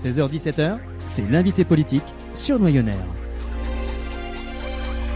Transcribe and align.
16h-17h, 0.00 0.78
c'est 1.06 1.30
l'invité 1.30 1.66
politique 1.66 2.02
sur 2.32 2.58
Noyonnaire. 2.58 3.04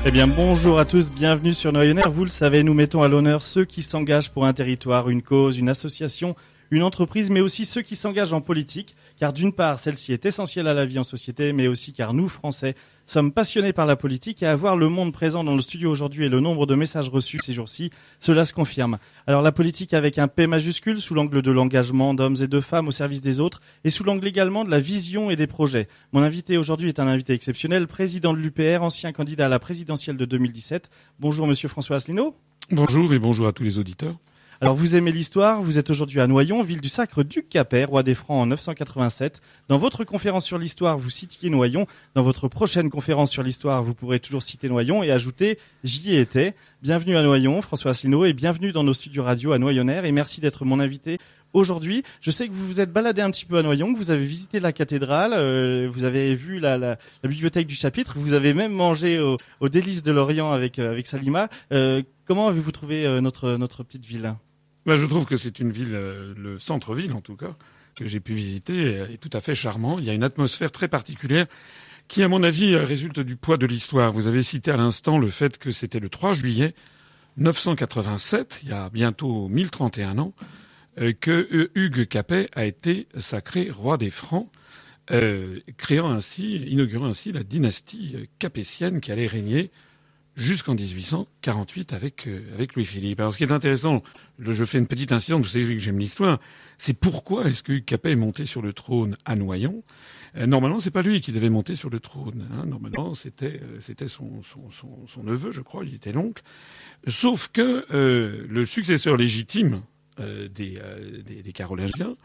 Eh 0.04 0.10
bien, 0.10 0.26
bonjour 0.26 0.78
à 0.78 0.84
tous, 0.84 1.10
bienvenue 1.10 1.54
sur 1.54 1.72
Noyonnaire. 1.72 2.10
Vous 2.10 2.24
le 2.24 2.30
savez, 2.30 2.62
nous 2.62 2.74
mettons 2.74 3.00
à 3.00 3.08
l'honneur 3.08 3.40
ceux 3.40 3.64
qui 3.64 3.80
s'engagent 3.80 4.30
pour 4.30 4.44
un 4.44 4.52
territoire, 4.52 5.08
une 5.08 5.22
cause, 5.22 5.56
une 5.56 5.70
association, 5.70 6.36
une 6.70 6.82
entreprise, 6.82 7.30
mais 7.30 7.40
aussi 7.40 7.64
ceux 7.64 7.80
qui 7.80 7.96
s'engagent 7.96 8.34
en 8.34 8.42
politique, 8.42 8.94
car 9.18 9.32
d'une 9.32 9.54
part, 9.54 9.78
celle-ci 9.78 10.12
est 10.12 10.26
essentielle 10.26 10.66
à 10.66 10.74
la 10.74 10.84
vie 10.84 10.98
en 10.98 11.02
société, 11.02 11.54
mais 11.54 11.66
aussi 11.66 11.94
car 11.94 12.12
nous, 12.12 12.28
Français, 12.28 12.74
sommes 13.06 13.32
passionnés 13.32 13.72
par 13.72 13.86
la 13.86 13.96
politique 13.96 14.42
et 14.42 14.46
à 14.46 14.56
voir 14.56 14.76
le 14.76 14.88
monde 14.88 15.12
présent 15.12 15.44
dans 15.44 15.54
le 15.54 15.60
studio 15.60 15.90
aujourd'hui 15.90 16.26
et 16.26 16.28
le 16.28 16.40
nombre 16.40 16.66
de 16.66 16.74
messages 16.74 17.08
reçus 17.08 17.38
ces 17.42 17.52
jours-ci, 17.52 17.90
cela 18.20 18.44
se 18.44 18.52
confirme. 18.52 18.98
Alors 19.26 19.42
la 19.42 19.52
politique 19.52 19.94
avec 19.94 20.18
un 20.18 20.28
P 20.28 20.46
majuscule 20.46 21.00
sous 21.00 21.14
l'angle 21.14 21.42
de 21.42 21.50
l'engagement 21.50 22.14
d'hommes 22.14 22.36
et 22.40 22.48
de 22.48 22.60
femmes 22.60 22.88
au 22.88 22.92
service 22.92 23.22
des 23.22 23.40
autres 23.40 23.60
et 23.84 23.90
sous 23.90 24.04
l'angle 24.04 24.26
également 24.26 24.64
de 24.64 24.70
la 24.70 24.80
vision 24.80 25.30
et 25.30 25.36
des 25.36 25.46
projets. 25.46 25.88
Mon 26.12 26.22
invité 26.22 26.56
aujourd'hui 26.56 26.88
est 26.88 27.00
un 27.00 27.06
invité 27.06 27.32
exceptionnel, 27.32 27.86
président 27.86 28.32
de 28.32 28.38
l'UPR, 28.38 28.82
ancien 28.82 29.12
candidat 29.12 29.46
à 29.46 29.48
la 29.48 29.58
présidentielle 29.58 30.16
de 30.16 30.24
2017. 30.24 30.90
Bonjour 31.20 31.46
monsieur 31.46 31.68
François 31.68 31.96
Asselineau. 31.96 32.36
Bonjour 32.70 33.12
et 33.12 33.18
bonjour 33.18 33.46
à 33.46 33.52
tous 33.52 33.62
les 33.62 33.78
auditeurs. 33.78 34.16
Alors 34.64 34.76
vous 34.76 34.96
aimez 34.96 35.12
l'histoire, 35.12 35.60
vous 35.60 35.78
êtes 35.78 35.90
aujourd'hui 35.90 36.22
à 36.22 36.26
Noyon, 36.26 36.62
ville 36.62 36.80
du 36.80 36.88
sacre 36.88 37.22
Duc 37.22 37.50
Capet, 37.50 37.84
roi 37.84 38.02
des 38.02 38.14
Francs 38.14 38.40
en 38.40 38.46
987. 38.46 39.42
Dans 39.68 39.76
votre 39.76 40.04
conférence 40.04 40.46
sur 40.46 40.56
l'histoire, 40.56 40.96
vous 40.96 41.10
citiez 41.10 41.50
Noyon. 41.50 41.86
Dans 42.14 42.22
votre 42.22 42.48
prochaine 42.48 42.88
conférence 42.88 43.30
sur 43.30 43.42
l'histoire, 43.42 43.84
vous 43.84 43.92
pourrez 43.92 44.20
toujours 44.20 44.42
citer 44.42 44.70
Noyon 44.70 45.02
et 45.02 45.10
ajouter 45.10 45.58
J'y 45.82 46.14
ai 46.14 46.20
été. 46.20 46.54
Bienvenue 46.80 47.18
à 47.18 47.22
Noyon, 47.22 47.60
François 47.60 47.90
Asselineau, 47.90 48.24
et 48.24 48.32
bienvenue 48.32 48.72
dans 48.72 48.84
nos 48.84 48.94
studios 48.94 49.22
radio 49.22 49.52
à 49.52 49.58
Noyonnaire 49.58 50.06
et 50.06 50.12
merci 50.12 50.40
d'être 50.40 50.64
mon 50.64 50.80
invité 50.80 51.18
aujourd'hui. 51.52 52.02
Je 52.22 52.30
sais 52.30 52.48
que 52.48 52.54
vous 52.54 52.66
vous 52.66 52.80
êtes 52.80 52.90
baladé 52.90 53.20
un 53.20 53.30
petit 53.30 53.44
peu 53.44 53.58
à 53.58 53.62
Noyon, 53.62 53.92
que 53.92 53.98
vous 53.98 54.10
avez 54.10 54.24
visité 54.24 54.60
la 54.60 54.72
cathédrale, 54.72 55.34
euh, 55.34 55.90
vous 55.92 56.04
avez 56.04 56.34
vu 56.34 56.58
la, 56.58 56.78
la, 56.78 56.96
la, 57.22 57.28
bibliothèque 57.28 57.66
du 57.66 57.74
chapitre, 57.74 58.14
vous 58.16 58.32
avez 58.32 58.54
même 58.54 58.72
mangé 58.72 59.20
au, 59.20 59.36
au 59.60 59.68
délice 59.68 60.02
de 60.02 60.10
l'Orient 60.10 60.52
avec, 60.52 60.78
euh, 60.78 60.90
avec 60.90 61.06
Salima. 61.06 61.50
Euh, 61.70 62.02
comment 62.24 62.48
avez-vous 62.48 62.72
trouvé 62.72 63.04
euh, 63.04 63.20
notre, 63.20 63.58
notre 63.58 63.82
petite 63.82 64.06
ville? 64.06 64.34
Ben, 64.86 64.96
Je 64.96 65.06
trouve 65.06 65.24
que 65.24 65.36
c'est 65.36 65.58
une 65.58 65.70
ville, 65.70 65.94
euh, 65.94 66.34
le 66.36 66.58
centre-ville 66.58 67.12
en 67.12 67.20
tout 67.20 67.36
cas, 67.36 67.56
que 67.94 68.06
j'ai 68.06 68.20
pu 68.20 68.34
visiter, 68.34 69.04
est 69.12 69.18
tout 69.18 69.30
à 69.32 69.40
fait 69.40 69.54
charmant. 69.54 69.98
Il 69.98 70.04
y 70.04 70.10
a 70.10 70.12
une 70.12 70.24
atmosphère 70.24 70.72
très 70.72 70.88
particulière 70.88 71.46
qui, 72.08 72.22
à 72.22 72.28
mon 72.28 72.42
avis, 72.42 72.76
résulte 72.76 73.20
du 73.20 73.36
poids 73.36 73.56
de 73.56 73.66
l'histoire. 73.66 74.12
Vous 74.12 74.26
avez 74.26 74.42
cité 74.42 74.70
à 74.70 74.76
l'instant 74.76 75.18
le 75.18 75.28
fait 75.28 75.58
que 75.58 75.70
c'était 75.70 76.00
le 76.00 76.08
3 76.08 76.32
juillet 76.32 76.74
987, 77.36 78.60
il 78.62 78.68
y 78.70 78.72
a 78.72 78.88
bientôt 78.90 79.48
1031 79.48 80.18
ans, 80.18 80.34
euh, 81.00 81.12
que 81.12 81.70
Hugues 81.74 82.06
Capet 82.06 82.48
a 82.54 82.64
été 82.64 83.08
sacré 83.16 83.70
roi 83.70 83.96
des 83.96 84.10
Francs, 84.10 84.48
euh, 85.10 85.60
créant 85.76 86.10
ainsi, 86.10 86.56
inaugurant 86.56 87.06
ainsi 87.06 87.32
la 87.32 87.42
dynastie 87.42 88.16
capétienne 88.38 89.00
qui 89.00 89.10
allait 89.12 89.26
régner 89.26 89.70
jusqu'en 90.36 90.74
1848 90.74 91.92
avec 91.92 92.26
euh, 92.26 92.42
avec 92.54 92.74
Louis-Philippe. 92.74 93.20
Alors 93.20 93.32
ce 93.32 93.38
qui 93.38 93.44
est 93.44 93.52
intéressant, 93.52 94.02
je 94.38 94.64
fais 94.64 94.78
une 94.78 94.86
petite 94.86 95.12
incision, 95.12 95.38
vous 95.38 95.44
savez 95.44 95.74
que 95.74 95.80
j'aime 95.80 95.98
l'histoire, 95.98 96.40
c'est 96.78 96.94
pourquoi 96.94 97.46
est-ce 97.46 97.62
que 97.62 97.72
Hugues 97.72 97.84
Capet 97.84 98.12
est 98.12 98.16
monté 98.16 98.44
sur 98.44 98.62
le 98.62 98.72
trône 98.72 99.16
à 99.24 99.36
Noyon? 99.36 99.82
Euh, 100.36 100.46
Normalement, 100.46 100.80
c'est 100.80 100.90
pas 100.90 101.02
lui 101.02 101.20
qui 101.20 101.32
devait 101.32 101.50
monter 101.50 101.76
sur 101.76 101.90
le 101.90 102.00
trône. 102.00 102.48
Hein. 102.52 102.66
Normalement, 102.66 103.14
c'était 103.14 103.60
euh, 103.62 104.06
son, 104.08 104.42
son, 104.42 104.70
son, 104.70 105.06
son, 105.06 105.22
neveu, 105.22 105.50
je 105.50 105.60
crois, 105.60 105.84
il 105.84 105.94
était 105.94 106.12
l'oncle. 106.12 106.42
Sauf 107.06 107.48
que 107.52 107.86
euh, 107.92 108.46
le 108.48 108.64
successeur 108.66 109.16
légitime 109.16 109.82
euh, 110.20 110.48
des, 110.48 110.78
des, 111.24 111.42
des 111.42 111.52
Carolingiens 111.52 112.16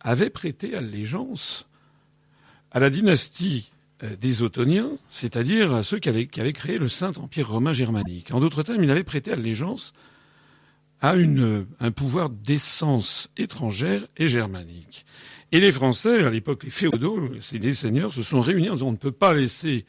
avait 0.00 0.30
prêté 0.30 0.74
allégeance 0.74 1.68
à 2.70 2.80
la 2.80 2.90
dynastie 2.90 3.71
des 4.20 4.42
Ottoniens, 4.42 4.90
c'est-à-dire 5.08 5.84
ceux 5.84 5.98
qui 5.98 6.08
avaient, 6.08 6.26
qui 6.26 6.52
créé 6.52 6.78
le 6.78 6.88
Saint-Empire 6.88 7.50
romain 7.50 7.72
germanique. 7.72 8.32
En 8.32 8.40
d'autres 8.40 8.62
termes, 8.62 8.82
il 8.82 8.90
avait 8.90 9.04
prêté 9.04 9.32
allégeance 9.32 9.92
à 11.00 11.16
une, 11.16 11.66
un 11.80 11.90
pouvoir 11.90 12.30
d'essence 12.30 13.28
étrangère 13.36 14.06
et 14.16 14.28
germanique. 14.28 15.04
Et 15.50 15.60
les 15.60 15.72
Français, 15.72 16.24
à 16.24 16.30
l'époque, 16.30 16.64
les 16.64 16.70
féodaux, 16.70 17.28
les 17.52 17.74
seigneurs, 17.74 18.12
se 18.12 18.22
sont 18.22 18.40
réunis 18.40 18.70
en 18.70 18.74
disant 18.74 18.88
on 18.88 18.92
ne 18.92 18.96
peut 18.96 19.12
pas 19.12 19.34
laisser 19.34 19.84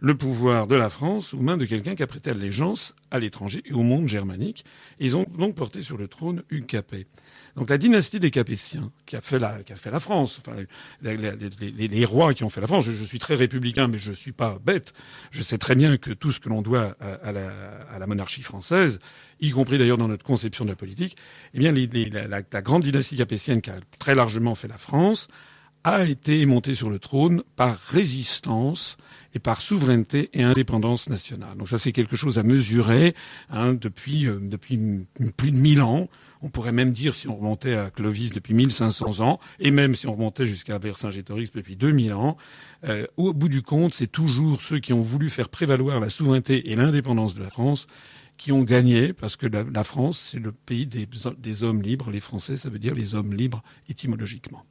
le 0.00 0.16
pouvoir 0.16 0.66
de 0.66 0.74
la 0.74 0.88
France 0.88 1.34
aux 1.34 1.40
mains 1.40 1.56
de 1.56 1.64
quelqu'un 1.64 1.94
qui 1.94 2.02
a 2.02 2.06
prêté 2.06 2.30
allégeance 2.30 2.96
à 3.10 3.18
l'étranger 3.18 3.62
et 3.66 3.72
au 3.72 3.82
monde 3.82 4.08
germanique. 4.08 4.64
Ils 4.98 5.16
ont 5.16 5.26
donc 5.38 5.54
porté 5.54 5.82
sur 5.82 5.96
le 5.96 6.08
trône 6.08 6.42
Hugues 6.50 6.66
Capet. 6.66 7.06
Donc 7.56 7.68
la 7.68 7.76
dynastie 7.76 8.18
des 8.18 8.30
Capétiens, 8.30 8.90
qui 9.04 9.14
a 9.14 9.20
fait 9.20 9.38
la, 9.38 10.00
France, 10.00 10.40
enfin, 10.40 10.56
les, 11.02 12.04
rois 12.06 12.32
qui 12.32 12.44
ont 12.44 12.48
fait 12.48 12.62
la 12.62 12.66
France, 12.66 12.86
je, 12.86 13.04
suis 13.04 13.18
très 13.18 13.34
républicain, 13.34 13.88
mais 13.88 13.98
je 13.98 14.10
ne 14.10 14.14
suis 14.14 14.32
pas 14.32 14.58
bête. 14.64 14.94
Je 15.30 15.42
sais 15.42 15.58
très 15.58 15.74
bien 15.74 15.98
que 15.98 16.12
tout 16.12 16.32
ce 16.32 16.40
que 16.40 16.48
l'on 16.48 16.62
doit 16.62 16.96
à, 17.00 17.30
la, 17.32 18.06
monarchie 18.06 18.42
française, 18.42 19.00
y 19.40 19.50
compris 19.50 19.76
d'ailleurs 19.76 19.98
dans 19.98 20.08
notre 20.08 20.24
conception 20.24 20.64
de 20.64 20.70
la 20.70 20.76
politique, 20.76 21.16
eh 21.52 21.58
bien 21.58 21.72
la 21.72 22.62
grande 22.62 22.84
dynastie 22.84 23.16
capétienne 23.16 23.60
qui 23.60 23.70
a 23.70 23.80
très 23.98 24.14
largement 24.14 24.54
fait 24.54 24.68
la 24.68 24.78
France, 24.78 25.28
a 25.84 26.04
été 26.04 26.44
montée 26.46 26.74
sur 26.74 26.90
le 26.90 26.98
trône 26.98 27.42
par 27.56 27.76
résistance 27.76 28.96
et 29.34 29.38
par 29.38 29.60
souveraineté 29.60 30.30
et 30.32 30.42
indépendance 30.42 31.08
nationale. 31.08 31.56
Donc 31.56 31.68
ça, 31.68 31.78
c'est 31.78 31.92
quelque 31.92 32.16
chose 32.16 32.38
à 32.38 32.42
mesurer 32.42 33.14
hein, 33.50 33.74
depuis, 33.74 34.26
euh, 34.26 34.38
plus 35.36 35.50
de 35.50 35.56
mille 35.56 35.82
ans. 35.82 36.08
On 36.42 36.50
pourrait 36.50 36.72
même 36.72 36.92
dire, 36.92 37.14
si 37.14 37.28
on 37.28 37.36
remontait 37.36 37.74
à 37.74 37.90
Clovis 37.90 38.30
depuis 38.30 38.52
1500 38.52 39.20
ans, 39.20 39.38
et 39.60 39.70
même 39.70 39.94
si 39.94 40.06
on 40.08 40.12
remontait 40.12 40.46
jusqu'à 40.46 40.78
Vercingétorix 40.78 41.50
depuis 41.54 41.76
2000 41.76 42.12
ans, 42.14 42.36
euh, 42.84 43.06
au 43.16 43.32
bout 43.32 43.48
du 43.48 43.62
compte, 43.62 43.94
c'est 43.94 44.10
toujours 44.10 44.60
ceux 44.60 44.80
qui 44.80 44.92
ont 44.92 45.00
voulu 45.00 45.30
faire 45.30 45.48
prévaloir 45.48 46.00
la 46.00 46.08
souveraineté 46.08 46.70
et 46.70 46.76
l'indépendance 46.76 47.34
de 47.34 47.42
la 47.42 47.50
France 47.50 47.86
qui 48.38 48.50
ont 48.50 48.62
gagné, 48.62 49.12
parce 49.12 49.36
que 49.36 49.46
la, 49.46 49.84
France, 49.84 50.30
c'est 50.32 50.40
le 50.40 50.50
pays 50.50 50.86
des 50.86 51.64
hommes 51.64 51.80
libres. 51.80 52.10
Les 52.10 52.18
Français, 52.18 52.56
ça 52.56 52.70
veut 52.70 52.80
dire 52.80 52.94
les 52.94 53.14
hommes 53.14 53.32
libres 53.34 53.62
étymologiquement. 53.88 54.64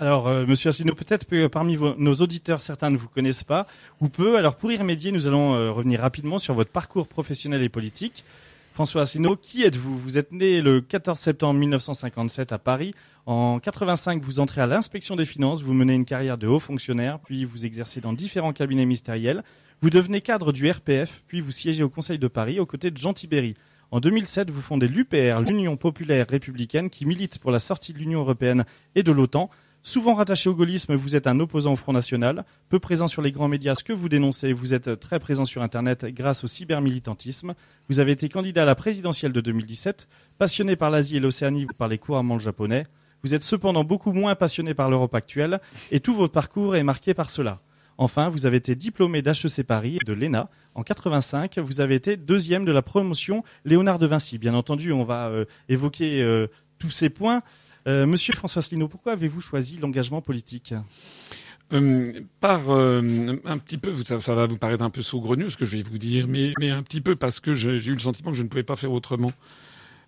Alors, 0.00 0.28
euh, 0.28 0.46
Monsieur 0.46 0.68
Asselineau, 0.68 0.94
peut-être 0.94 1.26
que 1.26 1.48
parmi 1.48 1.76
nos 1.76 2.14
auditeurs, 2.14 2.62
certains 2.62 2.88
ne 2.90 2.96
vous 2.96 3.08
connaissent 3.08 3.42
pas, 3.42 3.66
ou 4.00 4.08
peu. 4.08 4.36
Alors, 4.36 4.54
pour 4.54 4.70
y 4.70 4.76
remédier, 4.76 5.10
nous 5.10 5.26
allons 5.26 5.56
euh, 5.56 5.72
revenir 5.72 5.98
rapidement 5.98 6.38
sur 6.38 6.54
votre 6.54 6.70
parcours 6.70 7.08
professionnel 7.08 7.64
et 7.64 7.68
politique. 7.68 8.22
François 8.74 9.02
Asselineau, 9.02 9.34
qui 9.34 9.64
êtes-vous? 9.64 9.98
Vous 9.98 10.16
êtes 10.16 10.30
né 10.30 10.62
le 10.62 10.80
14 10.80 11.18
septembre 11.18 11.58
1957 11.58 12.52
à 12.52 12.58
Paris. 12.58 12.94
En 13.26 13.58
85, 13.58 14.22
vous 14.22 14.38
entrez 14.38 14.60
à 14.60 14.68
l'inspection 14.68 15.16
des 15.16 15.24
finances, 15.24 15.62
vous 15.62 15.74
menez 15.74 15.94
une 15.94 16.04
carrière 16.04 16.38
de 16.38 16.46
haut 16.46 16.60
fonctionnaire, 16.60 17.18
puis 17.18 17.44
vous 17.44 17.66
exercez 17.66 18.00
dans 18.00 18.12
différents 18.12 18.52
cabinets 18.52 18.86
ministériels. 18.86 19.42
Vous 19.82 19.90
devenez 19.90 20.20
cadre 20.20 20.52
du 20.52 20.70
RPF, 20.70 21.24
puis 21.26 21.40
vous 21.40 21.50
siégez 21.50 21.82
au 21.82 21.88
Conseil 21.88 22.20
de 22.20 22.28
Paris 22.28 22.60
aux 22.60 22.66
côtés 22.66 22.92
de 22.92 22.96
Jean 22.96 23.14
Tibéry. 23.14 23.56
En 23.90 23.98
2007, 23.98 24.50
vous 24.52 24.62
fondez 24.62 24.86
l'UPR, 24.86 25.40
l'Union 25.40 25.76
populaire 25.76 26.28
républicaine, 26.28 26.88
qui 26.88 27.04
milite 27.04 27.40
pour 27.40 27.50
la 27.50 27.58
sortie 27.58 27.92
de 27.92 27.98
l'Union 27.98 28.20
européenne 28.20 28.64
et 28.94 29.02
de 29.02 29.10
l'OTAN. 29.10 29.50
Souvent 29.82 30.14
rattaché 30.14 30.50
au 30.50 30.54
gaullisme, 30.54 30.94
vous 30.94 31.16
êtes 31.16 31.26
un 31.26 31.38
opposant 31.40 31.72
au 31.72 31.76
Front 31.76 31.92
National, 31.92 32.44
peu 32.68 32.78
présent 32.78 33.06
sur 33.06 33.22
les 33.22 33.32
grands 33.32 33.48
médias, 33.48 33.74
ce 33.74 33.84
que 33.84 33.92
vous 33.92 34.08
dénoncez, 34.08 34.52
vous 34.52 34.74
êtes 34.74 34.98
très 34.98 35.18
présent 35.18 35.44
sur 35.44 35.62
Internet 35.62 36.04
grâce 36.06 36.44
au 36.44 36.46
cybermilitantisme. 36.46 37.54
Vous 37.88 38.00
avez 38.00 38.12
été 38.12 38.28
candidat 38.28 38.62
à 38.62 38.66
la 38.66 38.74
présidentielle 38.74 39.32
de 39.32 39.40
2017, 39.40 40.08
passionné 40.36 40.76
par 40.76 40.90
l'Asie 40.90 41.16
et 41.16 41.20
l'Océanie, 41.20 41.64
vous 41.64 41.74
parlez 41.78 41.98
couramment 41.98 42.34
le 42.34 42.40
japonais. 42.40 42.86
Vous 43.22 43.34
êtes 43.34 43.44
cependant 43.44 43.84
beaucoup 43.84 44.12
moins 44.12 44.34
passionné 44.34 44.74
par 44.74 44.90
l'Europe 44.90 45.14
actuelle, 45.14 45.60
et 45.90 46.00
tout 46.00 46.14
votre 46.14 46.32
parcours 46.32 46.76
est 46.76 46.82
marqué 46.82 47.14
par 47.14 47.30
cela. 47.30 47.60
Enfin, 47.98 48.28
vous 48.28 48.46
avez 48.46 48.58
été 48.58 48.76
diplômé 48.76 49.22
d'HEC 49.22 49.64
Paris 49.64 49.98
et 50.00 50.04
de 50.04 50.12
l'ENA. 50.12 50.48
En 50.74 50.84
85, 50.84 51.58
vous 51.58 51.80
avez 51.80 51.96
été 51.96 52.16
deuxième 52.16 52.64
de 52.64 52.70
la 52.70 52.82
promotion 52.82 53.42
Léonard 53.64 53.98
de 53.98 54.06
Vinci. 54.06 54.38
Bien 54.38 54.54
entendu, 54.54 54.92
on 54.92 55.02
va 55.02 55.28
euh, 55.28 55.44
évoquer 55.68 56.22
euh, 56.22 56.46
tous 56.78 56.90
ces 56.90 57.10
points. 57.10 57.42
Euh, 57.88 58.04
Monsieur 58.04 58.34
François 58.34 58.60
Asselineau, 58.60 58.86
pourquoi 58.86 59.12
avez-vous 59.12 59.40
choisi 59.40 59.78
l'engagement 59.78 60.20
politique 60.20 60.74
euh, 61.72 62.20
par 62.40 62.70
euh, 62.70 63.36
un 63.44 63.58
petit 63.58 63.78
peu, 63.78 63.94
ça, 64.04 64.34
va 64.34 64.46
vous 64.46 64.56
paraître 64.56 64.82
un 64.82 64.90
peu 64.90 65.02
saugrenu 65.02 65.50
ce 65.50 65.56
que 65.56 65.64
je 65.64 65.76
vais 65.76 65.82
vous 65.82 65.98
dire, 65.98 66.26
mais, 66.26 66.52
un 66.70 66.82
petit 66.82 67.00
peu 67.00 67.16
parce 67.16 67.40
que 67.40 67.54
j'ai 67.54 67.76
eu 67.76 67.94
le 67.94 67.98
sentiment 67.98 68.30
que 68.30 68.36
je 68.36 68.42
ne 68.42 68.48
pouvais 68.48 68.62
pas 68.62 68.76
faire 68.76 68.92
autrement. 68.92 69.32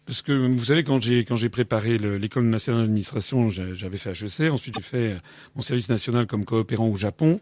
Parce 0.06 0.22
que 0.22 0.32
vous 0.32 0.64
savez, 0.64 0.82
quand 0.82 0.98
j'ai 1.00 1.48
préparé 1.48 1.98
l'école 1.98 2.44
nationale 2.44 2.82
d'administration, 2.82 3.48
j'avais 3.50 3.98
fait 3.98 4.10
HEC, 4.10 4.50
ensuite 4.50 4.74
j'ai 4.76 4.82
fait 4.82 5.16
mon 5.54 5.62
service 5.62 5.88
national 5.88 6.26
comme 6.26 6.44
coopérant 6.44 6.88
au 6.88 6.96
Japon, 6.96 7.40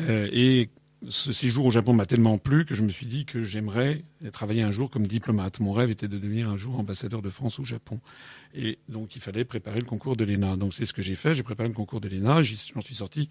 et 0.00 0.70
ce 1.08 1.32
séjour 1.32 1.66
au 1.66 1.70
Japon 1.70 1.92
m'a 1.92 2.06
tellement 2.06 2.38
plu 2.38 2.64
que 2.64 2.74
je 2.74 2.82
me 2.82 2.88
suis 2.88 3.06
dit 3.06 3.24
que 3.24 3.42
j'aimerais 3.42 4.02
travailler 4.32 4.62
un 4.62 4.70
jour 4.70 4.90
comme 4.90 5.06
diplomate. 5.06 5.60
Mon 5.60 5.72
rêve 5.72 5.90
était 5.90 6.08
de 6.08 6.18
devenir 6.18 6.48
un 6.48 6.56
jour 6.56 6.78
ambassadeur 6.78 7.22
de 7.22 7.30
France 7.30 7.58
au 7.58 7.64
Japon. 7.64 8.00
Et 8.54 8.78
donc 8.88 9.16
il 9.16 9.22
fallait 9.22 9.44
préparer 9.44 9.80
le 9.80 9.86
concours 9.86 10.16
de 10.16 10.24
l'ENA. 10.24 10.56
Donc 10.56 10.74
c'est 10.74 10.84
ce 10.84 10.92
que 10.92 11.02
j'ai 11.02 11.14
fait. 11.14 11.34
J'ai 11.34 11.42
préparé 11.42 11.68
le 11.68 11.74
concours 11.74 12.00
de 12.00 12.08
l'ENA. 12.08 12.42
J'en 12.42 12.80
suis 12.80 12.94
sorti 12.94 13.28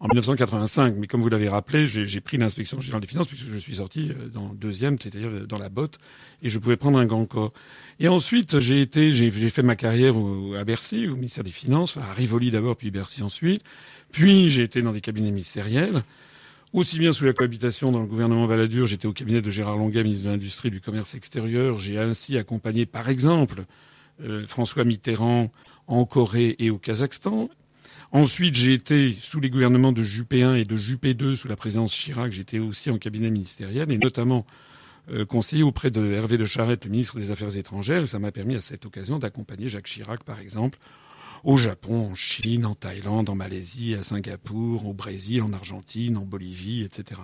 en 0.00 0.08
1985. 0.08 0.94
Mais 0.96 1.06
comme 1.06 1.20
vous 1.20 1.28
l'avez 1.28 1.48
rappelé, 1.48 1.86
j'ai 1.86 2.20
pris 2.20 2.38
l'inspection 2.38 2.80
générale 2.80 3.02
des 3.02 3.06
finances 3.06 3.28
puisque 3.28 3.48
je 3.48 3.58
suis 3.58 3.76
sorti 3.76 4.10
euh, 4.10 4.28
dans 4.28 4.54
deuxième, 4.54 4.98
c'est-à-dire 4.98 5.46
dans 5.46 5.58
la 5.58 5.68
botte, 5.68 5.98
et 6.42 6.48
je 6.48 6.58
pouvais 6.58 6.76
prendre 6.76 6.98
un 6.98 7.06
grand 7.06 7.26
corps. 7.26 7.52
Et 8.00 8.08
ensuite, 8.08 8.58
j'ai 8.60 8.80
été, 8.80 9.12
j'ai 9.12 9.30
fait 9.50 9.62
ma 9.62 9.76
carrière 9.76 10.14
à 10.58 10.64
Bercy, 10.64 11.06
au 11.06 11.16
ministère 11.16 11.44
des 11.44 11.50
Finances, 11.50 11.98
à 11.98 12.12
Rivoli 12.14 12.50
d'abord, 12.50 12.76
puis 12.76 12.90
Bercy 12.90 13.22
ensuite. 13.22 13.62
Puis 14.10 14.48
j'ai 14.48 14.62
été 14.62 14.80
dans 14.80 14.92
des 14.92 15.02
cabinets 15.02 15.30
ministériels, 15.30 16.02
aussi 16.72 16.98
bien 16.98 17.12
sous 17.12 17.24
la 17.24 17.32
cohabitation 17.32 17.92
dans 17.92 18.00
le 18.00 18.06
gouvernement 18.06 18.46
Balladur, 18.46 18.86
j'étais 18.86 19.06
au 19.06 19.12
cabinet 19.12 19.42
de 19.42 19.50
Gérard 19.50 19.76
Longuet, 19.76 20.02
ministre 20.02 20.26
de 20.26 20.30
l'Industrie 20.30 20.68
et 20.68 20.70
du 20.70 20.80
Commerce 20.80 21.14
extérieur. 21.14 21.78
J'ai 21.78 21.98
ainsi 21.98 22.38
accompagné, 22.38 22.86
par 22.86 23.08
exemple, 23.08 23.60
euh, 23.60 23.64
François 24.46 24.84
Mitterrand 24.84 25.50
en 25.86 26.04
Corée 26.04 26.56
et 26.58 26.70
au 26.70 26.78
Kazakhstan. 26.78 27.48
Ensuite, 28.12 28.54
j'ai 28.54 28.72
été 28.72 29.12
sous 29.12 29.38
les 29.38 29.50
gouvernements 29.50 29.92
de 29.92 30.02
Juppé 30.02 30.42
1 30.42 30.56
et 30.56 30.64
de 30.64 30.76
Juppé 30.76 31.14
2 31.14 31.36
sous 31.36 31.46
la 31.46 31.56
présidence 31.56 31.92
Chirac. 31.92 32.32
J'étais 32.32 32.58
aussi 32.58 32.90
en 32.90 32.98
cabinet 32.98 33.30
ministériel 33.30 33.90
et 33.92 33.98
notamment 33.98 34.46
euh, 35.10 35.24
conseiller 35.24 35.62
auprès 35.62 35.92
de 35.92 36.12
Hervé 36.12 36.36
de 36.36 36.44
Charette, 36.44 36.84
le 36.84 36.90
ministre 36.90 37.18
des 37.18 37.30
Affaires 37.30 37.56
étrangères. 37.56 38.06
Ça 38.08 38.18
m'a 38.18 38.32
permis 38.32 38.56
à 38.56 38.60
cette 38.60 38.84
occasion 38.84 39.18
d'accompagner 39.18 39.68
Jacques 39.68 39.86
Chirac, 39.86 40.24
par 40.24 40.40
exemple, 40.40 40.78
au 41.44 41.56
Japon, 41.56 42.10
en 42.10 42.14
Chine, 42.16 42.66
en 42.66 42.74
Thaïlande, 42.74 43.28
en 43.28 43.36
Malaisie, 43.36 43.94
à 43.94 44.02
Singapour, 44.02 44.86
au 44.86 44.92
Brésil, 44.92 45.42
en 45.42 45.52
Argentine, 45.52 46.16
en 46.16 46.24
Bolivie, 46.24 46.82
etc. 46.82 47.20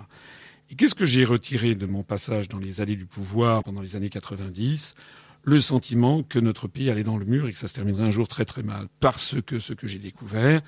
Et 0.69 0.75
qu'est-ce 0.75 0.95
que 0.95 1.05
j'ai 1.05 1.25
retiré 1.25 1.75
de 1.75 1.85
mon 1.85 2.03
passage 2.03 2.47
dans 2.47 2.59
les 2.59 2.79
allées 2.79 2.95
du 2.95 3.05
pouvoir 3.05 3.63
pendant 3.63 3.81
les 3.81 3.95
années 3.97 4.09
90 4.09 4.95
le 5.47 5.61
sentiment 5.61 6.23
que 6.23 6.39
notre 6.39 6.67
pays 6.67 6.89
allait 6.89 7.05
dans 7.05 7.17
le 7.17 7.23
mur 7.23 7.47
et 7.47 7.53
que 7.53 7.57
ça 7.57 7.69
se 7.69 7.73
terminerait 7.73 8.03
un 8.03 8.11
jour 8.11 8.27
très 8.27 8.43
très 8.43 8.63
mal. 8.63 8.89
Parce 8.99 9.35
que 9.45 9.59
ce 9.59 9.71
que 9.71 9.87
j'ai 9.87 9.97
découvert, 9.97 10.61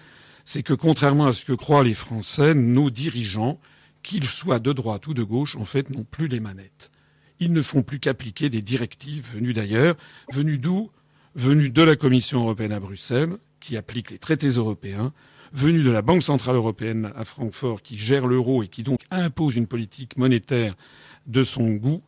c'est 0.46 0.64
que 0.64 0.74
contrairement 0.74 1.28
à 1.28 1.34
ce 1.34 1.44
que 1.44 1.52
croient 1.52 1.84
les 1.84 1.94
Français, 1.94 2.54
nos 2.54 2.90
dirigeants, 2.90 3.60
qu'ils 4.04 4.24
soient 4.24 4.60
de 4.60 4.72
droite 4.72 5.06
ou 5.08 5.14
de 5.14 5.22
gauche, 5.22 5.58
en 5.58 5.66
fait, 5.66 5.90
n'ont 5.90 6.06
plus 6.06 6.30
les 6.30 6.40
manettes. 6.40 6.92
Ils 7.42 7.52
ne 7.52 7.62
font 7.62 7.84
plus 7.84 8.00
qu'appliquer 8.00 8.50
des 8.50 8.62
directives 8.62 9.28
venues 9.34 9.52
d'ailleurs, 9.52 9.96
venues 10.32 10.58
d'où? 10.58 10.90
Venues 11.36 11.70
de 11.70 11.84
la 11.84 11.98
Commission 11.98 12.44
européenne 12.44 12.72
à 12.72 12.80
Bruxelles, 12.80 13.36
qui 13.60 13.76
applique 13.76 14.12
les 14.12 14.18
traités 14.18 14.48
européens, 14.48 15.12
venues 15.52 15.84
de 15.84 15.92
la 15.92 16.02
Banque 16.02 16.24
centrale 16.24 16.56
européenne 16.56 17.12
à 17.18 17.26
Francfort, 17.26 17.82
qui 17.82 17.98
gère 17.98 18.28
l'euro 18.28 18.64
et 18.64 18.70
qui 18.70 18.84
donc 18.84 19.02
impose 19.12 19.58
une 19.58 19.68
politique 19.68 20.16
monétaire 20.16 20.78
de 21.28 21.44
son 21.44 21.70
goût, 21.72 22.02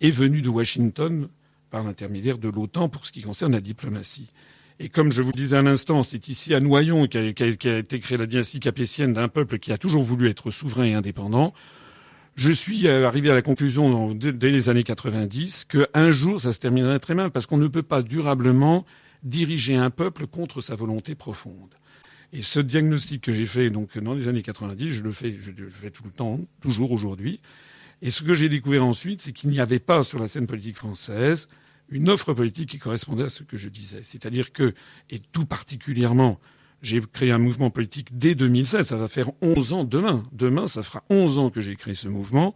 et 0.00 0.10
venues 0.10 0.42
de 0.42 0.48
Washington, 0.48 1.28
par 1.74 1.82
l'intermédiaire 1.82 2.38
de 2.38 2.48
l'OTAN 2.48 2.88
pour 2.88 3.04
ce 3.04 3.10
qui 3.10 3.22
concerne 3.22 3.50
la 3.50 3.60
diplomatie. 3.60 4.30
Et 4.78 4.88
comme 4.88 5.10
je 5.10 5.22
vous 5.22 5.32
le 5.32 5.36
disais 5.36 5.56
à 5.56 5.62
l'instant, 5.62 6.04
c'est 6.04 6.28
ici 6.28 6.54
à 6.54 6.60
Noyon 6.60 7.08
qu'a 7.08 7.24
été 7.24 7.98
créée 7.98 8.16
la 8.16 8.26
dynastie 8.26 8.60
capétienne 8.60 9.12
d'un 9.12 9.26
peuple 9.26 9.58
qui 9.58 9.72
a 9.72 9.76
toujours 9.76 10.04
voulu 10.04 10.28
être 10.28 10.52
souverain 10.52 10.84
et 10.84 10.94
indépendant. 10.94 11.52
Je 12.36 12.52
suis 12.52 12.86
arrivé 12.86 13.28
à 13.28 13.34
la 13.34 13.42
conclusion 13.42 14.14
dès 14.14 14.50
les 14.50 14.68
années 14.68 14.84
90 14.84 15.64
qu'un 15.64 16.10
jour 16.12 16.40
ça 16.40 16.52
se 16.52 16.60
terminerait 16.60 17.00
très 17.00 17.16
mal 17.16 17.32
parce 17.32 17.46
qu'on 17.46 17.58
ne 17.58 17.66
peut 17.66 17.82
pas 17.82 18.02
durablement 18.02 18.84
diriger 19.24 19.74
un 19.74 19.90
peuple 19.90 20.28
contre 20.28 20.60
sa 20.60 20.76
volonté 20.76 21.16
profonde. 21.16 21.74
Et 22.32 22.40
ce 22.40 22.60
diagnostic 22.60 23.20
que 23.20 23.32
j'ai 23.32 23.46
fait 23.46 23.68
donc 23.70 23.98
dans 23.98 24.14
les 24.14 24.28
années 24.28 24.42
90, 24.42 24.90
je 24.92 25.02
le 25.02 25.10
fais, 25.10 25.32
je, 25.32 25.50
je 25.56 25.68
fais 25.70 25.90
tout 25.90 26.04
le 26.04 26.12
temps, 26.12 26.38
toujours 26.60 26.92
aujourd'hui. 26.92 27.40
Et 28.00 28.10
ce 28.10 28.22
que 28.22 28.34
j'ai 28.34 28.48
découvert 28.48 28.84
ensuite, 28.84 29.22
c'est 29.22 29.32
qu'il 29.32 29.50
n'y 29.50 29.58
avait 29.58 29.80
pas 29.80 30.04
sur 30.04 30.20
la 30.20 30.28
scène 30.28 30.46
politique 30.46 30.76
française 30.76 31.48
une 31.88 32.08
offre 32.08 32.32
politique 32.32 32.70
qui 32.70 32.78
correspondait 32.78 33.24
à 33.24 33.28
ce 33.28 33.42
que 33.42 33.56
je 33.56 33.68
disais. 33.68 34.00
C'est-à-dire 34.02 34.52
que, 34.52 34.74
et 35.10 35.18
tout 35.18 35.46
particulièrement, 35.46 36.40
j'ai 36.82 37.00
créé 37.00 37.30
un 37.32 37.38
mouvement 37.38 37.70
politique 37.70 38.16
dès 38.16 38.34
2007. 38.34 38.86
Ça 38.86 38.96
va 38.96 39.08
faire 39.08 39.30
11 39.40 39.72
ans 39.72 39.84
demain. 39.84 40.24
Demain, 40.32 40.68
ça 40.68 40.82
fera 40.82 41.04
11 41.10 41.38
ans 41.38 41.50
que 41.50 41.60
j'ai 41.60 41.76
créé 41.76 41.94
ce 41.94 42.08
mouvement, 42.08 42.54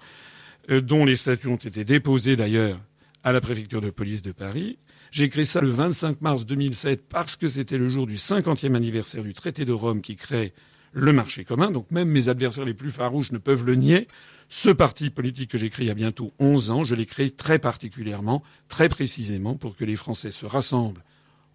euh, 0.70 0.80
dont 0.80 1.04
les 1.04 1.16
statuts 1.16 1.48
ont 1.48 1.56
été 1.56 1.84
déposés 1.84 2.36
d'ailleurs 2.36 2.78
à 3.24 3.32
la 3.32 3.40
préfecture 3.40 3.80
de 3.80 3.90
police 3.90 4.22
de 4.22 4.32
Paris. 4.32 4.78
J'ai 5.10 5.28
créé 5.28 5.44
ça 5.44 5.60
le 5.60 5.70
25 5.70 6.20
mars 6.20 6.44
2007 6.44 7.08
parce 7.08 7.36
que 7.36 7.48
c'était 7.48 7.78
le 7.78 7.88
jour 7.88 8.06
du 8.06 8.16
50e 8.16 8.74
anniversaire 8.74 9.22
du 9.22 9.32
traité 9.32 9.64
de 9.64 9.72
Rome 9.72 10.02
qui 10.02 10.16
crée 10.16 10.52
le 10.92 11.12
marché 11.12 11.44
commun. 11.44 11.70
Donc 11.70 11.90
même 11.90 12.08
mes 12.08 12.28
adversaires 12.28 12.64
les 12.64 12.74
plus 12.74 12.90
farouches 12.90 13.32
ne 13.32 13.38
peuvent 13.38 13.64
le 13.64 13.74
nier. 13.74 14.08
Ce 14.48 14.70
parti 14.70 15.10
politique 15.10 15.50
que 15.50 15.58
j'ai 15.58 15.68
créé 15.68 15.86
il 15.86 15.88
y 15.88 15.92
a 15.92 15.94
bientôt 15.94 16.32
11 16.38 16.70
ans, 16.70 16.84
je 16.84 16.94
l'ai 16.94 17.04
créé 17.04 17.30
très 17.30 17.58
particulièrement, 17.58 18.42
très 18.68 18.88
précisément, 18.88 19.56
pour 19.56 19.76
que 19.76 19.84
les 19.84 19.96
Français 19.96 20.30
se 20.30 20.46
rassemblent 20.46 21.04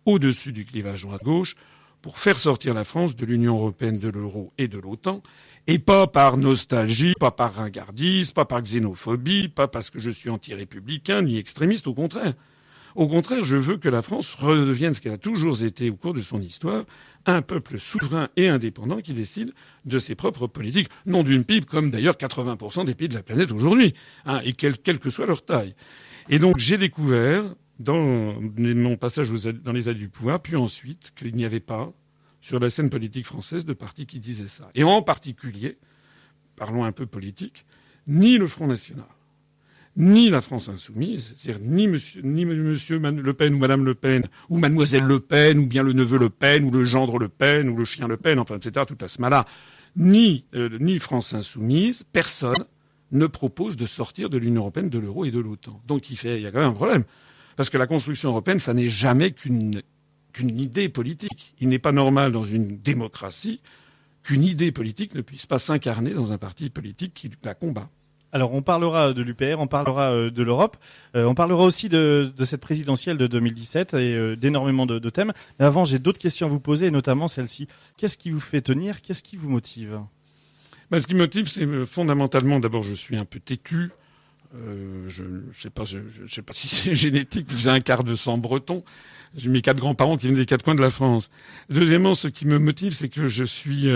au-dessus 0.05 0.51
du 0.51 0.65
clivage 0.65 1.01
droite-gauche, 1.03 1.55
pour 2.03 2.19
faire 2.19 2.37
sortir 2.37 2.73
la 2.73 2.83
France 2.83 3.15
de 3.15 3.25
l'Union 3.25 3.55
européenne, 3.55 3.97
de 3.97 4.09
l'euro 4.09 4.51
et 4.57 4.67
de 4.67 4.77
l'OTAN, 4.77 5.23
et 5.67 5.79
pas 5.79 6.05
par 6.05 6.37
nostalgie, 6.37 7.13
pas 7.19 7.31
par 7.31 7.55
ringardisme, 7.55 8.33
pas 8.33 8.45
par 8.45 8.61
xénophobie, 8.61 9.47
pas 9.47 9.69
parce 9.69 9.89
que 9.89 9.99
je 9.99 10.11
suis 10.11 10.29
anti-républicain 10.29 11.21
ni 11.21 11.37
extrémiste, 11.37 11.87
au 11.87 11.93
contraire. 11.93 12.33
Au 12.95 13.07
contraire, 13.07 13.43
je 13.43 13.57
veux 13.57 13.77
que 13.77 13.89
la 13.89 14.03
France 14.03 14.35
redevienne 14.35 14.93
ce 14.93 15.01
qu'elle 15.01 15.13
a 15.13 15.17
toujours 15.17 15.63
été 15.63 15.89
au 15.89 15.95
cours 15.95 16.13
de 16.13 16.21
son 16.21 16.41
histoire, 16.41 16.83
un 17.25 17.41
peuple 17.41 17.79
souverain 17.79 18.29
et 18.35 18.47
indépendant 18.47 18.99
qui 19.01 19.13
décide 19.13 19.53
de 19.85 19.99
ses 19.99 20.15
propres 20.15 20.47
politiques, 20.47 20.89
non 21.05 21.23
d'une 21.23 21.43
pipe 21.43 21.65
comme 21.65 21.91
d'ailleurs 21.91 22.15
80% 22.15 22.85
des 22.85 22.95
pays 22.95 23.07
de 23.07 23.13
la 23.13 23.23
planète 23.23 23.51
aujourd'hui, 23.51 23.93
hein, 24.25 24.41
et 24.43 24.53
quelle, 24.53 24.77
que 24.77 25.09
soit 25.09 25.25
leur 25.25 25.45
taille. 25.45 25.75
Et 26.29 26.39
donc 26.39 26.57
j'ai 26.57 26.77
découvert 26.77 27.43
dans 27.79 28.35
mon 28.39 28.97
passage 28.97 29.29
dans 29.29 29.71
les 29.71 29.87
années 29.87 29.99
du 29.99 30.09
pouvoir, 30.09 30.41
puis 30.41 30.55
ensuite 30.55 31.13
qu'il 31.15 31.35
n'y 31.35 31.45
avait 31.45 31.59
pas 31.59 31.91
sur 32.41 32.59
la 32.59 32.69
scène 32.69 32.89
politique 32.89 33.25
française 33.25 33.65
de 33.65 33.73
parti 33.73 34.05
qui 34.05 34.19
disait 34.19 34.47
ça. 34.47 34.69
Et 34.75 34.83
en 34.83 35.01
particulier, 35.01 35.77
parlons 36.55 36.83
un 36.83 36.91
peu 36.91 37.05
politique, 37.05 37.65
ni 38.05 38.37
le 38.37 38.47
Front 38.47 38.67
National, 38.67 39.05
ni 39.95 40.29
la 40.29 40.41
France 40.41 40.69
insoumise, 40.69 41.35
c'est-à-dire 41.37 41.61
ni 41.63 41.87
monsieur, 41.87 42.21
Le 42.99 43.33
Pen 43.33 43.53
ou 43.53 43.57
Madame 43.57 43.85
Le 43.85 43.95
Pen, 43.95 44.23
ou 44.49 44.57
Mademoiselle 44.57 45.03
Le 45.03 45.19
Pen, 45.19 45.59
ou 45.59 45.67
bien 45.67 45.83
le 45.83 45.93
neveu 45.93 46.17
Le 46.17 46.29
Pen, 46.29 46.65
ou 46.65 46.71
le 46.71 46.83
gendre 46.83 47.19
Le 47.19 47.29
Pen, 47.29 47.69
ou 47.69 47.77
le 47.77 47.85
chien 47.85 48.07
Le 48.07 48.17
Pen, 48.17 48.39
enfin, 48.39 48.55
etc., 48.55 48.85
tout 48.87 48.97
à 49.01 49.07
ce 49.07 49.21
mal-là, 49.21 49.45
ni, 49.95 50.45
euh, 50.55 50.77
ni 50.79 50.97
France 50.97 51.33
insoumise, 51.33 52.03
personne 52.11 52.65
ne 53.11 53.27
propose 53.27 53.77
de 53.77 53.85
sortir 53.85 54.29
de 54.29 54.37
l'Union 54.37 54.61
européenne, 54.61 54.89
de 54.89 54.97
l'euro 54.97 55.25
et 55.25 55.31
de 55.31 55.39
l'OTAN. 55.39 55.79
Donc 55.87 56.09
il, 56.09 56.41
y 56.41 56.47
a 56.47 56.51
quand 56.51 56.59
même 56.59 56.71
un 56.71 56.73
problème. 56.73 57.03
Parce 57.55 57.69
que 57.69 57.77
la 57.77 57.85
construction 57.85 58.29
européenne, 58.29 58.57
ça 58.57 58.73
n'est 58.73 58.89
jamais 58.89 59.31
qu'une 59.31 59.83
idée 60.39 60.89
politique. 60.89 61.53
Il 61.61 61.69
n'est 61.69 61.79
pas 61.79 61.91
normal 61.91 62.31
dans 62.31 62.43
une 62.43 62.79
démocratie 62.79 63.61
qu'une 64.23 64.43
idée 64.43 64.71
politique 64.71 65.13
ne 65.13 65.21
puisse 65.21 65.45
pas 65.45 65.59
s'incarner 65.59 66.11
dans 66.15 66.31
un 66.31 66.39
parti 66.39 66.71
politique 66.71 67.13
qui 67.13 67.29
la 67.43 67.53
combat. 67.53 67.89
Alors 68.33 68.51
on 68.56 68.63
parlera 68.63 69.13
de 69.13 69.21
l'UPR, 69.21 69.59
on 69.59 69.68
parlera 69.68 70.12
euh, 70.12 70.31
de 70.31 70.41
l'Europe, 70.41 70.77
euh, 71.15 71.25
on 71.25 71.35
parlera 71.35 71.63
aussi 71.63 71.88
de, 71.88 72.33
cette 72.44 72.62
présidentielle 72.62 73.15
de 73.15 73.27
2017 73.27 73.94
et 73.94 73.97
euh, 73.97 74.36
d'énormément 74.36 74.88
de, 74.88 75.10
thèmes. 75.12 75.31
Mais 75.60 75.65
avant, 75.65 75.86
j'ai 75.86 76.00
d'autres 76.00 76.17
questions 76.17 76.48
à 76.48 76.50
vous 76.50 76.60
poser, 76.60 76.89
notamment 76.89 77.27
celle-ci. 77.27 77.67
Qu'est-ce 77.96 78.17
qui 78.17 78.31
vous 78.31 78.39
fait 78.39 78.62
tenir? 78.62 79.03
Qu'est-ce 79.03 79.22
qui 79.22 79.38
vous 79.38 79.50
motive? 79.50 80.00
Ben, 80.89 81.00
Ce 81.00 81.05
qui 81.05 81.13
me 81.13 81.19
motive, 81.19 81.48
c'est 81.48 81.86
fondamentalement, 81.86 82.60
d'abord, 82.60 82.81
je 82.81 82.96
suis 82.96 83.15
un 83.17 83.25
peu 83.25 83.39
têtu. 83.39 83.91
je 84.51 85.24
ne 85.24 85.41
sais 85.53 85.69
je, 85.86 86.27
sais 86.27 86.41
pas 86.41 86.53
si 86.53 86.67
c'est 86.67 86.96
génétique. 86.96 87.50
J'ai 87.55 87.69
un 87.69 87.81
quart 87.81 88.03
de 88.03 88.15
sang 88.15 88.39
breton. 88.39 88.84
J'ai 89.36 89.51
mes 89.51 89.62
quatre 89.62 89.79
grands-parents 89.79 90.17
qui 90.17 90.25
viennent 90.25 90.39
des 90.39 90.48
quatre 90.48 90.63
coins 90.63 90.75
de 90.75 90.81
la 90.81 90.89
France. 90.89 91.29
Deuxièmement, 91.69 92.15
ce 92.15 92.27
qui 92.27 92.48
me 92.48 92.57
motive, 92.57 92.93
c'est 92.93 93.10
que 93.10 93.27
je 93.27 93.43
suis 93.43 93.88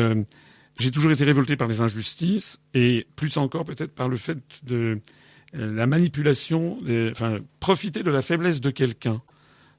j'ai 0.79 0.91
toujours 0.91 1.11
été 1.11 1.23
révolté 1.23 1.55
par 1.55 1.67
les 1.67 1.81
injustices 1.81 2.59
et 2.73 3.07
plus 3.15 3.37
encore 3.37 3.65
peut-être 3.65 3.93
par 3.95 4.09
le 4.09 4.17
fait 4.17 4.37
de 4.63 4.99
euh, 5.55 5.73
la 5.73 5.87
manipulation, 5.87 6.79
enfin 7.11 7.39
profiter 7.59 8.03
de 8.03 8.11
la 8.11 8.21
faiblesse 8.21 8.61
de 8.61 8.69
quelqu'un. 8.69 9.21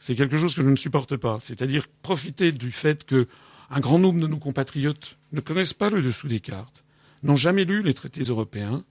C'est 0.00 0.14
quelque 0.14 0.38
chose 0.38 0.54
que 0.54 0.62
je 0.62 0.68
ne 0.68 0.76
supporte 0.76 1.16
pas. 1.16 1.38
C'est-à-dire 1.40 1.86
profiter 2.02 2.52
du 2.52 2.70
fait 2.70 3.04
que 3.04 3.26
un 3.70 3.80
grand 3.80 3.98
nombre 3.98 4.20
de 4.20 4.26
nos 4.26 4.38
compatriotes 4.38 5.16
ne 5.32 5.40
connaissent 5.40 5.74
pas 5.74 5.90
le 5.90 6.02
dessous 6.02 6.28
des 6.28 6.40
cartes, 6.40 6.84
n'ont 7.22 7.36
jamais 7.36 7.64
lu 7.64 7.82
les 7.82 7.94
traités 7.94 8.22
européens. 8.22 8.84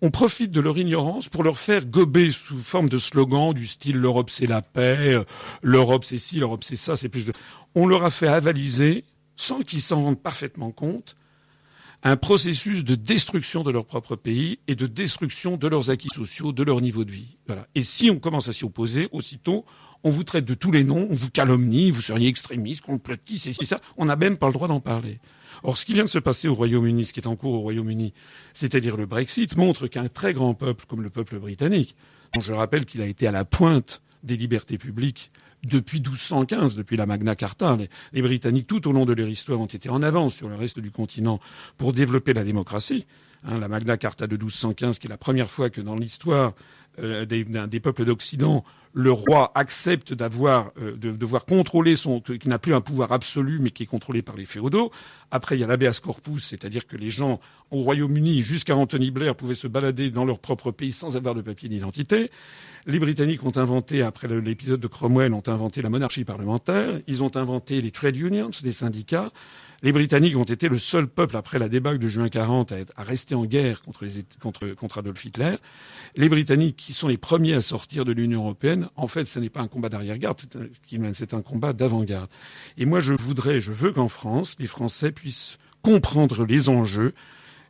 On 0.00 0.10
profite 0.10 0.50
de 0.50 0.60
leur 0.60 0.78
ignorance 0.78 1.28
pour 1.28 1.42
leur 1.42 1.58
faire 1.58 1.86
gober 1.86 2.30
sous 2.30 2.58
forme 2.58 2.88
de 2.88 2.98
slogans 2.98 3.54
du 3.54 3.66
style 3.66 3.96
l'Europe 3.96 4.30
c'est 4.30 4.46
la 4.46 4.62
paix, 4.62 5.14
euh, 5.14 5.24
l'Europe 5.62 6.04
c'est 6.04 6.18
ci, 6.18 6.38
l'Europe 6.38 6.64
c'est 6.64 6.76
ça, 6.76 6.96
c'est 6.96 7.08
plus 7.08 7.26
de... 7.26 7.32
On 7.74 7.86
leur 7.86 8.04
a 8.04 8.10
fait 8.10 8.28
avaliser, 8.28 9.04
sans 9.36 9.60
qu'ils 9.62 9.82
s'en 9.82 10.02
rendent 10.02 10.22
parfaitement 10.22 10.72
compte, 10.72 11.16
un 12.02 12.16
processus 12.16 12.84
de 12.84 12.94
destruction 12.94 13.62
de 13.62 13.70
leur 13.70 13.84
propre 13.84 14.16
pays 14.16 14.58
et 14.66 14.74
de 14.74 14.86
destruction 14.86 15.56
de 15.56 15.68
leurs 15.68 15.90
acquis 15.90 16.08
sociaux, 16.08 16.52
de 16.52 16.62
leur 16.62 16.80
niveau 16.80 17.04
de 17.04 17.12
vie. 17.12 17.36
Et 17.74 17.82
si 17.82 18.10
on 18.10 18.18
commence 18.18 18.48
à 18.48 18.52
s'y 18.52 18.64
opposer, 18.64 19.08
aussitôt, 19.12 19.64
on 20.02 20.10
vous 20.10 20.24
traite 20.24 20.44
de 20.44 20.54
tous 20.54 20.72
les 20.72 20.82
noms, 20.82 21.06
on 21.10 21.14
vous 21.14 21.30
calomnie, 21.30 21.90
vous 21.90 22.00
seriez 22.00 22.28
extrémiste, 22.28 22.82
complotiste, 22.82 23.46
et 23.46 23.52
ça. 23.52 23.80
On 23.96 24.04
n'a 24.04 24.16
même 24.16 24.36
pas 24.36 24.48
le 24.48 24.52
droit 24.52 24.66
d'en 24.66 24.80
parler. 24.80 25.20
Or, 25.62 25.78
ce 25.78 25.84
qui 25.84 25.94
vient 25.94 26.02
de 26.02 26.08
se 26.08 26.18
passer 26.18 26.48
au 26.48 26.54
Royaume-Uni, 26.54 27.04
ce 27.04 27.12
qui 27.12 27.20
est 27.20 27.28
en 27.28 27.36
cours 27.36 27.52
au 27.52 27.60
Royaume-Uni, 27.60 28.12
c'est-à-dire 28.52 28.96
le 28.96 29.06
Brexit, 29.06 29.56
montre 29.56 29.86
qu'un 29.86 30.08
très 30.08 30.34
grand 30.34 30.54
peuple 30.54 30.86
comme 30.88 31.02
le 31.02 31.10
peuple 31.10 31.38
britannique, 31.38 31.94
dont 32.34 32.40
je 32.40 32.52
rappelle 32.52 32.84
qu'il 32.84 33.00
a 33.00 33.06
été 33.06 33.28
à 33.28 33.30
la 33.30 33.44
pointe 33.44 34.02
des 34.24 34.36
libertés 34.36 34.78
publiques 34.78 35.30
depuis 35.64 36.00
1215, 36.00 36.76
depuis 36.76 36.96
la 36.96 37.06
Magna 37.06 37.36
Carta. 37.36 37.76
Les, 38.12 38.22
Britanniques, 38.22 38.66
tout 38.66 38.88
au 38.88 38.92
long 38.92 39.04
de 39.04 39.12
leur 39.12 39.28
histoire, 39.28 39.60
ont 39.60 39.66
été 39.66 39.88
en 39.88 40.02
avance 40.02 40.34
sur 40.34 40.48
le 40.48 40.56
reste 40.56 40.80
du 40.80 40.90
continent 40.90 41.40
pour 41.78 41.92
développer 41.92 42.32
la 42.32 42.44
démocratie. 42.44 43.06
Hein, 43.44 43.58
la 43.58 43.68
Magna 43.68 43.96
Carta 43.96 44.26
de 44.26 44.36
1215, 44.36 44.98
qui 44.98 45.06
est 45.06 45.10
la 45.10 45.16
première 45.16 45.50
fois 45.50 45.70
que 45.70 45.80
dans 45.80 45.96
l'histoire 45.96 46.52
euh, 47.00 47.24
des, 47.24 47.44
des, 47.44 47.80
peuples 47.80 48.04
d'Occident, 48.04 48.64
le 48.92 49.10
roi 49.10 49.50
accepte 49.54 50.12
d'avoir, 50.12 50.72
euh, 50.80 50.94
de 50.96 51.12
devoir 51.12 51.44
contrôler 51.44 51.96
son, 51.96 52.20
qui 52.20 52.48
n'a 52.48 52.58
plus 52.58 52.74
un 52.74 52.80
pouvoir 52.80 53.12
absolu, 53.12 53.58
mais 53.60 53.70
qui 53.70 53.84
est 53.84 53.86
contrôlé 53.86 54.22
par 54.22 54.36
les 54.36 54.44
féodaux. 54.44 54.92
Après, 55.30 55.56
il 55.56 55.60
y 55.60 55.64
a 55.64 55.66
l'habeas 55.66 56.00
corpus, 56.02 56.44
c'est-à-dire 56.44 56.86
que 56.86 56.96
les 56.96 57.08
gens 57.08 57.40
au 57.70 57.82
Royaume-Uni, 57.82 58.42
jusqu'à 58.42 58.76
Anthony 58.76 59.10
Blair, 59.10 59.34
pouvaient 59.34 59.54
se 59.54 59.66
balader 59.66 60.10
dans 60.10 60.24
leur 60.24 60.38
propre 60.38 60.70
pays 60.70 60.92
sans 60.92 61.16
avoir 61.16 61.34
de 61.34 61.40
papier 61.40 61.68
d'identité. 61.68 62.30
Les 62.84 62.98
Britanniques 62.98 63.44
ont 63.44 63.56
inventé, 63.56 64.02
après 64.02 64.26
l'épisode 64.26 64.80
de 64.80 64.88
Cromwell, 64.88 65.32
ont 65.34 65.42
inventé 65.46 65.82
la 65.82 65.88
monarchie 65.88 66.24
parlementaire. 66.24 67.00
Ils 67.06 67.22
ont 67.22 67.36
inventé 67.36 67.80
les 67.80 67.92
trade 67.92 68.16
unions, 68.16 68.50
les 68.64 68.72
syndicats. 68.72 69.30
Les 69.82 69.92
Britanniques 69.92 70.36
ont 70.36 70.44
été 70.44 70.68
le 70.68 70.78
seul 70.78 71.06
peuple, 71.06 71.36
après 71.36 71.58
la 71.58 71.68
débâcle 71.68 71.98
de 71.98 72.08
juin 72.08 72.28
40, 72.28 72.72
à, 72.72 73.02
rester 73.02 73.36
en 73.36 73.44
guerre 73.44 73.82
contre, 73.82 74.98
Adolf 74.98 75.24
Hitler. 75.24 75.56
Les 76.16 76.28
Britanniques, 76.28 76.76
qui 76.76 76.92
sont 76.92 77.08
les 77.08 77.18
premiers 77.18 77.54
à 77.54 77.60
sortir 77.60 78.04
de 78.04 78.12
l'Union 78.12 78.42
européenne, 78.42 78.88
en 78.96 79.06
fait, 79.06 79.26
ce 79.26 79.38
n'est 79.38 79.48
pas 79.48 79.60
un 79.60 79.68
combat 79.68 79.88
d'arrière-garde, 79.88 80.40
c'est 81.14 81.34
un 81.34 81.42
combat 81.42 81.72
d'avant-garde. 81.72 82.30
Et 82.78 82.84
moi, 82.84 82.98
je 83.00 83.14
voudrais, 83.14 83.60
je 83.60 83.72
veux 83.72 83.92
qu'en 83.92 84.08
France, 84.08 84.56
les 84.58 84.66
Français 84.66 85.12
puissent 85.12 85.58
comprendre 85.82 86.46
les 86.46 86.68
enjeux, 86.68 87.12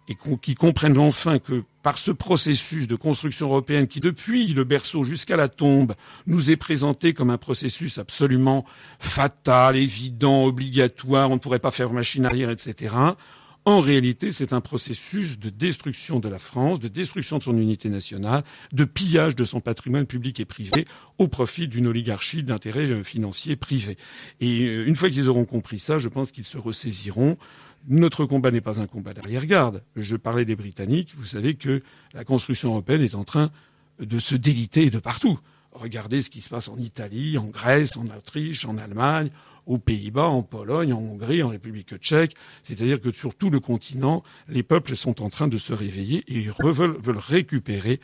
et 0.09 0.17
qui 0.41 0.55
comprennent 0.55 0.99
enfin 0.99 1.39
que 1.39 1.63
par 1.83 1.99
ce 1.99 2.11
processus 2.11 2.87
de 2.87 2.97
construction 2.97 3.47
européenne 3.47 3.87
qui, 3.87 4.01
depuis 4.01 4.53
le 4.53 4.65
berceau 4.65 5.05
jusqu'à 5.05 5.37
la 5.37 5.49
tombe, 5.49 5.95
nous 6.27 6.51
est 6.51 6.57
présenté 6.57 7.13
comme 7.13 7.31
un 7.31 7.39
processus 7.39 7.99
absolument 7.99 8.65
fatal, 8.99 9.77
évident, 9.77 10.45
obligatoire, 10.45 11.31
on 11.31 11.35
ne 11.35 11.41
pourrait 11.41 11.59
pas 11.59 11.71
faire 11.71 11.93
machine 11.93 12.27
arrière, 12.27 12.51
etc., 12.51 12.95
en 13.65 13.81
réalité, 13.81 14.33
c'est 14.33 14.53
un 14.53 14.61
processus 14.61 15.39
de 15.39 15.49
destruction 15.49 16.19
de 16.19 16.29
la 16.29 16.41
France, 16.41 16.81
de 16.81 16.89
destruction 16.89 17.39
de 17.39 17.45
son 17.45 17.57
unité 17.57 17.89
nationale, 17.89 18.43
de 18.73 18.85
pillage 18.85 19.37
de 19.37 19.45
son 19.45 19.61
patrimoine 19.61 20.07
public 20.07 20.41
et 20.41 20.45
privé 20.45 20.85
au 21.19 21.29
profit 21.29 21.69
d'une 21.69 21.87
oligarchie 21.87 22.43
d'intérêts 22.43 22.91
euh, 22.91 23.05
financiers 23.05 23.55
privés. 23.55 23.99
Et 24.41 24.63
euh, 24.63 24.89
une 24.89 24.97
fois 24.97 25.11
qu'ils 25.11 25.29
auront 25.29 25.45
compris 25.45 25.79
ça, 25.79 25.99
je 25.99 26.09
pense 26.09 26.33
qu'ils 26.33 26.45
se 26.45 26.59
ressaisiront 26.59 27.39
notre 27.89 28.27
combat 28.27 28.51
n'est 28.51 28.61
pas 28.61 28.81
un 28.81 28.87
combat 28.87 29.13
d'arrière-garde. 29.13 29.83
Je 29.97 30.17
parlais 30.17 30.45
des 30.45 30.57
Britanniques. 30.57 31.15
Vous 31.17 31.25
savez 31.25 31.55
que 31.55 31.83
la 32.15 32.25
construction 32.25 32.71
européenne 32.71 33.03
est 33.03 33.15
en 33.15 33.25
train 33.25 33.51
de 34.01 34.19
se 34.19 34.35
déliter 34.35 34.91
de 34.91 34.99
partout. 34.99 35.39
Regardez 35.73 36.23
ce 36.23 36.31
qui 36.31 36.41
se 36.41 36.51
passe 36.51 36.69
en 36.69 36.77
Italie, 36.77 37.39
en 37.39 37.47
Grèce, 37.47 37.97
en 37.97 38.07
Autriche, 38.07 38.65
en 38.67 38.77
Allemagne, 38.79 39.31
aux 39.67 39.79
Pays-Bas, 39.79 40.27
en 40.27 40.43
Pologne, 40.43 40.93
en 40.93 40.99
Hongrie, 40.99 41.43
en 41.43 41.49
République 41.49 41.97
tchèque. 41.97 42.35
C'est-à-dire 42.63 43.01
que 43.01 43.11
sur 43.11 43.35
tout 43.35 43.51
le 43.51 43.61
continent, 43.61 44.23
les 44.49 44.63
peuples 44.63 44.97
sont 44.97 45.23
en 45.23 45.31
train 45.31 45.49
de 45.49 45.59
se 45.59 45.73
réveiller 45.73 46.25
et 46.29 46.41
ils 46.41 46.51
veulent, 46.51 46.99
récupérer 47.17 48.01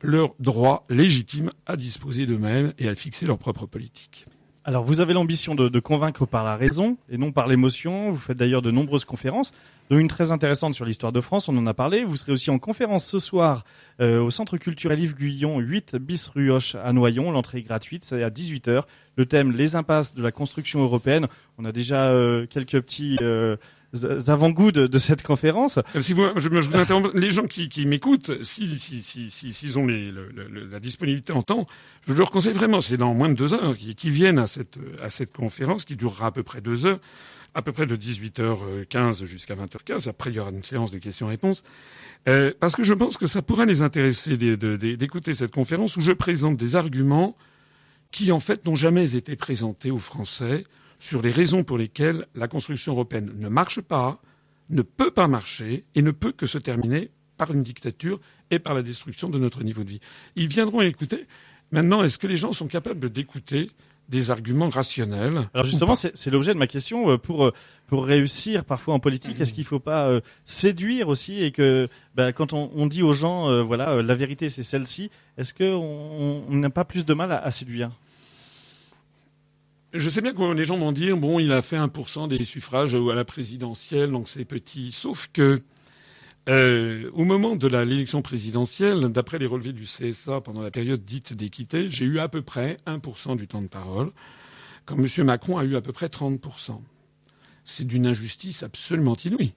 leur 0.00 0.34
droit 0.40 0.84
légitime 0.88 1.50
à 1.66 1.76
disposer 1.76 2.26
d'eux-mêmes 2.26 2.72
et 2.78 2.88
à 2.88 2.94
fixer 2.94 3.26
leur 3.26 3.38
propre 3.38 3.66
politique. 3.66 4.26
Alors, 4.64 4.84
vous 4.84 5.00
avez 5.00 5.12
l'ambition 5.12 5.56
de, 5.56 5.80
convaincre 5.80 6.24
par 6.24 6.44
la 6.44 6.54
raison 6.54 6.96
et 7.10 7.18
non 7.18 7.32
par 7.32 7.48
l'émotion. 7.48 8.12
Vous 8.12 8.18
faites 8.18 8.36
d'ailleurs 8.36 8.62
de 8.62 8.70
nombreuses 8.70 9.04
conférences, 9.04 9.52
dont 9.90 9.98
une 9.98 10.06
très 10.06 10.30
intéressante 10.30 10.74
sur 10.74 10.84
l'histoire 10.84 11.10
de 11.10 11.20
France. 11.20 11.48
On 11.48 11.56
en 11.56 11.66
a 11.66 11.74
parlé. 11.74 12.04
Vous 12.04 12.16
serez 12.16 12.30
aussi 12.30 12.48
en 12.48 12.60
conférence 12.60 13.04
ce 13.04 13.18
soir 13.18 13.64
euh, 14.00 14.20
au 14.20 14.30
Centre 14.30 14.58
culturel 14.58 15.00
Yves 15.00 15.16
Guyon, 15.16 15.58
8 15.58 15.96
bis 15.96 16.28
rue 16.28 16.52
à 16.52 16.92
Noyon. 16.92 17.32
L'entrée 17.32 17.58
est 17.58 17.62
gratuite, 17.62 18.04
c'est 18.04 18.22
à 18.22 18.30
18h. 18.30 18.82
Le 19.16 19.26
thème 19.26 19.50
les 19.50 19.74
impasses 19.74 20.14
de 20.14 20.22
la 20.22 20.30
construction 20.30 20.80
européenne. 20.80 21.26
On 21.58 21.64
a 21.64 21.72
déjà 21.72 22.10
euh, 22.10 22.46
quelques 22.46 22.80
petits 22.82 23.18
euh, 23.20 23.56
avant-goûts 24.28 24.72
de, 24.72 24.98
cette 24.98 25.22
conférence. 25.22 25.78
Si 26.00 26.12
vous, 26.12 26.24
je, 26.36 26.48
vous 26.48 26.76
interromps, 26.76 27.12
les 27.14 27.30
gens 27.30 27.46
qui, 27.46 27.68
qui 27.68 27.84
m'écoutent, 27.86 28.42
s'ils 28.42 28.78
si, 28.78 29.02
si, 29.02 29.30
si, 29.30 29.52
si, 29.52 29.76
ont 29.76 29.86
les, 29.86 30.12
la 30.70 30.80
disponibilité 30.80 31.32
en 31.32 31.42
temps, 31.42 31.66
je 32.06 32.14
leur 32.14 32.30
conseille 32.30 32.52
vraiment, 32.52 32.80
c'est 32.80 32.96
dans 32.96 33.14
moins 33.14 33.28
de 33.28 33.34
deux 33.34 33.52
heures, 33.52 33.76
qui, 33.76 34.10
viennent 34.10 34.38
à 34.38 34.46
cette, 34.46 34.78
à 35.02 35.10
cette 35.10 35.32
conférence 35.32 35.84
qui 35.84 35.96
durera 35.96 36.26
à 36.26 36.30
peu 36.30 36.42
près 36.42 36.60
deux 36.60 36.86
heures, 36.86 37.00
à 37.54 37.62
peu 37.62 37.72
près 37.72 37.86
de 37.86 37.96
18h15 37.96 39.24
jusqu'à 39.24 39.54
20h15. 39.54 40.08
Après, 40.08 40.30
il 40.30 40.36
y 40.36 40.40
aura 40.40 40.50
une 40.50 40.64
séance 40.64 40.90
de 40.90 40.98
questions-réponses. 40.98 41.62
Euh, 42.28 42.52
parce 42.60 42.76
que 42.76 42.84
je 42.84 42.94
pense 42.94 43.18
que 43.18 43.26
ça 43.26 43.42
pourrait 43.42 43.66
les 43.66 43.82
intéresser 43.82 44.36
d'écouter 44.36 45.34
cette 45.34 45.52
conférence 45.52 45.96
où 45.96 46.00
je 46.00 46.12
présente 46.12 46.56
des 46.56 46.76
arguments 46.76 47.36
qui, 48.10 48.32
en 48.32 48.40
fait, 48.40 48.64
n'ont 48.64 48.76
jamais 48.76 49.16
été 49.16 49.36
présentés 49.36 49.90
aux 49.90 49.98
Français 49.98 50.64
sur 51.02 51.20
les 51.20 51.32
raisons 51.32 51.64
pour 51.64 51.78
lesquelles 51.78 52.26
la 52.36 52.46
construction 52.46 52.92
européenne 52.92 53.32
ne 53.36 53.48
marche 53.48 53.80
pas, 53.80 54.22
ne 54.70 54.82
peut 54.82 55.10
pas 55.10 55.26
marcher 55.26 55.84
et 55.96 56.00
ne 56.00 56.12
peut 56.12 56.30
que 56.30 56.46
se 56.46 56.58
terminer 56.58 57.10
par 57.36 57.50
une 57.50 57.64
dictature 57.64 58.20
et 58.52 58.60
par 58.60 58.72
la 58.72 58.82
destruction 58.82 59.28
de 59.28 59.36
notre 59.36 59.64
niveau 59.64 59.82
de 59.82 59.90
vie. 59.90 60.00
Ils 60.36 60.46
viendront 60.46 60.80
écouter. 60.80 61.26
Maintenant, 61.72 62.04
est-ce 62.04 62.18
que 62.18 62.28
les 62.28 62.36
gens 62.36 62.52
sont 62.52 62.68
capables 62.68 63.10
d'écouter 63.10 63.72
des 64.08 64.30
arguments 64.30 64.68
rationnels 64.68 65.48
Alors 65.54 65.66
justement, 65.66 65.96
c'est 65.96 66.30
l'objet 66.30 66.54
de 66.54 66.58
ma 66.60 66.68
question. 66.68 67.10
Euh, 67.10 67.18
pour 67.18 67.46
euh, 67.46 67.52
pour 67.88 68.06
réussir 68.06 68.64
parfois 68.64 68.94
en 68.94 69.00
politique, 69.00 69.40
est-ce 69.40 69.52
qu'il 69.52 69.64
ne 69.64 69.68
faut 69.68 69.80
pas 69.80 70.06
euh, 70.06 70.20
séduire 70.44 71.08
aussi 71.08 71.42
et 71.42 71.50
que 71.50 71.88
bah, 72.14 72.32
quand 72.32 72.52
on, 72.52 72.86
dit 72.86 73.02
aux 73.02 73.12
gens, 73.12 73.64
voilà, 73.64 74.02
la 74.02 74.14
vérité 74.14 74.48
c'est 74.50 74.62
celle-ci, 74.62 75.10
est-ce 75.36 75.52
qu'on 75.52 76.44
n'a 76.54 76.70
pas 76.70 76.84
plus 76.84 77.04
de 77.04 77.12
mal 77.12 77.32
à 77.32 77.50
séduire? 77.50 77.90
Je 79.92 80.10
sais 80.10 80.20
bien 80.20 80.32
que 80.32 80.52
les 80.52 80.64
gens 80.64 80.78
vont 80.78 80.92
dire, 80.92 81.16
bon, 81.16 81.38
il 81.38 81.52
a 81.52 81.62
fait 81.62 81.76
1% 81.76 82.28
des 82.28 82.44
suffrages 82.44 82.94
à 82.94 83.14
la 83.14 83.24
présidentielle, 83.24 84.10
donc 84.10 84.28
c'est 84.28 84.44
petit. 84.44 84.90
Sauf 84.92 85.28
que, 85.32 85.60
euh, 86.48 87.10
au 87.12 87.24
moment 87.24 87.56
de 87.56 87.68
l'élection 87.68 88.22
présidentielle, 88.22 89.00
d'après 89.08 89.38
les 89.38 89.46
relevés 89.46 89.72
du 89.72 89.84
CSA 89.84 90.40
pendant 90.40 90.62
la 90.62 90.70
période 90.70 91.04
dite 91.04 91.34
d'équité, 91.34 91.90
j'ai 91.90 92.06
eu 92.06 92.18
à 92.18 92.28
peu 92.28 92.42
près 92.42 92.78
1% 92.86 93.36
du 93.36 93.46
temps 93.46 93.60
de 93.60 93.68
parole, 93.68 94.12
quand 94.86 94.96
M. 94.96 95.06
Macron 95.26 95.58
a 95.58 95.64
eu 95.64 95.76
à 95.76 95.80
peu 95.80 95.92
près 95.92 96.06
30%. 96.06 96.80
C'est 97.64 97.86
d'une 97.86 98.06
injustice 98.06 98.62
absolument 98.62 99.16
inouïe. 99.24 99.52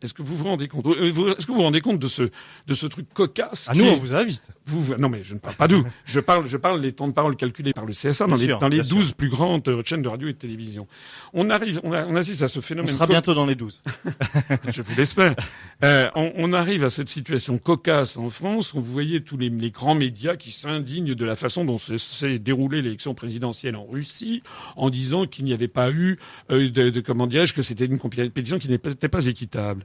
Est-ce 0.00 0.14
que 0.14 0.22
vous 0.22 0.36
vous 0.36 0.44
rendez 0.44 0.68
compte 0.68 0.86
euh, 0.86 1.34
Est-ce 1.36 1.46
que 1.46 1.52
vous 1.52 1.58
vous 1.58 1.64
rendez 1.64 1.80
compte 1.80 1.98
de 1.98 2.06
ce 2.08 2.30
de 2.66 2.74
ce 2.74 2.86
truc 2.86 3.06
cocasse 3.12 3.66
Ah 3.68 3.74
nous 3.74 3.84
on 3.84 3.96
vous 3.96 4.14
invite. 4.14 4.42
Vous, 4.66 4.94
non 4.96 5.08
mais 5.08 5.22
je 5.24 5.34
ne 5.34 5.40
parle 5.40 5.56
pas 5.56 5.66
d'où. 5.66 5.84
je 6.04 6.20
parle 6.20 6.46
je 6.46 6.56
parle 6.56 6.80
des 6.80 6.92
temps 6.92 7.08
de 7.08 7.12
parole 7.12 7.34
calculés 7.34 7.72
par 7.72 7.84
le 7.84 7.92
CSA 7.92 8.26
dans 8.26 8.36
les 8.36 8.46
dans 8.46 8.68
les 8.68 8.80
12 8.80 9.14
plus 9.14 9.28
grandes 9.28 9.66
euh, 9.66 9.82
chaînes 9.84 10.02
de 10.02 10.08
radio 10.08 10.28
et 10.28 10.34
de 10.34 10.38
télévision. 10.38 10.86
On 11.32 11.50
arrive 11.50 11.80
on, 11.82 11.92
on 11.92 12.16
assiste 12.16 12.42
à 12.42 12.48
ce 12.48 12.60
phénomène. 12.60 12.90
On 12.90 12.94
sera 12.94 13.06
bientôt 13.06 13.34
dans 13.34 13.46
les 13.46 13.56
12. 13.56 13.82
je 14.68 14.82
vous 14.82 14.94
l'espère. 14.96 15.34
Euh, 15.82 16.08
on, 16.14 16.32
on, 16.36 16.52
arrive 16.52 16.84
à 16.84 16.90
cette 16.90 17.08
situation 17.08 17.58
cocasse 17.58 18.16
en 18.16 18.30
France 18.30 18.74
où 18.74 18.80
vous 18.80 18.92
voyez 18.92 19.22
tous 19.22 19.36
les, 19.36 19.48
les 19.48 19.70
grands 19.70 19.94
médias 19.94 20.36
qui 20.36 20.50
s'indignent 20.50 21.14
de 21.14 21.24
la 21.24 21.36
façon 21.36 21.64
dont 21.64 21.78
s'est 21.78 22.38
déroulée 22.38 22.82
l'élection 22.82 23.14
présidentielle 23.14 23.76
en 23.76 23.84
Russie 23.84 24.42
en 24.76 24.90
disant 24.90 25.26
qu'il 25.26 25.44
n'y 25.44 25.52
avait 25.52 25.68
pas 25.68 25.90
eu 25.90 26.18
euh, 26.50 26.70
de, 26.70 26.90
de 26.90 27.00
comment 27.00 27.26
dirais-je 27.26 27.54
que 27.54 27.62
c'était 27.62 27.86
une 27.86 27.98
compétition 27.98 28.58
qui 28.58 28.68
n'était 28.68 29.08
pas 29.08 29.26
équitable. 29.26 29.84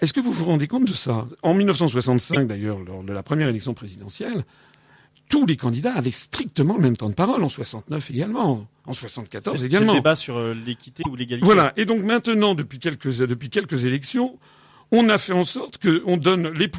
Est-ce 0.00 0.12
que 0.12 0.20
vous 0.20 0.32
vous 0.32 0.44
rendez 0.44 0.66
compte 0.66 0.86
de 0.86 0.92
ça? 0.92 1.26
En 1.42 1.54
1965, 1.54 2.46
d'ailleurs, 2.46 2.78
lors 2.78 3.02
de 3.02 3.12
la 3.12 3.22
première 3.22 3.48
élection 3.48 3.74
présidentielle, 3.74 4.44
tous 5.28 5.46
les 5.46 5.56
candidats 5.56 5.94
avaient 5.94 6.10
strictement 6.10 6.76
le 6.76 6.82
même 6.82 6.96
temps 6.96 7.08
de 7.08 7.14
parole, 7.14 7.42
en 7.42 7.48
69 7.48 8.10
également, 8.10 8.66
en 8.86 8.92
74 8.92 9.64
également. 9.64 9.86
C'est 9.86 9.92
le 9.92 9.98
débat 9.98 10.14
sur 10.14 10.36
euh, 10.36 10.54
l'équité 10.54 11.02
ou 11.08 11.16
l'égalité. 11.16 11.44
Voilà. 11.44 11.72
Et 11.76 11.84
donc 11.84 12.02
maintenant, 12.02 12.54
depuis 12.54 12.78
quelques, 12.78 13.08
depuis 13.20 13.50
quelques 13.50 13.84
élections, 13.84 14.38
on 14.92 15.08
a 15.08 15.18
fait 15.18 15.32
en 15.32 15.44
sorte 15.44 15.78
qu'on 15.78 16.16
donne 16.16 16.48
les, 16.48 16.70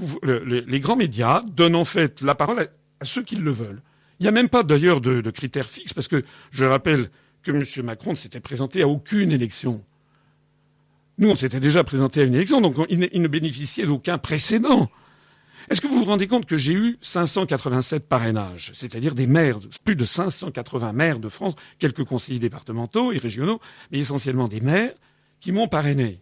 les, 0.62 0.80
grands 0.80 0.96
médias 0.96 1.42
donnent 1.42 1.76
en 1.76 1.86
fait 1.86 2.22
la 2.22 2.36
parole 2.36 2.70
à, 3.00 3.06
ceux 3.06 3.24
qui 3.24 3.36
le 3.36 3.52
veulent. 3.52 3.82
Il 4.20 4.24
n'y 4.24 4.30
a 4.30 4.32
même 4.32 4.48
pas 4.48 4.64
d'ailleurs 4.64 5.02
de, 5.02 5.22
de 5.22 5.30
critères 5.32 5.68
fixes, 5.68 5.94
parce 5.94 6.08
que 6.08 6.24
je 6.52 6.66
rappelle 6.66 7.10
que 7.44 7.52
M. 7.52 7.86
Macron 7.86 8.12
ne 8.12 8.16
s'était 8.16 8.40
présenté 8.40 8.82
à 8.82 8.88
aucune 8.88 9.32
élection. 9.32 9.84
Nous, 11.18 11.30
on 11.30 11.36
s'était 11.36 11.60
déjà 11.60 11.84
présenté 11.84 12.22
à 12.22 12.24
une 12.26 12.36
élection, 12.36 12.60
donc 12.60 12.76
il, 12.90 13.00
ne 13.00 13.28
bénéficiait 13.28 13.86
d'aucun 13.86 14.18
précédent. 14.18 14.90
Est-ce 15.70 15.82
que 15.82 15.88
vous 15.88 16.00
vous 16.00 16.06
rendez 16.06 16.28
compte 16.28 16.46
que 16.46 16.58
j'ai 16.58 16.74
eu 16.74 16.98
587 17.02 18.08
parrainages, 18.08 18.72
c'est-à-dire 18.76 19.16
des 19.16 19.26
maires, 19.26 19.60
plus 19.84 19.96
de 19.96 20.06
580 20.06 20.94
maires 20.94 21.20
de 21.20 21.30
France, 21.30 21.56
quelques 21.80 22.04
conseillers 22.04 22.40
départementaux 22.40 23.14
et 23.14 23.18
régionaux, 23.18 23.60
mais 23.92 24.00
essentiellement 24.00 24.48
des 24.48 24.60
maires 24.60 24.94
qui 25.40 25.52
m'ont 25.52 25.68
parrainé. 25.68 26.22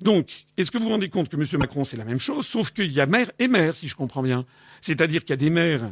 Donc, 0.00 0.46
est-ce 0.56 0.70
que 0.70 0.78
vous 0.78 0.84
vous 0.84 0.90
rendez 0.90 1.10
compte 1.10 1.28
que 1.28 1.36
M. 1.36 1.44
Macron, 1.58 1.84
c'est 1.84 1.98
la 1.98 2.04
même 2.04 2.20
chose, 2.20 2.46
sauf 2.46 2.70
qu'il 2.70 2.90
y 2.90 3.00
a 3.00 3.06
maire 3.06 3.30
et 3.38 3.48
maire, 3.48 3.74
si 3.74 3.86
je 3.86 3.96
comprends 3.96 4.22
bien. 4.22 4.46
C'est-à-dire 4.80 5.22
qu'il 5.22 5.30
y 5.30 5.34
a 5.34 5.36
des 5.36 5.50
maires 5.50 5.90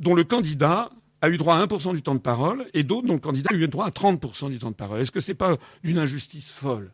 dont 0.00 0.14
le 0.14 0.24
candidat 0.24 0.90
a 1.20 1.30
eu 1.30 1.36
droit 1.36 1.56
à 1.56 1.64
1% 1.64 1.94
du 1.94 2.02
temps 2.02 2.14
de 2.14 2.20
parole 2.20 2.66
et 2.74 2.82
d'autres 2.82 3.06
dont 3.06 3.14
le 3.14 3.20
candidat 3.20 3.50
a 3.52 3.56
eu 3.56 3.66
droit 3.68 3.86
à 3.86 3.90
30% 3.90 4.50
du 4.50 4.58
temps 4.58 4.70
de 4.70 4.76
parole. 4.76 5.00
Est-ce 5.00 5.12
que 5.12 5.20
c'est 5.20 5.34
pas 5.34 5.56
d'une 5.84 5.98
injustice 5.98 6.48
folle? 6.48 6.90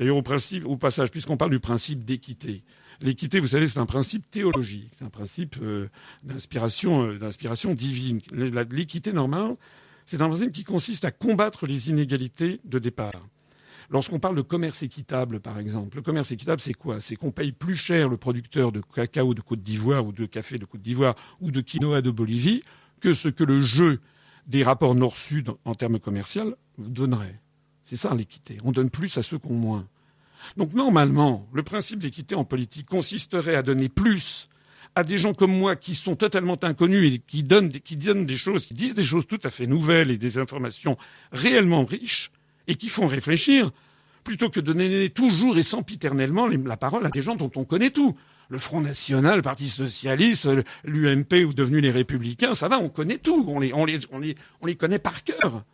D'ailleurs, 0.00 0.16
au, 0.16 0.76
passage, 0.78 1.10
puisqu'on 1.10 1.36
parle 1.36 1.50
du 1.50 1.60
principe 1.60 2.06
d'équité, 2.06 2.62
l'équité, 3.02 3.38
vous 3.38 3.48
savez, 3.48 3.68
c'est 3.68 3.78
un 3.78 3.84
principe 3.84 4.30
théologique, 4.30 4.90
c'est 4.98 5.04
un 5.04 5.10
principe 5.10 5.56
euh, 5.60 5.90
d'inspiration, 6.22 7.06
euh, 7.06 7.18
d'inspiration 7.18 7.74
divine. 7.74 8.22
L'équité 8.32 9.12
normale, 9.12 9.56
C'est 10.06 10.22
un 10.22 10.28
principe 10.28 10.52
qui 10.52 10.64
consiste 10.64 11.04
à 11.04 11.10
combattre 11.10 11.66
les 11.66 11.90
inégalités 11.90 12.60
de 12.64 12.78
départ. 12.78 13.28
Lorsqu'on 13.90 14.18
parle 14.18 14.36
de 14.36 14.40
commerce 14.40 14.82
équitable, 14.82 15.38
par 15.38 15.58
exemple, 15.58 15.98
le 15.98 16.02
commerce 16.02 16.32
équitable, 16.32 16.62
c'est 16.62 16.72
quoi? 16.72 17.02
C'est 17.02 17.16
qu'on 17.16 17.30
paye 17.30 17.52
plus 17.52 17.76
cher 17.76 18.08
le 18.08 18.16
producteur 18.16 18.72
de 18.72 18.80
cacao 18.80 19.34
de 19.34 19.42
Côte 19.42 19.62
d'Ivoire 19.62 20.06
ou 20.06 20.12
de 20.12 20.24
café 20.24 20.56
de 20.56 20.64
Côte 20.64 20.80
d'Ivoire 20.80 21.14
ou 21.42 21.50
de 21.50 21.60
quinoa 21.60 22.00
de 22.00 22.10
Bolivie 22.10 22.62
que 23.00 23.12
ce 23.12 23.28
que 23.28 23.44
le 23.44 23.60
jeu 23.60 24.00
des 24.46 24.64
rapports 24.64 24.94
nord-sud 24.94 25.50
en 25.66 25.74
termes 25.74 25.98
commerciaux 25.98 26.54
donnerait. 26.78 27.38
C'est 27.90 27.96
ça 27.96 28.14
l'équité. 28.14 28.56
On 28.62 28.70
donne 28.70 28.88
plus 28.88 29.18
à 29.18 29.22
ceux 29.24 29.38
qui 29.38 29.48
ont 29.50 29.54
moins. 29.54 29.84
Donc 30.56 30.74
normalement, 30.74 31.48
le 31.52 31.64
principe 31.64 31.98
d'équité 31.98 32.36
en 32.36 32.44
politique 32.44 32.86
consisterait 32.86 33.56
à 33.56 33.64
donner 33.64 33.88
plus 33.88 34.46
à 34.94 35.02
des 35.02 35.18
gens 35.18 35.34
comme 35.34 35.50
moi 35.50 35.74
qui 35.74 35.96
sont 35.96 36.14
totalement 36.14 36.56
inconnus 36.62 37.12
et 37.12 37.18
qui 37.18 37.42
donnent, 37.42 37.68
des 37.68 38.36
choses, 38.36 38.64
qui 38.64 38.74
disent 38.74 38.94
des 38.94 39.02
choses 39.02 39.26
tout 39.26 39.40
à 39.42 39.50
fait 39.50 39.66
nouvelles 39.66 40.12
et 40.12 40.18
des 40.18 40.38
informations 40.38 40.96
réellement 41.32 41.84
riches 41.84 42.30
et 42.68 42.76
qui 42.76 42.88
font 42.88 43.08
réfléchir, 43.08 43.72
plutôt 44.22 44.50
que 44.50 44.60
de 44.60 44.72
donner 44.72 45.10
toujours 45.10 45.58
et 45.58 45.64
sempiternellement 45.64 46.46
la 46.46 46.76
parole 46.76 47.04
à 47.04 47.10
des 47.10 47.22
gens 47.22 47.34
dont 47.34 47.50
on 47.56 47.64
connaît 47.64 47.90
tout. 47.90 48.16
Le 48.50 48.60
Front 48.60 48.82
National, 48.82 49.38
le 49.38 49.42
Parti 49.42 49.68
Socialiste, 49.68 50.48
l'UMP 50.84 51.44
ou 51.44 51.54
devenu 51.54 51.80
les 51.80 51.90
Républicains, 51.90 52.54
ça 52.54 52.68
va, 52.68 52.78
on 52.78 52.88
connaît 52.88 53.18
tout, 53.18 53.44
on 53.48 53.58
les 53.58 54.76
connaît 54.76 54.98
par 55.00 55.24
cœur. 55.24 55.64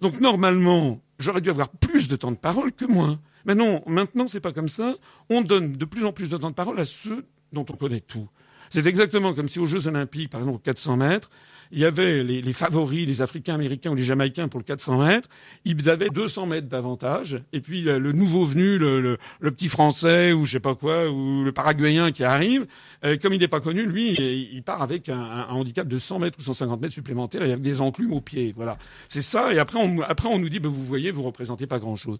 Donc 0.00 0.20
normalement, 0.20 1.00
j'aurais 1.18 1.40
dû 1.40 1.50
avoir 1.50 1.68
plus 1.68 2.08
de 2.08 2.16
temps 2.16 2.30
de 2.30 2.36
parole 2.36 2.72
que 2.72 2.84
moins. 2.84 3.20
Mais 3.44 3.54
non, 3.54 3.82
maintenant 3.86 4.26
c'est 4.26 4.40
pas 4.40 4.52
comme 4.52 4.68
ça. 4.68 4.96
On 5.30 5.42
donne 5.42 5.72
de 5.72 5.84
plus 5.84 6.04
en 6.04 6.12
plus 6.12 6.28
de 6.28 6.36
temps 6.36 6.50
de 6.50 6.54
parole 6.54 6.78
à 6.80 6.84
ceux 6.84 7.24
dont 7.52 7.66
on 7.70 7.76
connaît 7.76 8.00
tout. 8.00 8.28
C'est 8.70 8.86
exactement 8.86 9.34
comme 9.34 9.48
si 9.48 9.58
aux 9.58 9.66
Jeux 9.66 9.86
Olympiques, 9.86 10.30
par 10.30 10.40
exemple, 10.42 10.60
400 10.62 10.96
mètres, 10.98 11.30
il 11.72 11.80
y 11.80 11.84
avait 11.84 12.22
les, 12.22 12.42
les, 12.42 12.52
favoris, 12.52 13.06
les 13.06 13.22
Africains 13.22 13.54
américains 13.54 13.90
ou 13.90 13.94
les 13.94 14.04
Jamaïcains 14.04 14.48
pour 14.48 14.60
le 14.60 14.64
400 14.64 15.06
mètres, 15.06 15.28
ils 15.64 15.88
avaient 15.88 16.10
200 16.10 16.46
mètres 16.46 16.68
d'avantage. 16.68 17.42
Et 17.52 17.60
puis 17.60 17.82
le 17.82 18.12
nouveau 18.12 18.44
venu, 18.44 18.78
le, 18.78 19.00
le, 19.00 19.18
le, 19.40 19.50
petit 19.50 19.68
Français 19.68 20.32
ou 20.32 20.44
je 20.44 20.52
sais 20.52 20.60
pas 20.60 20.74
quoi, 20.74 21.10
ou 21.10 21.44
le 21.44 21.52
Paraguayen 21.52 22.12
qui 22.12 22.24
arrive, 22.24 22.66
euh, 23.04 23.16
comme 23.16 23.32
il 23.32 23.40
n'est 23.40 23.48
pas 23.48 23.60
connu, 23.60 23.86
lui, 23.86 24.14
il 24.52 24.62
part 24.62 24.82
avec 24.82 25.08
un, 25.08 25.20
un, 25.20 25.48
handicap 25.48 25.86
de 25.86 25.98
100 25.98 26.18
mètres 26.18 26.38
ou 26.38 26.42
150 26.42 26.80
mètres 26.80 26.94
supplémentaires 26.94 27.42
et 27.42 27.52
avec 27.52 27.62
des 27.62 27.80
enclumes 27.80 28.12
aux 28.12 28.20
pieds. 28.20 28.52
Voilà, 28.56 28.78
c'est 29.08 29.22
ça. 29.22 29.52
Et 29.52 29.58
après, 29.58 29.78
on, 29.78 30.00
après 30.02 30.28
on 30.28 30.38
nous 30.38 30.48
dit, 30.48 30.60
ben, 30.60 30.68
vous 30.68 30.84
voyez, 30.84 31.10
vous 31.10 31.22
représentez 31.22 31.66
pas 31.66 31.78
grand-chose. 31.78 32.18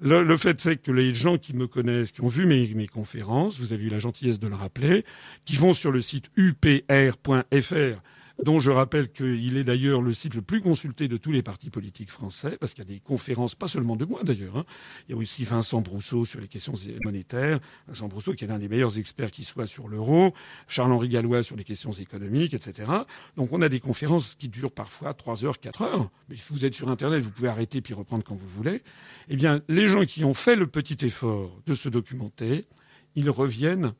Le, 0.00 0.22
le, 0.22 0.36
fait 0.36 0.60
c'est 0.60 0.76
que 0.76 0.92
les 0.92 1.14
gens 1.14 1.38
qui 1.38 1.54
me 1.54 1.66
connaissent, 1.66 2.12
qui 2.12 2.20
ont 2.20 2.28
vu 2.28 2.46
mes, 2.46 2.68
mes 2.74 2.86
conférences, 2.86 3.58
vous 3.58 3.72
avez 3.72 3.84
eu 3.84 3.88
la 3.88 3.98
gentillesse 3.98 4.38
de 4.38 4.48
le 4.48 4.54
rappeler, 4.54 5.04
qui 5.44 5.56
vont 5.56 5.74
sur 5.74 5.90
le 5.90 6.00
site 6.00 6.30
upr.fr 6.36 8.00
dont 8.44 8.58
je 8.58 8.70
rappelle 8.70 9.10
qu'il 9.10 9.56
est 9.56 9.64
d'ailleurs 9.64 10.02
le 10.02 10.12
site 10.12 10.34
le 10.34 10.42
plus 10.42 10.60
consulté 10.60 11.08
de 11.08 11.16
tous 11.16 11.32
les 11.32 11.42
partis 11.42 11.70
politiques 11.70 12.10
français, 12.10 12.56
parce 12.58 12.74
qu'il 12.74 12.84
y 12.84 12.86
a 12.86 12.92
des 12.92 13.00
conférences, 13.00 13.54
pas 13.54 13.68
seulement 13.68 13.96
de 13.96 14.04
moi 14.04 14.22
d'ailleurs. 14.24 14.56
Hein. 14.56 14.64
Il 15.08 15.12
y 15.12 15.14
a 15.14 15.18
aussi 15.18 15.44
Vincent 15.44 15.80
Brousseau 15.80 16.24
sur 16.24 16.40
les 16.40 16.48
questions 16.48 16.74
monétaires, 17.04 17.60
Vincent 17.88 18.08
Brousseau 18.08 18.34
qui 18.34 18.44
est 18.44 18.48
l'un 18.48 18.58
des 18.58 18.68
meilleurs 18.68 18.98
experts 18.98 19.30
qui 19.30 19.44
soit 19.44 19.66
sur 19.66 19.88
l'euro, 19.88 20.34
Charles-Henri 20.68 21.08
Gallois 21.08 21.42
sur 21.42 21.56
les 21.56 21.64
questions 21.64 21.92
économiques, 21.92 22.54
etc. 22.54 22.88
Donc 23.36 23.52
on 23.52 23.62
a 23.62 23.68
des 23.68 23.80
conférences 23.80 24.34
qui 24.34 24.48
durent 24.48 24.72
parfois 24.72 25.14
3 25.14 25.44
heures, 25.44 25.60
4 25.60 25.82
heures. 25.82 26.10
Mais 26.28 26.36
si 26.36 26.52
vous 26.52 26.64
êtes 26.64 26.74
sur 26.74 26.88
Internet, 26.88 27.22
vous 27.22 27.30
pouvez 27.30 27.48
arrêter 27.48 27.80
puis 27.80 27.94
reprendre 27.94 28.24
quand 28.24 28.36
vous 28.36 28.48
voulez. 28.48 28.82
Eh 29.28 29.36
bien, 29.36 29.58
les 29.68 29.86
gens 29.86 30.04
qui 30.04 30.24
ont 30.24 30.34
fait 30.34 30.56
le 30.56 30.66
petit 30.66 31.04
effort 31.04 31.60
de 31.66 31.74
se 31.74 31.88
documenter, 31.88 32.66
ils 33.14 33.30
reviennent, 33.30 33.92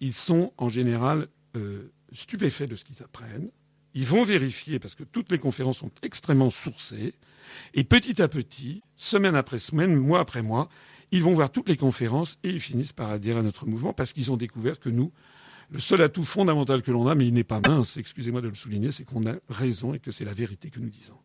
ils 0.00 0.14
sont 0.14 0.52
en 0.58 0.68
général 0.68 1.28
euh, 1.56 1.92
stupéfaits 2.12 2.68
de 2.68 2.76
ce 2.76 2.84
qu'ils 2.84 3.02
apprennent 3.02 3.50
ils 3.94 4.06
vont 4.06 4.22
vérifier 4.22 4.78
parce 4.78 4.94
que 4.94 5.04
toutes 5.04 5.30
les 5.30 5.38
conférences 5.38 5.78
sont 5.78 5.90
extrêmement 6.02 6.50
sourcées. 6.50 7.14
Et 7.74 7.84
petit 7.84 8.22
à 8.22 8.28
petit, 8.28 8.82
semaine 8.96 9.36
après 9.36 9.58
semaine, 9.58 9.94
mois 9.94 10.20
après 10.20 10.42
mois, 10.42 10.68
ils 11.10 11.22
vont 11.22 11.34
voir 11.34 11.50
toutes 11.50 11.68
les 11.68 11.76
conférences 11.76 12.38
et 12.42 12.48
ils 12.48 12.60
finissent 12.60 12.94
par 12.94 13.10
adhérer 13.10 13.40
à 13.40 13.42
notre 13.42 13.66
mouvement 13.66 13.92
parce 13.92 14.12
qu'ils 14.12 14.32
ont 14.32 14.36
découvert 14.36 14.80
que 14.80 14.88
nous, 14.88 15.12
le 15.70 15.78
seul 15.78 16.02
atout 16.02 16.24
fondamental 16.24 16.82
que 16.82 16.90
l'on 16.90 17.06
a, 17.06 17.14
mais 17.14 17.26
il 17.26 17.34
n'est 17.34 17.44
pas 17.44 17.60
mince, 17.60 17.96
excusez-moi 17.96 18.40
de 18.40 18.48
le 18.48 18.54
souligner, 18.54 18.90
c'est 18.92 19.04
qu'on 19.04 19.26
a 19.26 19.34
raison 19.48 19.94
et 19.94 19.98
que 19.98 20.10
c'est 20.10 20.24
la 20.24 20.34
vérité 20.34 20.70
que 20.70 20.80
nous 20.80 20.90
disons. 20.90 21.16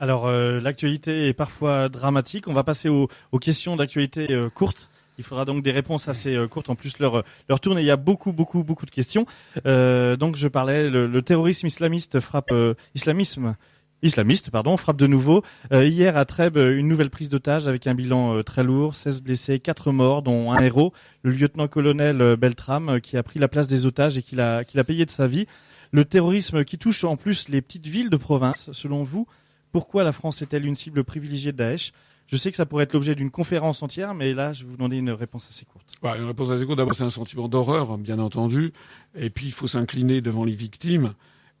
Alors, 0.00 0.26
euh, 0.26 0.60
l'actualité 0.60 1.26
est 1.26 1.32
parfois 1.32 1.88
dramatique. 1.88 2.46
On 2.46 2.52
va 2.52 2.62
passer 2.62 2.88
aux, 2.88 3.08
questions 3.40 3.76
d'actualité 3.76 4.30
euh, 4.30 4.48
courtes. 4.48 4.90
Il 5.18 5.24
faudra 5.24 5.44
donc 5.44 5.62
des 5.62 5.72
réponses 5.72 6.08
assez 6.08 6.34
euh, 6.34 6.48
courtes. 6.48 6.70
En 6.70 6.76
plus, 6.76 6.98
leur, 6.98 7.24
leur 7.48 7.60
tourne 7.60 7.78
et 7.78 7.82
il 7.82 7.86
y 7.86 7.90
a 7.90 7.96
beaucoup, 7.96 8.32
beaucoup, 8.32 8.64
beaucoup 8.64 8.86
de 8.86 8.90
questions. 8.90 9.26
Euh, 9.66 10.16
donc, 10.16 10.36
je 10.36 10.48
parlais, 10.48 10.88
le, 10.88 11.06
le 11.06 11.22
terrorisme 11.22 11.66
islamiste 11.66 12.20
frappe, 12.20 12.52
euh, 12.52 12.74
islamisme, 12.94 13.56
islamiste, 14.02 14.50
pardon, 14.50 14.76
frappe 14.76 14.96
de 14.96 15.06
nouveau. 15.06 15.42
Euh, 15.72 15.84
hier 15.84 16.16
à 16.16 16.24
Trèbes, 16.24 16.56
une 16.56 16.88
nouvelle 16.88 17.10
prise 17.10 17.28
d'otage 17.28 17.66
avec 17.66 17.86
un 17.86 17.94
bilan 17.94 18.36
euh, 18.36 18.42
très 18.42 18.62
lourd, 18.62 18.94
16 18.94 19.22
blessés, 19.22 19.58
4 19.58 19.92
morts, 19.92 20.22
dont 20.22 20.52
un 20.52 20.60
héros, 20.60 20.92
le 21.22 21.32
lieutenant-colonel 21.32 22.20
euh, 22.20 22.36
Beltram, 22.36 23.00
qui 23.00 23.16
a 23.16 23.22
pris 23.22 23.38
la 23.38 23.48
place 23.48 23.66
des 23.66 23.86
otages 23.86 24.16
et 24.16 24.22
qui 24.22 24.36
l'a, 24.36 24.64
qui 24.64 24.76
l'a 24.76 24.84
payé 24.84 25.04
de 25.04 25.10
sa 25.10 25.26
vie. 25.26 25.46
Le 25.90 26.04
terrorisme 26.04 26.64
qui 26.64 26.78
touche 26.78 27.04
en 27.04 27.16
plus 27.16 27.48
les 27.48 27.62
petites 27.62 27.86
villes 27.86 28.10
de 28.10 28.16
province, 28.16 28.70
selon 28.72 29.02
vous, 29.02 29.26
pourquoi 29.72 30.04
la 30.04 30.12
France 30.12 30.42
est-elle 30.42 30.66
une 30.66 30.74
cible 30.74 31.02
privilégiée 31.04 31.52
de 31.52 31.56
Daesh? 31.56 31.92
Je 32.28 32.36
sais 32.36 32.50
que 32.50 32.56
ça 32.56 32.66
pourrait 32.66 32.84
être 32.84 32.92
l'objet 32.92 33.14
d'une 33.14 33.30
conférence 33.30 33.82
entière, 33.82 34.14
mais 34.14 34.34
là, 34.34 34.52
je 34.52 34.64
vous 34.64 34.76
demander 34.76 34.98
une 34.98 35.10
réponse 35.10 35.48
assez 35.48 35.64
courte. 35.64 35.86
Bah, 36.02 36.16
une 36.16 36.24
réponse 36.24 36.50
assez 36.50 36.64
courte. 36.64 36.78
D'abord, 36.78 36.94
c'est 36.94 37.04
un 37.04 37.10
sentiment 37.10 37.48
d'horreur, 37.48 37.96
bien 37.98 38.18
entendu. 38.18 38.72
Et 39.16 39.30
puis, 39.30 39.46
il 39.46 39.52
faut 39.52 39.66
s'incliner 39.66 40.20
devant 40.20 40.44
les 40.44 40.52
victimes. 40.52 41.14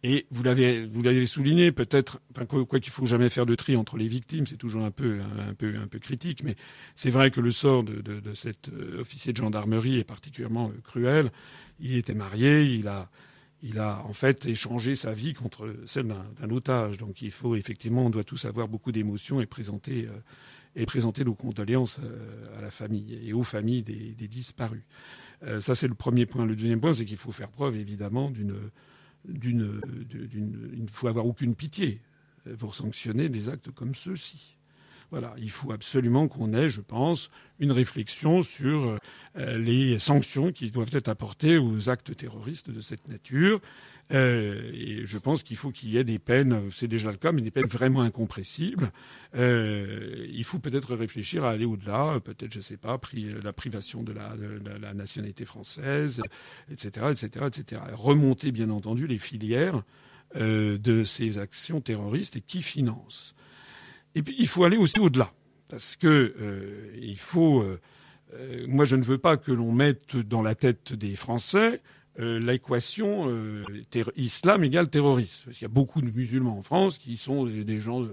Et 0.04 0.26
vous 0.30 0.44
l'avez, 0.44 0.86
vous 0.86 1.02
l'avez 1.02 1.26
souligné, 1.26 1.72
peut-être, 1.72 2.20
enfin, 2.30 2.46
quoi, 2.46 2.78
qu'il 2.78 2.92
faut 2.92 3.06
jamais 3.06 3.30
faire 3.30 3.46
de 3.46 3.56
tri 3.56 3.76
entre 3.76 3.96
les 3.96 4.06
victimes, 4.06 4.46
c'est 4.46 4.56
toujours 4.56 4.84
un 4.84 4.92
peu, 4.92 5.20
un, 5.48 5.54
peu, 5.54 5.74
un 5.74 5.88
peu 5.88 5.98
critique, 5.98 6.44
mais 6.44 6.54
c'est 6.94 7.10
vrai 7.10 7.32
que 7.32 7.40
le 7.40 7.50
sort 7.50 7.82
de 7.82 8.34
cet 8.34 8.68
euh, 8.68 9.00
officier 9.00 9.32
de 9.32 9.38
gendarmerie 9.38 9.98
est 9.98 10.04
particulièrement 10.04 10.68
euh, 10.68 10.80
cruel. 10.84 11.32
Il 11.80 11.96
était 11.96 12.14
marié, 12.14 12.62
il 12.62 12.86
a, 12.86 13.10
il 13.62 13.78
a 13.78 14.04
en 14.06 14.12
fait 14.12 14.46
échangé 14.46 14.94
sa 14.94 15.12
vie 15.12 15.34
contre 15.34 15.74
celle 15.86 16.06
d'un 16.06 16.50
otage. 16.50 16.98
Donc 16.98 17.22
il 17.22 17.30
faut 17.30 17.56
effectivement, 17.56 18.06
on 18.06 18.10
doit 18.10 18.24
tous 18.24 18.44
avoir 18.44 18.68
beaucoup 18.68 18.92
d'émotions 18.92 19.40
et 19.40 19.46
présenter, 19.46 20.06
euh, 20.06 20.18
et 20.76 20.84
présenter 20.86 21.24
nos 21.24 21.34
condoléances 21.34 22.00
euh, 22.02 22.58
à 22.58 22.62
la 22.62 22.70
famille 22.70 23.18
et 23.22 23.32
aux 23.32 23.42
familles 23.42 23.82
des, 23.82 24.28
disparus. 24.28 24.82
Euh, 25.42 25.60
ça 25.60 25.74
c'est 25.74 25.88
le 25.88 25.94
premier 25.94 26.26
point. 26.26 26.44
Le 26.46 26.56
deuxième 26.56 26.80
point, 26.80 26.92
c'est 26.92 27.04
qu'il 27.04 27.16
faut 27.16 27.32
faire 27.32 27.50
preuve 27.50 27.76
évidemment 27.76 28.30
d'une, 28.30 28.54
d'une, 29.24 29.80
il 30.74 30.84
ne 30.84 30.90
faut 30.90 31.08
avoir 31.08 31.26
aucune 31.26 31.54
pitié 31.54 32.00
pour 32.58 32.74
sanctionner 32.74 33.28
des 33.28 33.48
actes 33.48 33.70
comme 33.70 33.94
ceux-ci. 33.94 34.58
Voilà, 35.10 35.34
il 35.38 35.50
faut 35.50 35.72
absolument 35.72 36.28
qu'on 36.28 36.52
ait, 36.52 36.68
je 36.68 36.82
pense, 36.82 37.30
une 37.58 37.72
réflexion 37.72 38.42
sur 38.42 38.98
euh, 39.36 39.58
les 39.58 39.98
sanctions 39.98 40.52
qui 40.52 40.70
doivent 40.70 40.94
être 40.94 41.08
apportées 41.08 41.56
aux 41.56 41.88
actes 41.88 42.14
terroristes 42.14 42.70
de 42.70 42.82
cette 42.82 43.08
nature. 43.08 43.60
Euh, 44.10 44.70
et 44.72 45.04
je 45.04 45.18
pense 45.18 45.42
qu'il 45.42 45.56
faut 45.56 45.70
qu'il 45.70 45.90
y 45.90 45.98
ait 45.98 46.04
des 46.04 46.18
peines, 46.18 46.70
c'est 46.72 46.88
déjà 46.88 47.10
le 47.10 47.18
cas, 47.18 47.32
mais 47.32 47.42
des 47.42 47.50
peines 47.50 47.66
vraiment 47.66 48.00
incompressibles. 48.00 48.90
Euh, 49.34 50.26
il 50.32 50.44
faut 50.44 50.58
peut-être 50.58 50.94
réfléchir 50.94 51.44
à 51.44 51.50
aller 51.50 51.66
au-delà, 51.66 52.18
peut-être, 52.24 52.52
je 52.52 52.58
ne 52.58 52.62
sais 52.62 52.76
pas, 52.76 52.98
la 53.42 53.52
privation 53.52 54.02
de 54.02 54.12
la, 54.12 54.34
de 54.36 54.70
la, 54.80 54.94
nationalité 54.94 55.44
française, 55.44 56.22
etc., 56.70 57.06
etc., 57.10 57.46
etc. 57.46 57.82
Remonter, 57.92 58.50
bien 58.50 58.70
entendu, 58.70 59.06
les 59.06 59.18
filières 59.18 59.82
euh, 60.36 60.78
de 60.78 61.04
ces 61.04 61.38
actions 61.38 61.80
terroristes 61.80 62.36
et 62.36 62.40
qui 62.40 62.62
financent. 62.62 63.34
Et 64.14 64.22
puis, 64.22 64.34
il 64.38 64.48
faut 64.48 64.64
aller 64.64 64.76
aussi 64.76 64.98
au-delà. 64.98 65.32
Parce 65.68 65.96
que 65.96 66.34
euh, 66.40 66.96
il 67.00 67.18
faut. 67.18 67.60
Euh, 67.60 67.80
euh, 68.34 68.66
moi, 68.66 68.84
je 68.84 68.96
ne 68.96 69.02
veux 69.02 69.18
pas 69.18 69.36
que 69.36 69.52
l'on 69.52 69.72
mette 69.72 70.16
dans 70.16 70.42
la 70.42 70.54
tête 70.54 70.92
des 70.92 71.14
Français 71.14 71.80
euh, 72.18 72.38
l'équation 72.38 73.28
euh, 73.28 73.64
islam 74.16 74.64
égale 74.64 74.88
terroriste. 74.88 75.44
Parce 75.44 75.58
qu'il 75.58 75.64
y 75.64 75.70
a 75.70 75.72
beaucoup 75.72 76.00
de 76.00 76.10
musulmans 76.10 76.58
en 76.58 76.62
France 76.62 76.98
qui 76.98 77.16
sont 77.16 77.44
des, 77.46 77.80
gens 77.80 78.04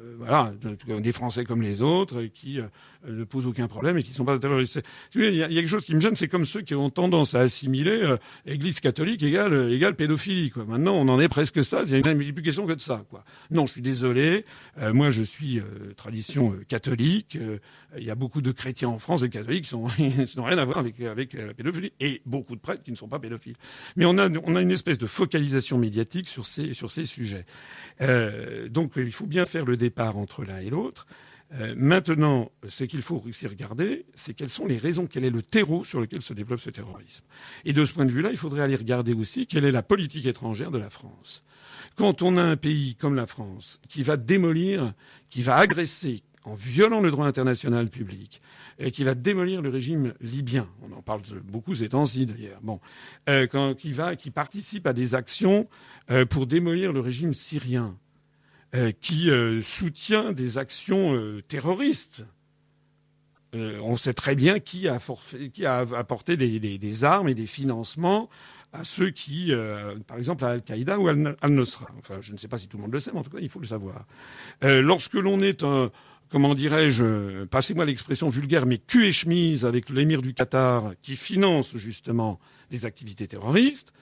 euh, 0.00 0.14
voilà, 0.18 0.52
des 1.00 1.12
Français 1.12 1.44
comme 1.44 1.62
les 1.62 1.80
autres, 1.80 2.24
qui 2.24 2.58
euh, 2.58 2.66
ne 3.06 3.22
posent 3.22 3.46
aucun 3.46 3.68
problème 3.68 3.96
et 3.96 4.02
qui 4.02 4.10
ne 4.10 4.14
sont 4.14 4.24
pas 4.24 4.36
terroristes. 4.38 4.82
Il 5.14 5.22
y, 5.22 5.42
a, 5.42 5.48
y 5.48 5.58
a 5.58 5.60
quelque 5.60 5.68
chose 5.68 5.84
qui 5.84 5.94
me 5.94 6.00
gêne, 6.00 6.16
c'est 6.16 6.26
comme 6.26 6.44
ceux 6.44 6.62
qui 6.62 6.74
ont 6.74 6.90
tendance 6.90 7.34
à 7.34 7.40
assimiler 7.40 8.02
euh, 8.02 8.16
Église 8.44 8.80
catholique 8.80 9.22
égale, 9.22 9.70
égale 9.70 9.94
pédophilie. 9.94 10.50
Quoi. 10.50 10.64
Maintenant, 10.64 10.94
on 10.94 11.08
en 11.08 11.20
est 11.20 11.28
presque 11.28 11.62
ça. 11.64 11.82
Il 11.86 12.02
n'y 12.02 12.08
a 12.08 12.14
plus 12.14 12.42
question 12.42 12.66
que 12.66 12.72
de 12.72 12.80
ça. 12.80 13.04
Quoi. 13.08 13.24
Non, 13.52 13.66
je 13.66 13.72
suis 13.72 13.82
désolé. 13.82 14.44
Euh, 14.78 14.92
moi, 14.92 15.10
je 15.10 15.22
suis 15.22 15.60
tradition 15.96 16.56
catholique. 16.68 17.38
Il 17.98 18.04
y 18.04 18.10
a 18.10 18.14
beaucoup 18.14 18.42
de 18.42 18.52
chrétiens 18.52 18.88
en 18.88 18.98
France 18.98 19.22
et 19.22 19.30
catholiques 19.30 19.64
qui 19.68 19.74
n'ont 19.74 19.86
rien 20.44 20.58
à 20.58 20.64
voir 20.64 20.78
avec, 20.78 21.00
avec 21.00 21.34
la 21.34 21.54
pédophilie 21.54 21.92
et 22.00 22.22
beaucoup 22.26 22.54
de 22.54 22.60
prêtres 22.60 22.82
qui 22.82 22.90
ne 22.90 22.96
sont 22.96 23.08
pas 23.08 23.18
pédophiles. 23.18 23.56
Mais 23.96 24.04
on 24.04 24.18
a, 24.18 24.26
une 24.60 24.70
espèce 24.70 24.98
de 24.98 25.06
focalisation 25.06 25.78
médiatique 25.78 26.28
sur 26.28 26.46
ces, 26.46 27.04
sujets. 27.04 27.46
donc, 28.68 28.92
il 28.96 29.12
faut 29.12 29.26
bien 29.26 29.44
faire 29.44 29.64
le 29.64 29.76
départ 29.76 30.16
entre 30.16 30.44
l'un 30.44 30.58
et 30.58 30.70
l'autre. 30.70 31.06
Euh, 31.60 31.74
maintenant, 31.76 32.50
ce 32.68 32.84
qu'il 32.84 33.02
faut 33.02 33.22
aussi 33.28 33.46
regarder, 33.46 34.06
c'est 34.14 34.34
quelles 34.34 34.50
sont 34.50 34.66
les 34.66 34.78
raisons, 34.78 35.06
quel 35.06 35.24
est 35.24 35.30
le 35.30 35.42
terreau 35.42 35.84
sur 35.84 36.00
lequel 36.00 36.22
se 36.22 36.32
développe 36.32 36.60
ce 36.60 36.70
terrorisme. 36.70 37.24
Et 37.64 37.72
de 37.72 37.84
ce 37.84 37.92
point 37.92 38.06
de 38.06 38.10
vue-là, 38.10 38.30
il 38.30 38.36
faudrait 38.36 38.62
aller 38.62 38.76
regarder 38.76 39.12
aussi 39.12 39.46
quelle 39.46 39.64
est 39.64 39.70
la 39.70 39.82
politique 39.82 40.26
étrangère 40.26 40.70
de 40.70 40.78
la 40.78 40.90
France. 40.90 41.44
Quand 41.96 42.22
on 42.22 42.36
a 42.38 42.42
un 42.42 42.56
pays 42.56 42.96
comme 42.96 43.14
la 43.14 43.26
France 43.26 43.80
qui 43.88 44.02
va 44.02 44.16
démolir, 44.16 44.94
qui 45.30 45.42
va 45.42 45.56
agresser 45.56 46.24
en 46.44 46.54
violant 46.54 47.00
le 47.00 47.10
droit 47.10 47.26
international 47.26 47.88
public, 47.88 48.40
et 48.78 48.90
qui 48.90 49.04
va 49.04 49.14
démolir 49.14 49.62
le 49.62 49.70
régime 49.70 50.14
libyen. 50.20 50.68
On 50.82 50.92
en 50.92 51.02
parle 51.02 51.22
beaucoup 51.44 51.74
ces 51.74 51.88
temps-ci 51.88 52.26
d'ailleurs. 52.26 52.60
Bon, 52.62 52.80
euh, 53.28 53.46
quand, 53.46 53.74
qui 53.74 53.92
va, 53.92 54.16
qui 54.16 54.30
participe 54.30 54.86
à 54.86 54.92
des 54.92 55.14
actions 55.14 55.68
euh, 56.10 56.26
pour 56.26 56.46
démolir 56.46 56.92
le 56.92 57.00
régime 57.00 57.34
syrien, 57.34 57.96
euh, 58.74 58.90
qui 59.00 59.30
euh, 59.30 59.62
soutient 59.62 60.32
des 60.32 60.58
actions 60.58 61.14
euh, 61.14 61.40
terroristes. 61.46 62.24
on 63.52 63.96
sait 63.96 64.14
très 64.14 64.34
bien 64.34 64.58
qui 64.58 64.88
a, 64.88 64.98
forfait, 64.98 65.50
qui 65.50 65.64
a 65.64 65.78
apporté 65.78 66.36
des, 66.36 66.58
des, 66.58 66.76
des, 66.76 67.04
armes 67.04 67.28
et 67.28 67.34
des 67.34 67.46
financements 67.46 68.28
à 68.72 68.82
ceux 68.82 69.10
qui, 69.10 69.52
par 70.08 70.18
exemple, 70.18 70.44
à 70.44 70.48
Al-Qaïda 70.48 70.98
ou 70.98 71.06
Al-Nusra. 71.06 71.86
Enfin, 72.00 72.16
je 72.20 72.32
ne 72.32 72.36
sais 72.36 72.48
pas 72.48 72.58
si 72.58 72.66
tout 72.66 72.76
le 72.76 72.82
monde 72.82 72.92
le 72.92 72.98
sait, 72.98 73.12
mais 73.12 73.20
en 73.20 73.22
tout 73.22 73.30
cas, 73.30 73.38
il 73.40 73.48
faut 73.48 73.60
le 73.60 73.68
savoir. 73.68 74.04
lorsque 74.60 75.14
l'on 75.14 75.40
est 75.40 75.62
un, 75.62 75.92
comment 76.28 76.54
dirais-je, 76.54 77.44
passez-moi 77.44 77.84
l'expression 77.84 78.28
vulgaire, 78.28 78.66
mais 78.66 78.78
cul 78.78 79.06
et 79.06 79.12
chemise 79.12 79.64
avec 79.64 79.90
l'émir 79.90 80.22
du 80.22 80.34
Qatar 80.34 80.94
qui 81.02 81.16
finance 81.16 81.76
justement 81.76 82.40
des 82.70 82.86
activités 82.86 83.28
terroristes, 83.28 83.92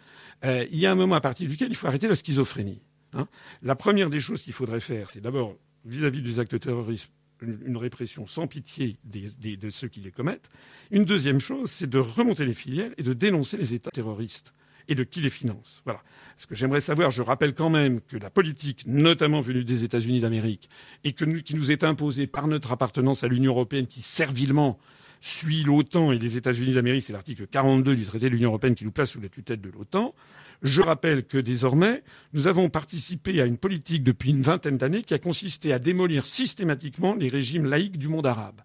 il 0.44 0.78
y 0.78 0.86
a 0.86 0.90
un 0.90 0.96
moment 0.96 1.14
à 1.14 1.20
partir 1.20 1.48
duquel 1.48 1.68
il 1.70 1.76
faut 1.76 1.86
arrêter 1.86 2.08
la 2.08 2.16
schizophrénie. 2.16 2.80
Hein. 3.14 3.28
la 3.62 3.76
première 3.76 4.08
des 4.08 4.20
choses 4.20 4.42
qu'il 4.42 4.54
faudrait 4.54 4.80
faire, 4.80 5.10
c'est 5.10 5.20
d'abord, 5.20 5.54
vis-à-vis 5.84 6.22
des 6.22 6.38
actes 6.38 6.58
terroristes, 6.58 7.10
une, 7.42 7.76
répression 7.76 8.26
sans 8.26 8.46
pitié 8.46 8.96
de 9.04 9.70
ceux 9.70 9.88
qui 9.88 10.00
les 10.00 10.10
commettent. 10.10 10.48
Une 10.90 11.04
deuxième 11.04 11.40
chose, 11.40 11.70
c'est 11.70 11.90
de 11.90 11.98
remonter 11.98 12.44
les 12.44 12.54
filières 12.54 12.92
et 12.96 13.02
de 13.02 13.12
dénoncer 13.12 13.56
les 13.56 13.74
États 13.74 13.90
terroristes 13.90 14.54
et 14.88 14.94
de 14.94 15.04
qui 15.04 15.20
les 15.20 15.30
finance. 15.30 15.82
Voilà. 15.84 16.00
Ce 16.36 16.46
que 16.46 16.54
j'aimerais 16.54 16.80
savoir, 16.80 17.10
je 17.10 17.22
rappelle 17.22 17.54
quand 17.54 17.70
même 17.70 18.00
que 18.00 18.16
la 18.16 18.30
politique, 18.30 18.84
notamment 18.86 19.40
venue 19.40 19.64
des 19.64 19.84
États-Unis 19.84 20.20
d'Amérique, 20.20 20.68
et 21.04 21.12
qui 21.12 21.54
nous 21.54 21.70
est 21.70 21.84
imposée 21.84 22.26
par 22.26 22.48
notre 22.48 22.72
appartenance 22.72 23.24
à 23.24 23.28
l'Union 23.28 23.52
européenne, 23.52 23.86
qui 23.86 24.02
servilement 24.02 24.78
suit 25.22 25.62
l'OTAN 25.62 26.10
et 26.10 26.18
les 26.18 26.36
États-Unis 26.36 26.74
d'Amérique, 26.74 27.04
c'est 27.04 27.12
l'article 27.12 27.46
42 27.46 27.94
du 27.94 28.04
traité 28.04 28.28
de 28.28 28.34
l'Union 28.34 28.48
européenne 28.48 28.74
qui 28.74 28.84
nous 28.84 28.90
place 28.90 29.12
sous 29.12 29.20
la 29.20 29.28
tutelle 29.28 29.60
de 29.60 29.70
l'OTAN. 29.70 30.14
Je 30.62 30.82
rappelle 30.82 31.24
que 31.24 31.38
désormais, 31.38 32.02
nous 32.32 32.48
avons 32.48 32.68
participé 32.68 33.40
à 33.40 33.46
une 33.46 33.56
politique 33.56 34.02
depuis 34.02 34.30
une 34.30 34.42
vingtaine 34.42 34.78
d'années 34.78 35.02
qui 35.02 35.14
a 35.14 35.18
consisté 35.18 35.72
à 35.72 35.78
démolir 35.78 36.26
systématiquement 36.26 37.14
les 37.14 37.28
régimes 37.28 37.66
laïques 37.66 37.98
du 37.98 38.08
monde 38.08 38.26
arabe. 38.26 38.62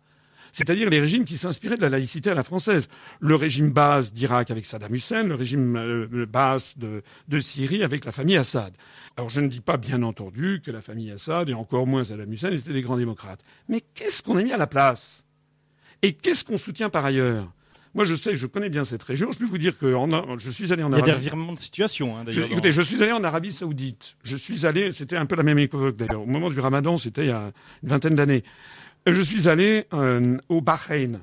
C'est-à-dire 0.58 0.90
les 0.90 1.00
régimes 1.00 1.24
qui 1.24 1.38
s'inspiraient 1.38 1.76
de 1.76 1.84
la 1.84 1.90
laïcité 1.90 2.32
à 2.32 2.34
la 2.34 2.42
française. 2.42 2.90
Le 3.20 3.36
régime 3.36 3.70
basse 3.70 4.12
d'Irak 4.12 4.50
avec 4.50 4.66
Saddam 4.66 4.92
Hussein, 4.92 5.22
le 5.22 5.36
régime 5.36 5.76
euh, 5.76 6.26
basse 6.26 6.80
de, 6.80 7.04
de, 7.28 7.38
Syrie 7.38 7.84
avec 7.84 8.06
la 8.06 8.12
famille 8.12 8.38
Assad. 8.38 8.74
Alors 9.18 9.30
je 9.30 9.40
ne 9.40 9.50
dis 9.50 9.60
pas 9.60 9.78
bien 9.78 10.02
entendu 10.02 10.60
que 10.66 10.72
la 10.72 10.82
famille 10.82 11.12
Assad 11.12 11.48
et 11.52 11.54
encore 11.54 11.86
moins 11.86 12.04
Saddam 12.04 12.34
Hussein 12.34 12.50
étaient 12.50 12.74
des 12.74 12.82
grands 12.82 12.98
démocrates. 12.98 13.42
Mais 13.70 13.84
qu'est-ce 13.94 14.24
qu'on 14.24 14.36
a 14.36 14.42
mis 14.42 14.52
à 14.52 14.58
la 14.58 14.66
place? 14.66 15.24
Et 16.02 16.14
qu'est-ce 16.14 16.44
qu'on 16.44 16.58
soutient 16.58 16.90
par 16.90 17.06
ailleurs? 17.06 17.54
Moi, 17.94 18.04
je 18.04 18.16
sais, 18.16 18.34
je 18.34 18.48
connais 18.48 18.70
bien 18.70 18.84
cette 18.84 19.04
région. 19.04 19.32
Je 19.32 19.38
peux 19.38 19.46
vous 19.46 19.60
dire 19.60 19.78
que 19.78 19.94
je 20.40 20.50
suis 20.50 20.74
allé 20.74 20.82
en 20.82 20.92
Arabie. 20.92 21.08
Il 21.08 21.10
y 21.10 21.12
a 21.12 21.14
des 21.14 21.20
revirements 21.20 21.54
de 21.54 21.60
situation, 21.60 22.18
hein, 22.18 22.24
d'ailleurs. 22.24 22.52
Écoutez, 22.52 22.72
je 22.72 22.82
suis 22.82 23.02
allé 23.02 23.12
en 23.12 23.24
Arabie 23.24 23.52
Saoudite. 23.52 24.16
Je 24.24 24.38
suis 24.38 24.66
allé, 24.66 24.92
c'était 24.92 25.18
un 25.18 25.28
peu 25.28 25.36
la 25.36 25.44
même 25.44 25.60
époque 25.60 25.98
d'ailleurs. 25.98 26.24
Au 26.24 26.26
moment 26.26 26.50
du 26.50 26.60
Ramadan, 26.60 26.98
c'était 26.98 27.26
il 27.26 27.30
y 27.30 27.34
a 27.34 27.52
une 27.84 27.90
vingtaine 27.90 28.16
d'années. 28.16 28.44
Je 29.10 29.22
suis 29.22 29.48
allé 29.48 29.86
euh, 29.94 30.38
au 30.50 30.60
Bahreïn. 30.60 31.22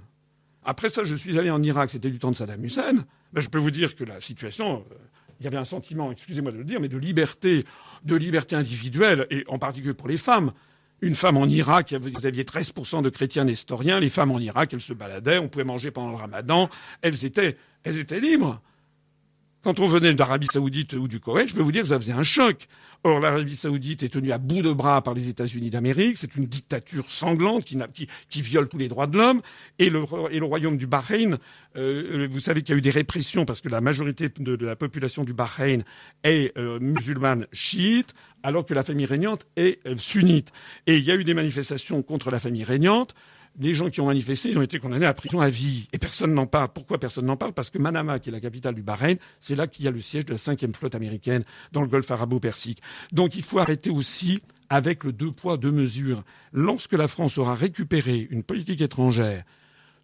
Après 0.64 0.88
ça, 0.88 1.04
je 1.04 1.14
suis 1.14 1.38
allé 1.38 1.50
en 1.50 1.62
Irak. 1.62 1.90
C'était 1.90 2.10
du 2.10 2.18
temps 2.18 2.30
de 2.30 2.36
Saddam 2.36 2.64
Hussein. 2.64 3.04
Ben, 3.34 3.40
je 3.42 3.50
peux 3.50 3.58
vous 3.58 3.70
dire 3.70 3.94
que 3.94 4.04
la 4.04 4.22
situation, 4.22 4.86
euh, 4.90 4.94
il 5.38 5.44
y 5.44 5.46
avait 5.46 5.58
un 5.58 5.64
sentiment, 5.64 6.10
excusez-moi 6.10 6.50
de 6.50 6.56
le 6.56 6.64
dire, 6.64 6.80
mais 6.80 6.88
de 6.88 6.96
liberté, 6.96 7.62
de 8.02 8.16
liberté 8.16 8.56
individuelle, 8.56 9.26
et 9.30 9.44
en 9.48 9.58
particulier 9.58 9.92
pour 9.92 10.08
les 10.08 10.16
femmes. 10.16 10.52
Une 11.02 11.14
femme 11.14 11.36
en 11.36 11.44
Irak, 11.44 11.94
vous 12.00 12.24
aviez 12.24 12.44
13% 12.44 13.02
de 13.02 13.10
chrétiens 13.10 13.44
nestoriens. 13.44 14.00
Les 14.00 14.08
femmes 14.08 14.30
en 14.30 14.38
Irak, 14.38 14.72
elles 14.72 14.80
se 14.80 14.94
baladaient, 14.94 15.36
on 15.36 15.48
pouvait 15.48 15.64
manger 15.64 15.90
pendant 15.90 16.10
le 16.10 16.16
ramadan. 16.16 16.70
Elles 17.02 17.26
étaient, 17.26 17.58
elles 17.82 17.98
étaient 17.98 18.20
libres. 18.20 18.62
Quand 19.64 19.80
on 19.80 19.86
venait 19.86 20.12
d'Arabie 20.12 20.46
Saoudite 20.46 20.92
ou 20.92 21.08
du 21.08 21.20
Koweït, 21.20 21.48
je 21.48 21.54
peux 21.54 21.62
vous 21.62 21.72
dire 21.72 21.80
que 21.80 21.88
ça 21.88 21.98
faisait 21.98 22.12
un 22.12 22.22
choc. 22.22 22.68
Or, 23.02 23.18
l'Arabie 23.18 23.56
Saoudite 23.56 24.02
est 24.02 24.10
tenue 24.10 24.30
à 24.30 24.36
bout 24.36 24.60
de 24.60 24.70
bras 24.70 25.00
par 25.00 25.14
les 25.14 25.30
États-Unis 25.30 25.70
d'Amérique. 25.70 26.18
C'est 26.18 26.36
une 26.36 26.44
dictature 26.44 27.06
sanglante 27.08 27.64
qui, 27.64 27.78
qui, 28.28 28.42
viole 28.42 28.68
tous 28.68 28.76
les 28.76 28.88
droits 28.88 29.06
de 29.06 29.16
l'homme. 29.16 29.40
Et 29.78 29.88
le, 29.88 30.04
et 30.30 30.38
le 30.38 30.44
royaume 30.44 30.76
du 30.76 30.86
Bahreïn, 30.86 31.38
euh, 31.76 32.28
vous 32.30 32.40
savez 32.40 32.60
qu'il 32.60 32.74
y 32.74 32.76
a 32.76 32.78
eu 32.78 32.82
des 32.82 32.90
répressions 32.90 33.46
parce 33.46 33.62
que 33.62 33.70
la 33.70 33.80
majorité 33.80 34.28
de, 34.28 34.54
de 34.54 34.66
la 34.66 34.76
population 34.76 35.24
du 35.24 35.32
Bahreïn 35.32 35.82
est 36.24 36.54
euh, 36.58 36.78
musulmane 36.78 37.46
chiite, 37.50 38.12
alors 38.42 38.66
que 38.66 38.74
la 38.74 38.82
famille 38.82 39.06
régnante 39.06 39.46
est 39.56 39.80
euh, 39.86 39.96
sunnite. 39.96 40.52
Et 40.86 40.98
il 40.98 41.04
y 41.04 41.10
a 41.10 41.14
eu 41.14 41.24
des 41.24 41.34
manifestations 41.34 42.02
contre 42.02 42.30
la 42.30 42.38
famille 42.38 42.64
régnante 42.64 43.14
les 43.58 43.74
gens 43.74 43.90
qui 43.90 44.00
ont 44.00 44.06
manifesté, 44.06 44.50
ils 44.50 44.58
ont 44.58 44.62
été 44.62 44.78
condamnés 44.78 45.06
à 45.06 45.14
prison 45.14 45.40
à 45.40 45.48
vie. 45.48 45.88
Et 45.92 45.98
personne 45.98 46.34
n'en 46.34 46.46
parle. 46.46 46.68
Pourquoi 46.74 46.98
personne 46.98 47.26
n'en 47.26 47.36
parle? 47.36 47.52
Parce 47.52 47.70
que 47.70 47.78
Manama, 47.78 48.18
qui 48.18 48.28
est 48.28 48.32
la 48.32 48.40
capitale 48.40 48.74
du 48.74 48.82
Bahreïn, 48.82 49.16
c'est 49.40 49.54
là 49.54 49.66
qu'il 49.66 49.84
y 49.84 49.88
a 49.88 49.90
le 49.90 50.00
siège 50.00 50.26
de 50.26 50.32
la 50.32 50.38
cinquième 50.38 50.74
flotte 50.74 50.94
américaine 50.94 51.44
dans 51.72 51.82
le 51.82 51.88
golfe 51.88 52.10
arabo-persique. 52.10 52.82
Donc 53.12 53.36
il 53.36 53.42
faut 53.42 53.58
arrêter 53.58 53.90
aussi 53.90 54.40
avec 54.70 55.04
le 55.04 55.12
deux 55.12 55.30
poids, 55.30 55.56
deux 55.56 55.70
mesures. 55.70 56.24
Lorsque 56.52 56.94
la 56.94 57.08
France 57.08 57.38
aura 57.38 57.54
récupéré 57.54 58.26
une 58.30 58.42
politique 58.42 58.80
étrangère 58.80 59.44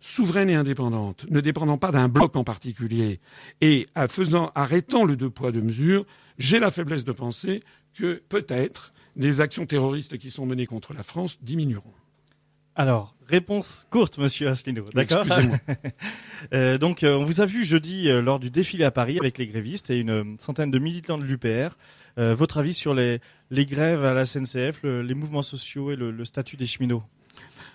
souveraine 0.00 0.48
et 0.48 0.54
indépendante, 0.54 1.26
ne 1.28 1.40
dépendant 1.40 1.76
pas 1.76 1.90
d'un 1.90 2.08
bloc 2.08 2.34
en 2.36 2.44
particulier, 2.44 3.20
et 3.60 3.86
faisant, 4.08 4.50
arrêtant 4.54 5.04
le 5.04 5.14
deux 5.14 5.28
poids, 5.28 5.52
deux 5.52 5.60
mesures, 5.60 6.06
j'ai 6.38 6.58
la 6.58 6.70
faiblesse 6.70 7.04
de 7.04 7.12
penser 7.12 7.60
que 7.92 8.22
peut-être 8.30 8.94
des 9.16 9.42
actions 9.42 9.66
terroristes 9.66 10.16
qui 10.16 10.30
sont 10.30 10.46
menées 10.46 10.64
contre 10.64 10.94
la 10.94 11.02
France 11.02 11.38
diminueront. 11.42 11.92
Alors, 12.80 13.14
réponse 13.26 13.86
courte, 13.90 14.16
monsieur 14.16 14.48
Asselineau. 14.48 14.86
D'accord 14.94 15.26
euh, 16.54 16.78
Donc, 16.78 17.02
euh, 17.02 17.14
on 17.14 17.24
vous 17.24 17.42
a 17.42 17.44
vu 17.44 17.62
jeudi 17.62 18.08
euh, 18.08 18.22
lors 18.22 18.40
du 18.40 18.48
défilé 18.48 18.84
à 18.84 18.90
Paris 18.90 19.18
avec 19.20 19.36
les 19.36 19.46
grévistes 19.46 19.90
et 19.90 19.98
une 19.98 20.38
centaine 20.38 20.70
de 20.70 20.78
militants 20.78 21.18
de 21.18 21.24
l'UPR. 21.24 21.76
votre 22.16 22.56
avis 22.56 22.72
sur 22.72 22.94
les, 22.94 23.20
les, 23.50 23.66
grèves 23.66 24.02
à 24.02 24.14
la 24.14 24.24
SNCF, 24.24 24.82
les 24.82 25.12
mouvements 25.12 25.42
sociaux 25.42 25.92
et 25.92 25.96
le, 25.96 26.10
le 26.10 26.24
statut 26.24 26.56
des 26.56 26.66
cheminots? 26.66 27.02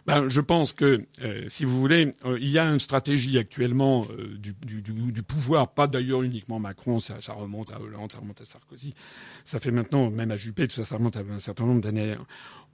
Ben, 0.06 0.30
je 0.30 0.39
pense 0.39 0.74
que, 0.74 1.06
euh, 1.22 1.46
si 1.48 1.65
vous 1.65 1.80
voulez, 1.80 2.13
euh, 2.26 2.38
il 2.39 2.50
y 2.50 2.60
a 2.60 2.65
une 2.65 2.80
stratégie 2.80 3.39
actuellement 3.39 4.06
euh, 4.12 4.38
du, 4.38 4.54
du, 4.54 4.82
du, 4.82 5.24
pouvoir, 5.24 5.70
pas 5.70 5.88
d'ailleurs 5.88 6.22
uniquement 6.22 6.60
Macron, 6.60 7.00
ça, 7.00 7.22
ça, 7.22 7.34
remonte 7.34 7.72
à 7.72 7.82
Hollande, 7.82 8.12
ça 8.12 8.20
remonte 8.20 8.39
à 8.39 8.46
Sarkozy, 8.46 8.94
ça 9.46 9.60
fait 9.60 9.72
maintenant, 9.72 10.12
même 10.12 10.30
à 10.30 10.36
Juppé, 10.36 10.68
tout 10.68 10.76
ça, 10.76 10.86
ça 10.86 10.98
remonte 10.98 11.18
à 11.18 11.22
un 11.22 11.39
certain 11.39 11.65
nombre 11.65 11.82
d'années. 11.82 12.15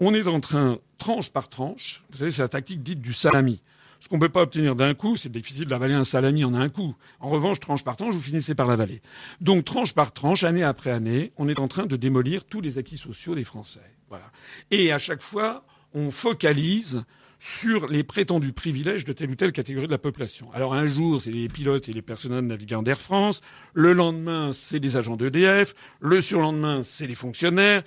On 0.02 0.13
est 0.13 0.28
en 0.28 0.41
train, 0.41 0.80
tranche 0.98 1.32
par 1.32 1.48
tranche, 1.48 2.04
vous 2.12 2.17
savez, 2.17 2.32
c'est 2.32 2.41
la 2.41 2.50
tactique 2.50 2.84
dite 2.84 3.02
du 3.02 3.13
salami. 3.13 3.62
Ce 4.02 4.10
qu'on 4.10 4.15
ne 4.15 4.22
peut 4.22 4.30
pas 4.30 4.41
obtenir 4.41 4.76
d'un 4.76 4.96
coup, 4.96 5.15
c'est 5.15 5.32
difficile 5.32 5.67
d'avaler 5.67 5.94
un 5.94 6.04
salami 6.04 6.44
en 6.44 6.56
un 6.56 6.70
coup. 6.70 6.96
En 7.20 7.30
revanche, 7.30 7.60
tranche 7.60 7.84
par 7.84 7.96
tranche, 7.96 8.15
vous 8.15 8.20
finissez 8.20 8.56
par 8.56 8.67
l'avaler. 8.67 9.00
Donc, 9.41 9.63
tranche 9.63 9.94
par 9.94 10.12
tranche, 10.12 10.44
année 10.44 10.63
après 10.63 10.89
année, 10.89 11.32
on 11.38 11.48
est 11.48 11.60
en 11.60 11.67
train 11.67 11.86
de 11.86 11.96
démolir 11.96 12.44
tous 12.44 12.62
les 12.62 12.80
acquis 12.80 12.98
sociaux 12.98 13.36
des 13.36 13.44
Français. 13.44 13.80
Voilà. 14.10 14.26
Et 14.72 14.91
à 14.91 14.98
chaque 14.98 15.22
fois, 15.22 15.63
on 15.94 16.10
focalise 16.10 17.04
sur 17.43 17.88
les 17.88 18.04
prétendus 18.04 18.54
privilèges 18.54 19.04
de 19.04 19.13
telle 19.13 19.32
ou 19.32 19.36
telle 19.36 19.51
catégorie 19.51 19.88
de 19.88 19.91
la 19.91 19.97
population. 19.97 20.51
Alors 20.54 20.75
un 20.75 20.86
jour, 20.86 21.19
c'est 21.19 21.32
les 21.32 21.47
pilotes 21.47 21.89
et 21.89 21.91
les 21.91 22.04
personnels 22.04 22.45
navigants 22.45 22.84
d'Air 22.84 23.01
France, 23.01 23.41
le 23.73 23.93
lendemain, 23.93 24.51
c'est 24.54 24.77
les 24.77 24.95
agents 24.95 25.17
d'EDF, 25.17 25.73
le 25.99 26.21
surlendemain, 26.21 26.84
c'est 26.84 27.08
les 27.08 27.15
fonctionnaires, 27.15 27.82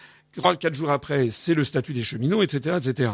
quatre 0.59 0.75
jours 0.75 0.91
après, 0.91 1.29
c'est 1.31 1.55
le 1.55 1.63
statut 1.63 1.93
des 1.93 2.03
cheminots, 2.03 2.43
etc., 2.43 2.79
etc. 2.85 3.13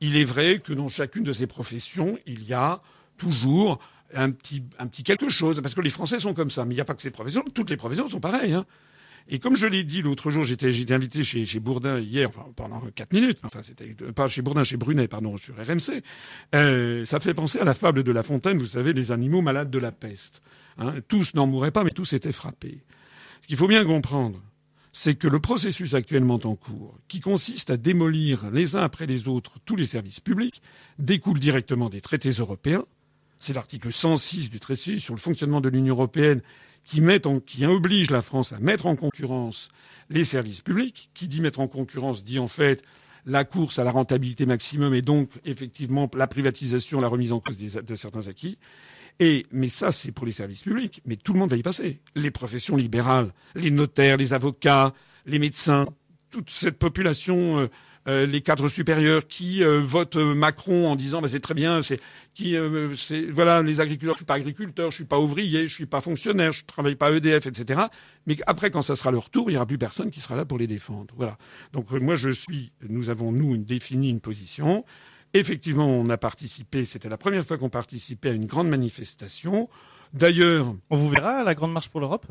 Il 0.00 0.16
est 0.16 0.24
vrai 0.24 0.60
que 0.60 0.72
dans 0.72 0.88
chacune 0.88 1.22
de 1.22 1.34
ces 1.34 1.46
professions, 1.46 2.18
il 2.24 2.44
y 2.44 2.54
a 2.54 2.80
toujours 3.18 3.78
un 4.14 4.30
petit, 4.30 4.62
un 4.78 4.86
petit 4.86 5.02
quelque 5.02 5.28
chose, 5.28 5.60
parce 5.60 5.74
que 5.74 5.82
les 5.82 5.90
Français 5.90 6.18
sont 6.18 6.32
comme 6.32 6.48
ça. 6.48 6.64
Mais 6.64 6.72
il 6.72 6.76
n'y 6.76 6.80
a 6.80 6.86
pas 6.86 6.94
que 6.94 7.02
ces 7.02 7.10
professions, 7.10 7.44
toutes 7.54 7.68
les 7.68 7.76
professions 7.76 8.08
sont 8.08 8.20
pareilles. 8.20 8.54
Hein. 8.54 8.64
Et 9.28 9.38
comme 9.38 9.56
je 9.56 9.66
l'ai 9.66 9.84
dit 9.84 10.02
l'autre 10.02 10.30
jour, 10.30 10.44
j'étais, 10.44 10.68
invité 10.92 11.22
chez, 11.22 11.46
chez 11.46 11.60
Bourdin 11.60 11.98
hier, 11.98 12.28
enfin 12.28 12.46
pendant 12.54 12.80
quatre 12.94 13.12
minutes, 13.14 13.38
enfin 13.42 13.60
c'était 13.62 13.94
pas 14.14 14.28
chez 14.28 14.42
Bourdin, 14.42 14.64
chez 14.64 14.76
Brunet, 14.76 15.08
pardon, 15.08 15.36
sur 15.38 15.54
RMC. 15.56 16.02
Euh, 16.54 17.04
ça 17.04 17.20
fait 17.20 17.32
penser 17.32 17.58
à 17.58 17.64
la 17.64 17.74
fable 17.74 18.02
de 18.02 18.12
La 18.12 18.22
Fontaine, 18.22 18.58
vous 18.58 18.66
savez, 18.66 18.92
les 18.92 19.12
animaux 19.12 19.40
malades 19.40 19.70
de 19.70 19.78
la 19.78 19.92
peste. 19.92 20.42
Hein. 20.76 20.94
tous 21.08 21.34
n'en 21.34 21.46
mouraient 21.46 21.70
pas, 21.70 21.84
mais 21.84 21.90
tous 21.90 22.12
étaient 22.12 22.32
frappés. 22.32 22.82
Ce 23.42 23.46
qu'il 23.46 23.56
faut 23.56 23.68
bien 23.68 23.84
comprendre, 23.84 24.42
c'est 24.92 25.16
que 25.16 25.28
le 25.28 25.40
processus 25.40 25.94
actuellement 25.94 26.40
en 26.44 26.54
cours, 26.54 26.98
qui 27.08 27.20
consiste 27.20 27.70
à 27.70 27.76
démolir 27.76 28.50
les 28.52 28.76
uns 28.76 28.82
après 28.82 29.06
les 29.06 29.26
autres 29.26 29.58
tous 29.64 29.76
les 29.76 29.86
services 29.86 30.20
publics, 30.20 30.62
découle 30.98 31.40
directement 31.40 31.88
des 31.88 32.00
traités 32.00 32.30
européens. 32.30 32.84
C'est 33.38 33.54
l'article 33.54 33.92
106 33.92 34.50
du 34.50 34.60
traité 34.60 34.98
sur 34.98 35.14
le 35.14 35.20
fonctionnement 35.20 35.60
de 35.60 35.68
l'Union 35.68 35.94
européenne 35.94 36.42
qui, 36.84 37.00
met 37.00 37.26
en, 37.26 37.40
qui 37.40 37.66
oblige 37.66 38.10
la 38.10 38.22
France 38.22 38.52
à 38.52 38.58
mettre 38.58 38.86
en 38.86 38.96
concurrence 38.96 39.68
les 40.10 40.24
services 40.24 40.60
publics. 40.60 41.10
Qui 41.14 41.28
dit 41.28 41.40
mettre 41.40 41.60
en 41.60 41.68
concurrence 41.68 42.24
dit 42.24 42.38
en 42.38 42.48
fait 42.48 42.82
la 43.26 43.44
course 43.44 43.78
à 43.78 43.84
la 43.84 43.90
rentabilité 43.90 44.44
maximum 44.44 44.94
et 44.94 45.02
donc 45.02 45.30
effectivement 45.44 46.10
la 46.14 46.26
privatisation, 46.26 47.00
la 47.00 47.08
remise 47.08 47.32
en 47.32 47.40
cause 47.40 47.58
de 47.58 47.94
certains 47.94 48.28
acquis. 48.28 48.58
Et, 49.20 49.46
mais 49.52 49.68
ça, 49.68 49.92
c'est 49.92 50.12
pour 50.12 50.26
les 50.26 50.32
services 50.32 50.62
publics. 50.62 51.00
Mais 51.06 51.16
tout 51.16 51.32
le 51.32 51.38
monde 51.38 51.50
va 51.50 51.56
y 51.56 51.62
passer. 51.62 52.00
Les 52.14 52.30
professions 52.30 52.76
libérales, 52.76 53.32
les 53.54 53.70
notaires, 53.70 54.16
les 54.16 54.34
avocats, 54.34 54.92
les 55.26 55.38
médecins, 55.38 55.86
toute 56.30 56.50
cette 56.50 56.78
population 56.78 57.60
euh, 57.60 57.70
les 58.06 58.40
cadres 58.42 58.68
supérieurs 58.68 59.26
qui 59.26 59.64
euh, 59.64 59.80
votent 59.80 60.16
Macron 60.16 60.88
en 60.88 60.96
disant 60.96 61.22
bah, 61.22 61.28
c'est 61.28 61.40
très 61.40 61.54
bien, 61.54 61.80
c'est 61.80 62.00
qui 62.34 62.56
euh, 62.56 62.94
c'est 62.96 63.22
voilà 63.22 63.62
les 63.62 63.80
agriculteurs, 63.80 64.14
je 64.14 64.18
suis 64.18 64.26
pas 64.26 64.34
agriculteur, 64.34 64.90
je 64.90 64.96
suis 64.96 65.04
pas 65.04 65.18
ouvrier, 65.18 65.66
je 65.66 65.74
suis 65.74 65.86
pas 65.86 66.00
fonctionnaire, 66.00 66.52
je 66.52 66.64
travaille 66.66 66.96
pas 66.96 67.10
EDF, 67.10 67.46
etc. 67.46 67.82
Mais 68.26 68.36
après 68.46 68.70
quand 68.70 68.82
ça 68.82 68.94
sera 68.96 69.10
leur 69.10 69.30
tour, 69.30 69.50
il 69.50 69.54
y 69.54 69.56
aura 69.56 69.66
plus 69.66 69.78
personne 69.78 70.10
qui 70.10 70.20
sera 70.20 70.36
là 70.36 70.44
pour 70.44 70.58
les 70.58 70.66
défendre. 70.66 71.14
Voilà. 71.16 71.38
Donc 71.72 71.90
moi 71.92 72.14
je 72.14 72.30
suis, 72.30 72.72
nous 72.88 73.08
avons 73.08 73.32
nous 73.32 73.56
défini 73.56 74.10
une 74.10 74.20
position. 74.20 74.84
Effectivement, 75.32 75.88
on 75.88 76.08
a 76.10 76.16
participé. 76.16 76.84
C'était 76.84 77.08
la 77.08 77.16
première 77.16 77.44
fois 77.44 77.58
qu'on 77.58 77.68
participait 77.68 78.30
à 78.30 78.32
une 78.32 78.46
grande 78.46 78.68
manifestation. 78.68 79.68
D'ailleurs, 80.12 80.72
on 80.90 80.96
vous 80.96 81.08
verra 81.08 81.38
à 81.38 81.44
la 81.44 81.56
grande 81.56 81.72
marche 81.72 81.88
pour 81.88 82.00
l'Europe? 82.00 82.26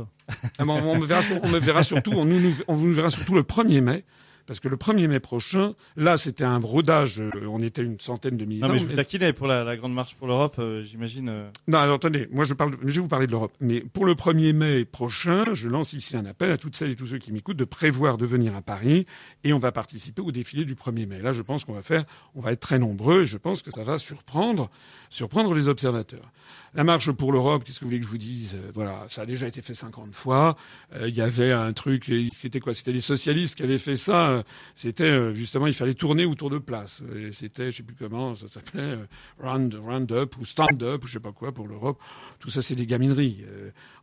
Ah 0.57 0.63
on, 0.65 0.97
me 0.97 1.05
verra, 1.05 1.21
on 1.41 1.49
me 1.49 1.59
verra 1.59 1.83
surtout, 1.83 2.11
on 2.11 2.23
nous, 2.23 2.53
on 2.69 2.77
nous 2.77 2.93
verra 2.93 3.09
surtout 3.09 3.35
le 3.35 3.43
1er 3.43 3.81
mai 3.81 4.05
parce 4.45 4.59
que 4.59 4.67
le 4.67 4.77
1er 4.77 5.07
mai 5.07 5.19
prochain, 5.19 5.73
là, 5.95 6.17
c'était 6.17 6.43
un 6.43 6.59
brodage. 6.59 7.21
Euh, 7.21 7.31
on 7.47 7.61
était 7.61 7.83
une 7.83 7.99
centaine 7.99 8.37
de 8.37 8.45
militants. 8.45 8.67
Non, 8.67 8.73
mais 8.73 8.79
je 8.79 8.85
vous 8.85 8.93
taquinais 8.93 9.33
pour 9.33 9.47
la, 9.47 9.75
grande 9.77 9.93
marche 9.93 10.15
pour 10.15 10.27
l'Europe, 10.27 10.55
euh, 10.59 10.83
j'imagine. 10.83 11.29
Euh. 11.29 11.49
Non, 11.67 11.79
alors 11.79 11.95
attendez, 11.95 12.27
moi 12.31 12.43
je 12.43 12.53
parle, 12.53 12.75
je 12.81 12.93
vais 12.93 13.01
vous 13.01 13.07
parler 13.07 13.27
de 13.27 13.31
l'Europe. 13.31 13.53
Mais 13.59 13.81
pour 13.81 14.05
le 14.05 14.13
1er 14.13 14.53
mai 14.53 14.85
prochain, 14.85 15.45
je 15.53 15.69
lance 15.69 15.93
ici 15.93 16.17
un 16.17 16.25
appel 16.25 16.51
à 16.51 16.57
toutes 16.57 16.75
celles 16.75 16.91
et 16.91 16.95
tous 16.95 17.07
ceux 17.07 17.17
qui 17.17 17.31
m'écoutent 17.31 17.57
de 17.57 17.65
prévoir 17.65 18.17
de 18.17 18.25
venir 18.25 18.55
à 18.55 18.61
Paris 18.61 19.05
et 19.43 19.53
on 19.53 19.57
va 19.57 19.71
participer 19.71 20.21
au 20.21 20.31
défilé 20.31 20.65
du 20.65 20.75
1er 20.75 21.05
mai. 21.05 21.21
Là, 21.21 21.31
je 21.31 21.41
pense 21.41 21.63
qu'on 21.63 21.73
va 21.73 21.81
faire, 21.81 22.03
on 22.35 22.41
va 22.41 22.51
être 22.51 22.61
très 22.61 22.79
nombreux 22.79 23.23
et 23.23 23.25
je 23.25 23.37
pense 23.37 23.61
que 23.61 23.71
ça 23.71 23.83
va 23.83 23.97
surprendre, 23.97 24.69
surprendre 25.09 25.53
les 25.53 25.67
observateurs. 25.67 26.31
La 26.75 26.83
marche 26.83 27.11
pour 27.11 27.31
l'Europe, 27.31 27.63
qu'est-ce 27.63 27.79
que 27.79 27.85
vous 27.85 27.89
voulez 27.89 27.99
que 27.99 28.05
je 28.05 28.11
vous 28.11 28.17
dise? 28.17 28.57
Voilà, 28.73 29.05
ça 29.09 29.21
a 29.21 29.25
déjà 29.25 29.47
été 29.47 29.61
fait 29.61 29.75
50 29.75 30.13
fois. 30.13 30.55
Il 30.99 31.15
y 31.15 31.21
avait 31.21 31.51
un 31.51 31.71
truc, 31.73 32.11
c'était 32.33 32.59
quoi? 32.59 32.73
C'était 32.73 32.91
les 32.91 33.01
socialistes 33.01 33.55
qui 33.55 33.63
avaient 33.63 33.77
fait 33.77 33.95
ça 33.95 34.33
euh, 34.33 34.43
c'était 34.75 35.03
euh, 35.03 35.33
justement, 35.33 35.67
il 35.67 35.73
fallait 35.73 35.93
tourner 35.93 36.25
autour 36.25 36.49
de 36.49 36.57
place. 36.57 37.01
C'était, 37.31 37.71
je 37.71 37.77
sais 37.77 37.83
plus 37.83 37.95
comment 37.95 38.35
ça 38.35 38.47
s'appelait, 38.47 38.81
euh, 38.81 39.05
round, 39.39 39.73
round 39.75 40.11
up 40.11 40.35
ou 40.39 40.45
stand 40.45 40.81
up, 40.83 41.03
ou 41.03 41.07
je 41.07 41.13
sais 41.13 41.19
pas 41.19 41.31
quoi 41.31 41.51
pour 41.51 41.67
l'Europe. 41.67 41.99
Tout 42.39 42.49
ça, 42.49 42.61
c'est 42.61 42.75
des 42.75 42.85
gamineries. 42.85 43.43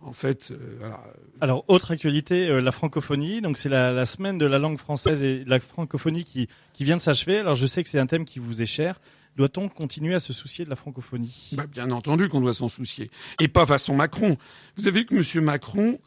en 0.01 0.13
fait, 0.13 0.53
voilà. 0.79 1.03
Alors, 1.41 1.65
autre 1.69 1.91
actualité, 1.91 2.61
la 2.61 2.73
francophonie. 2.73 3.41
Donc, 3.41 3.59
c'est 3.59 3.69
la, 3.69 4.05
semaine 4.07 4.39
de 4.39 4.47
la 4.47 4.59
langue 4.59 4.79
française 4.79 5.23
et 5.23 5.45
la 5.47 5.61
francophonie 5.61 6.25
qui, 6.25 6.49
qui 6.73 6.85
vient 6.85 6.97
de 6.97 7.03
s'achever. 7.03 7.39
Alors, 7.39 7.55
je 7.55 7.67
sais 7.67 7.83
que 7.83 7.89
c'est 7.89 7.99
un 7.99 8.07
thème 8.07 8.25
qui 8.25 8.39
vous 8.39 8.63
est 8.63 8.67
cher. 8.67 9.01
Doit-on 9.41 9.71
continuer 9.71 10.15
à 10.15 10.19
se 10.19 10.35
soucier 10.35 10.67
de 10.67 10.71
la 10.71 10.77
francophonie? 10.77 11.49
Bah, 11.53 11.67
Bien 11.67 11.91
entendu 11.93 12.29
qu'on 12.29 12.43
doit 12.43 12.53
s'en 12.53 12.69
soucier. 12.69 13.11
Et 13.39 13.49
pas 13.49 13.65
façon 13.65 13.95
Macron. 13.95 14.37
Vous 14.77 14.87
avez 14.87 15.01
vu 15.01 15.07
que 15.07 15.15
M. 15.15 15.45
Macron 15.47 15.99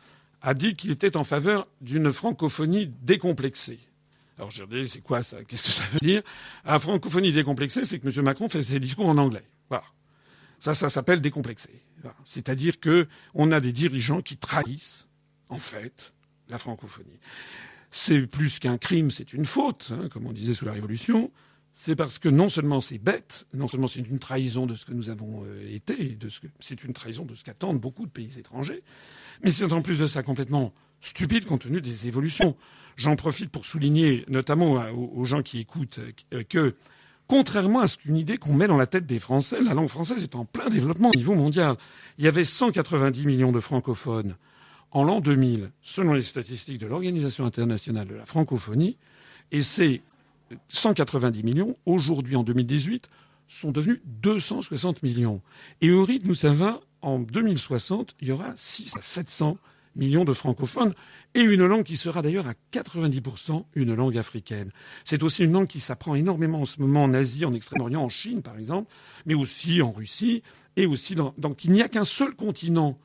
a 0.43 0.53
dit 0.53 0.73
qu'il 0.73 0.91
était 0.91 1.17
en 1.17 1.23
faveur 1.23 1.67
d'une 1.81 2.13
francophonie 2.13 2.93
décomplexée. 3.01 3.79
Alors 4.37 4.51
je 4.51 4.63
dis, 4.65 4.87
c'est 4.87 5.01
quoi 5.01 5.23
ça? 5.23 5.43
Qu'est-ce 5.45 5.63
que 5.63 5.71
ça 5.71 5.81
veut 5.93 5.99
dire? 5.99 6.21
La 6.63 6.77
francophonie 6.77 7.31
décomplexée, 7.31 7.85
c'est 7.85 7.97
que 7.97 8.07
M. 8.07 8.23
Macron 8.23 8.49
fait 8.49 8.61
ses 8.61 8.79
discours 8.79 9.07
en 9.07 9.17
anglais. 9.17 9.45
Voilà. 9.67 9.85
Ça, 10.59 10.75
ça 10.75 10.91
s'appelle 10.91 11.19
décomplexé. 11.19 11.71
C'est-à-dire 12.25 12.79
que 12.79 13.07
on 13.33 13.51
a 13.51 13.59
des 13.59 13.73
dirigeants 13.73 14.21
qui 14.21 14.37
trahissent, 14.37 15.07
en 15.49 15.57
fait, 15.57 16.13
la 16.49 16.59
francophonie. 16.59 17.19
C'est 17.89 18.27
plus 18.27 18.59
qu'un 18.59 18.77
crime, 18.77 19.09
c'est 19.09 19.33
une 19.33 19.45
faute, 19.45 19.91
hein, 19.91 20.07
comme 20.09 20.27
on 20.27 20.33
disait 20.33 20.53
sous 20.53 20.65
la 20.65 20.73
Révolution. 20.73 21.31
C'est 21.73 21.95
parce 21.95 22.19
que 22.19 22.29
non 22.29 22.49
seulement 22.49 22.81
c'est 22.81 22.99
bête, 22.99 23.45
non 23.53 23.67
seulement 23.67 23.87
c'est 23.87 23.99
une 23.99 24.19
trahison 24.19 24.67
de 24.67 24.75
ce 24.75 24.85
que 24.85 24.93
nous 24.93 25.09
avons 25.09 25.43
euh, 25.45 25.73
été, 25.73 26.09
de 26.09 26.29
ce 26.29 26.39
c'est 26.59 26.83
une 26.83 26.93
trahison 26.93 27.25
de 27.25 27.33
ce 27.33 27.43
qu'attendent 27.43 27.79
beaucoup 27.79 28.05
de 28.05 28.11
pays 28.11 28.37
étrangers, 28.37 28.83
mais 29.43 29.49
c'est 29.49 29.71
en 29.71 29.81
plus 29.81 29.97
de 29.97 30.05
ça 30.05 30.21
complètement 30.21 30.71
stupide 31.01 31.45
compte 31.45 31.61
tenu 31.61 31.81
des 31.81 32.07
évolutions. 32.07 32.55
J'en 32.95 33.15
profite 33.15 33.49
pour 33.49 33.65
souligner, 33.65 34.23
notamment 34.27 34.85
aux 34.93 35.25
gens 35.25 35.41
qui 35.41 35.59
écoutent, 35.59 35.99
euh, 36.33 36.43
que 36.43 36.75
contrairement 37.27 37.79
à 37.79 37.87
ce 37.87 37.97
qu'une 37.97 38.17
idée 38.17 38.37
qu'on 38.37 38.53
met 38.53 38.67
dans 38.67 38.77
la 38.77 38.85
tête 38.85 39.07
des 39.07 39.17
Français, 39.17 39.59
la 39.59 39.73
langue 39.73 39.89
française 39.89 40.21
est 40.21 40.35
en 40.35 40.45
plein 40.45 40.69
développement 40.69 41.09
au 41.09 41.17
niveau 41.17 41.33
mondial. 41.33 41.75
Il 42.19 42.25
y 42.25 42.27
avait 42.27 42.45
190 42.45 43.25
millions 43.25 43.51
de 43.51 43.59
francophones 43.59 44.35
en 44.91 45.03
l'an 45.03 45.21
2000, 45.21 45.71
selon 45.81 46.13
les 46.13 46.21
statistiques 46.21 46.77
de 46.77 46.85
l'Organisation 46.85 47.45
internationale 47.45 48.07
de 48.07 48.13
la 48.13 48.27
francophonie, 48.27 48.97
et 49.51 49.63
ces 49.63 50.03
190 50.69 51.43
millions, 51.43 51.77
aujourd'hui 51.85 52.35
en 52.35 52.43
2018, 52.43 53.09
sont 53.47 53.71
devenus 53.71 54.01
260 54.05 55.03
millions. 55.03 55.41
Et 55.81 55.91
au 55.91 56.03
rythme 56.03 56.31
où 56.31 56.35
ça 56.35 56.53
va, 56.53 56.79
en 57.01 57.19
2060, 57.19 58.15
il 58.21 58.29
y 58.29 58.31
aura 58.31 58.53
6 58.55 58.97
à 58.97 59.01
700 59.01 59.57
millions 59.95 60.25
de 60.25 60.33
francophones, 60.33 60.93
et 61.35 61.41
une 61.41 61.65
langue 61.65 61.83
qui 61.83 61.97
sera 61.97 62.21
d'ailleurs 62.21 62.47
à 62.47 62.53
90% 62.71 63.65
une 63.75 63.93
langue 63.93 64.17
africaine. 64.17 64.71
C'est 65.03 65.21
aussi 65.21 65.43
une 65.43 65.51
langue 65.51 65.67
qui 65.67 65.79
s'apprend 65.79 66.15
énormément 66.15 66.61
en 66.61 66.65
ce 66.65 66.81
moment 66.81 67.03
en 67.03 67.13
Asie, 67.13 67.45
en 67.45 67.53
Extrême-Orient, 67.53 68.01
en 68.01 68.09
Chine 68.09 68.41
par 68.41 68.57
exemple, 68.57 68.91
mais 69.25 69.35
aussi 69.35 69.81
en 69.81 69.91
Russie, 69.91 70.41
et 70.75 70.85
aussi 70.87 71.13
dans... 71.15 71.33
Donc 71.37 71.63
il 71.63 71.71
n'y 71.71 71.81
a 71.81 71.89
qu'un 71.89 72.05
seul 72.05 72.33
continent 72.35 72.97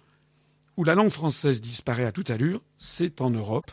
où 0.79 0.85
la 0.85 0.95
langue 0.95 1.11
française 1.11 1.61
disparaît 1.61 2.05
à 2.05 2.13
toute 2.13 2.31
allure, 2.31 2.63
c'est 2.79 3.21
en 3.21 3.31
Europe, 3.31 3.73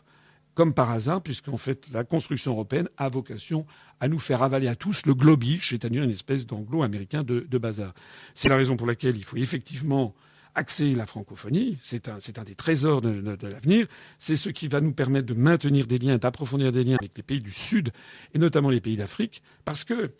comme 0.55 0.73
par 0.73 0.89
hasard, 0.89 1.21
puisqu'en 1.21 1.57
fait 1.57 1.87
la 1.91 2.03
construction 2.03 2.53
européenne 2.53 2.87
a 2.97 3.09
vocation 3.09 3.65
à 3.99 4.07
nous 4.07 4.19
faire 4.19 4.41
avaler 4.41 4.67
à 4.67 4.75
tous 4.75 5.05
le 5.05 5.13
globish, 5.13 5.69
c'est-à-dire 5.69 6.03
une 6.03 6.09
espèce 6.09 6.47
d'anglo-américain 6.47 7.23
de, 7.23 7.57
bazar. 7.57 7.93
C'est 8.33 8.49
la 8.49 8.55
raison 8.55 8.75
pour 8.75 8.87
laquelle 8.87 9.17
il 9.17 9.23
faut 9.23 9.37
effectivement 9.37 10.15
axer 10.55 10.93
la 10.93 11.05
francophonie. 11.05 11.77
C'est 11.83 12.07
un, 12.07 12.17
des 12.45 12.55
trésors 12.55 13.01
de, 13.01 13.47
l'avenir. 13.47 13.85
C'est 14.17 14.37
ce 14.37 14.49
qui 14.49 14.69
va 14.69 14.79
nous 14.79 14.93
permettre 14.93 15.27
de 15.27 15.33
maintenir 15.33 15.85
des 15.85 15.97
liens, 15.97 16.17
d'approfondir 16.17 16.71
des 16.71 16.85
liens 16.85 16.97
avec 16.99 17.11
les 17.15 17.23
pays 17.23 17.41
du 17.41 17.51
Sud 17.51 17.91
et 18.33 18.39
notamment 18.39 18.69
les 18.69 18.81
pays 18.81 18.95
d'Afrique, 18.95 19.43
parce 19.65 19.83
que 19.83 20.11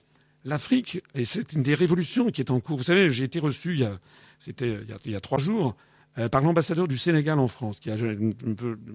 l'Afrique, 0.43 1.01
et 1.15 1.25
c'est 1.25 1.53
une 1.53 1.63
des 1.63 1.73
révolutions 1.73 2.29
qui 2.29 2.41
est 2.41 2.51
en 2.51 2.59
cours. 2.59 2.77
Vous 2.77 2.83
savez, 2.83 3.09
j'ai 3.09 3.23
été 3.23 3.39
reçu 3.39 3.73
il 3.73 3.79
y 3.79 3.85
a, 3.85 3.99
il 4.47 5.11
y 5.11 5.15
a, 5.15 5.21
trois 5.21 5.39
jours. 5.39 5.75
Euh, 6.17 6.29
par 6.29 6.41
l'ambassadeur 6.41 6.87
du 6.87 6.97
Sénégal 6.97 7.39
en 7.39 7.49
France, 7.49 7.81
qui 7.81 7.91
a 7.91 7.97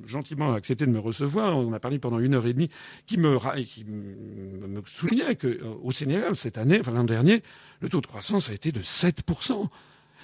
gentiment 0.07 0.55
accepté 0.55 0.87
de 0.87 0.91
me 0.91 0.99
recevoir. 0.99 1.57
On 1.59 1.73
a 1.75 1.79
parlé 1.79 1.99
pendant 1.99 2.19
une 2.19 2.35
heure 2.35 2.47
et 2.47 2.55
demie, 2.55 2.71
qui 3.07 3.19
me, 3.19 3.39
qui 3.65 3.85
me 3.85 4.83
soulignait 4.87 5.37
que 5.37 5.47
euh, 5.49 5.91
Sénégal 5.91 6.35
cette 6.35 6.57
année, 6.57 6.81
enfin 6.81 6.93
l'an 6.93 7.05
dernier, 7.05 7.43
le 7.81 7.91
taux 7.91 8.01
de 8.01 8.07
croissance 8.07 8.49
a 8.49 8.55
été 8.55 8.73
de 8.73 8.81
7 8.81 9.23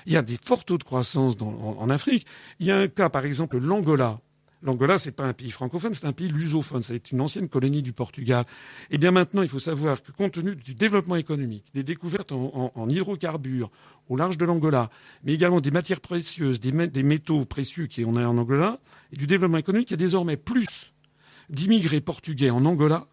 il 0.07 0.13
y 0.13 0.17
a 0.17 0.23
des 0.23 0.39
forts 0.43 0.65
taux 0.65 0.79
de 0.79 0.85
croissance 0.85 1.35
en, 1.41 1.91
Afrique. 1.91 2.27
Il 2.61 2.67
y 2.67 2.71
a 2.71 2.77
un 2.77 2.89
cas, 2.89 3.09
par 3.09 3.25
exemple, 3.25 3.59
l'Angola. 3.59 4.21
L'Angola, 4.63 4.99
c'est 4.99 5.13
pas 5.13 5.25
un 5.25 5.33
pays 5.33 5.51
francophone, 5.51 5.93
c'est 5.93 6.07
un 6.07 6.13
pays 6.13 6.29
lusophone. 6.29 6.83
C'est 6.83 7.13
une 7.13 7.21
ancienne 7.21 7.49
colonie 7.49 7.83
du 7.83 7.93
Portugal. 7.93 8.45
Eh 8.91 8.99
bien, 8.99 9.11
maintenant, 9.11 9.43
il 9.43 9.49
faut 9.49 9.59
savoir 9.59 10.03
que 10.03 10.13
compte 10.13 10.33
tenu 10.33 10.57
du 10.57 10.75
développement 10.75 11.17
économique, 11.17 11.67
des 11.75 11.83
découvertes 11.83 12.33
en, 12.33 12.89
hydrocarbures 12.89 13.71
au 14.09 14.17
large 14.17 14.39
de 14.39 14.45
l'Angola, 14.45 14.91
mais 15.25 15.35
également 15.35 15.61
des 15.61 15.71
matières 15.71 16.01
précieuses, 16.01 16.61
des, 16.61 16.87
des 16.89 17.03
métaux 17.03 17.45
précieux 17.45 17.87
qui 17.87 18.05
on 18.05 18.17
a 18.17 18.27
en 18.27 18.39
Angola, 18.39 18.79
et 19.13 19.17
du 19.17 19.27
développement 19.27 19.59
économique, 19.59 19.91
il 19.91 19.95
y 19.95 19.95
a 19.95 19.99
désormais 19.99 20.37
plus 20.37 20.93
d'immigrés 21.51 22.01
portugais 22.01 22.51
en 22.51 22.65
Angola 22.65 23.07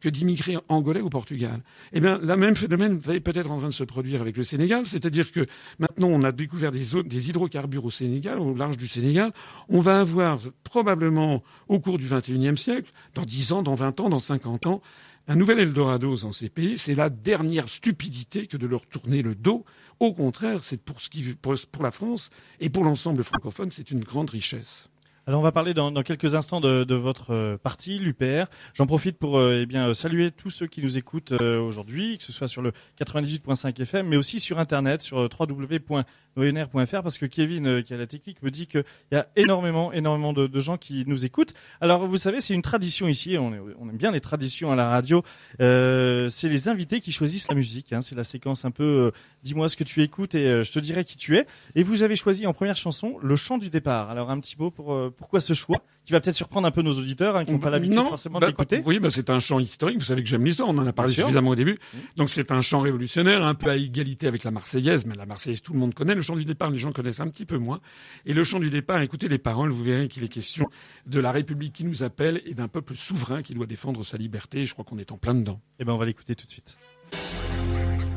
que 0.00 0.08
d'immigrés 0.08 0.56
angolais 0.68 1.00
au 1.00 1.10
Portugal. 1.10 1.60
Eh 1.92 2.00
bien, 2.00 2.18
le 2.18 2.36
même 2.36 2.54
phénomène 2.54 2.98
va 2.98 3.18
peut-être 3.20 3.50
en 3.50 3.58
train 3.58 3.68
de 3.68 3.72
se 3.72 3.84
produire 3.84 4.20
avec 4.20 4.36
le 4.36 4.44
Sénégal, 4.44 4.86
c'est-à-dire 4.86 5.32
que 5.32 5.46
maintenant 5.78 6.08
on 6.08 6.22
a 6.22 6.32
découvert 6.32 6.72
des, 6.72 7.28
hydrocarbures 7.28 7.84
au 7.84 7.90
Sénégal, 7.90 8.38
au 8.38 8.54
large 8.54 8.76
du 8.76 8.88
Sénégal. 8.88 9.32
On 9.68 9.80
va 9.80 10.00
avoir 10.00 10.40
probablement 10.62 11.42
au 11.68 11.80
cours 11.80 11.98
du 11.98 12.06
XXIe 12.06 12.56
siècle, 12.56 12.90
dans 13.14 13.24
10 13.24 13.52
ans, 13.52 13.62
dans 13.62 13.74
20 13.74 14.00
ans, 14.00 14.08
dans 14.08 14.20
50 14.20 14.66
ans, 14.66 14.82
un 15.26 15.36
nouvel 15.36 15.60
Eldorado 15.60 16.16
dans 16.16 16.32
ces 16.32 16.48
pays. 16.48 16.78
C'est 16.78 16.94
la 16.94 17.10
dernière 17.10 17.68
stupidité 17.68 18.46
que 18.46 18.56
de 18.56 18.66
leur 18.66 18.86
tourner 18.86 19.22
le 19.22 19.34
dos. 19.34 19.64
Au 20.00 20.14
contraire, 20.14 20.64
c'est 20.64 20.80
pour, 20.80 21.00
ce 21.00 21.10
qui, 21.10 21.34
pour 21.34 21.82
la 21.82 21.90
France 21.90 22.30
et 22.60 22.70
pour 22.70 22.84
l'ensemble 22.84 23.22
francophone, 23.22 23.70
c'est 23.70 23.90
une 23.90 24.02
grande 24.02 24.30
richesse. 24.30 24.88
Alors 25.28 25.40
on 25.40 25.42
va 25.42 25.52
parler 25.52 25.74
dans, 25.74 25.92
quelques 26.02 26.36
instants 26.36 26.58
de, 26.58 26.94
votre 26.94 27.34
euh, 27.34 27.58
parti, 27.58 27.98
l'UPR. 27.98 28.46
J'en 28.72 28.86
profite 28.86 29.18
pour 29.18 29.38
euh, 29.38 29.60
eh 29.60 29.66
bien 29.66 29.92
saluer 29.92 30.30
tous 30.30 30.48
ceux 30.48 30.66
qui 30.66 30.80
nous 30.80 30.96
écoutent 30.96 31.32
euh, 31.32 31.60
aujourd'hui, 31.60 32.16
que 32.16 32.24
ce 32.24 32.32
soit 32.32 32.48
sur 32.48 32.62
le 32.62 32.72
98.5 32.98 33.78
FM, 33.78 34.08
mais 34.08 34.16
aussi 34.16 34.40
sur 34.40 34.58
Internet, 34.58 35.02
sur 35.02 35.28
www.noyenr.fr, 35.38 37.02
parce 37.02 37.18
que 37.18 37.26
Kevin, 37.26 37.82
qui 37.82 37.92
a 37.92 37.98
la 37.98 38.06
technique, 38.06 38.42
me 38.42 38.50
dit 38.50 38.68
qu'il 38.68 38.84
y 39.12 39.16
a 39.16 39.28
énormément, 39.36 39.92
énormément 39.92 40.32
de, 40.32 40.60
gens 40.60 40.78
qui 40.78 41.04
nous 41.06 41.26
écoutent. 41.26 41.52
Alors 41.82 42.06
vous 42.06 42.16
savez, 42.16 42.40
c'est 42.40 42.54
une 42.54 42.62
tradition 42.62 43.06
ici, 43.06 43.36
on, 43.36 43.52
aime 43.52 43.98
bien 43.98 44.12
les 44.12 44.20
traditions 44.20 44.72
à 44.72 44.76
la 44.76 44.88
radio, 44.88 45.22
c'est 45.58 46.48
les 46.48 46.68
invités 46.68 47.02
qui 47.02 47.12
choisissent 47.12 47.48
la 47.48 47.54
musique. 47.54 47.92
Hein. 47.92 48.00
c'est 48.00 48.14
la 48.14 48.24
séquence 48.24 48.64
un 48.64 48.70
peu 48.70 49.12
dis-moi 49.42 49.68
ce 49.68 49.76
que 49.76 49.84
tu 49.84 50.02
écoutes 50.02 50.34
et 50.34 50.64
je 50.64 50.72
te 50.72 50.78
dirai 50.78 51.04
qui 51.04 51.18
tu 51.18 51.36
es. 51.36 51.46
Et 51.74 51.82
vous 51.82 52.02
avez 52.02 52.16
choisi 52.16 52.46
en 52.46 52.54
première 52.54 52.76
chanson 52.76 53.18
le 53.22 53.36
chant 53.36 53.58
du 53.58 53.68
départ. 53.68 54.08
Alors 54.08 54.30
un 54.30 54.40
petit 54.40 54.56
mot 54.58 54.70
pour 54.70 54.96
pourquoi 55.18 55.40
ce 55.40 55.52
choix 55.52 55.82
qui 56.04 56.12
va 56.12 56.20
peut-être 56.20 56.36
surprendre 56.36 56.66
un 56.66 56.70
peu 56.70 56.80
nos 56.80 56.92
auditeurs 56.92 57.36
hein, 57.36 57.44
qui 57.44 57.52
n'ont 57.52 57.58
pas 57.58 57.68
l'habitude 57.68 57.98
forcément 57.98 58.38
bah, 58.38 58.46
d'écouter. 58.46 58.82
Oui, 58.86 58.98
bah, 58.98 59.10
c'est 59.10 59.28
un 59.28 59.40
chant 59.40 59.58
historique. 59.58 59.98
Vous 59.98 60.04
savez 60.04 60.22
que 60.22 60.28
j'aime 60.28 60.44
l'histoire. 60.44 60.68
On 60.68 60.78
en 60.78 60.86
a 60.86 60.92
parlé 60.92 61.12
suffisamment 61.12 61.50
au 61.50 61.54
début. 61.54 61.72
Mmh. 61.72 61.98
Donc 62.16 62.30
c'est 62.30 62.50
un 62.50 62.62
chant 62.62 62.80
révolutionnaire, 62.80 63.44
un 63.44 63.54
peu 63.54 63.68
à 63.68 63.76
égalité 63.76 64.26
avec 64.26 64.44
la 64.44 64.50
Marseillaise, 64.50 65.04
mais 65.04 65.14
la 65.14 65.26
Marseillaise 65.26 65.60
tout 65.60 65.74
le 65.74 65.78
monde 65.78 65.92
connaît. 65.92 66.14
Le 66.14 66.22
chant 66.22 66.36
du 66.36 66.44
départ, 66.44 66.70
les 66.70 66.78
gens 66.78 66.92
connaissent 66.92 67.20
un 67.20 67.28
petit 67.28 67.44
peu 67.44 67.58
moins. 67.58 67.80
Et 68.24 68.32
le 68.32 68.42
chant 68.42 68.58
du 68.58 68.70
départ, 68.70 69.02
écoutez 69.02 69.28
les 69.28 69.38
paroles, 69.38 69.70
vous 69.70 69.84
verrez 69.84 70.08
qu'il 70.08 70.24
est 70.24 70.28
question 70.28 70.70
de 71.06 71.20
la 71.20 71.30
République 71.32 71.74
qui 71.74 71.84
nous 71.84 72.02
appelle 72.02 72.40
et 72.46 72.54
d'un 72.54 72.68
peuple 72.68 72.94
souverain 72.94 73.42
qui 73.42 73.52
doit 73.54 73.66
défendre 73.66 74.04
sa 74.04 74.16
liberté. 74.16 74.64
Je 74.64 74.72
crois 74.72 74.84
qu'on 74.84 74.98
est 74.98 75.12
en 75.12 75.18
plein 75.18 75.34
dedans. 75.34 75.60
Eh 75.78 75.84
ben 75.84 75.92
on 75.92 75.98
va 75.98 76.06
l'écouter 76.06 76.34
tout 76.34 76.46
de 76.46 76.50
suite. 76.50 76.78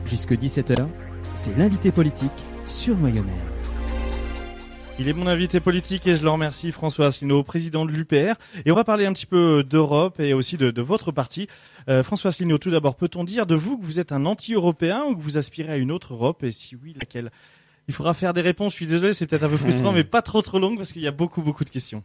Jusque 0.05 0.33
17h, 0.33 0.87
c'est 1.33 1.57
l'invité 1.57 1.91
politique 1.91 2.31
sur 2.65 2.97
Noyonnais. 2.97 3.50
Il 5.01 5.09
est 5.09 5.13
mon 5.13 5.25
invité 5.25 5.59
politique 5.59 6.05
et 6.05 6.15
je 6.15 6.21
le 6.21 6.29
remercie, 6.29 6.71
François 6.71 7.07
Asselineau, 7.07 7.41
président 7.41 7.87
de 7.87 7.91
l'UPR. 7.91 8.35
Et 8.65 8.71
on 8.71 8.75
va 8.75 8.83
parler 8.83 9.07
un 9.07 9.13
petit 9.13 9.25
peu 9.25 9.63
d'Europe 9.67 10.19
et 10.19 10.35
aussi 10.35 10.57
de, 10.57 10.79
votre 10.79 11.11
parti. 11.11 11.47
Euh, 11.89 12.03
François 12.03 12.29
Asselineau, 12.29 12.59
tout 12.59 12.69
d'abord, 12.69 12.93
peut-on 12.93 13.23
dire 13.23 13.47
de 13.47 13.55
vous 13.55 13.79
que 13.79 13.83
vous 13.83 13.99
êtes 13.99 14.11
un 14.11 14.27
anti-européen 14.27 15.05
ou 15.09 15.15
que 15.15 15.21
vous 15.23 15.39
aspirez 15.39 15.71
à 15.71 15.77
une 15.77 15.91
autre 15.91 16.13
Europe? 16.13 16.43
Et 16.43 16.51
si 16.51 16.75
oui, 16.75 16.93
laquelle? 16.93 17.31
Il 17.87 17.95
faudra 17.95 18.13
faire 18.13 18.35
des 18.35 18.41
réponses. 18.41 18.73
Je 18.73 18.75
suis 18.75 18.85
désolé, 18.85 19.13
c'est 19.13 19.25
peut-être 19.25 19.41
un 19.41 19.49
peu 19.49 19.57
frustrant, 19.57 19.91
hmm. 19.91 19.95
mais 19.95 20.03
pas 20.03 20.21
trop 20.21 20.43
trop 20.43 20.59
long 20.59 20.75
parce 20.75 20.93
qu'il 20.93 21.01
y 21.01 21.07
a 21.07 21.11
beaucoup 21.11 21.41
beaucoup 21.41 21.65
de 21.65 21.71
questions. 21.71 22.03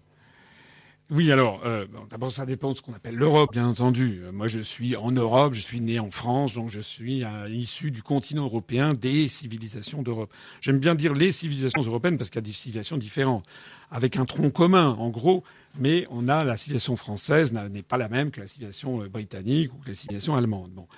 Oui, 1.08 1.30
alors, 1.30 1.60
euh, 1.64 1.86
d'abord, 2.10 2.32
ça 2.32 2.46
dépend 2.46 2.72
de 2.72 2.76
ce 2.76 2.82
qu'on 2.82 2.92
appelle 2.92 3.14
l'Europe, 3.14 3.52
bien 3.52 3.68
entendu. 3.68 4.22
Euh, 4.24 4.32
moi, 4.32 4.48
je 4.48 4.58
suis 4.58 4.96
en 4.96 5.12
Europe, 5.12 5.54
je 5.54 5.60
suis 5.60 5.80
né 5.80 6.00
en 6.00 6.10
France, 6.10 6.54
donc 6.54 6.68
je 6.68 6.80
suis 6.80 7.22
euh, 7.22 7.48
issu 7.48 7.92
du 7.92 8.02
continent 8.02 8.46
européen, 8.46 8.92
des 8.92 9.28
civilisations 9.28 10.02
d'Europe. 10.02 10.32
J'aime 10.60 10.80
bien 10.80 10.96
dire 10.96 11.14
les 11.14 11.30
civilisations 11.30 11.80
européennes 11.80 12.18
parce 12.18 12.28
qu'il 12.28 12.38
y 12.38 12.44
a 12.44 12.48
des 12.48 12.50
civilisations 12.50 12.96
différentes, 12.96 13.44
avec 13.92 14.16
un 14.16 14.24
tronc 14.24 14.50
commun, 14.50 14.96
en 14.98 15.10
gros, 15.10 15.44
mais 15.78 16.06
on 16.10 16.26
a 16.26 16.42
la 16.42 16.56
civilisation 16.56 16.96
française 16.96 17.52
n'est 17.52 17.82
pas 17.82 17.98
la 17.98 18.08
même 18.08 18.32
que 18.32 18.40
la 18.40 18.48
civilisation 18.48 19.06
britannique 19.06 19.72
ou 19.74 19.76
que 19.84 19.90
la 19.90 19.94
civilisation 19.94 20.34
allemande. 20.34 20.72
Bon. 20.72 20.88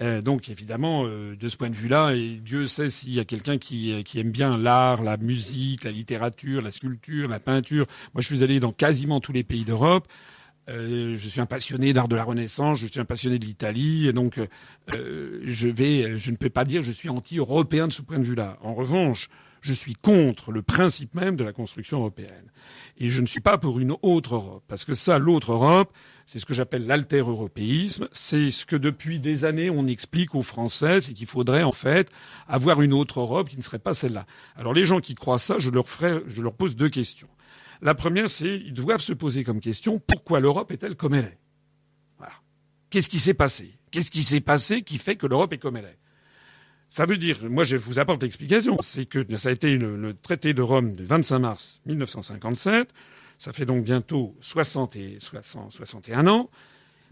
Euh, 0.00 0.20
donc 0.20 0.48
évidemment, 0.48 1.04
euh, 1.06 1.36
de 1.36 1.48
ce 1.48 1.56
point 1.56 1.70
de 1.70 1.74
vue-là, 1.74 2.14
et 2.14 2.40
Dieu 2.42 2.66
sait 2.66 2.88
s'il 2.88 3.14
y 3.14 3.20
a 3.20 3.24
quelqu'un 3.24 3.58
qui, 3.58 3.92
euh, 3.92 4.02
qui 4.02 4.18
aime 4.18 4.32
bien 4.32 4.58
l'art, 4.58 5.02
la 5.02 5.16
musique, 5.16 5.84
la 5.84 5.92
littérature, 5.92 6.62
la 6.62 6.72
sculpture, 6.72 7.28
la 7.28 7.38
peinture. 7.38 7.86
Moi, 8.12 8.20
je 8.20 8.26
suis 8.26 8.42
allé 8.42 8.58
dans 8.58 8.72
quasiment 8.72 9.20
tous 9.20 9.32
les 9.32 9.44
pays 9.44 9.64
d'Europe. 9.64 10.08
Euh, 10.68 11.16
je 11.16 11.28
suis 11.28 11.40
un 11.40 11.46
passionné 11.46 11.92
d'art 11.92 12.08
de 12.08 12.16
la 12.16 12.24
Renaissance, 12.24 12.78
je 12.78 12.86
suis 12.86 12.98
un 12.98 13.04
passionné 13.04 13.38
de 13.38 13.44
l'Italie, 13.44 14.10
donc 14.14 14.38
euh, 14.92 15.40
je 15.44 15.68
vais, 15.68 16.18
je 16.18 16.30
ne 16.30 16.36
peux 16.36 16.48
pas 16.48 16.64
dire 16.64 16.80
que 16.80 16.86
je 16.86 16.92
suis 16.92 17.10
anti-européen 17.10 17.86
de 17.86 17.92
ce 17.92 18.00
point 18.00 18.18
de 18.18 18.24
vue-là. 18.24 18.56
En 18.62 18.74
revanche, 18.74 19.28
je 19.60 19.74
suis 19.74 19.94
contre 19.94 20.52
le 20.52 20.62
principe 20.62 21.14
même 21.14 21.36
de 21.36 21.44
la 21.44 21.52
construction 21.52 21.98
européenne. 21.98 22.50
Et 22.98 23.08
je 23.08 23.20
ne 23.20 23.26
suis 23.26 23.40
pas 23.40 23.58
pour 23.58 23.78
une 23.78 23.94
autre 24.02 24.34
Europe. 24.34 24.64
Parce 24.68 24.84
que 24.84 24.94
ça, 24.94 25.18
l'autre 25.18 25.52
Europe, 25.52 25.92
c'est 26.26 26.38
ce 26.38 26.46
que 26.46 26.54
j'appelle 26.54 26.86
l'alter-européisme. 26.86 28.08
C'est 28.12 28.50
ce 28.50 28.66
que 28.66 28.76
depuis 28.76 29.20
des 29.20 29.44
années 29.44 29.70
on 29.70 29.86
explique 29.86 30.34
aux 30.34 30.42
Français, 30.42 31.00
c'est 31.00 31.12
qu'il 31.12 31.26
faudrait 31.26 31.62
en 31.62 31.72
fait 31.72 32.10
avoir 32.48 32.82
une 32.82 32.92
autre 32.92 33.20
Europe 33.20 33.48
qui 33.48 33.56
ne 33.56 33.62
serait 33.62 33.78
pas 33.78 33.94
celle-là. 33.94 34.26
Alors 34.56 34.72
les 34.72 34.84
gens 34.84 35.00
qui 35.00 35.14
croient 35.14 35.38
ça, 35.38 35.58
je 35.58 35.70
leur, 35.70 35.88
ferai, 35.88 36.22
je 36.26 36.42
leur 36.42 36.54
pose 36.54 36.76
deux 36.76 36.88
questions. 36.88 37.28
La 37.82 37.94
première, 37.94 38.30
c'est 38.30 38.56
ils 38.56 38.72
doivent 38.72 39.00
se 39.00 39.12
poser 39.12 39.44
comme 39.44 39.60
question 39.60 39.98
pourquoi 39.98 40.40
l'Europe 40.40 40.70
est-elle 40.70 40.96
comme 40.96 41.14
elle 41.14 41.26
est? 41.26 41.38
Qu'est-ce 42.94 43.08
qui 43.08 43.18
s'est 43.18 43.34
passé? 43.34 43.74
Qu'est-ce 43.90 44.12
qui 44.12 44.22
s'est 44.22 44.40
passé 44.40 44.82
qui 44.82 44.98
fait 44.98 45.16
que 45.16 45.26
l'Europe 45.26 45.52
est 45.52 45.58
comme 45.58 45.76
elle 45.76 45.86
est? 45.86 45.98
Ça 46.90 47.06
veut 47.06 47.16
dire, 47.16 47.38
moi 47.50 47.64
je 47.64 47.76
vous 47.76 47.98
apporte 47.98 48.22
l'explication, 48.22 48.78
c'est 48.82 49.04
que 49.04 49.36
ça 49.36 49.48
a 49.48 49.52
été 49.52 49.76
le 49.76 50.14
traité 50.14 50.54
de 50.54 50.62
Rome 50.62 50.94
du 50.94 51.04
25 51.04 51.38
mars 51.40 51.80
1957, 51.86 52.88
ça 53.38 53.52
fait 53.52 53.66
donc 53.66 53.84
bientôt 53.84 54.36
60 54.40 54.96
et 54.96 55.18
61 55.18 56.26
ans. 56.26 56.50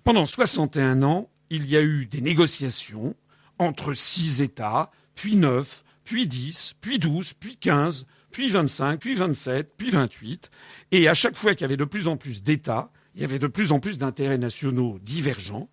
Pendant 0.04 0.26
61 0.26 1.02
ans, 1.02 1.28
il 1.50 1.66
y 1.66 1.76
a 1.76 1.82
eu 1.82 2.06
des 2.06 2.20
négociations 2.20 3.14
entre 3.58 3.94
six 3.94 4.40
États, 4.40 4.90
puis 5.14 5.36
neuf, 5.36 5.84
puis 6.04 6.26
dix, 6.26 6.74
puis 6.80 6.98
douze, 6.98 7.34
puis 7.34 7.56
quinze, 7.56 8.06
puis 8.30 8.48
vingt-cinq, 8.48 9.00
puis 9.00 9.14
vingt-sept, 9.14 9.72
puis 9.76 9.90
vingt-huit. 9.90 10.50
Et 10.90 11.08
à 11.08 11.14
chaque 11.14 11.36
fois 11.36 11.52
qu'il 11.52 11.62
y 11.62 11.64
avait 11.64 11.76
de 11.76 11.84
plus 11.84 12.08
en 12.08 12.16
plus 12.16 12.42
d'États, 12.42 12.90
il 13.14 13.20
y 13.20 13.24
avait 13.24 13.38
de 13.38 13.46
plus 13.46 13.72
en 13.72 13.78
plus 13.78 13.98
d'intérêts 13.98 14.38
nationaux 14.38 14.98
divergents. 15.02 15.68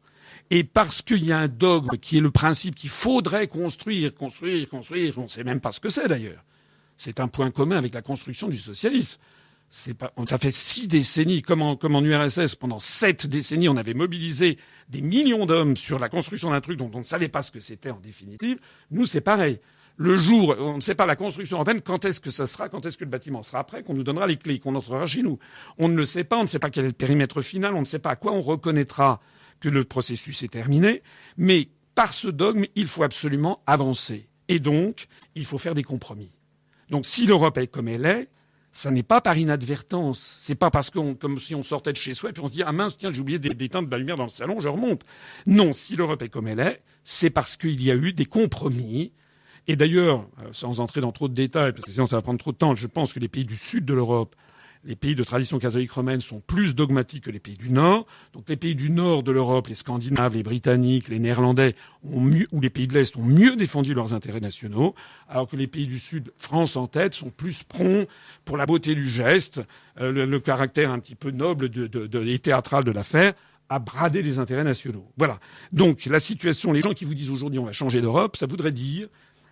Et 0.52 0.64
parce 0.64 1.02
qu'il 1.02 1.24
y 1.24 1.32
a 1.32 1.40
un 1.40 1.48
dogme 1.48 1.98
qui 1.98 2.18
est 2.18 2.22
le 2.22 2.32
principe 2.32 2.76
qu'il 2.76 2.90
faudrait 2.90 3.48
construire, 3.48 4.14
construire, 4.14 4.68
construire, 4.68 5.18
on 5.18 5.24
ne 5.24 5.28
sait 5.28 5.44
même 5.44 5.62
pas 5.62 5.72
ce 5.72 5.80
que 5.80 5.90
c'est 5.90 6.08
d'ailleurs. 6.08 6.44
C'est 6.98 7.20
un 7.20 7.28
point 7.28 7.50
commun 7.52 7.78
avec 7.78 7.94
la 7.94 8.02
construction 8.02 8.50
du 8.50 8.58
socialisme. 8.58 9.20
Pas, 9.97 10.12
ça 10.27 10.39
fait 10.39 10.51
six 10.51 10.88
décennies, 10.88 11.43
comme 11.43 11.62
en, 11.62 11.75
comme 11.75 11.95
en 11.95 12.03
URSS, 12.03 12.55
pendant 12.55 12.79
sept 12.79 13.27
décennies, 13.27 13.69
on 13.69 13.77
avait 13.77 13.93
mobilisé 13.93 14.58
des 14.89 15.01
millions 15.01 15.45
d'hommes 15.45 15.77
sur 15.77 15.99
la 15.99 16.10
construction 16.10 16.49
d'un 16.49 16.62
truc 16.62 16.77
dont 16.77 16.89
on 16.95 16.99
ne 16.99 17.03
savait 17.03 17.27
pas 17.27 17.43
ce 17.43 17.51
que 17.51 17.60
c'était 17.60 17.91
en 17.91 17.99
définitive. 17.99 18.60
Nous, 18.89 19.05
c'est 19.05 19.21
pareil. 19.21 19.60
Le 19.95 20.17
jour, 20.17 20.55
on 20.58 20.77
ne 20.77 20.82
sait 20.82 20.95
pas 20.95 21.05
la 21.05 21.15
construction 21.15 21.58
européenne, 21.58 21.82
quand 21.82 22.05
est-ce 22.05 22.19
que 22.19 22.32
ça 22.32 22.47
sera, 22.47 22.69
quand 22.69 22.86
est-ce 22.86 22.97
que 22.97 23.03
le 23.03 23.10
bâtiment 23.10 23.43
sera 23.43 23.63
prêt, 23.65 23.84
qu'on 23.84 23.93
nous 23.93 24.03
donnera 24.03 24.25
les 24.25 24.38
clés, 24.38 24.60
qu'on 24.60 24.75
entrera 24.75 25.05
chez 25.05 25.21
nous. 25.21 25.38
On 25.77 25.88
ne 25.88 25.95
le 25.95 26.05
sait 26.05 26.23
pas, 26.23 26.38
on 26.38 26.43
ne 26.43 26.47
sait 26.47 26.58
pas 26.58 26.69
quel 26.69 26.86
est 26.86 26.88
le 26.88 26.93
périmètre 26.93 27.41
final, 27.41 27.75
on 27.75 27.82
ne 27.82 27.86
sait 27.86 27.99
pas 27.99 28.12
à 28.12 28.15
quoi 28.15 28.32
on 28.32 28.41
reconnaîtra 28.41 29.19
que 29.60 29.69
le 29.69 29.84
processus 29.84 30.41
est 30.41 30.47
terminé, 30.47 31.03
mais 31.38 31.67
par 31.95 32.13
ce 32.13 32.29
dogme, 32.29 32.65
il 32.75 32.88
faut 32.88 33.03
absolument 33.03 33.62
avancer. 33.67 34.29
Et 34.47 34.60
donc, 34.60 35.08
il 35.36 35.45
faut 35.45 35.58
faire 35.58 35.75
des 35.75 35.84
compromis. 35.84 36.32
Donc, 36.89 37.05
si 37.05 37.27
l'Europe 37.27 37.58
est 37.58 37.67
comme 37.67 37.89
elle 37.89 38.05
est, 38.05 38.29
ça 38.71 38.91
n'est 38.91 39.03
pas 39.03 39.21
par 39.21 39.38
inadvertance. 39.38 40.38
C'est 40.41 40.55
pas 40.55 40.69
parce 40.69 40.89
qu'on, 40.89 41.15
comme 41.15 41.38
si 41.38 41.55
on 41.55 41.63
sortait 41.63 41.91
de 41.91 41.97
chez 41.97 42.13
soi 42.13 42.29
et 42.29 42.34
puis 42.34 42.43
on 42.43 42.47
se 42.47 42.51
dit, 42.51 42.63
ah 42.63 42.71
mince, 42.71 42.97
tiens, 42.97 43.12
j'ai 43.12 43.21
oublié 43.21 43.39
d'éteindre 43.39 43.89
la 43.89 43.97
lumière 43.97 44.17
dans 44.17 44.23
le 44.23 44.29
salon, 44.29 44.60
je 44.60 44.67
remonte. 44.67 45.03
Non, 45.45 45.73
si 45.73 45.95
l'Europe 45.95 46.21
est 46.21 46.29
comme 46.29 46.47
elle 46.47 46.60
est, 46.60 46.82
c'est 47.03 47.29
parce 47.29 47.58
qu'il 47.58 47.82
y 47.82 47.91
a 47.91 47.95
eu 47.95 48.13
des 48.13 48.25
compromis. 48.25 49.12
Et 49.67 49.75
d'ailleurs, 49.75 50.27
euh, 50.39 50.49
sans 50.51 50.79
entrer 50.79 51.01
dans 51.01 51.12
trop 51.12 51.27
de 51.27 51.34
détails, 51.34 51.73
parce 51.73 51.86
que 51.86 51.91
sinon 51.91 52.05
ça 52.05 52.15
va 52.15 52.21
prendre 52.21 52.39
trop 52.39 52.51
de 52.51 52.58
temps, 52.58 52.75
je 52.75 52.88
pense 52.88 53.13
que 53.13 53.19
les 53.19 53.27
pays 53.27 53.45
du 53.45 53.58
sud 53.58 53.86
de 53.86 53.93
l'Europe 53.93 54.36
les 54.86 54.96
pays 54.96 55.15
de 55.15 55.24
tradition 55.24 55.60
catholique 55.60 55.92
romaine 55.92 56.22
sont 56.22 56.39
plus 56.39 56.74
dogmatiques 56.74 57.26
que 57.26 57.32
les 57.32 57.39
pays 57.39 57.58
du 57.58 57.70
Nord. 57.70 58.06
Donc 58.34 58.48
les 58.48 58.56
pays 58.56 58.76
du 58.76 58.89
Nord 58.89 59.24
de 59.24 59.32
l'Europe, 59.32 59.68
les 59.68 59.76
Scandinaves, 59.76 60.36
les 60.36 60.44
Britanniques, 60.44 61.10
les 61.10 61.20
Néerlandais, 61.20 61.76
ont 62.04 62.30
ou 62.52 62.62
les 62.62 62.70
pays 62.70 62.88
de 62.88 62.94
l'Est 62.94 63.18
ont 63.18 63.24
mieux 63.24 63.56
défendu 63.56 63.94
leurs 63.94 64.13
intérêts 64.13 64.39
nationaux, 64.39 64.96
alors 65.28 65.48
que 65.48 65.58
les 65.58 65.68
pays 65.68 65.86
du 65.86 66.00
Sud, 66.00 66.32
France 66.38 66.78
en 66.78 66.88
tête, 66.88 67.13
sont 67.13 67.30
plus 67.30 67.63
prompts 67.63 68.08
pour 68.46 68.56
la 68.56 68.65
beauté 68.65 68.96
du 68.96 69.08
geste, 69.08 69.62
euh, 70.00 70.26
le, 70.26 70.39
caractère 70.39 70.92
un 70.92 71.00
petit 71.00 71.15
peu 71.15 71.32
noble 71.32 71.70
et 72.28 72.39
théâtral 72.39 72.86
de 72.86 72.92
l'affaire, 72.92 73.34
à 73.68 73.80
brader 73.80 74.22
les 74.22 74.39
intérêts 74.39 74.63
nationaux. 74.63 75.12
Voilà. 75.18 75.39
Donc 75.74 76.06
la 76.06 76.20
situation, 76.20 76.72
les 76.72 76.82
gens 76.82 76.94
qui 76.94 77.06
vous 77.06 77.13
disent 77.13 77.32
aujourd'hui 77.32 77.60
on 77.60 77.65
va 77.65 77.74
changer 77.74 78.02
d'Europe, 78.02 78.38
ça 78.38 78.48
voudrait 78.48 78.72
dire 78.72 79.08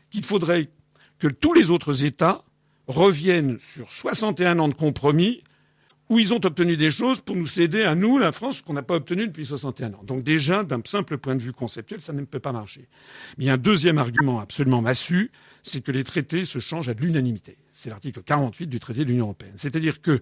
qu'il 0.10 0.24
faudrait 0.24 0.70
que 1.20 1.28
tous 1.28 1.54
les 1.54 1.70
autres 1.70 2.06
États 2.06 2.44
reviennent 2.88 3.60
sur 3.60 3.92
61 3.92 4.60
ans 4.60 4.68
de 4.68 4.74
compromis 4.74 5.44
où 6.10 6.20
ils 6.20 6.34
ont 6.34 6.44
obtenu 6.44 6.78
des 6.78 6.90
choses 6.90 7.20
pour 7.20 7.36
nous 7.36 7.48
céder 7.48 7.84
à 7.84 7.96
nous, 7.96 8.18
la 8.18 8.32
France, 8.32 8.62
qu'on 8.62 8.74
n'a 8.74 8.82
pas 8.82 8.96
obtenu 8.96 9.28
depuis 9.28 9.46
61 9.46 9.94
ans. 9.94 10.04
Donc 10.04 10.24
déjà, 10.24 10.64
d'un 10.64 10.82
simple 10.86 11.18
point 11.18 11.36
de 11.36 11.42
vue 11.42 11.52
conceptuel, 11.52 12.00
ça 12.00 12.14
ne 12.14 12.24
peut 12.24 12.40
pas 12.40 12.54
marcher. 12.54 12.88
Mais 13.38 13.46
il 13.46 13.48
y 13.48 13.50
a 13.50 13.54
un 13.54 13.58
deuxième 13.58 13.98
argument 13.98 14.40
absolument 14.40 14.82
massu, 14.82 15.32
c'est 15.64 15.82
que 15.82 15.92
les 15.92 16.04
traités 16.04 16.46
se 16.46 16.60
changent 16.60 16.90
à 16.90 16.94
l'unanimité. 16.94 17.58
C'est 17.74 17.90
l'article 17.90 18.22
48 18.24 18.68
du 18.68 18.80
traité 18.80 19.04
de 19.04 19.10
l'Union 19.10 19.26
européenne. 19.26 19.54
C'est-à-dire 19.58 20.02
que, 20.02 20.22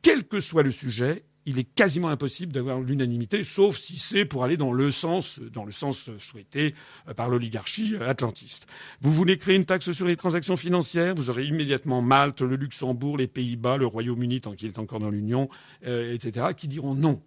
quel 0.00 0.26
que 0.26 0.40
soit 0.40 0.62
le 0.62 0.70
sujet, 0.70 1.24
il 1.46 1.58
est 1.58 1.64
quasiment 1.64 2.08
impossible 2.08 2.52
d'avoir 2.52 2.80
l'unanimité, 2.80 3.42
sauf 3.42 3.76
si 3.76 3.98
c'est 3.98 4.24
pour 4.24 4.44
aller 4.44 4.56
dans 4.56 4.72
le 4.72 4.90
sens, 4.90 5.40
dans 5.40 5.64
le 5.64 5.72
sens 5.72 6.10
souhaité 6.18 6.74
euh, 7.08 7.14
par 7.14 7.28
l'oligarchie 7.28 7.94
euh, 7.94 8.08
atlantiste. 8.08 8.66
Vous 9.00 9.12
voulez 9.12 9.36
créer 9.36 9.56
une 9.56 9.64
taxe 9.64 9.92
sur 9.92 10.06
les 10.06 10.16
transactions 10.16 10.56
financières, 10.56 11.14
vous 11.14 11.30
aurez 11.30 11.44
immédiatement 11.44 12.02
Malte, 12.02 12.42
le 12.42 12.56
Luxembourg, 12.56 13.16
les 13.16 13.26
Pays-Bas, 13.26 13.76
le 13.76 13.86
Royaume-Uni 13.86 14.40
tant 14.40 14.52
qu'il 14.52 14.68
est 14.68 14.78
encore 14.78 15.00
dans 15.00 15.10
l'Union, 15.10 15.48
euh, 15.86 16.14
etc., 16.14 16.46
qui 16.56 16.68
diront 16.68 16.94
non. 16.94 17.22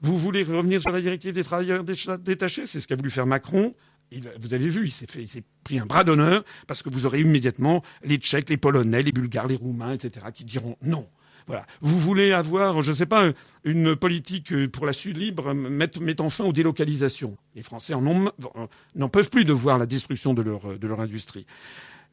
Vous 0.00 0.16
voulez 0.16 0.44
revenir 0.44 0.80
sur 0.80 0.92
la 0.92 1.00
directive 1.00 1.34
des 1.34 1.44
travailleurs 1.44 1.84
détachés, 1.84 2.66
c'est 2.66 2.80
ce 2.80 2.86
qu'a 2.86 2.94
voulu 2.96 3.10
faire 3.10 3.26
Macron. 3.26 3.74
vous 4.40 4.54
avez 4.54 4.68
vu, 4.68 4.86
il 4.86 4.92
fait, 4.92 5.22
il 5.22 5.28
s'est 5.28 5.42
pris 5.64 5.80
un 5.80 5.86
bras 5.86 6.04
d'honneur 6.04 6.44
parce 6.68 6.84
que 6.84 6.88
vous 6.88 7.04
aurez 7.04 7.20
immédiatement 7.20 7.82
les 8.04 8.16
Tchèques, 8.16 8.48
les 8.48 8.56
Polonais, 8.56 9.02
les 9.02 9.10
Bulgares, 9.10 9.48
les 9.48 9.56
Roumains, 9.56 9.92
etc., 9.92 10.26
qui 10.32 10.44
diront 10.44 10.76
non. 10.82 11.08
Vous 11.80 11.98
voulez 11.98 12.32
avoir, 12.32 12.82
je 12.82 12.90
ne 12.90 12.96
sais 12.96 13.06
pas, 13.06 13.32
une 13.64 13.96
politique 13.96 14.66
pour 14.68 14.86
la 14.86 14.92
Sud 14.92 15.16
libre 15.16 15.52
mettant 15.54 16.28
fin 16.30 16.44
aux 16.44 16.52
délocalisations. 16.52 17.36
Les 17.54 17.62
Français 17.62 17.94
n'en 17.94 19.08
peuvent 19.08 19.30
plus 19.30 19.44
de 19.44 19.52
voir 19.52 19.78
la 19.78 19.86
destruction 19.86 20.34
de 20.34 20.42
leur, 20.42 21.00
industrie. 21.00 21.46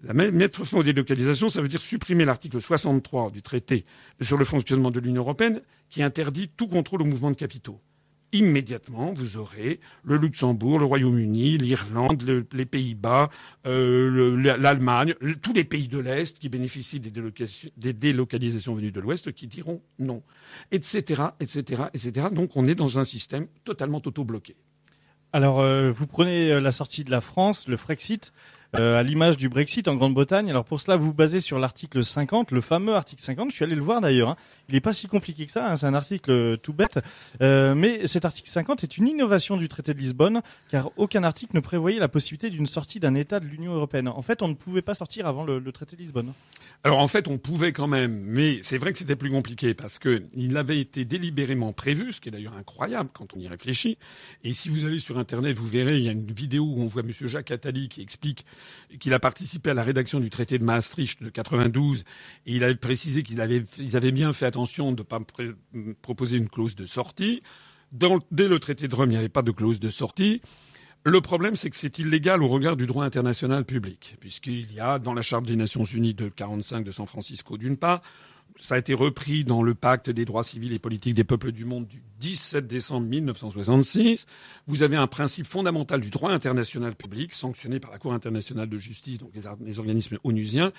Mettre 0.04 0.66
fin 0.66 0.78
aux 0.78 0.84
délocalisations, 0.84 1.50
ça 1.50 1.62
veut 1.62 1.68
dire 1.68 1.82
supprimer 1.82 2.26
l'article 2.26 2.62
63 2.62 3.32
du 3.32 3.42
traité 3.42 3.86
sur 4.22 4.38
le 4.38 4.46
fonctionnement 4.46 4.92
de 4.92 5.00
l'Union 5.00 5.22
européenne 5.22 5.62
qui 5.90 6.04
interdit 6.04 6.50
tout 6.50 6.68
contrôle 6.68 7.02
au 7.02 7.06
mouvement 7.06 7.32
de 7.32 7.36
capitaux 7.36 7.80
immédiatement, 8.38 9.14
vous 9.14 9.38
aurez 9.38 9.80
le 10.04 10.18
Luxembourg, 10.18 10.80
le 10.80 10.86
Royaume-Uni, 10.86 11.58
l'Irlande, 11.58 12.46
les 12.52 12.66
Pays-Bas, 12.66 13.30
euh, 13.66 14.58
l'Allemagne, 14.58 15.16
tous 15.42 15.54
les 15.54 15.64
pays 15.64 15.88
de 15.88 16.00
l'Est 16.00 16.38
qui 16.38 16.50
bénéficient 16.50 17.00
des, 17.00 17.94
délocalisations 17.94 18.76
venues 18.76 18.92
de 18.92 19.00
l'Ouest 19.00 19.32
qui 19.32 19.48
diront 19.48 19.82
non, 20.00 20.22
etc., 20.72 21.24
etc., 21.40 21.84
etc. 21.94 22.28
Donc 22.32 22.52
on 22.56 22.68
est 22.68 22.76
dans 22.76 23.00
un 23.00 23.04
système 23.04 23.48
totalement 23.64 24.02
auto-bloqué. 24.06 24.56
Alors, 25.34 25.60
euh, 25.60 25.92
vous 25.92 26.08
prenez 26.08 26.52
euh, 26.52 26.62
la 26.62 26.72
sortie 26.72 27.04
de 27.04 27.12
la 27.12 27.22
France, 27.22 27.68
le 27.68 27.78
Frexit. 27.78 28.34
À 28.74 29.04
l'image 29.04 29.38
du 29.38 29.48
Brexit 29.48 29.88
en 29.88 29.96
Grande-Bretagne. 29.96 30.50
Alors 30.50 30.66
pour 30.66 30.82
cela, 30.82 30.98
vous 30.98 31.06
vous 31.06 31.14
basez 31.14 31.40
sur 31.40 31.60
l'article 31.60 32.04
50, 32.04 32.52
le 32.52 32.60
fameux 32.60 32.94
article 32.94 33.22
50. 33.22 33.52
Je 33.52 33.56
suis 33.56 33.64
allé 33.64 33.76
le 33.76 33.82
voir 33.82 34.02
d'ailleurs. 34.02 34.32
Hein. 34.32 34.36
Il 34.70 34.74
n'est 34.74 34.82
pas 34.82 34.94
si 34.94 35.08
compliqué 35.08 35.46
que 35.46 35.52
ça. 35.52 35.70
Hein. 35.70 35.76
C'est 35.76 35.86
un 35.86 35.94
article 35.94 36.32
euh, 36.32 36.58
tout 36.58 36.74
bête. 36.74 37.00
Euh, 37.42 37.76
mais 37.76 38.08
cet 38.08 38.26
article 38.26 38.50
50 38.50 38.84
est 38.84 38.98
une 38.98 39.08
innovation 39.08 39.58
du 39.58 39.68
traité 39.68 39.94
de 39.94 40.00
Lisbonne, 40.00 40.42
car 40.70 40.92
aucun 40.98 41.24
article 41.24 41.56
ne 41.56 41.60
prévoyait 41.60 42.00
la 42.00 42.08
possibilité 42.08 42.50
d'une 42.50 42.66
sortie 42.66 43.00
d'un 43.00 43.16
État 43.16 43.40
de 43.40 43.46
l'Union 43.46 43.74
européenne. 43.74 44.08
En 44.08 44.22
fait, 44.22 44.42
on 44.42 44.48
ne 44.48 44.54
pouvait 44.54 44.82
pas 44.82 44.96
sortir 44.96 45.28
avant 45.28 45.44
le, 45.44 45.60
le 45.60 45.72
traité 45.72 45.96
de 45.96 46.02
Lisbonne. 46.02 46.34
Alors 46.84 47.00
en 47.00 47.08
fait, 47.08 47.28
on 47.28 47.38
pouvait 47.38 47.74
quand 47.74 47.88
même, 47.88 48.22
mais 48.26 48.60
c'est 48.62 48.78
vrai 48.78 48.92
que 48.92 49.00
c'était 49.00 49.16
plus 49.16 49.32
compliqué 49.32 49.74
parce 49.74 49.98
que 49.98 50.24
il 50.36 50.56
avait 50.56 50.80
été 50.80 51.04
délibérément 51.04 51.74
prévu, 51.74 52.14
ce 52.14 52.22
qui 52.22 52.30
est 52.30 52.32
d'ailleurs 52.32 52.56
incroyable 52.56 53.10
quand 53.12 53.36
on 53.36 53.40
y 53.40 53.48
réfléchit. 53.48 53.98
Et 54.44 54.54
si 54.54 54.70
vous 54.70 54.86
allez 54.86 55.00
sur 55.00 55.18
Internet, 55.18 55.58
vous 55.58 55.66
verrez, 55.66 55.98
il 55.98 56.04
y 56.04 56.10
a 56.10 56.12
une 56.12 56.22
vidéo 56.22 56.64
où 56.64 56.82
on 56.82 56.86
voit 56.86 57.02
M. 57.02 57.12
Jacques 57.28 57.50
Attali 57.50 57.90
qui 57.90 58.02
explique 58.02 58.46
qu'il 59.00 59.14
a 59.14 59.20
participé 59.20 59.72
à 59.72 59.74
la 59.74 59.82
rédaction 59.82 60.20
du 60.20 60.30
traité 60.30 60.60
de 60.60 60.64
Maastricht 60.64 61.24
de 61.24 61.30
92 61.30 62.04
et 62.46 62.56
il 62.56 62.64
avait 62.64 62.76
précisé 62.76 63.24
qu'ils 63.24 63.42
avaient, 63.42 63.64
ils 63.80 63.98
avaient 63.98 64.12
bien 64.12 64.32
fait 64.32 64.55
attention 64.56 64.94
de 64.94 65.02
ne 65.02 65.04
pas 65.04 65.20
proposer 66.02 66.38
une 66.38 66.48
clause 66.48 66.76
de 66.76 66.86
sortie. 66.86 67.44
dès 67.92 68.48
le 68.48 68.60
traité 68.60 68.88
de 68.88 68.96
Rome, 68.96 69.08
il 69.08 69.12
n'y 69.12 69.18
avait 69.18 69.28
pas 69.28 69.42
de 69.42 69.52
clause 69.52 69.82
de 69.82 69.90
sortie. 69.90 70.42
Le 71.04 71.20
problème, 71.20 71.58
c'est 71.58 71.70
que 71.70 71.76
c'est 71.76 72.00
illégal 72.00 72.42
au 72.42 72.48
regard 72.48 72.78
du 72.78 72.88
droit 72.88 73.04
international 73.04 73.66
public, 73.66 74.16
puisqu'il 74.22 74.72
y 74.72 74.80
a 74.80 74.98
dans 74.98 75.14
la 75.14 75.22
Charte 75.22 75.46
des 75.46 75.58
Nations 75.58 75.84
Unies 75.84 76.14
de 76.14 76.30
45 76.30 76.86
de 76.86 76.92
San 76.92 77.06
Francisco 77.06 77.58
d'une 77.58 77.76
part, 77.76 78.02
ça 78.62 78.76
a 78.76 78.78
été 78.78 78.94
repris 78.94 79.44
dans 79.44 79.64
le 79.64 79.76
pacte 79.76 80.10
des 80.10 80.26
droits 80.26 80.44
civils 80.44 80.74
et 80.74 80.80
politiques 80.80 81.14
des 81.14 81.24
peuples 81.24 81.52
du 81.52 81.66
monde 81.66 81.88
du 81.88 82.02
17 82.20 82.66
décembre 82.66 83.06
1966. 83.08 84.26
Vous 84.68 84.82
avez 84.82 84.96
un 84.96 85.08
principe 85.08 85.46
fondamental 85.46 86.00
du 86.00 86.10
droit 86.10 86.32
international 86.32 86.96
public, 86.96 87.34
sanctionné 87.34 87.80
par 87.80 87.92
la 87.92 87.98
Cour 87.98 88.14
internationale 88.14 88.70
de 88.70 88.78
justice, 88.78 89.18
donc 89.18 89.32
les, 89.36 89.80
organismes 89.80 90.18
onusiens, 90.24 90.72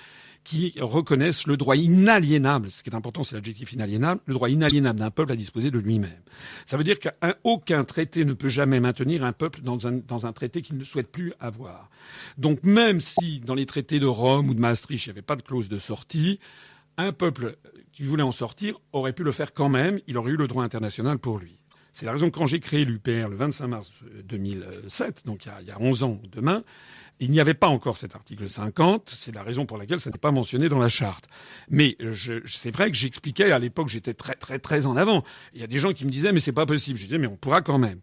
qui 0.43 0.73
reconnaissent 0.79 1.45
le 1.45 1.55
droit 1.55 1.75
inaliénable, 1.75 2.71
ce 2.71 2.81
qui 2.81 2.89
est 2.89 2.95
important, 2.95 3.23
c'est 3.23 3.35
l'adjectif 3.35 3.71
inaliénable, 3.73 4.21
le 4.25 4.33
droit 4.33 4.49
inaliénable 4.49 4.99
d'un 4.99 5.11
peuple 5.11 5.33
à 5.33 5.35
disposer 5.35 5.69
de 5.69 5.77
lui-même. 5.77 6.09
Ça 6.65 6.77
veut 6.77 6.83
dire 6.83 6.97
qu'aucun 6.99 7.83
traité 7.83 8.25
ne 8.25 8.33
peut 8.33 8.49
jamais 8.49 8.79
maintenir 8.79 9.23
un 9.23 9.33
peuple 9.33 9.61
dans 9.61 9.87
un, 9.87 9.93
dans 9.93 10.25
un 10.25 10.33
traité 10.33 10.61
qu'il 10.61 10.77
ne 10.77 10.83
souhaite 10.83 11.11
plus 11.11 11.33
avoir. 11.39 11.89
Donc 12.37 12.63
même 12.63 13.01
si 13.01 13.39
dans 13.39 13.55
les 13.55 13.65
traités 13.65 13.99
de 13.99 14.05
Rome 14.07 14.49
ou 14.49 14.53
de 14.53 14.59
Maastricht, 14.59 15.05
il 15.05 15.09
n'y 15.09 15.11
avait 15.11 15.21
pas 15.21 15.35
de 15.35 15.41
clause 15.43 15.69
de 15.69 15.77
sortie, 15.77 16.39
un 16.97 17.11
peuple 17.11 17.57
qui 17.91 18.03
voulait 18.03 18.23
en 18.23 18.31
sortir 18.31 18.79
aurait 18.91 19.13
pu 19.13 19.23
le 19.23 19.31
faire 19.31 19.53
quand 19.53 19.69
même, 19.69 19.99
il 20.07 20.17
aurait 20.17 20.31
eu 20.31 20.37
le 20.37 20.47
droit 20.47 20.63
international 20.63 21.17
pour 21.19 21.39
lui. 21.39 21.59
C'est 21.93 22.05
la 22.05 22.11
raison 22.11 22.29
que 22.29 22.37
quand 22.37 22.45
j'ai 22.45 22.59
créé 22.59 22.85
l'UPR 22.85 23.27
le 23.27 23.35
25 23.35 23.67
mars 23.67 23.91
2007, 24.25 25.25
donc 25.25 25.47
il 25.47 25.67
y 25.67 25.71
a, 25.71 25.79
11 25.79 26.03
ans 26.03 26.19
demain, 26.31 26.63
il 27.19 27.31
n'y 27.31 27.39
avait 27.39 27.55
pas 27.55 27.69
encore 27.69 27.97
cet 27.97 28.15
article 28.15 28.47
50. 28.47 29.11
C'est 29.17 29.33
la 29.33 29.41
raison 29.41 29.65
pour 29.65 29.79
laquelle 29.79 29.99
ça 29.99 30.11
n'est 30.11 30.19
pas 30.19 30.29
mentionné 30.29 30.69
dans 30.69 30.77
la 30.77 30.89
charte. 30.89 31.27
Mais 31.71 31.97
c'est 32.45 32.69
vrai 32.69 32.91
que 32.91 32.95
j'expliquais 32.95 33.51
à 33.51 33.57
l'époque, 33.57 33.87
j'étais 33.87 34.13
très 34.13 34.35
très 34.35 34.59
très 34.59 34.85
en 34.85 34.95
avant. 34.95 35.23
Il 35.55 35.61
y 35.61 35.63
a 35.63 35.67
des 35.67 35.79
gens 35.79 35.91
qui 35.91 36.05
me 36.05 36.11
disaient 36.11 36.31
mais 36.31 36.39
c'est 36.39 36.51
pas 36.51 36.67
possible. 36.67 36.99
Je 36.99 37.05
disais 37.05 37.17
mais 37.17 37.25
on 37.25 37.35
pourra 37.35 37.61
quand 37.61 37.79
même. 37.79 38.01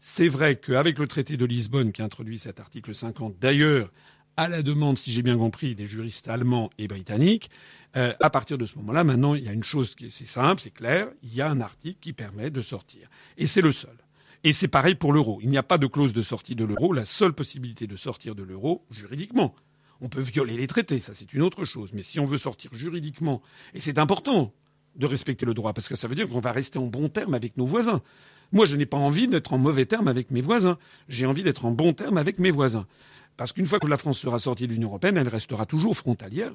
C'est 0.00 0.26
vrai 0.26 0.56
qu'avec 0.56 0.98
le 0.98 1.06
traité 1.06 1.36
de 1.36 1.44
Lisbonne 1.44 1.92
qui 1.92 2.02
introduit 2.02 2.38
cet 2.38 2.58
article 2.58 2.96
50, 2.96 3.38
d'ailleurs 3.38 3.92
à 4.36 4.48
la 4.48 4.62
demande, 4.62 4.98
si 4.98 5.12
j'ai 5.12 5.22
bien 5.22 5.38
compris, 5.38 5.74
des 5.74 5.86
juristes 5.86 6.28
allemands 6.28 6.70
et 6.78 6.88
britanniques, 6.88 7.50
euh, 7.96 8.12
à 8.20 8.30
partir 8.30 8.58
de 8.58 8.66
ce 8.66 8.76
moment-là, 8.78 9.04
maintenant, 9.04 9.34
il 9.34 9.44
y 9.44 9.48
a 9.48 9.52
une 9.52 9.64
chose 9.64 9.94
qui 9.94 10.06
est 10.06 10.26
simple, 10.26 10.60
c'est 10.60 10.70
clair, 10.70 11.08
il 11.22 11.34
y 11.34 11.40
a 11.40 11.48
un 11.48 11.60
article 11.60 11.98
qui 12.00 12.12
permet 12.12 12.50
de 12.50 12.60
sortir. 12.60 13.08
Et 13.38 13.46
c'est 13.46 13.62
le 13.62 13.72
seul. 13.72 13.96
Et 14.44 14.52
c'est 14.52 14.68
pareil 14.68 14.94
pour 14.94 15.12
l'euro. 15.12 15.38
Il 15.42 15.48
n'y 15.48 15.58
a 15.58 15.62
pas 15.62 15.78
de 15.78 15.86
clause 15.86 16.12
de 16.12 16.22
sortie 16.22 16.54
de 16.54 16.64
l'euro. 16.64 16.92
La 16.92 17.06
seule 17.06 17.32
possibilité 17.32 17.86
de 17.86 17.96
sortir 17.96 18.34
de 18.34 18.42
l'euro, 18.42 18.84
juridiquement, 18.90 19.54
on 20.00 20.08
peut 20.08 20.20
violer 20.20 20.56
les 20.56 20.66
traités, 20.66 21.00
ça 21.00 21.14
c'est 21.14 21.32
une 21.32 21.42
autre 21.42 21.64
chose. 21.64 21.90
Mais 21.94 22.02
si 22.02 22.20
on 22.20 22.26
veut 22.26 22.36
sortir 22.36 22.70
juridiquement, 22.74 23.40
et 23.72 23.80
c'est 23.80 23.98
important 23.98 24.52
de 24.96 25.06
respecter 25.06 25.46
le 25.46 25.54
droit, 25.54 25.72
parce 25.72 25.88
que 25.88 25.96
ça 25.96 26.06
veut 26.06 26.14
dire 26.14 26.28
qu'on 26.28 26.40
va 26.40 26.52
rester 26.52 26.78
en 26.78 26.86
bon 26.86 27.08
terme 27.08 27.34
avec 27.34 27.56
nos 27.56 27.66
voisins. 27.66 28.02
Moi, 28.52 28.66
je 28.66 28.76
n'ai 28.76 28.86
pas 28.86 28.98
envie 28.98 29.26
d'être 29.26 29.52
en 29.52 29.58
mauvais 29.58 29.86
terme 29.86 30.06
avec 30.06 30.30
mes 30.30 30.42
voisins. 30.42 30.78
J'ai 31.08 31.26
envie 31.26 31.42
d'être 31.42 31.64
en 31.64 31.72
bon 31.72 31.92
terme 31.92 32.16
avec 32.18 32.38
mes 32.38 32.50
voisins. 32.50 32.86
Parce 33.36 33.52
qu'une 33.52 33.66
fois 33.66 33.80
que 33.80 33.86
la 33.86 33.96
France 33.96 34.18
sera 34.18 34.38
sortie 34.38 34.66
de 34.66 34.72
l'Union 34.72 34.88
européenne, 34.88 35.16
elle 35.16 35.28
restera 35.28 35.66
toujours 35.66 35.96
frontalière 35.96 36.52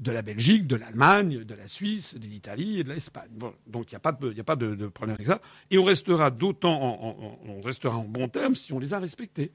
de 0.00 0.12
la 0.12 0.22
Belgique, 0.22 0.66
de 0.66 0.76
l'Allemagne, 0.76 1.44
de 1.44 1.54
la 1.54 1.68
Suisse, 1.68 2.14
de 2.14 2.26
l'Italie 2.26 2.80
et 2.80 2.84
de 2.84 2.92
l'Espagne. 2.92 3.30
Donc 3.66 3.90
il 3.90 3.94
n'y 3.94 3.96
a 3.96 4.00
pas, 4.00 4.12
de, 4.12 4.38
a 4.38 4.44
pas 4.44 4.56
de, 4.56 4.86
problème 4.88 5.14
avec 5.14 5.26
ça. 5.26 5.40
Et 5.70 5.78
on 5.78 5.84
restera 5.84 6.30
d'autant, 6.30 6.82
en, 6.82 7.38
on 7.46 7.60
restera 7.62 7.96
en 7.96 8.04
bon 8.04 8.28
terme 8.28 8.54
si 8.54 8.72
on 8.72 8.78
les 8.78 8.94
a 8.94 8.98
respectés. 8.98 9.52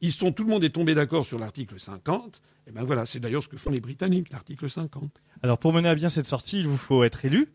Ils 0.00 0.12
sont, 0.12 0.32
tout 0.32 0.44
le 0.44 0.50
monde 0.50 0.64
est 0.64 0.70
tombé 0.70 0.94
d'accord 0.94 1.26
sur 1.26 1.38
l'article 1.38 1.78
50. 1.78 2.40
Et 2.66 2.72
ben 2.72 2.84
voilà, 2.84 3.04
c'est 3.04 3.20
d'ailleurs 3.20 3.42
ce 3.42 3.48
que 3.48 3.56
font 3.56 3.70
les 3.70 3.80
Britanniques, 3.80 4.30
l'article 4.30 4.70
50. 4.70 5.20
Alors 5.42 5.58
pour 5.58 5.72
mener 5.72 5.88
à 5.88 5.94
bien 5.94 6.08
cette 6.08 6.26
sortie, 6.26 6.60
il 6.60 6.68
vous 6.68 6.78
faut 6.78 7.04
être 7.04 7.24
élu. 7.24 7.48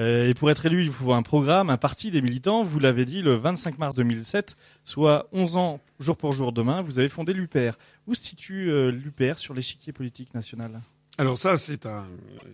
Euh, 0.00 0.28
et 0.28 0.34
pour 0.34 0.50
être 0.50 0.66
élu, 0.66 0.82
il 0.82 0.90
faut 0.90 1.12
un 1.12 1.22
programme, 1.22 1.70
un 1.70 1.76
parti, 1.76 2.10
des 2.10 2.20
militants. 2.20 2.64
Vous 2.64 2.80
l'avez 2.80 3.04
dit, 3.04 3.22
le 3.22 3.36
25 3.36 3.78
mars 3.78 3.94
2007, 3.94 4.56
soit 4.82 5.28
11 5.32 5.56
ans 5.56 5.80
jour 6.00 6.16
pour 6.16 6.32
jour 6.32 6.52
demain, 6.52 6.82
vous 6.82 6.98
avez 6.98 7.08
fondé 7.08 7.32
l'UPR. 7.32 7.76
Où 8.08 8.14
se 8.14 8.22
situe 8.22 8.70
euh, 8.70 8.90
l'UPR 8.90 9.38
sur 9.38 9.54
l'échiquier 9.54 9.92
politique 9.92 10.34
national? 10.34 10.80
Alors 11.18 11.38
ça, 11.38 11.56
c'est 11.56 11.86
un, 11.86 12.06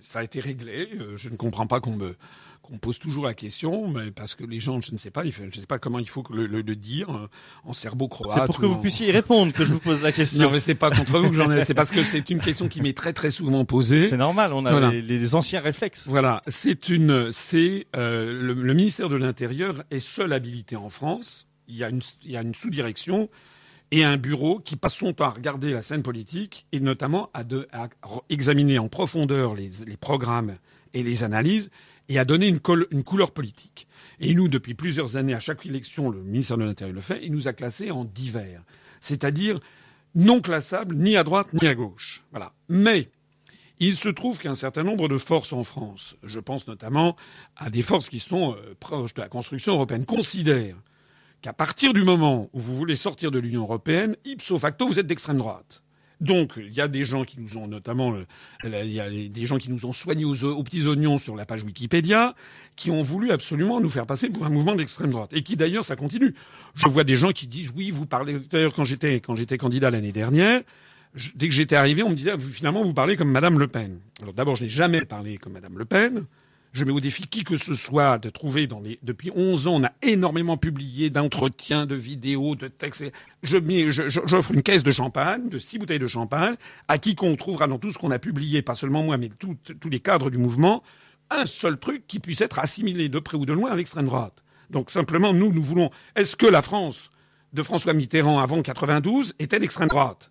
ça 0.03 0.21
a 0.21 0.23
été 0.23 0.41
réglé. 0.41 0.89
Euh, 0.99 1.17
je 1.17 1.29
ne 1.29 1.37
comprends 1.37 1.67
pas 1.67 1.81
qu'on 1.81 1.97
me, 1.97 2.15
qu'on 2.63 2.79
pose 2.79 2.99
toujours 2.99 3.25
la 3.25 3.35
question, 3.35 3.89
mais 3.89 4.11
parce 4.11 4.35
que 4.35 4.45
les 4.45 4.61
gens, 4.61 4.81
je 4.81 4.93
ne 4.93 4.99
sais 4.99 5.11
pas, 5.11 5.25
je 5.27 5.43
ne 5.43 5.51
sais 5.51 5.67
pas 5.67 5.79
comment 5.79 5.99
il 5.99 6.09
faut 6.09 6.23
le, 6.31 6.47
le, 6.47 6.63
dire 6.77 7.11
euh, 7.11 7.29
en 7.65 7.73
serbo-croate. 7.73 8.33
C'est 8.33 8.45
pour 8.47 8.59
que 8.59 8.67
vous 8.67 8.77
puissiez 8.81 9.09
y 9.09 9.13
répondre 9.13 9.53
que 9.53 9.65
je 9.65 9.73
vous 9.73 9.81
pose 9.81 10.03
la 10.03 10.13
question. 10.13 10.43
non, 10.45 10.51
mais 10.51 10.59
c'est 10.59 10.75
pas 10.75 10.91
contre 10.91 11.19
vous 11.19 11.31
que 11.31 11.37
j'en 11.37 11.51
ai. 11.51 11.65
C'est 11.65 11.75
parce 11.75 11.91
que 11.91 12.03
c'est 12.03 12.29
une 12.31 12.39
question 12.39 12.69
qui 12.69 12.83
m'est 12.83 12.97
très 12.97 13.13
très 13.13 13.31
souvent 13.31 13.65
posée. 13.65 14.07
C'est 14.07 14.17
normal, 14.17 14.53
on 14.53 14.67
a 14.67 14.91
les, 14.91 15.35
anciens 15.35 15.61
réflexes. 15.61 16.07
Voilà, 16.07 16.43
c'est 16.47 16.89
une, 16.89 17.31
c'est 17.33 17.87
euh, 17.97 18.41
le, 18.43 18.55
le, 18.55 18.75
ministère 18.75 19.09
de 19.09 19.17
l'Intérieur 19.17 19.85
est 19.91 20.01
seul 20.01 20.33
habilité 20.33 20.77
en 20.77 20.91
France. 20.91 21.47
Il 21.69 21.77
y 21.77 21.85
a 21.85 21.89
une, 21.89 22.01
il 22.25 22.33
y 22.33 22.37
a 22.37 22.43
une 22.43 22.55
sous-direction 22.55 23.29
et 23.91 24.05
un 24.05 24.17
bureau 24.17 24.61
qui 24.61 24.77
passe 24.77 24.95
son 24.95 25.13
temps 25.13 25.25
à 25.25 25.31
regarder 25.31 25.73
la 25.73 25.83
scène 25.83 26.03
politique 26.03 26.67
et 26.73 26.81
notamment 26.81 27.31
à, 27.35 27.45
examiner 28.29 28.79
en 28.79 28.89
profondeur 28.89 29.55
les, 29.55 29.71
programmes 30.01 30.57
et 30.95 31.03
les 31.03 31.25
analyses 31.25 31.71
et 32.09 32.19
à 32.19 32.25
donner 32.25 32.47
une, 32.47 32.61
une, 32.91 33.03
couleur 33.03 33.33
politique. 33.33 33.87
Et 34.21 34.35
nous, 34.35 34.49
depuis 34.49 34.75
plusieurs 34.75 35.17
années, 35.17 35.35
à 35.35 35.41
chaque 35.41 35.67
élection, 35.67 36.11
le 36.11 36.23
ministère 36.23 36.59
de 36.59 36.65
l'Intérieur 36.65 36.95
le 36.95 37.01
fait, 37.01 37.21
il 37.23 37.33
nous 37.33 37.49
a 37.49 37.53
classés 37.53 37.91
en 37.91 38.05
divers, 38.05 38.63
c'est-à-dire 39.01 39.59
non 40.15 40.41
classables 40.41 40.97
ni 40.97 41.17
à 41.17 41.25
droite 41.25 41.53
ni 41.53 41.67
à 41.67 41.75
gauche. 41.75 42.23
Voilà. 42.31 42.53
Mais 42.69 43.09
il 43.79 43.97
se 43.97 44.09
trouve 44.09 44.39
qu'un 44.39 44.55
certain 44.55 44.83
nombre 44.83 45.09
de 45.09 45.19
forces 45.19 45.53
en 45.53 45.65
France, 45.65 46.17
je 46.23 46.39
pense 46.39 46.67
notamment 46.69 47.17
à 47.57 47.71
des 47.71 47.83
forces 47.83 48.09
qui 48.09 48.19
sont 48.19 48.55
euh, 48.55 48.75
proches 48.79 49.15
de 49.15 49.23
la 49.23 49.29
construction 49.29 49.75
européenne, 49.75 50.05
considèrent 50.05 50.77
qu'à 51.43 51.53
partir 51.53 51.93
du 51.93 52.03
moment 52.03 52.51
où 52.53 52.61
vous 52.61 52.77
voulez 52.77 52.97
sortir 52.97 53.31
de 53.31 53.39
l'Union 53.39 53.63
européenne, 53.63 54.17
ipso 54.25 54.59
facto, 54.59 54.87
vous 54.87 54.99
êtes 54.99 55.07
d'extrême 55.07 55.39
droite. 55.39 55.83
Donc, 56.21 56.53
il 56.59 56.75
y 56.75 56.83
a 56.83 56.89
des 56.89 57.03
gens 57.03 57.25
qui 57.25 57.41
nous 57.41 57.57
ont, 57.57 57.67
notamment, 57.67 58.13
euh, 58.13 58.85
il 58.85 58.93
y 58.93 59.01
a 59.01 59.09
des 59.09 59.47
gens 59.47 59.57
qui 59.57 59.71
nous 59.71 59.87
ont 59.87 59.95
soignés 59.95 60.27
aux, 60.27 60.63
petits 60.63 60.87
oignons 60.87 61.17
sur 61.17 61.35
la 61.35 61.47
page 61.47 61.63
Wikipédia, 61.63 62.35
qui 62.77 62.91
ont 62.91 63.01
voulu 63.01 63.33
absolument 63.33 63.81
nous 63.81 63.89
faire 63.89 64.05
passer 64.05 64.29
pour 64.29 64.45
un 64.45 64.51
mouvement 64.51 64.75
d'extrême 64.75 65.11
droite. 65.11 65.33
Et 65.33 65.43
qui, 65.43 65.57
d'ailleurs, 65.57 65.85
ça 65.85 65.97
continue. 65.97 66.35
Je 66.75 66.89
vois 66.89 67.05
des 67.05 67.17
gens 67.17 67.31
qui 67.31 67.47
disent, 67.47 67.73
oui, 67.75 67.91
vous 67.91 68.05
parlez, 68.05 68.39
d'ailleurs, 68.39 68.75
quand 68.75 68.85
j'étais, 68.85 69.21
quand 69.21 69.35
j'étais 69.35 69.57
candidat 69.57 69.91
l'année 69.91 70.13
dernière, 70.13 70.61
dès 71.35 71.49
que 71.49 71.55
j'étais 71.55 71.77
arrivé, 71.77 72.03
on 72.03 72.11
me 72.11 72.15
disait, 72.15 72.37
finalement, 72.37 72.83
vous 72.83 72.95
parlez 72.95 73.17
comme 73.17 73.31
Madame 73.31 73.59
Le 73.59 73.67
Pen. 73.67 74.01
Alors, 74.21 74.35
d'abord, 74.35 74.57
je 74.57 74.65
n'ai 74.65 74.69
jamais 74.69 75.01
parlé 75.01 75.39
comme 75.39 75.55
Madame 75.55 75.79
Le 75.79 75.87
Pen. 75.87 76.27
Je 76.73 76.85
mets 76.85 76.93
au 76.93 77.01
défi 77.01 77.27
qui 77.27 77.43
que 77.43 77.57
ce 77.57 77.75
soit 77.75 78.19
de 78.19 78.31
trouver 78.31 78.69
dans 78.69 78.81
les, 78.81 79.01
depuis 79.03 79.33
11 79.35 79.67
ans, 79.67 79.75
on 79.81 79.85
a 79.85 79.93
énormément 80.03 80.57
publié 80.57 81.11
d'entretiens, 81.11 81.85
de 81.85 81.97
vidéos, 81.97 82.55
de 82.55 82.69
textes. 82.69 83.05
Je 83.43 83.59
mets, 83.59 83.91
j'offre 83.91 84.53
une 84.53 84.63
caisse 84.63 84.85
de 84.85 84.93
champagne, 84.93 85.49
de 85.49 85.59
six 85.59 85.79
bouteilles 85.79 85.99
de 85.99 86.07
champagne, 86.07 86.55
à 86.87 86.99
quiconque 86.99 87.39
trouvera 87.39 87.67
dans 87.67 87.79
tout 87.79 87.91
ce 87.91 87.99
qu'on 87.99 88.13
a 88.13 88.21
publié, 88.21 88.63
pas 88.63 88.77
seulement 88.77 89.03
moi, 89.03 89.17
mais 89.17 89.31
tous 89.39 89.57
les 89.91 90.01
cadres 90.01 90.31
du 90.31 90.39
mouvement, 90.39 90.85
un 91.31 91.47
seul 91.47 91.79
truc 91.79 92.07
qui 92.07 92.21
puisse 92.21 92.41
être 92.41 92.61
assimilé 92.61 93.09
de 93.09 93.19
près 93.19 93.37
ou 93.37 93.47
de 93.47 93.53
loin 93.53 93.73
à 93.73 93.77
l'extrême 93.77 94.07
droite. 94.07 94.43
Donc 94.71 94.91
simplement, 94.91 95.33
nous, 95.33 95.53
nous 95.53 95.63
voulons, 95.63 95.91
est-ce 96.15 96.37
que 96.37 96.47
la 96.47 96.63
France 96.63 97.11
de 97.53 97.65
François 97.65 97.95
Mitterrand 97.95 98.39
avant 98.39 98.63
92 98.63 99.35
était 99.41 99.59
l'extrême 99.59 99.89
droite? 99.89 100.31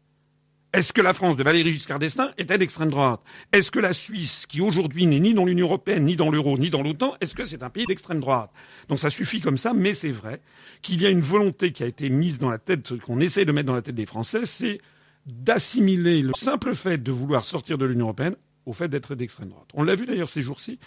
Est-ce 0.71 0.93
que 0.93 1.01
la 1.01 1.13
France 1.13 1.35
de 1.35 1.41
Valéry 1.41 1.71
Giscard 1.71 1.97
d'Estaing 1.97 2.31
était 2.37 2.59
d'extrême 2.59 2.91
droite? 2.91 3.21
Est-ce 3.51 3.71
que 3.71 3.79
la 3.79 3.91
Suisse, 3.91 4.45
qui 4.45 4.61
aujourd'hui 4.61 5.07
n'est 5.07 5.19
ni 5.19 5.33
dans 5.33 5.45
l'Union 5.45 5.65
européenne, 5.65 6.05
ni 6.05 6.15
dans 6.15 6.29
l'euro, 6.29 6.59
ni 6.59 6.69
dans 6.69 6.83
l'OTAN, 6.83 7.15
est-ce 7.21 7.33
que 7.33 7.43
c'est 7.43 7.63
un 7.63 7.71
pays 7.71 7.85
d'extrême 7.87 8.19
droite? 8.19 8.51
Donc 8.87 8.99
ça 8.99 9.09
suffit 9.09 9.41
comme 9.41 9.57
ça, 9.57 9.73
mais 9.73 9.95
c'est 9.95 10.11
vrai 10.11 10.41
qu'il 10.83 11.01
y 11.01 11.07
a 11.07 11.09
une 11.09 11.21
volonté 11.21 11.71
qui 11.71 11.81
a 11.81 11.87
été 11.87 12.11
mise 12.11 12.37
dans 12.37 12.51
la 12.51 12.59
tête, 12.59 12.99
qu'on 12.99 13.19
essaie 13.19 13.45
de 13.45 13.51
mettre 13.51 13.65
dans 13.65 13.73
la 13.73 13.81
tête 13.81 13.95
des 13.95 14.05
Français, 14.05 14.45
c'est 14.45 14.79
d'assimiler 15.25 16.21
le 16.21 16.33
simple 16.37 16.75
fait 16.75 17.01
de 17.01 17.11
vouloir 17.11 17.45
sortir 17.45 17.79
de 17.79 17.85
l'Union 17.85 18.05
européenne 18.05 18.35
au 18.67 18.73
fait 18.73 18.89
d'être 18.89 19.15
d'extrême 19.15 19.49
droite. 19.49 19.69
On 19.73 19.81
l'a 19.81 19.95
vu 19.95 20.05
d'ailleurs 20.05 20.29
ces 20.29 20.43
jours-ci. 20.43 20.77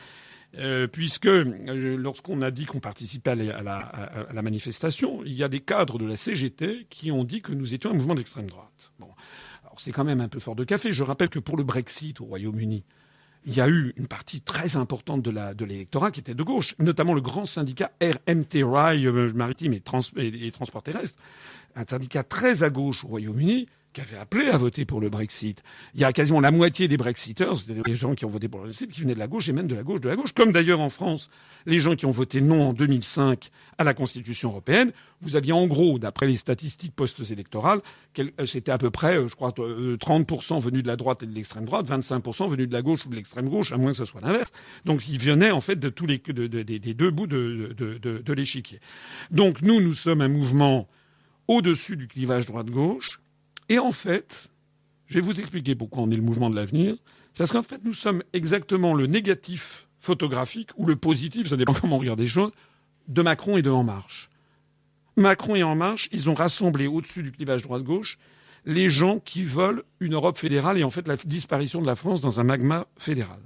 Euh, 0.59 0.87
puisque 0.87 1.29
euh, 1.29 1.97
lorsqu'on 1.97 2.43
a 2.43 2.51
dit 2.51 2.67
qu'on 2.67 2.79
participait 2.79 3.31
à 3.31 3.63
la, 3.63 4.43
manifestation, 4.43 5.25
il 5.25 5.33
y 5.33 5.43
a 5.43 5.49
des 5.49 5.61
cadres 5.61 5.99
de 5.99 6.05
la 6.05 6.17
CGT 6.17 6.89
qui 6.91 7.11
ont 7.11 7.25
dit 7.25 7.41
que 7.41 7.53
nous 7.53 7.73
étions 7.73 7.91
un 7.91 7.95
mouvement 7.95 8.15
d'extrême 8.15 8.49
droite. 8.49 8.93
Alors 9.73 9.81
c'est 9.81 9.93
quand 9.93 10.05
même 10.05 10.21
un 10.21 10.29
peu 10.29 10.39
fort 10.39 10.55
de 10.55 10.65
café. 10.65 10.93
Je 10.93 11.03
rappelle 11.03 11.31
que 11.31 11.39
pour 11.39 11.57
le 11.57 11.65
Brexit 11.65 12.21
au 12.21 12.27
Royaume-Uni, 12.27 12.85
il 13.47 13.55
y 13.55 13.61
a 13.63 13.69
eu 13.71 13.95
une 13.97 14.07
partie 14.07 14.43
très 14.43 14.77
importante 14.77 15.23
de 15.23 15.65
l'électorat 15.65 16.11
qui 16.11 16.21
était 16.21 16.35
de 16.35 16.43
gauche, 16.43 16.77
notamment 16.79 17.15
le 17.15 17.23
grand 17.23 17.47
syndicat 17.47 17.91
RMT 18.03 18.63
Rail 18.63 19.07
euh, 19.07 19.33
maritime 19.33 19.73
et, 19.73 19.83
et, 20.19 20.47
et 20.47 20.51
transport 20.53 20.83
terrestre, 20.83 21.19
un 21.75 21.85
syndicat 21.89 22.23
très 22.23 22.63
à 22.65 22.69
gauche 22.69 23.03
au 23.05 23.09
Royaume-Uni, 23.09 23.67
qui 23.93 24.01
avait 24.01 24.17
appelé 24.17 24.49
à 24.49 24.57
voter 24.57 24.85
pour 24.85 25.01
le 25.01 25.11
Brexit. 25.11 25.63
Il 25.95 26.01
y 26.01 26.05
a 26.05 26.13
quasiment 26.13 26.41
la 26.41 26.51
moitié 26.51 26.89
des 26.89 26.97
Brexiteurs, 26.97 27.59
c'était 27.59 27.81
des 27.81 27.93
gens 27.93 28.15
qui 28.15 28.25
ont 28.25 28.29
voté 28.29 28.49
pour 28.49 28.61
le 28.61 28.67
Brexit, 28.67 28.91
qui 28.91 29.03
venaient 29.03 29.15
de 29.15 29.19
la 29.19 29.27
gauche 29.27 29.49
et 29.49 29.53
même 29.53 29.67
de 29.67 29.75
la 29.75 29.83
gauche 29.83 30.01
de 30.01 30.09
la 30.09 30.17
gauche. 30.17 30.33
Comme 30.33 30.53
d'ailleurs 30.53 30.81
en 30.81 30.89
France, 30.89 31.29
les 31.67 31.79
gens 31.79 31.95
qui 31.95 32.07
ont 32.07 32.11
voté 32.11 32.41
non 32.41 32.69
en 32.69 32.73
2005 32.73 33.51
à 33.79 33.85
la 33.85 33.93
Constitution 33.95 34.51
européenne, 34.51 34.93
vous 35.21 35.37
aviez 35.37 35.53
en 35.53 35.67
gros, 35.67 35.99
d'après 35.99 36.27
les 36.27 36.37
statistiques 36.37 36.95
post-électorales, 36.95 37.81
euh, 38.19 38.47
c'était 38.47 38.73
à 38.73 38.79
peu 38.79 38.91
près, 38.91 39.19
euh, 39.19 39.29
je 39.29 39.37
crois, 39.37 39.51
30% 39.51 40.57
euh, 40.57 40.61
venus 40.61 40.83
de 40.83 40.89
la 40.89 40.97
droite 40.97 41.23
et 41.23 41.27
de 41.27 41.35
l'extrême 41.35 41.65
droite, 41.65 41.87
25% 41.87 42.49
venus 42.49 42.69
de 42.69 42.73
la 42.73 42.83
gauche 42.83 43.07
ou 43.07 43.11
de 43.11 43.15
l'extrême 43.15 43.49
gauche, 43.49 43.73
à 43.73 43.77
moins 43.77 43.93
que 43.93 43.99
ce 43.99 44.05
soit 44.05 44.21
l'inverse. 44.21 44.53
Donc 44.85 45.09
ils 45.09 45.19
venaient 45.19 45.51
en 45.51 45.61
fait 45.61 45.77
de 45.77 45.89
tous 45.89 46.07
les 46.07 46.19
de, 46.19 46.47
de, 46.47 46.63
des 46.63 46.95
deux 46.95 47.11
bouts 47.11 47.27
de 47.27 48.33
l'échiquier. 48.33 48.81
Donc 49.31 49.63
nous, 49.63 49.81
nous 49.81 49.95
sommes 49.95 50.23
un 50.23 50.29
mouvement 50.29 50.89
au-dessus 51.49 51.97
du 51.97 52.09
clivage 52.09 52.47
droite-gauche 52.47 53.22
et 53.69 53.79
en 53.79 53.93
fait, 53.93 54.49
je 55.07 55.15
vais 55.15 55.21
vous 55.21 55.41
expliquer 55.41 55.75
pourquoi 55.75 56.03
on 56.03 56.11
est 56.11 56.17
le 56.17 56.23
mouvement 56.23 56.51
de 56.51 56.57
l'avenir. 56.57 56.97
Parce 57.37 57.53
qu'en 57.53 57.63
fait, 57.63 57.83
nous 57.85 57.95
sommes 57.95 58.23
exactement 58.33 58.95
le 58.95 59.07
négatif 59.07 59.89
photographique 59.99 60.71
ou 60.77 60.87
le 60.87 60.97
positif, 60.97 61.49
ça 61.49 61.57
dépend 61.57 61.73
comment 61.73 61.97
on 61.97 62.01
regarde 62.01 62.21
les 62.21 62.27
choses, 62.27 62.53
de 63.09 63.23
Macron 63.23 63.57
et 63.57 63.63
de 63.63 63.71
En 63.71 63.85
Marche. 63.85 64.31
Macron 65.17 65.55
et 65.55 65.63
En 65.63 65.75
Marche, 65.75 66.09
ils 66.13 66.29
ont 66.29 66.35
rassemblé 66.35 66.87
au-dessus 66.87 67.23
du 67.23 67.33
clivage 67.33 67.63
droite-gauche 67.63 68.19
les 68.65 68.89
gens 68.89 69.19
qui 69.19 69.43
veulent 69.43 69.83
une 70.01 70.15
Europe 70.15 70.39
fédérale 70.39 70.79
et 70.79 70.85
en 70.85 70.91
fait 70.91 71.09
la 71.09 71.17
disparition 71.17 71.81
de 71.81 71.87
la 71.87 71.95
France 71.95 72.21
dans 72.21 72.41
un 72.41 72.45
magma 72.45 72.87
fédéral. 72.97 73.41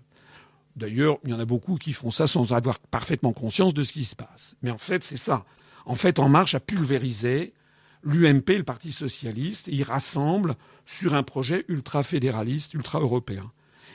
D'ailleurs, 0.77 1.19
il 1.25 1.31
y 1.31 1.33
en 1.33 1.41
a 1.41 1.47
beaucoup 1.47 1.77
qui 1.77 1.95
font 1.95 2.11
ça 2.11 2.27
sans 2.27 2.53
avoir 2.53 2.79
parfaitement 2.79 3.33
conscience 3.33 3.73
de 3.73 3.83
ce 3.83 3.93
qui 3.93 4.05
se 4.05 4.15
passe. 4.15 4.57
Mais 4.61 4.71
en 4.71 4.79
fait, 4.79 5.03
c'est 5.03 5.17
ça. 5.17 5.47
En 5.87 5.95
fait, 5.95 6.19
En 6.19 6.29
Marche 6.29 6.55
a 6.55 6.61
pulvérisé 6.61 7.55
l'UMP, 8.03 8.59
le 8.59 8.63
Parti 8.63 8.93
socialiste, 8.93 9.69
il 9.69 9.83
rassemble 9.83 10.57
sur 10.85 11.15
un 11.15 11.23
projet 11.23 11.65
ultra-fédéraliste, 11.69 12.75
ultra-européen. 12.75 13.53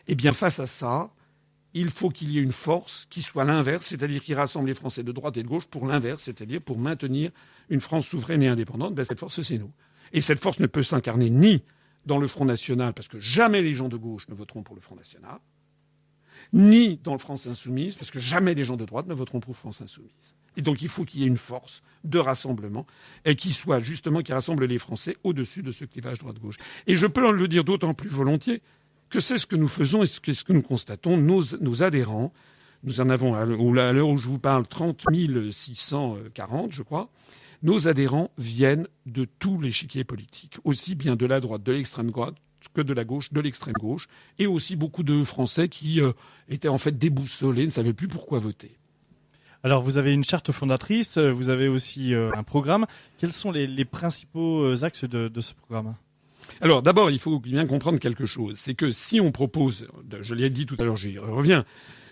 Eh 0.08 0.16
bien, 0.16 0.34
face 0.34 0.60
à 0.60 0.68
ça, 0.68 1.14
il 1.74 1.90
faut 1.90 2.10
qu'il 2.10 2.32
y 2.32 2.40
ait 2.40 2.42
une 2.42 2.52
force 2.52 3.08
qui 3.10 3.22
soit 3.22 3.46
l'inverse, 3.46 3.88
c'est-à-dire 3.88 4.22
qui 4.22 4.34
rassemble 4.34 4.68
les 4.68 4.74
Français 4.74 5.04
de 5.04 5.12
droite 5.12 5.38
et 5.38 5.44
de 5.44 5.48
gauche 5.48 5.68
pour 5.68 5.88
l'inverse, 5.88 6.24
c'est-à-dire 6.24 6.62
pour 6.62 6.78
maintenir 6.78 7.32
une 7.70 7.80
France 7.80 8.08
souveraine 8.08 8.44
et 8.44 8.48
indépendante. 8.48 8.94
Ben, 8.94 9.06
cette 9.06 9.20
force, 9.20 9.42
c'est 9.42 9.58
nous. 9.58 9.72
Et 10.12 10.20
cette 10.20 10.40
force 10.40 10.60
ne 10.60 10.68
peut 10.68 10.84
s'incarner 10.84 11.30
ni 11.30 11.64
dans 12.06 12.18
le 12.18 12.28
Front 12.28 12.46
National, 12.46 12.94
parce 12.94 13.08
que 13.08 13.20
jamais 13.20 13.62
les 13.62 13.74
gens 13.74 13.88
de 13.88 13.96
gauche 13.96 14.28
ne 14.28 14.34
voteront 14.34 14.64
pour 14.64 14.76
le 14.76 14.82
Front 14.82 14.96
National, 14.96 15.40
ni 16.52 16.98
dans 16.98 17.14
le 17.14 17.20
France 17.20 17.48
Insoumise, 17.48 17.96
parce 17.96 18.12
que 18.12 18.20
jamais 18.20 18.54
les 18.54 18.64
gens 18.64 18.76
de 18.76 18.86
droite 18.86 19.08
ne 19.08 19.14
voteront 19.14 19.40
pour 19.40 19.56
France 19.56 19.82
Insoumise. 19.82 20.36
Et 20.58 20.62
donc 20.62 20.82
il 20.82 20.90
faut 20.90 21.06
qu'il 21.06 21.22
y 21.22 21.24
ait 21.24 21.28
une 21.28 21.38
force 21.38 21.84
de 22.04 22.20
rassemblement 22.20 22.86
et 23.26 23.36
qui 23.36 23.54
soit 23.54 23.80
justement 23.80 24.22
qui 24.22 24.34
rassemble 24.34 24.66
les 24.66 24.80
Français 24.80 25.18
au-dessus 25.24 25.64
de 25.64 25.72
ce 25.72 25.86
clivage 25.86 26.20
droite-gauche. 26.20 26.58
Et 26.88 26.96
je 26.96 27.08
peux 27.08 27.32
le 27.32 27.48
dire 27.48 27.64
d'autant 27.64 27.94
plus 27.94 28.10
volontiers 28.10 28.62
que 29.10 29.20
c'est 29.20 29.38
ce 29.38 29.46
que 29.46 29.56
nous 29.56 29.68
faisons 29.68 30.04
et 30.04 30.08
ce 30.08 30.20
que, 30.20 30.54
nous 30.54 30.62
constatons. 30.62 31.18
Nos, 31.18 31.84
adhérents, 31.84 32.34
nous 32.84 33.02
en 33.02 33.10
avons 33.10 33.36
à 33.36 33.46
l'heure 33.46 34.08
où 34.08 34.18
je 34.18 34.28
vous 34.28 34.40
parle 34.40 34.66
30 34.66 35.06
640, 35.52 36.72
je 36.72 36.82
crois. 36.82 37.10
Nos 37.64 37.88
adhérents 37.88 38.32
viennent 38.40 38.88
de 39.06 39.28
tous 39.38 39.60
les 39.60 39.68
l'échiquier 39.68 40.04
politique, 40.04 40.58
aussi 40.64 40.96
bien 40.96 41.16
de 41.16 41.28
la 41.28 41.40
droite, 41.40 41.62
de 41.62 41.72
l'extrême 41.72 42.10
droite 42.10 42.36
que 42.74 42.82
de 42.82 42.94
la 42.94 43.04
gauche, 43.04 43.34
de 43.34 43.42
l'extrême 43.42 43.74
gauche, 43.74 44.08
et 44.40 44.48
aussi 44.48 44.76
beaucoup 44.76 45.04
de 45.04 45.24
Français 45.24 45.68
qui 45.68 46.00
euh, 46.00 46.14
étaient 46.48 46.70
en 46.70 46.78
fait 46.78 46.98
déboussolés, 46.98 47.66
ne 47.66 47.72
savaient 47.72 47.94
plus 47.94 48.08
pourquoi 48.08 48.40
voter. 48.40 48.78
Alors, 49.64 49.84
vous 49.84 50.00
avez 50.00 50.12
une 50.14 50.24
charte 50.24 50.52
fondatrice, 50.52 51.18
euh, 51.18 51.32
vous 51.32 51.50
avez 51.50 51.68
aussi 51.68 52.16
euh, 52.16 52.32
un 52.36 52.42
programme. 52.42 52.88
Quels 53.20 53.32
sont 53.32 53.52
les, 53.52 53.86
principaux 53.86 54.64
euh, 54.64 54.84
axes 54.84 55.04
de, 55.04 55.30
ce 55.40 55.54
programme? 55.54 55.94
Alors 56.62 56.82
d'abord, 56.82 57.12
il 57.12 57.20
faut 57.20 57.40
bien 57.40 57.68
comprendre 57.68 58.00
quelque 58.00 58.26
chose. 58.26 58.58
C'est 58.58 58.74
que 58.74 58.90
si 58.90 59.22
on 59.22 59.32
propose, 59.32 59.88
je 60.22 60.34
l'ai 60.34 60.50
dit 60.50 60.66
tout 60.66 60.76
à 60.80 60.84
l'heure, 60.84 60.98
j'y 60.98 61.20
reviens, 61.20 61.64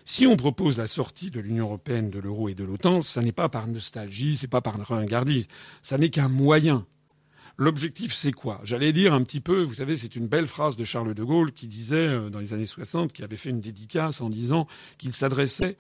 si 0.06 0.28
on 0.28 0.38
propose 0.38 0.78
la 0.78 0.86
sortie 0.86 1.32
de 1.32 1.40
l'Union 1.40 1.66
européenne, 1.66 2.10
de 2.10 2.20
l'euro 2.20 2.50
et 2.50 2.54
de 2.54 2.64
l'OTAN, 2.64 3.02
ça 3.02 3.22
n'est 3.22 3.32
pas 3.32 3.50
par 3.50 3.68
nostalgie, 3.68 4.38
c'est 4.38 4.48
pas 4.48 4.62
par 4.62 4.78
ringardise, 4.88 5.48
ça 5.82 5.98
n'est 5.98 6.10
qu'un 6.10 6.30
moyen. 6.30 6.86
L'objectif, 7.58 8.14
c'est 8.14 8.32
quoi? 8.32 8.62
J'allais 8.64 8.94
dire 8.94 9.14
un 9.14 9.24
petit 9.24 9.42
peu, 9.42 9.64
vous 9.64 9.74
savez, 9.74 9.98
c'est 9.98 10.16
une 10.16 10.28
belle 10.28 10.48
phrase 10.48 10.78
de 10.78 10.84
Charles 10.84 11.16
de 11.16 11.24
Gaulle 11.24 11.52
qui 11.52 11.68
disait, 11.68 12.30
dans 12.30 12.40
les 12.40 12.54
années 12.54 12.66
60, 12.66 13.12
qui 13.12 13.24
avait 13.24 13.36
fait 13.36 13.50
une 13.50 13.62
dédicace 13.62 14.22
en 14.22 14.30
disant 14.30 14.68
qu'il 15.00 15.14
s'adressait 15.14 15.78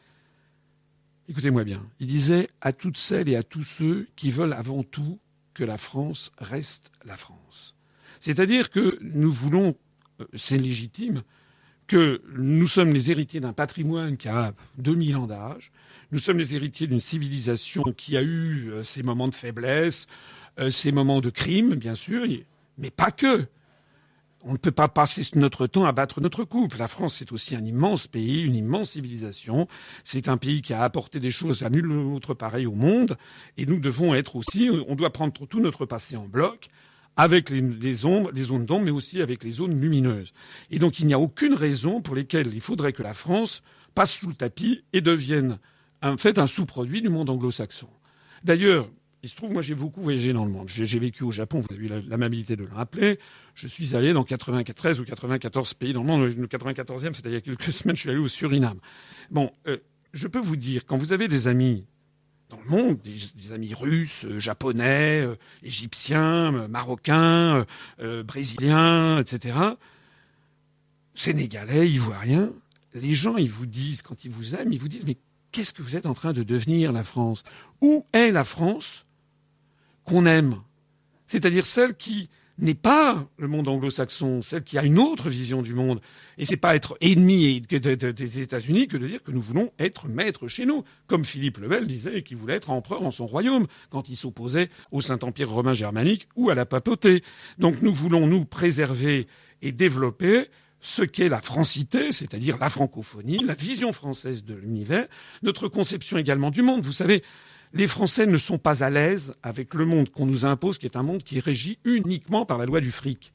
Écoutez-moi 1.29 1.63
bien. 1.63 1.85
Il 1.99 2.07
disait 2.07 2.49
à 2.59 2.73
toutes 2.73 2.97
celles 2.97 3.29
et 3.29 3.35
à 3.35 3.43
tous 3.43 3.61
ceux 3.61 4.07
qui 4.15 4.31
veulent 4.31 4.53
avant 4.53 4.81
tout 4.81 5.19
que 5.53 5.63
la 5.63 5.77
France 5.77 6.31
reste 6.39 6.91
la 7.05 7.15
France. 7.15 7.75
C'est-à-dire 8.19 8.71
que 8.71 8.97
nous 9.01 9.31
voulons, 9.31 9.75
euh, 10.19 10.25
c'est 10.33 10.57
légitime, 10.57 11.21
que 11.85 12.23
nous 12.35 12.65
sommes 12.65 12.91
les 12.93 13.11
héritiers 13.11 13.41
d'un 13.41 13.53
patrimoine 13.53 14.17
qui 14.17 14.27
a 14.27 14.53
2000 14.79 15.17
ans 15.17 15.27
d'âge, 15.27 15.71
nous 16.11 16.17
sommes 16.17 16.39
les 16.39 16.55
héritiers 16.55 16.87
d'une 16.87 16.99
civilisation 16.99 17.83
qui 17.95 18.17
a 18.17 18.23
eu 18.23 18.71
euh, 18.71 18.81
ses 18.81 19.03
moments 19.03 19.27
de 19.27 19.35
faiblesse, 19.35 20.07
euh, 20.59 20.71
ses 20.71 20.91
moments 20.91 21.21
de 21.21 21.29
crime, 21.29 21.75
bien 21.75 21.93
sûr, 21.93 22.25
mais 22.79 22.89
pas 22.89 23.11
que. 23.11 23.45
On 24.41 24.53
ne 24.53 24.57
peut 24.57 24.71
pas 24.71 24.87
passer 24.87 25.23
notre 25.35 25.67
temps 25.67 25.85
à 25.85 25.91
battre 25.91 26.21
notre 26.21 26.45
couple. 26.45 26.77
La 26.77 26.87
France, 26.87 27.15
c'est 27.15 27.33
aussi 27.33 27.55
un 27.55 27.65
immense 27.65 28.07
pays, 28.07 28.41
une 28.41 28.55
immense 28.55 28.91
civilisation. 28.91 29.67
C'est 30.05 30.29
un 30.29 30.37
pays 30.37 30.61
qui 30.61 30.73
a 30.73 30.81
apporté 30.81 31.19
des 31.19 31.31
choses 31.31 31.63
à 31.63 31.69
nul 31.69 31.91
autre 31.91 32.33
pareil 32.33 32.65
au 32.65 32.73
monde. 32.73 33.17
Et 33.57 33.65
nous 33.65 33.79
devons 33.79 34.15
être 34.15 34.37
aussi, 34.37 34.69
on 34.87 34.95
doit 34.95 35.11
prendre 35.11 35.33
tout 35.45 35.59
notre 35.59 35.85
passé 35.85 36.15
en 36.15 36.25
bloc, 36.25 36.69
avec 37.17 37.49
les, 37.49 38.05
ombres, 38.05 38.31
les 38.33 38.43
zones 38.43 38.65
d'ombre, 38.65 38.85
mais 38.85 38.91
aussi 38.91 39.21
avec 39.21 39.43
les 39.43 39.51
zones 39.51 39.77
lumineuses. 39.77 40.31
Et 40.71 40.79
donc, 40.79 41.01
il 41.01 41.07
n'y 41.07 41.13
a 41.13 41.19
aucune 41.19 41.53
raison 41.53 42.01
pour 42.01 42.15
lesquelles 42.15 42.53
il 42.53 42.61
faudrait 42.61 42.93
que 42.93 43.03
la 43.03 43.13
France 43.13 43.61
passe 43.93 44.13
sous 44.13 44.27
le 44.27 44.35
tapis 44.35 44.85
et 44.93 45.01
devienne, 45.01 45.59
en 46.01 46.15
fait, 46.15 46.39
un 46.39 46.47
sous-produit 46.47 47.01
du 47.01 47.09
monde 47.09 47.29
anglo-saxon. 47.29 47.89
D'ailleurs, 48.45 48.89
il 49.21 49.27
se 49.27 49.35
trouve, 49.35 49.51
moi, 49.51 49.61
j'ai 49.61 49.75
beaucoup 49.75 50.01
voyagé 50.01 50.31
dans 50.31 50.45
le 50.45 50.51
monde. 50.51 50.69
J'ai 50.69 50.99
vécu 50.99 51.25
au 51.25 51.31
Japon, 51.31 51.59
vous 51.59 51.75
avez 51.75 51.85
eu 51.85 51.89
l'amabilité 52.07 52.55
de 52.55 52.63
le 52.63 52.73
rappeler. 52.73 53.19
Je 53.61 53.67
suis 53.67 53.93
allé 53.93 54.13
dans 54.13 54.23
93 54.23 55.01
ou 55.01 55.03
94 55.03 55.73
pays 55.73 55.91
dans 55.91 56.01
le 56.01 56.07
monde. 56.07 56.21
Le 56.21 56.47
94e, 56.47 57.13
c'était 57.13 57.27
il 57.27 57.33
y 57.33 57.35
a 57.35 57.41
quelques 57.41 57.63
semaines, 57.73 57.97
je 57.97 58.01
suis 58.01 58.09
allé 58.09 58.17
au 58.17 58.29
Suriname. 58.29 58.79
Bon, 59.31 59.51
euh, 59.67 59.77
je 60.13 60.29
peux 60.29 60.39
vous 60.39 60.55
dire, 60.55 60.85
quand 60.85 60.95
vous 60.95 61.11
avez 61.11 61.27
des 61.27 61.49
amis 61.49 61.85
dans 62.47 62.57
le 62.63 62.69
monde, 62.69 62.99
des, 63.01 63.51
amis 63.51 63.73
russes, 63.73 64.23
euh, 64.23 64.39
japonais, 64.39 65.21
euh, 65.25 65.35
égyptiens, 65.61 66.67
marocains, 66.69 67.65
brésiliens, 68.23 69.19
etc., 69.19 69.57
sénégalais, 71.13 71.89
ivoiriens, 71.89 72.53
les 72.93 73.13
gens, 73.13 73.35
ils 73.35 73.51
vous 73.51 73.65
disent, 73.65 74.01
quand 74.01 74.23
ils 74.23 74.31
vous 74.31 74.55
aiment, 74.55 74.71
ils 74.71 74.79
vous 74.79 74.87
disent, 74.87 75.05
mais 75.05 75.17
qu'est-ce 75.51 75.73
que 75.73 75.81
vous 75.81 75.97
êtes 75.97 76.05
en 76.05 76.13
train 76.13 76.31
de 76.31 76.43
devenir, 76.43 76.93
la 76.93 77.03
France? 77.03 77.43
Où 77.81 78.05
est 78.13 78.31
la 78.31 78.45
France 78.45 79.05
qu'on 80.05 80.25
aime, 80.25 80.61
c'est-à-dire 81.27 81.65
celle 81.65 81.97
qui 81.97 82.29
n'est 82.61 82.75
pas 82.75 83.27
le 83.37 83.47
monde 83.47 83.67
anglo-saxon, 83.67 84.41
celle 84.41 84.63
qui 84.63 84.77
a 84.77 84.83
une 84.83 84.99
autre 84.99 85.29
vision 85.29 85.61
du 85.61 85.73
monde. 85.73 86.01
Et 86.37 86.45
c'est 86.45 86.57
pas 86.57 86.75
être 86.75 86.97
ennemi 87.01 87.61
des 87.61 88.39
États-Unis 88.41 88.87
que 88.87 88.97
de 88.97 89.07
dire 89.07 89.23
que 89.23 89.31
nous 89.31 89.41
voulons 89.41 89.71
être 89.79 90.07
maîtres 90.07 90.47
chez 90.47 90.65
nous, 90.65 90.83
comme 91.07 91.23
Philippe 91.23 91.57
le 91.57 91.67
Bel 91.67 91.87
disait 91.87 92.21
qu'il 92.21 92.37
voulait 92.37 92.55
être 92.55 92.69
empereur 92.69 93.03
en 93.03 93.11
son 93.11 93.27
royaume 93.27 93.67
quand 93.89 94.09
il 94.09 94.15
s'opposait 94.15 94.69
au 94.91 95.01
Saint-Empire 95.01 95.49
romain 95.49 95.73
germanique 95.73 96.27
ou 96.35 96.49
à 96.49 96.55
la 96.55 96.65
papauté. 96.65 97.23
Donc 97.57 97.81
nous 97.81 97.93
voulons 97.93 98.27
nous 98.27 98.45
préserver 98.45 99.27
et 99.61 99.71
développer 99.71 100.47
ce 100.81 101.01
qu'est 101.01 101.29
la 101.29 101.41
francité, 101.41 102.11
c'est-à-dire 102.11 102.57
la 102.57 102.69
francophonie, 102.69 103.43
la 103.43 103.53
vision 103.53 103.91
française 103.91 104.43
de 104.43 104.53
l'univers, 104.53 105.07
notre 105.43 105.67
conception 105.67 106.17
également 106.17 106.51
du 106.51 106.61
monde. 106.61 106.85
Vous 106.85 106.93
savez, 106.93 107.23
les 107.73 107.87
Français 107.87 108.25
ne 108.25 108.37
sont 108.37 108.57
pas 108.57 108.83
à 108.83 108.89
l'aise 108.89 109.33
avec 109.43 109.73
le 109.73 109.85
monde 109.85 110.09
qu'on 110.09 110.25
nous 110.25 110.45
impose, 110.45 110.77
qui 110.77 110.85
est 110.85 110.97
un 110.97 111.03
monde 111.03 111.23
qui 111.23 111.37
est 111.37 111.43
régi 111.43 111.77
uniquement 111.83 112.45
par 112.45 112.57
la 112.57 112.65
loi 112.65 112.81
du 112.81 112.91
fric. 112.91 113.31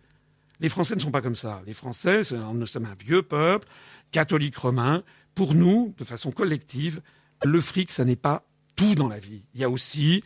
Les 0.61 0.68
Français 0.68 0.95
ne 0.95 1.01
sont 1.01 1.11
pas 1.11 1.22
comme 1.22 1.37
ça. 1.37 1.62
Les 1.66 1.72
Français, 1.72 2.20
nous 2.53 2.66
sommes 2.66 2.87
un 2.87 2.97
vieux 3.05 3.22
peuple, 3.22 3.68
catholique 4.11 4.57
romain. 4.57 5.03
Pour 5.35 5.55
nous, 5.55 5.95
de 5.99 6.05
façon 6.05 6.30
collective, 6.30 7.01
le 7.45 7.61
fric, 7.61 7.91
ça 7.91 8.05
n'est 8.05 8.16
pas 8.16 8.45
tout 8.76 8.95
dans 8.95 9.09
la 9.09 9.18
vie. 9.18 9.43
Il 9.55 9.61
y 9.61 9.64
a 9.64 9.70
aussi 9.70 10.22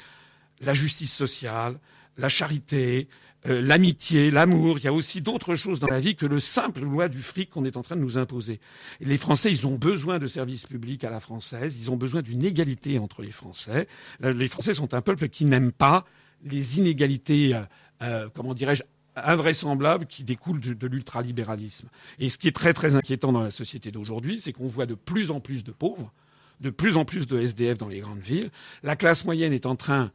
la 0.61 0.75
justice 0.75 1.15
sociale, 1.15 1.79
la 2.17 2.29
charité, 2.29 3.09
euh, 3.47 3.63
l'amitié, 3.63 4.31
l'amour. 4.31 4.79
Il 4.79 4.85
y 4.85 4.89
a 4.89 4.93
aussi 4.93 5.21
d'autres 5.21 5.55
choses 5.55 5.79
dans 5.79 5.87
la 5.87 6.01
vie 6.01 6.17
que 6.17 6.27
le 6.27 6.41
simple 6.41 6.81
loi 6.81 7.09
du 7.09 7.23
fric 7.23 7.51
qu'on 7.51 7.65
est 7.65 7.77
en 7.77 7.83
train 7.83 7.95
de 7.95 8.01
nous 8.01 8.19
imposer. 8.19 8.59
les 9.01 9.17
Français, 9.17 9.51
ils 9.51 9.67
ont 9.67 9.77
besoin 9.77 10.19
de 10.19 10.27
services 10.27 10.67
publics 10.67 11.05
à 11.05 11.11
la 11.11 11.21
française. 11.21 11.77
Ils 11.79 11.91
ont 11.91 11.97
besoin 11.97 12.23
d'une 12.23 12.45
égalité 12.45 12.99
entre 12.99 13.23
les 13.23 13.31
Français. 13.31 13.87
Euh, 14.25 14.33
les 14.33 14.49
Français 14.49 14.75
sont 14.75 14.93
un 14.93 15.03
peuple 15.03 15.29
qui 15.29 15.45
n'aime 15.45 15.71
pas 15.71 16.05
les 16.45 16.79
inégalités, 16.79 17.59
euh, 18.03 18.29
comment 18.35 18.55
dirais-je, 18.55 18.83
invraisemblables 19.15 20.07
qui 20.07 20.25
découlent 20.25 20.61
de, 20.61 20.75
de 20.75 20.87
l'ultralibéralisme. 20.87 21.89
Et 22.19 22.29
ce 22.31 22.39
qui 22.39 22.49
est 22.49 22.53
très 22.53 22.73
très 22.73 22.97
inquiétant 22.97 23.33
dans 23.33 23.43
la 23.43 23.51
société 23.51 23.91
d'aujourd'hui, 23.91 24.41
c'est 24.41 24.53
qu'on 24.53 24.67
voit 24.67 24.87
de 24.87 24.95
plus 24.95 25.31
en 25.31 25.41
plus 25.41 25.65
de 25.65 25.73
pauvres, 25.73 26.13
de 26.61 26.71
plus 26.71 26.97
en 26.97 27.05
plus 27.05 27.27
de 27.27 27.41
SDF 27.41 27.79
dans 27.79 27.89
les 27.89 28.01
grandes 28.01 28.21
villes. 28.21 28.51
La 28.83 28.97
classe 28.97 29.25
moyenne 29.25 29.53
est 29.53 29.67
en 29.67 29.77
train 29.77 30.11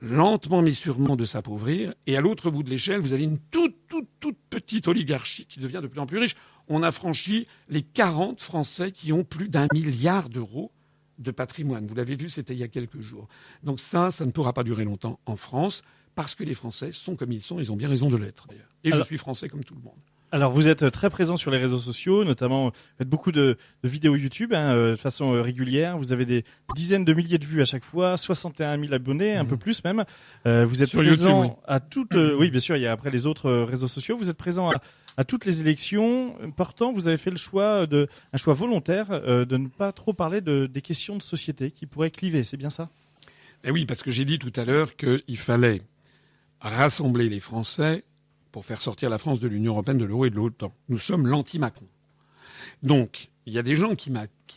lentement 0.00 0.62
mais 0.62 0.72
sûrement 0.72 1.16
de 1.16 1.24
s'appauvrir. 1.24 1.94
Et 2.06 2.16
à 2.16 2.20
l'autre 2.20 2.50
bout 2.50 2.62
de 2.62 2.70
l'échelle, 2.70 3.00
vous 3.00 3.12
avez 3.12 3.24
une 3.24 3.38
toute, 3.38 3.76
toute, 3.88 4.08
toute 4.20 4.38
petite 4.50 4.88
oligarchie 4.88 5.46
qui 5.46 5.60
devient 5.60 5.80
de 5.82 5.88
plus 5.88 6.00
en 6.00 6.06
plus 6.06 6.18
riche. 6.18 6.36
On 6.68 6.82
a 6.82 6.92
franchi 6.92 7.46
les 7.68 7.82
40 7.82 8.40
Français 8.40 8.92
qui 8.92 9.12
ont 9.12 9.24
plus 9.24 9.48
d'un 9.48 9.66
milliard 9.72 10.28
d'euros 10.28 10.70
de 11.18 11.30
patrimoine. 11.30 11.86
Vous 11.86 11.94
l'avez 11.94 12.16
vu, 12.16 12.30
c'était 12.30 12.54
il 12.54 12.60
y 12.60 12.64
a 12.64 12.68
quelques 12.68 13.00
jours. 13.00 13.28
Donc 13.62 13.80
ça, 13.80 14.10
ça 14.10 14.24
ne 14.24 14.30
pourra 14.30 14.52
pas 14.52 14.64
durer 14.64 14.84
longtemps 14.84 15.18
en 15.26 15.36
France, 15.36 15.82
parce 16.14 16.34
que 16.34 16.44
les 16.44 16.54
Français 16.54 16.92
sont 16.92 17.16
comme 17.16 17.32
ils 17.32 17.42
sont, 17.42 17.58
ils 17.58 17.72
ont 17.72 17.76
bien 17.76 17.88
raison 17.88 18.08
de 18.08 18.16
l'être 18.16 18.46
d'ailleurs. 18.48 18.68
Et 18.84 18.92
je 18.92 19.00
suis 19.02 19.18
français 19.18 19.48
comme 19.48 19.64
tout 19.64 19.74
le 19.74 19.82
monde. 19.82 19.98
Alors 20.30 20.52
vous 20.52 20.68
êtes 20.68 20.90
très 20.90 21.08
présent 21.08 21.36
sur 21.36 21.50
les 21.50 21.56
réseaux 21.56 21.78
sociaux, 21.78 22.22
notamment 22.22 22.66
vous 22.66 22.72
faites 22.98 23.08
beaucoup 23.08 23.32
de, 23.32 23.56
vidéos 23.82 24.14
YouTube 24.14 24.52
hein, 24.52 24.74
euh, 24.74 24.90
de 24.92 24.96
façon 24.96 25.32
euh, 25.32 25.40
régulière. 25.40 25.96
Vous 25.96 26.12
avez 26.12 26.26
des 26.26 26.44
dizaines 26.74 27.06
de 27.06 27.14
milliers 27.14 27.38
de 27.38 27.46
vues 27.46 27.62
à 27.62 27.64
chaque 27.64 27.84
fois, 27.84 28.18
61 28.18 28.78
000 28.78 28.92
abonnés, 28.92 29.36
un 29.36 29.44
mhm. 29.44 29.48
peu 29.48 29.56
plus 29.56 29.82
même. 29.84 30.04
Euh, 30.44 30.66
vous 30.68 30.82
êtes 30.82 30.92
présent 30.92 31.58
à 31.66 31.80
toutes, 31.80 32.14
oui 32.14 32.50
bien 32.50 32.60
sûr, 32.60 32.76
il 32.76 32.82
y 32.82 32.86
a 32.86 32.92
après 32.92 33.08
les 33.08 33.26
autres 33.26 33.50
réseaux 33.50 33.88
sociaux. 33.88 34.18
Vous 34.18 34.28
êtes 34.28 34.36
présent 34.36 34.70
à, 35.16 35.24
toutes 35.24 35.46
les 35.46 35.62
élections. 35.62 36.34
Pourtant, 36.56 36.92
vous 36.92 37.08
avez 37.08 37.16
fait 37.16 37.30
le 37.30 37.38
choix 37.38 37.86
de 37.86 38.06
un 38.34 38.36
choix 38.36 38.54
volontaire 38.54 39.08
de 39.08 39.56
ne 39.56 39.66
pas 39.66 39.92
trop 39.92 40.12
parler 40.12 40.42
de, 40.42 40.66
des 40.66 40.82
questions 40.82 41.16
de 41.16 41.22
société 41.22 41.70
qui 41.70 41.86
pourraient 41.86 42.10
cliver. 42.10 42.44
C'est 42.44 42.58
bien 42.58 42.70
ça? 42.70 42.90
Eh 43.64 43.70
oui, 43.70 43.86
parce 43.86 44.02
que 44.02 44.10
j'ai 44.10 44.24
dit 44.24 44.38
tout 44.38 44.52
à 44.56 44.64
l'heure 44.64 44.94
qu'il 44.94 45.38
fallait 45.38 45.80
rassembler 46.60 47.28
les 47.28 47.40
Français 47.40 48.04
pour 48.52 48.64
faire 48.64 48.80
sortir 48.80 49.10
la 49.10 49.18
France 49.18 49.40
de 49.40 49.48
l'Union 49.48 49.72
européenne, 49.72 49.98
de 49.98 50.04
l'euro 50.04 50.24
et 50.24 50.30
de 50.30 50.36
l'OTAN. 50.36 50.72
Nous 50.88 50.98
sommes 50.98 51.26
l'anti-Macron. 51.26 51.86
Donc, 52.82 53.30
il 53.46 53.52
y 53.52 53.58
a 53.58 53.62
des 53.62 53.74
gens 53.74 53.94
qui, 53.94 54.12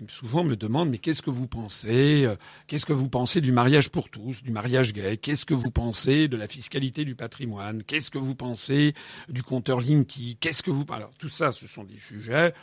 souvent 0.07 0.43
me 0.43 0.55
demandent 0.55 0.89
mais 0.89 0.97
qu'est-ce 0.97 1.21
que 1.21 1.29
vous 1.29 1.47
pensez 1.47 2.25
euh, 2.25 2.35
Qu'est-ce 2.67 2.85
que 2.85 2.93
vous 2.93 3.09
pensez 3.09 3.39
du 3.39 3.51
mariage 3.51 3.89
pour 3.89 4.09
tous, 4.09 4.43
du 4.43 4.51
mariage 4.51 4.93
gay? 4.93 5.17
Qu'est-ce 5.17 5.45
que 5.45 5.53
vous 5.53 5.71
pensez 5.71 6.27
de 6.27 6.35
la 6.35 6.47
fiscalité 6.47 7.05
du 7.05 7.15
patrimoine? 7.15 7.83
Qu'est-ce 7.83 8.11
que 8.11 8.17
vous 8.17 8.35
pensez 8.35 8.93
du 9.29 9.43
compteur 9.43 9.79
Linky? 9.79 10.37
Qu'est-ce 10.39 10.61
que 10.61 10.71
vous 10.71 10.85
alors 10.91 11.11
tout 11.17 11.29
ça, 11.29 11.51
ce 11.51 11.67
sont 11.67 11.83
des 11.83 11.97
sujets 11.97 12.53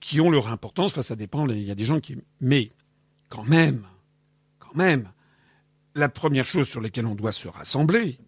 qui 0.00 0.20
ont 0.20 0.30
leur 0.30 0.48
importance. 0.48 0.92
Enfin, 0.92 1.02
ça 1.02 1.16
dépend. 1.16 1.46
Il 1.48 1.62
y 1.62 1.70
a 1.70 1.74
des 1.74 1.84
gens 1.84 2.00
qui, 2.00 2.16
mais 2.40 2.70
quand 3.28 3.44
même, 3.44 3.86
quand 4.58 4.74
même, 4.74 5.10
la 5.94 6.08
première 6.08 6.46
chose 6.46 6.68
sur 6.68 6.80
laquelle 6.80 7.06
on 7.06 7.14
doit 7.14 7.32
se 7.32 7.48
rassembler, 7.48 8.18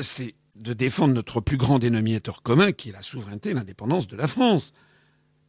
c'est 0.00 0.34
de 0.56 0.72
défendre 0.72 1.14
notre 1.14 1.40
plus 1.40 1.56
grand 1.56 1.78
dénominateur 1.78 2.42
commun, 2.42 2.72
qui 2.72 2.90
est 2.90 2.92
la 2.92 3.02
souveraineté 3.02 3.50
et 3.50 3.54
l'indépendance 3.54 4.06
de 4.06 4.16
la 4.16 4.26
France, 4.26 4.72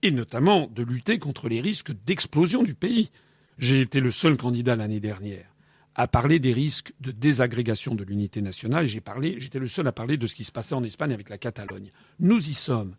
et 0.01 0.11
notamment 0.11 0.67
de 0.67 0.83
lutter 0.83 1.19
contre 1.19 1.47
les 1.49 1.61
risques 1.61 1.91
d'explosion 2.05 2.63
du 2.63 2.75
pays. 2.75 3.11
J'ai 3.57 3.81
été 3.81 3.99
le 3.99 4.11
seul 4.11 4.37
candidat 4.37 4.75
l'année 4.75 4.99
dernière 4.99 5.55
à 5.95 6.07
parler 6.07 6.39
des 6.39 6.51
risques 6.51 6.93
de 6.99 7.11
désagrégation 7.11 7.95
de 7.95 8.03
l'unité 8.03 8.41
nationale. 8.41 8.85
J'ai 8.85 9.01
j'étais 9.37 9.59
le 9.59 9.67
seul 9.67 9.87
à 9.87 9.93
parler 9.93 10.17
de 10.17 10.27
ce 10.27 10.35
qui 10.35 10.43
se 10.43 10.51
passait 10.51 10.75
en 10.75 10.83
Espagne 10.83 11.13
avec 11.13 11.29
la 11.29 11.37
Catalogne. 11.37 11.91
Nous 12.19 12.49
y 12.49 12.53
sommes. 12.53 12.95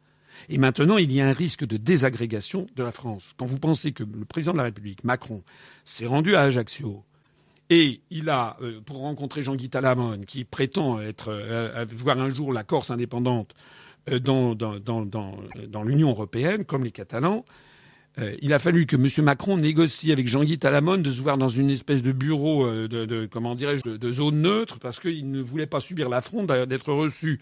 Et 0.48 0.58
maintenant, 0.58 0.96
il 0.96 1.12
y 1.12 1.20
a 1.20 1.28
un 1.28 1.32
risque 1.32 1.66
de 1.66 1.76
désagrégation 1.76 2.66
de 2.74 2.82
la 2.82 2.92
France. 2.92 3.34
Quand 3.36 3.46
vous 3.46 3.58
pensez 3.58 3.92
que 3.92 4.02
le 4.02 4.24
président 4.24 4.52
de 4.52 4.58
la 4.58 4.64
République, 4.64 5.04
Macron, 5.04 5.42
s'est 5.84 6.06
rendu 6.06 6.36
à 6.36 6.42
Ajaccio, 6.42 7.04
et 7.70 8.00
il 8.10 8.30
a, 8.30 8.56
euh, 8.62 8.80
pour 8.80 8.98
rencontrer 8.98 9.42
Jean-Guy 9.42 9.68
Talamone, 9.68 10.24
qui 10.24 10.44
prétend 10.44 11.00
être, 11.00 11.28
euh, 11.30 11.84
voir 11.96 12.18
un 12.20 12.30
jour 12.30 12.52
la 12.52 12.64
Corse 12.64 12.90
indépendante 12.90 13.54
euh, 14.10 14.20
dans, 14.20 15.82
l'Union 15.84 16.10
européenne, 16.10 16.64
comme 16.64 16.84
les 16.84 16.92
Catalans, 16.92 17.44
il 18.40 18.54
a 18.54 18.58
fallu 18.58 18.86
que 18.86 18.96
M. 18.96 19.24
Macron 19.26 19.58
négocie 19.58 20.10
avec 20.10 20.26
Jean-Guy 20.26 20.58
Talamone 20.58 21.02
de 21.02 21.12
se 21.12 21.20
voir 21.20 21.36
dans 21.36 21.48
une 21.48 21.68
espèce 21.68 22.02
de 22.02 22.12
bureau 22.12 22.66
de, 22.66 23.28
comment 23.30 23.54
dirais-je 23.54 23.82
de, 23.82 23.98
de, 23.98 24.10
zone 24.10 24.40
neutre 24.40 24.78
parce 24.78 24.98
qu'il 24.98 25.30
ne 25.30 25.42
voulait 25.42 25.66
pas 25.66 25.80
subir 25.80 26.08
l'affront 26.08 26.44
d'être 26.44 26.94
reçu 26.94 27.40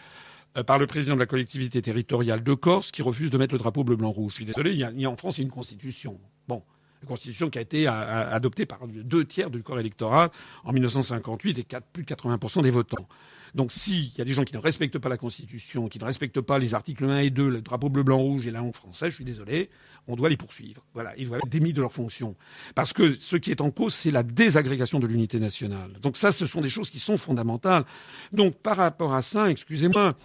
par 0.67 0.81
le 0.81 0.89
président 0.89 1.15
de 1.15 1.21
la 1.21 1.27
collectivité 1.27 1.81
territoriale 1.81 2.43
de 2.43 2.55
Corse 2.55 2.91
qui 2.91 3.03
refuse 3.03 3.31
de 3.31 3.39
mettre 3.39 3.55
le 3.55 3.61
drapeau 3.61 3.85
bleu 3.85 3.95
blanc 3.95 4.11
rouge. 4.11 4.33
Je 4.33 4.37
suis 4.39 4.45
désolé, 4.47 4.73
il 4.73 4.79
y 4.79 4.83
a, 4.83 4.91
il 4.91 5.01
y 5.01 5.05
a 5.05 5.11
en 5.11 5.17
France 5.17 5.39
une 5.39 5.49
constitution. 5.49 6.19
Bon, 6.49 6.65
constitution 7.05 7.51
qui 7.51 7.59
a 7.59 7.63
été 7.63 7.87
adoptée 7.87 8.67
par 8.67 8.81
deux 8.87 9.25
tiers 9.25 9.51
du 9.51 9.63
corps 9.63 9.79
électoral 9.79 10.31
en 10.65 10.73
1958 10.73 11.59
et 11.59 11.67
plus 11.93 12.05
de 12.05 12.15
80% 12.15 12.63
des 12.63 12.71
votants. 12.71 13.09
Donc 13.55 13.71
s'il 13.71 14.11
y 14.19 14.21
a 14.21 14.25
des 14.25 14.33
gens 14.33 14.43
qui 14.43 14.55
ne 14.55 14.59
respectent 14.59 14.99
pas 14.99 15.09
la 15.09 15.17
Constitution, 15.17 15.89
qui 15.89 16.01
ne 16.01 16.05
respectent 16.05 16.41
pas 16.41 16.59
les 16.59 16.75
articles 16.75 17.05
1 17.05 17.19
et 17.19 17.31
2, 17.31 17.49
le 17.49 17.61
drapeau 17.61 17.89
bleu, 17.89 18.03
blanc, 18.03 18.19
rouge 18.19 18.49
et 18.49 18.51
la 18.51 18.59
langue 18.59 18.75
française, 18.75 19.11
je 19.11 19.15
suis 19.15 19.25
désolé, 19.25 19.71
on 20.09 20.17
doit 20.17 20.29
les 20.29 20.37
poursuivre. 20.37 20.83
Voilà, 20.93 21.15
ils 21.17 21.29
doivent 21.29 21.39
être 21.45 21.49
démis 21.49 21.73
de 21.73 21.81
leurs 21.81 21.93
fonctions. 21.93 22.35
Parce 22.75 22.93
que 22.93 23.15
ce 23.15 23.37
qui 23.37 23.53
est 23.53 23.61
en 23.61 23.71
cause, 23.71 23.95
c'est 23.95 24.11
la 24.11 24.25
désagrégation 24.25 24.99
de 24.99 25.07
l'unité 25.07 25.39
nationale. 25.39 25.93
Donc 26.03 26.17
ça, 26.17 26.33
ce 26.33 26.47
sont 26.47 26.63
des 26.63 26.69
choses 26.69 26.91
qui 26.91 26.99
sont 26.99 27.17
fondamentales. 27.17 27.85
Donc 28.33 28.57
par 28.57 28.77
rapport 28.77 29.15
à 29.15 29.23
ça, 29.23 29.49
excusez-moi, 29.49 30.17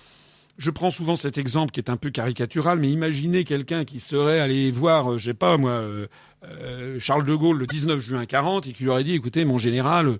je 0.59 0.71
prends 0.71 0.91
souvent 0.91 1.15
cet 1.15 1.37
exemple 1.37 1.71
qui 1.71 1.79
est 1.79 1.89
un 1.89 1.95
peu 1.95 2.09
caricatural, 2.11 2.79
mais 2.79 2.91
imaginez 2.91 3.45
quelqu'un 3.45 3.85
qui 3.85 3.99
serait 3.99 4.41
allé 4.41 4.69
voir, 4.71 5.13
euh, 5.13 5.17
je 5.17 5.27
sais 5.27 5.33
pas 5.33 5.57
moi, 5.57 5.71
euh, 5.71 6.07
euh, 6.43 6.99
Charles 6.99 7.25
de 7.25 7.33
Gaulle 7.33 7.57
le 7.57 7.65
19 7.65 7.97
juin 7.97 8.25
40 8.25 8.67
et 8.67 8.73
qui 8.73 8.83
lui 8.83 8.89
aurait 8.89 9.05
dit, 9.05 9.13
écoutez, 9.13 9.45
mon 9.45 9.57
général, 9.57 10.19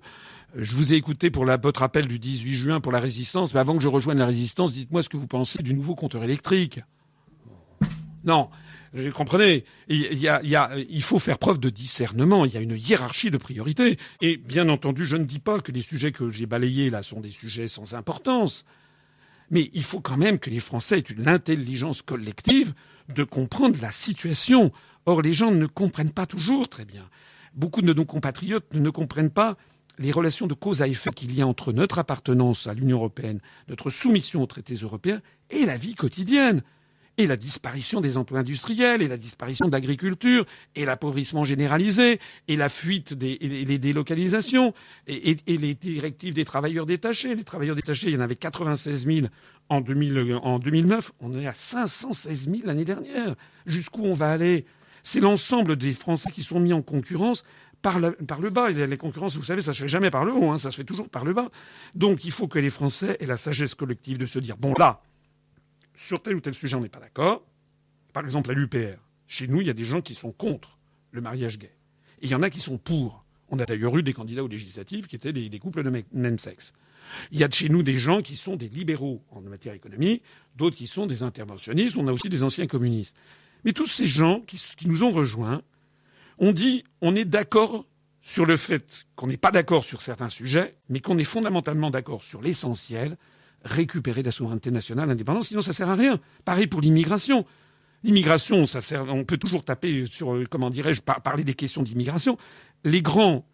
je 0.56 0.74
vous 0.74 0.94
ai 0.94 0.96
écouté 0.96 1.30
pour 1.30 1.44
votre 1.44 1.82
appel 1.82 2.08
du 2.08 2.18
18 2.18 2.54
juin 2.54 2.80
pour 2.80 2.90
la 2.90 3.00
résistance, 3.00 3.52
mais 3.52 3.60
avant 3.60 3.76
que 3.76 3.82
je 3.82 3.88
rejoigne 3.88 4.18
la 4.18 4.26
résistance, 4.26 4.72
dites-moi 4.72 5.02
ce 5.02 5.10
que 5.10 5.18
vous 5.18 5.26
pensez 5.26 5.62
du 5.62 5.74
nouveau 5.74 5.94
compteur 5.94 6.24
électrique. 6.24 6.80
Non, 8.24 8.48
vous 8.94 9.10
comprenez, 9.10 9.64
il, 9.88 10.18
il 10.88 11.02
faut 11.02 11.18
faire 11.18 11.38
preuve 11.38 11.60
de 11.60 11.68
discernement, 11.68 12.46
il 12.46 12.52
y 12.52 12.56
a 12.56 12.60
une 12.60 12.76
hiérarchie 12.76 13.30
de 13.30 13.36
priorités. 13.36 13.98
Et 14.22 14.38
bien 14.38 14.70
entendu, 14.70 15.04
je 15.04 15.16
ne 15.16 15.24
dis 15.24 15.38
pas 15.38 15.60
que 15.60 15.70
les 15.70 15.82
sujets 15.82 16.12
que 16.12 16.30
j'ai 16.30 16.46
balayés 16.46 16.88
là 16.88 17.02
sont 17.02 17.20
des 17.20 17.30
sujets 17.30 17.68
sans 17.68 17.94
importance. 17.94 18.64
Mais 19.50 19.70
il 19.74 19.82
faut 19.82 20.00
quand 20.00 20.16
même 20.16 20.38
que 20.38 20.50
les 20.50 20.60
Français 20.60 20.98
aient 20.98 21.14
l'intelligence 21.16 22.02
collective 22.02 22.72
de 23.14 23.24
comprendre 23.24 23.76
la 23.82 23.90
situation. 23.90 24.72
Or, 25.06 25.22
les 25.22 25.32
gens 25.32 25.50
ne 25.50 25.66
comprennent 25.66 26.12
pas 26.12 26.26
toujours 26.26 26.68
très 26.68 26.84
bien. 26.84 27.08
Beaucoup 27.54 27.82
de 27.82 27.92
nos 27.92 28.04
compatriotes 28.04 28.74
ne 28.74 28.90
comprennent 28.90 29.30
pas 29.30 29.56
les 29.98 30.12
relations 30.12 30.46
de 30.46 30.54
cause 30.54 30.82
à 30.82 30.88
effet 30.88 31.10
qu'il 31.10 31.34
y 31.34 31.42
a 31.42 31.46
entre 31.46 31.72
notre 31.72 31.98
appartenance 31.98 32.66
à 32.66 32.74
l'Union 32.74 32.98
européenne, 32.98 33.40
notre 33.68 33.90
soumission 33.90 34.42
aux 34.42 34.46
traités 34.46 34.74
européens 34.74 35.20
et 35.50 35.66
la 35.66 35.76
vie 35.76 35.94
quotidienne 35.94 36.62
et 37.20 37.26
la 37.26 37.36
disparition 37.36 38.00
des 38.00 38.16
emplois 38.16 38.40
industriels, 38.40 39.02
et 39.02 39.08
la 39.08 39.18
disparition 39.18 39.66
de 39.66 39.72
l'agriculture, 39.72 40.46
et 40.74 40.86
l'appauvrissement 40.86 41.44
généralisé, 41.44 42.18
et 42.48 42.56
la 42.56 42.70
fuite 42.70 43.12
des 43.12 43.36
et 43.40 43.64
les 43.66 43.78
délocalisations, 43.78 44.72
et, 45.06 45.36
les 45.46 45.74
directives 45.74 46.32
des 46.32 46.46
travailleurs 46.46 46.86
détachés. 46.86 47.34
Les 47.34 47.44
travailleurs 47.44 47.76
détachés, 47.76 48.08
il 48.08 48.14
y 48.14 48.16
en 48.16 48.20
avait 48.20 48.36
96 48.36 49.06
000 49.06 49.26
en, 49.68 49.82
2000, 49.82 50.38
en 50.42 50.58
2009, 50.58 51.12
on 51.20 51.38
est 51.38 51.46
à 51.46 51.52
516 51.52 52.48
000 52.48 52.56
l'année 52.64 52.86
dernière. 52.86 53.34
Jusqu'où 53.66 54.02
on 54.04 54.14
va 54.14 54.30
aller? 54.30 54.64
C'est 55.02 55.20
l'ensemble 55.20 55.76
des 55.76 55.92
Français 55.92 56.30
qui 56.30 56.42
sont 56.42 56.58
mis 56.58 56.72
en 56.72 56.82
concurrence 56.82 57.44
par, 57.82 57.98
par, 58.26 58.40
le 58.40 58.48
bas. 58.48 58.70
Les 58.70 58.96
concurrences, 58.96 59.36
vous 59.36 59.44
savez, 59.44 59.60
ça 59.60 59.74
se 59.74 59.82
fait 59.82 59.88
jamais 59.88 60.10
par 60.10 60.24
le 60.24 60.32
haut, 60.32 60.50
hein, 60.50 60.58
ça 60.58 60.70
se 60.70 60.76
fait 60.76 60.84
toujours 60.84 61.10
par 61.10 61.24
le 61.24 61.34
bas. 61.34 61.50
Donc 61.94 62.24
il 62.24 62.32
faut 62.32 62.48
que 62.48 62.58
les 62.58 62.70
Français 62.70 63.18
aient 63.20 63.26
la 63.26 63.36
sagesse 63.36 63.74
collective 63.74 64.16
de 64.16 64.26
se 64.26 64.38
dire, 64.38 64.56
bon 64.56 64.74
là, 64.78 65.02
sur 66.00 66.22
tel 66.22 66.34
ou 66.34 66.40
tel 66.40 66.54
sujet, 66.54 66.76
on 66.76 66.80
n'est 66.80 66.88
pas 66.88 66.98
d'accord. 66.98 67.42
Par 68.14 68.24
exemple, 68.24 68.50
à 68.50 68.54
l'UPR, 68.54 68.98
chez 69.26 69.46
nous, 69.46 69.60
il 69.60 69.66
y 69.66 69.70
a 69.70 69.74
des 69.74 69.84
gens 69.84 70.00
qui 70.00 70.14
sont 70.14 70.32
contre 70.32 70.78
le 71.12 71.20
mariage 71.20 71.58
gay. 71.58 71.72
Et 72.22 72.26
il 72.26 72.30
y 72.30 72.34
en 72.34 72.42
a 72.42 72.48
qui 72.48 72.60
sont 72.60 72.78
pour. 72.78 73.24
On 73.50 73.58
a 73.58 73.66
d'ailleurs 73.66 73.96
eu 73.98 74.02
des 74.02 74.14
candidats 74.14 74.42
aux 74.42 74.48
législatives 74.48 75.06
qui 75.08 75.16
étaient 75.16 75.32
des, 75.32 75.58
couples 75.58 75.82
de 75.82 76.04
même 76.12 76.38
sexe. 76.38 76.72
Il 77.32 77.38
y 77.38 77.44
a 77.44 77.48
de 77.48 77.54
chez 77.54 77.68
nous 77.68 77.82
des 77.82 77.98
gens 77.98 78.22
qui 78.22 78.36
sont 78.36 78.56
des 78.56 78.68
libéraux 78.68 79.22
en 79.30 79.42
matière 79.42 79.74
économique, 79.74 80.22
d'autres 80.56 80.76
qui 80.76 80.86
sont 80.86 81.06
des 81.06 81.22
interventionnistes, 81.22 81.96
on 81.96 82.06
a 82.06 82.12
aussi 82.12 82.28
des 82.28 82.44
anciens 82.44 82.66
communistes. 82.66 83.16
Mais 83.64 83.72
tous 83.72 83.86
ces 83.86 84.06
gens 84.06 84.40
qui, 84.40 84.58
nous 84.86 85.02
ont 85.02 85.10
rejoints 85.10 85.62
ont 86.38 86.52
dit 86.52 86.84
on 87.02 87.14
est 87.14 87.24
d'accord 87.24 87.84
sur 88.22 88.46
le 88.46 88.56
fait 88.56 89.06
qu'on 89.16 89.26
n'est 89.26 89.36
pas 89.36 89.50
d'accord 89.50 89.84
sur 89.84 90.02
certains 90.02 90.28
sujets, 90.28 90.76
mais 90.88 91.00
qu'on 91.00 91.18
est 91.18 91.24
fondamentalement 91.24 91.90
d'accord 91.90 92.22
sur 92.22 92.40
l'essentiel, 92.40 93.16
récupérer 93.64 94.22
la 94.22 94.30
souveraineté 94.30 94.70
nationale, 94.70 95.08
l'indépendance, 95.08 95.48
sinon 95.48 95.60
ça 95.60 95.72
sert 95.72 95.88
à 95.88 95.96
rien. 95.96 96.18
Pareil 96.44 96.66
pour 96.66 96.80
l'immigration. 96.80 97.44
L'immigration, 98.02 98.66
ça 98.66 98.80
sert, 98.80 99.04
on 99.08 99.24
peut 99.24 99.36
toujours 99.36 99.64
taper 99.64 100.06
sur, 100.06 100.34
euh, 100.34 100.44
comment 100.48 100.70
dirais-je, 100.70 101.02
parler 101.02 101.44
des 101.44 101.54
questions 101.54 101.82
d'immigration. 101.82 102.38
Les 102.84 103.02
grands 103.02 103.44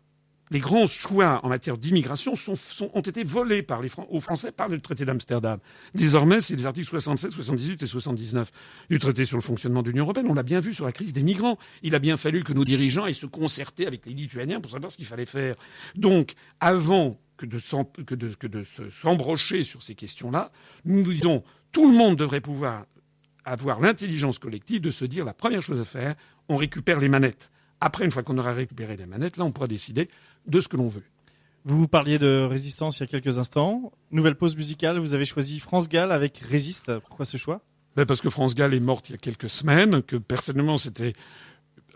les 0.50 0.60
grands 0.60 0.86
choix 0.86 1.40
en 1.42 1.48
matière 1.48 1.76
d'immigration 1.76 2.36
sont, 2.36 2.54
ont 2.94 3.00
été 3.00 3.24
volés 3.24 3.62
par 3.62 3.82
les, 3.82 3.88
aux 4.10 4.20
Français 4.20 4.52
par 4.52 4.68
le 4.68 4.78
traité 4.78 5.04
d'Amsterdam. 5.04 5.58
Désormais, 5.94 6.40
c'est 6.40 6.54
les 6.54 6.66
articles 6.66 6.86
67, 6.86 7.32
78 7.32 7.82
et 7.82 7.86
79 7.86 8.50
du 8.90 8.98
traité 8.98 9.24
sur 9.24 9.36
le 9.36 9.42
fonctionnement 9.42 9.82
de 9.82 9.88
l'Union 9.88 10.04
européenne. 10.04 10.26
On 10.28 10.34
l'a 10.34 10.42
bien 10.42 10.60
vu 10.60 10.72
sur 10.72 10.84
la 10.84 10.92
crise 10.92 11.12
des 11.12 11.22
migrants. 11.22 11.58
Il 11.82 11.94
a 11.94 11.98
bien 11.98 12.16
fallu 12.16 12.44
que 12.44 12.52
nos 12.52 12.64
dirigeants 12.64 13.06
aient 13.06 13.14
se 13.14 13.26
concerter 13.26 13.86
avec 13.86 14.06
les 14.06 14.12
Lituaniens 14.12 14.60
pour 14.60 14.70
savoir 14.70 14.92
ce 14.92 14.96
qu'il 14.96 15.06
fallait 15.06 15.26
faire. 15.26 15.56
Donc, 15.96 16.34
avant 16.60 17.18
que 17.36 17.46
de, 17.46 18.64
s'embrocher 18.90 19.62
sur 19.62 19.82
ces 19.82 19.94
questions-là, 19.94 20.50
nous 20.84 21.02
nous 21.02 21.12
disons 21.12 21.42
tout 21.72 21.90
le 21.90 21.96
monde 21.96 22.16
devrait 22.16 22.40
pouvoir 22.40 22.86
avoir 23.44 23.80
l'intelligence 23.80 24.38
collective 24.38 24.80
de 24.80 24.90
se 24.90 25.04
dire 25.04 25.24
la 25.24 25.34
première 25.34 25.62
chose 25.62 25.80
à 25.80 25.84
faire, 25.84 26.14
on 26.48 26.56
récupère 26.56 26.98
les 26.98 27.08
manettes. 27.08 27.50
Après, 27.80 28.04
une 28.04 28.10
fois 28.10 28.22
qu'on 28.22 28.38
aura 28.38 28.52
récupéré 28.52 28.96
les 28.96 29.06
manettes, 29.06 29.36
là, 29.36 29.44
on 29.44 29.52
pourra 29.52 29.68
décider 29.68 30.08
de 30.46 30.60
ce 30.60 30.68
que 30.68 30.76
l'on 30.76 30.88
veut. 30.88 31.04
Vous 31.64 31.88
parliez 31.88 32.18
de 32.18 32.46
résistance 32.48 32.98
il 32.98 33.02
y 33.02 33.04
a 33.04 33.06
quelques 33.08 33.38
instants. 33.38 33.92
Nouvelle 34.12 34.36
pause 34.36 34.56
musicale, 34.56 34.98
vous 34.98 35.14
avez 35.14 35.24
choisi 35.24 35.58
France 35.58 35.88
Gall 35.88 36.12
avec 36.12 36.38
Résiste. 36.38 36.98
Pourquoi 37.00 37.24
ce 37.24 37.36
choix? 37.36 37.60
Ben 37.96 38.06
Parce 38.06 38.20
que 38.20 38.30
France 38.30 38.54
Gall 38.54 38.72
est 38.74 38.80
morte 38.80 39.08
il 39.08 39.12
y 39.12 39.14
a 39.16 39.18
quelques 39.18 39.50
semaines, 39.50 40.02
que 40.02 40.16
personnellement 40.16 40.76
c'était 40.76 41.12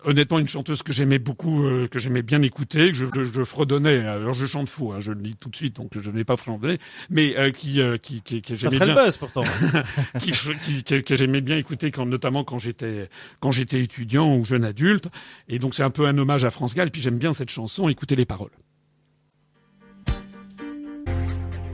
honnêtement 0.05 0.39
une 0.39 0.47
chanteuse 0.47 0.83
que 0.83 0.93
j'aimais 0.93 1.19
beaucoup, 1.19 1.65
euh, 1.65 1.89
que 1.89 1.99
j'aimais 1.99 2.23
bien 2.23 2.43
écouter, 2.43 2.91
que 2.91 2.95
je, 2.95 3.07
je, 3.23 3.45
fredonnais. 3.45 4.07
Alors 4.07 4.35
je 4.35 4.47
chante 4.47 4.69
faux, 4.69 4.93
hein, 4.93 5.01
je 5.01 5.13
le 5.13 5.21
dis 5.21 5.37
tout 5.37 5.49
de 5.49 5.57
suite, 5.57 5.77
donc 5.77 5.91
je 5.99 6.11
n'ai 6.11 6.25
pas 6.25 6.37
fredonné, 6.37 6.79
mais 7.09 7.37
euh, 7.37 7.51
qui, 7.51 7.81
euh, 7.81 7.97
qui, 7.97 8.23
qui, 8.23 8.43
que 8.43 8.57
j'aimais 8.57 8.79
bien. 8.79 8.95
buzz 8.95 9.17
pourtant. 9.17 9.43
qui, 10.21 10.33
qui, 10.63 11.03
que, 11.03 11.17
j'aimais 11.17 11.41
bien 11.41 11.57
écouter, 11.57 11.91
quand, 11.91 12.07
notamment 12.07 12.45
quand 12.45 12.59
j'étais 12.59 13.09
quand 13.41 13.51
j'étais 13.51 13.81
étudiant 13.81 14.37
ou 14.37 14.45
jeune 14.45 14.65
adulte. 14.65 15.09
Et 15.49 15.59
donc 15.59 15.75
c'est 15.75 15.83
un 15.83 15.91
peu 15.91 16.07
un 16.07 16.17
hommage 16.19 16.45
à 16.45 16.51
France 16.51 16.75
Gall. 16.75 16.89
Et 16.89 16.91
puis 16.91 17.03
j'aime 17.03 17.19
bien 17.19 17.33
cette 17.33 17.51
chanson. 17.51 17.89
Écoutez 17.89 18.17
les 18.17 18.27
paroles. 18.27 18.51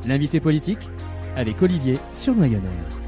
L'invité 0.06 0.40
politique 0.40 0.88
avec 1.34 1.60
Olivier 1.62 1.94
sur 2.12 2.34
Noyonnais. 2.34 3.05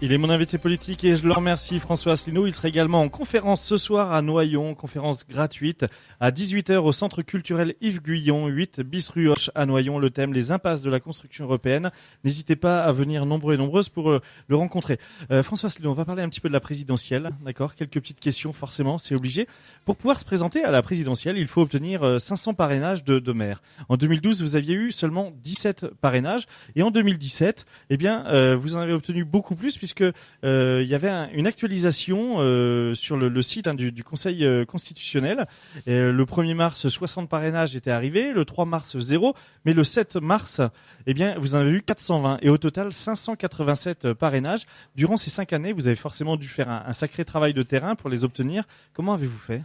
Il 0.00 0.12
est 0.12 0.18
mon 0.18 0.30
invité 0.30 0.58
politique 0.58 1.02
et 1.02 1.16
je 1.16 1.26
le 1.26 1.32
remercie 1.32 1.80
François 1.80 2.12
Asselineau. 2.12 2.46
Il 2.46 2.54
sera 2.54 2.68
également 2.68 3.00
en 3.00 3.08
conférence 3.08 3.64
ce 3.64 3.76
soir 3.76 4.12
à 4.12 4.22
Noyon, 4.22 4.76
conférence 4.76 5.26
gratuite 5.26 5.86
à 6.20 6.30
18h 6.30 6.76
au 6.76 6.92
centre 6.92 7.22
culturel 7.22 7.74
Yves 7.80 8.00
Guyon, 8.00 8.46
8 8.46 8.82
bis 8.82 9.08
rue 9.08 9.28
Hoche 9.28 9.50
à 9.56 9.66
Noyon. 9.66 9.98
Le 9.98 10.10
thème 10.10 10.32
les 10.32 10.52
impasses 10.52 10.82
de 10.82 10.90
la 10.90 11.00
construction 11.00 11.46
européenne. 11.46 11.90
N'hésitez 12.22 12.54
pas 12.54 12.84
à 12.84 12.92
venir 12.92 13.26
nombreux 13.26 13.54
et 13.54 13.56
nombreuses 13.56 13.88
pour 13.88 14.10
euh, 14.10 14.20
le 14.46 14.54
rencontrer. 14.54 14.98
Euh, 15.32 15.42
François 15.42 15.66
Asselineau, 15.66 15.90
on 15.90 15.94
va 15.94 16.04
parler 16.04 16.22
un 16.22 16.28
petit 16.28 16.40
peu 16.40 16.48
de 16.48 16.52
la 16.52 16.60
présidentielle, 16.60 17.30
d'accord? 17.44 17.74
Quelques 17.74 17.94
petites 17.94 18.20
questions 18.20 18.52
forcément, 18.52 18.98
c'est 18.98 19.16
obligé. 19.16 19.48
Pour 19.84 19.96
pouvoir 19.96 20.20
se 20.20 20.24
présenter 20.24 20.62
à 20.62 20.70
la 20.70 20.80
présidentielle, 20.80 21.38
il 21.38 21.48
faut 21.48 21.62
obtenir 21.62 22.20
500 22.20 22.52
euh, 22.52 22.54
parrainages 22.54 23.02
de, 23.02 23.18
de 23.18 23.32
maires. 23.32 23.62
En 23.88 23.96
2012, 23.96 24.42
vous 24.42 24.54
aviez 24.54 24.76
eu 24.76 24.92
seulement 24.92 25.32
17 25.42 25.88
parrainages 26.00 26.46
et 26.76 26.84
en 26.84 26.92
2017, 26.92 27.66
eh 27.90 27.96
bien, 27.96 28.54
vous 28.54 28.76
en 28.76 28.78
avez 28.78 28.92
obtenu 28.92 29.24
beaucoup 29.24 29.56
plus 29.56 29.76
puisque 29.88 30.14
euh, 30.44 30.82
il 30.82 30.88
y 30.88 30.94
avait 30.94 31.10
une 31.32 31.46
actualisation 31.46 32.36
euh, 32.38 32.94
sur 32.94 33.16
le, 33.16 33.42
site 33.42 33.68
hein, 33.68 33.74
du, 33.74 34.04
Conseil 34.04 34.44
euh, 34.44 34.64
constitutionnel. 34.64 35.46
le 35.86 36.24
1er 36.24 36.54
mars, 36.54 36.88
60 36.88 37.28
parrainages 37.28 37.74
étaient 37.74 37.90
arrivés, 37.90 38.32
le 38.32 38.44
3 38.44 38.66
mars 38.66 38.98
0, 38.98 39.34
mais 39.64 39.72
le 39.72 39.84
7 39.84 40.16
mars, 40.16 40.60
eh 41.06 41.14
bien, 41.14 41.36
vous 41.38 41.54
en 41.54 41.60
avez 41.60 41.70
eu 41.70 41.82
420 41.82 42.38
et 42.42 42.50
au 42.50 42.58
total 42.58 42.92
587 42.92 44.12
parrainages. 44.12 44.64
Durant 44.94 45.16
ces 45.16 45.30
cinq 45.30 45.52
années, 45.52 45.72
vous 45.72 45.86
avez 45.86 45.96
forcément 45.96 46.36
dû 46.36 46.48
faire 46.48 46.68
un, 46.68 46.92
sacré 46.92 47.24
travail 47.24 47.54
de 47.54 47.62
terrain 47.62 47.94
pour 47.94 48.10
les 48.10 48.24
obtenir. 48.24 48.64
Comment 48.92 49.14
avez-vous 49.14 49.38
fait? 49.38 49.62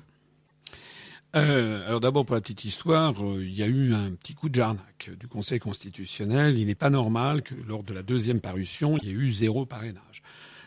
Alors 1.34 2.00
d'abord 2.00 2.26
pour 2.26 2.36
la 2.36 2.42
petite 2.42 2.66
histoire, 2.66 3.14
il 3.40 3.54
y 3.54 3.64
a 3.64 3.68
eu 3.68 3.94
un 3.94 4.12
petit 4.12 4.34
coup 4.34 4.50
de 4.50 4.56
jarnac 4.56 5.10
du 5.20 5.28
Conseil 5.28 5.60
constitutionnel. 5.60 6.58
Il 6.58 6.68
n'est 6.68 6.76
pas 6.76 6.90
normal 6.90 7.42
que 7.42 7.56
lors 7.68 7.84
de 7.84 7.94
la 7.94 8.04
deuxième 8.04 8.40
parution, 8.42 8.98
il 9.02 9.08
y 9.08 9.12
ait 9.12 9.16
eu 9.16 9.32
zéro 9.32 9.66
parrainage 9.66 10.24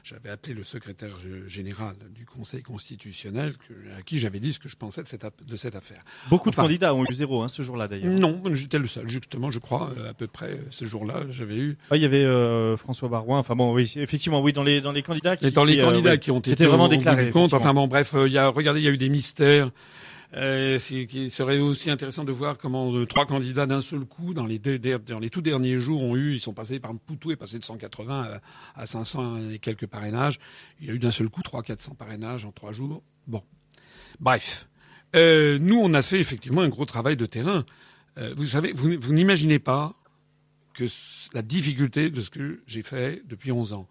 j'avais 0.06 0.30
appelé 0.30 0.54
le 0.54 0.62
secrétaire 0.62 1.16
général 1.48 1.96
du 2.14 2.24
Conseil 2.24 2.62
constitutionnel, 2.62 3.54
à 3.98 4.02
qui 4.02 4.20
j'avais 4.20 4.38
dit 4.38 4.52
ce 4.52 4.60
que 4.60 4.68
je 4.68 4.76
pensais 4.76 5.02
de 5.02 5.08
cette, 5.08 5.26
de 5.44 5.56
cette 5.56 5.74
affaire. 5.74 6.00
Beaucoup 6.30 6.50
de 6.50 6.54
candidats 6.54 6.94
ont 6.94 7.04
eu 7.04 7.12
zéro 7.12 7.42
hein, 7.42 7.48
ce 7.48 7.62
jour-là 7.62 7.88
d'ailleurs. 7.88 8.16
Non, 8.16 8.40
j'étais 8.52 8.78
le 8.78 8.86
seul, 8.86 9.08
justement, 9.08 9.50
je 9.50 9.58
crois, 9.58 9.90
euh, 9.98 10.10
à 10.10 10.14
peu 10.14 10.28
près 10.28 10.60
ce 10.70 10.84
jour-là, 10.84 11.24
j'avais 11.30 11.56
eu. 11.56 11.76
il 11.92 12.00
y 12.00 12.04
avait 12.04 12.24
euh, 12.24 12.76
François 12.76 13.08
Barouin. 13.08 13.40
Enfin 13.40 13.56
bon, 13.56 13.74
oui, 13.74 13.92
effectivement, 13.96 14.40
oui, 14.40 14.52
dans 14.52 14.62
les 14.62 14.80
dans 14.80 14.92
les 14.92 15.02
candidats 15.02 15.36
qui, 15.36 15.50
dans 15.50 15.64
les 15.64 15.80
euh, 15.80 15.84
candidats 15.84 16.16
qui 16.18 16.30
ont 16.30 16.38
été 16.38 16.66
vraiment 16.66 16.86
déclarés. 16.86 17.30
Compte. 17.30 17.52
Enfin 17.52 17.74
bon, 17.74 17.88
bref, 17.88 18.14
il 18.26 18.32
y 18.32 18.38
a, 18.38 18.48
regardez, 18.48 18.80
il 18.80 18.84
y 18.84 18.88
a 18.88 18.92
eu 18.92 18.98
des 18.98 19.08
mystères. 19.08 19.70
Euh, 20.36 20.78
qui 20.78 21.30
serait 21.30 21.60
aussi 21.60 21.90
intéressant 21.90 22.24
de 22.24 22.32
voir 22.32 22.58
comment 22.58 22.94
euh, 22.94 23.06
trois 23.06 23.24
candidats 23.24 23.64
d'un 23.64 23.80
seul 23.80 24.04
coup, 24.04 24.34
dans 24.34 24.44
les, 24.44 24.58
deux, 24.58 24.78
dans 24.78 25.18
les 25.18 25.30
tout 25.30 25.40
derniers 25.40 25.78
jours, 25.78 26.02
ont 26.02 26.14
eu, 26.14 26.34
ils 26.34 26.40
sont 26.40 26.52
passés 26.52 26.78
par 26.78 26.94
Poutou 26.94 27.30
est 27.30 27.36
passé 27.36 27.58
de 27.58 27.64
180 27.64 28.40
à, 28.74 28.82
à 28.82 28.86
500 28.86 29.50
et 29.52 29.58
quelques 29.58 29.86
parrainages. 29.86 30.38
Il 30.80 30.88
y 30.88 30.90
a 30.90 30.92
eu 30.92 30.98
d'un 30.98 31.10
seul 31.10 31.30
coup 31.30 31.40
300-400 31.40 31.96
parrainages 31.96 32.44
en 32.44 32.52
trois 32.52 32.72
jours. 32.72 33.02
Bon, 33.26 33.42
bref. 34.20 34.68
Euh, 35.14 35.58
nous, 35.58 35.78
on 35.78 35.94
a 35.94 36.02
fait 36.02 36.20
effectivement 36.20 36.60
un 36.60 36.68
gros 36.68 36.84
travail 36.84 37.16
de 37.16 37.24
terrain. 37.24 37.64
Euh, 38.18 38.34
vous 38.36 38.46
savez, 38.46 38.72
vous, 38.72 38.90
vous 39.00 39.12
n'imaginez 39.14 39.58
pas 39.58 39.94
que 40.74 40.84
la 41.32 41.40
difficulté 41.40 42.10
de 42.10 42.20
ce 42.20 42.28
que 42.28 42.60
j'ai 42.66 42.82
fait 42.82 43.22
depuis 43.26 43.52
11 43.52 43.72
ans. 43.72 43.88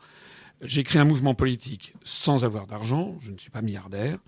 J'ai 0.61 0.83
créé 0.83 1.01
un 1.01 1.05
mouvement 1.05 1.33
politique 1.33 1.93
sans 2.03 2.45
avoir 2.45 2.67
d'argent. 2.67 3.17
Je 3.21 3.31
ne 3.31 3.37
suis 3.39 3.49
pas 3.49 3.63
milliardaire 3.63 4.19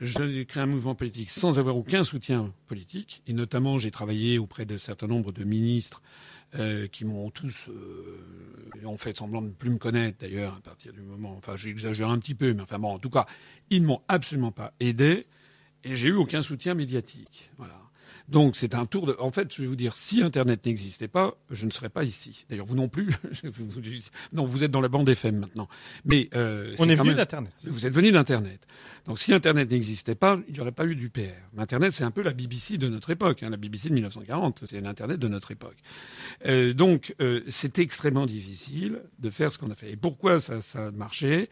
j'ai 0.00 0.44
créé 0.44 0.62
un 0.62 0.66
mouvement 0.66 0.94
politique 0.94 1.30
sans 1.30 1.58
avoir 1.58 1.76
aucun 1.76 2.04
soutien 2.04 2.52
politique. 2.66 3.22
Et 3.26 3.32
notamment, 3.32 3.78
j'ai 3.78 3.90
travaillé 3.90 4.38
auprès 4.38 4.64
d'un 4.64 4.78
certain 4.78 5.06
nombre 5.06 5.32
de 5.32 5.44
ministres 5.44 6.02
euh, 6.54 6.86
qui 6.86 7.04
m'ont 7.04 7.30
tous 7.30 7.68
euh, 7.68 8.22
ont 8.84 8.96
fait 8.96 9.16
semblant 9.16 9.42
de 9.42 9.48
ne 9.48 9.52
plus 9.52 9.70
me 9.70 9.78
connaître 9.78 10.18
d'ailleurs 10.20 10.54
à 10.54 10.60
partir 10.60 10.92
du 10.92 11.00
moment. 11.00 11.34
Enfin, 11.36 11.56
j'exagère 11.56 12.08
un 12.08 12.18
petit 12.18 12.34
peu, 12.34 12.52
mais 12.54 12.62
enfin 12.62 12.78
bon, 12.78 12.92
en 12.92 12.98
tout 12.98 13.10
cas, 13.10 13.26
ils 13.70 13.82
ne 13.82 13.86
m'ont 13.86 14.02
absolument 14.08 14.52
pas 14.52 14.72
aidé 14.78 15.26
et 15.82 15.94
j'ai 15.94 16.08
eu 16.08 16.14
aucun 16.14 16.42
soutien 16.42 16.74
médiatique. 16.74 17.50
Voilà. 17.58 17.85
Donc 18.28 18.56
c'est 18.56 18.74
un 18.74 18.86
tour 18.86 19.06
de. 19.06 19.16
En 19.18 19.30
fait, 19.30 19.54
je 19.54 19.62
vais 19.62 19.68
vous 19.68 19.76
dire, 19.76 19.96
si 19.96 20.22
Internet 20.22 20.66
n'existait 20.66 21.08
pas, 21.08 21.36
je 21.50 21.66
ne 21.66 21.70
serais 21.70 21.88
pas 21.88 22.04
ici. 22.04 22.44
D'ailleurs, 22.50 22.66
vous 22.66 22.74
non 22.74 22.88
plus. 22.88 23.14
non, 24.32 24.46
vous 24.46 24.64
êtes 24.64 24.70
dans 24.70 24.80
la 24.80 24.88
bande 24.88 25.08
FM 25.08 25.38
maintenant. 25.38 25.68
Mais 26.04 26.28
euh, 26.34 26.74
on 26.78 26.88
est, 26.88 26.96
venu 26.96 27.14
d'Internet. 27.14 27.52
Vous 27.64 27.86
êtes 27.86 27.92
venu 27.92 28.10
d'Internet. 28.10 28.66
Donc 29.06 29.20
si 29.20 29.32
Internet 29.32 29.70
n'existait 29.70 30.16
pas, 30.16 30.40
il 30.48 30.54
n'y 30.54 30.60
aurait 30.60 30.72
pas 30.72 30.86
eu 30.86 30.96
du 30.96 31.08
PR. 31.08 31.20
Internet, 31.56 31.94
c'est 31.94 32.04
un 32.04 32.10
peu 32.10 32.22
la 32.22 32.32
BBC 32.32 32.78
de 32.78 32.88
notre 32.88 33.10
époque. 33.10 33.42
Hein, 33.42 33.50
la 33.50 33.56
BBC 33.56 33.88
de 33.88 33.94
1940, 33.94 34.64
c'est 34.66 34.80
l'Internet 34.80 35.20
de 35.20 35.28
notre 35.28 35.52
époque. 35.52 35.76
Euh, 36.46 36.72
donc 36.72 37.14
euh, 37.20 37.42
c'est 37.48 37.78
extrêmement 37.78 38.26
difficile 38.26 39.02
de 39.20 39.30
faire 39.30 39.52
ce 39.52 39.58
qu'on 39.58 39.70
a 39.70 39.76
fait. 39.76 39.92
Et 39.92 39.96
pourquoi 39.96 40.40
ça, 40.40 40.60
ça 40.60 40.88
a 40.88 40.90
marché? 40.90 41.48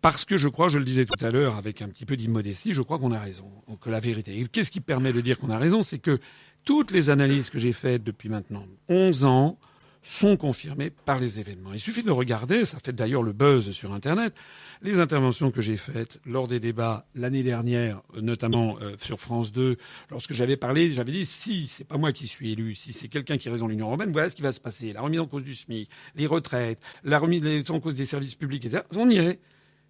Parce 0.00 0.24
que 0.24 0.36
je 0.36 0.48
crois, 0.48 0.68
je 0.68 0.78
le 0.78 0.84
disais 0.84 1.04
tout 1.04 1.24
à 1.24 1.30
l'heure 1.30 1.56
avec 1.56 1.82
un 1.82 1.88
petit 1.88 2.04
peu 2.04 2.16
d'immodestie, 2.16 2.72
je 2.72 2.82
crois 2.82 2.98
qu'on 2.98 3.12
a 3.12 3.18
raison, 3.18 3.50
que 3.80 3.90
la 3.90 4.00
vérité. 4.00 4.46
Qu'est-ce 4.50 4.70
qui 4.70 4.80
permet 4.80 5.12
de 5.12 5.20
dire 5.20 5.38
qu'on 5.38 5.50
a 5.50 5.58
raison? 5.58 5.82
C'est 5.82 5.98
que 5.98 6.20
toutes 6.64 6.90
les 6.90 7.10
analyses 7.10 7.50
que 7.50 7.58
j'ai 7.58 7.72
faites 7.72 8.04
depuis 8.04 8.28
maintenant 8.28 8.64
11 8.88 9.24
ans 9.24 9.58
sont 10.02 10.36
confirmées 10.36 10.90
par 10.90 11.18
les 11.18 11.40
événements. 11.40 11.72
Il 11.74 11.80
suffit 11.80 12.02
de 12.02 12.10
regarder, 12.10 12.64
ça 12.64 12.78
fait 12.78 12.92
d'ailleurs 12.92 13.22
le 13.22 13.32
buzz 13.32 13.72
sur 13.72 13.92
Internet, 13.92 14.32
les 14.80 15.00
interventions 15.00 15.50
que 15.50 15.60
j'ai 15.60 15.76
faites 15.76 16.20
lors 16.24 16.46
des 16.46 16.60
débats 16.60 17.06
l'année 17.14 17.42
dernière, 17.42 18.00
notamment 18.22 18.78
euh, 18.80 18.94
sur 18.98 19.18
France 19.18 19.52
2, 19.52 19.76
lorsque 20.10 20.32
j'avais 20.32 20.56
parlé, 20.56 20.92
j'avais 20.92 21.12
dit 21.12 21.26
si 21.26 21.66
c'est 21.66 21.84
pas 21.84 21.98
moi 21.98 22.12
qui 22.12 22.28
suis 22.28 22.52
élu, 22.52 22.74
si 22.74 22.92
c'est 22.92 23.08
quelqu'un 23.08 23.38
qui 23.38 23.48
est 23.48 23.50
raison 23.50 23.66
de 23.66 23.72
l'Union 23.72 23.88
européenne, 23.88 24.12
voilà 24.12 24.30
ce 24.30 24.36
qui 24.36 24.42
va 24.42 24.52
se 24.52 24.60
passer. 24.60 24.92
La 24.92 25.02
remise 25.02 25.20
en 25.20 25.26
cause 25.26 25.42
du 25.42 25.54
SMIC, 25.54 25.90
les 26.14 26.26
retraites, 26.26 26.80
la 27.02 27.18
remise 27.18 27.70
en 27.70 27.80
cause 27.80 27.96
des 27.96 28.04
services 28.04 28.36
publics, 28.36 28.64
etc. 28.64 28.84
On 28.94 29.10
y 29.10 29.16
est. 29.16 29.40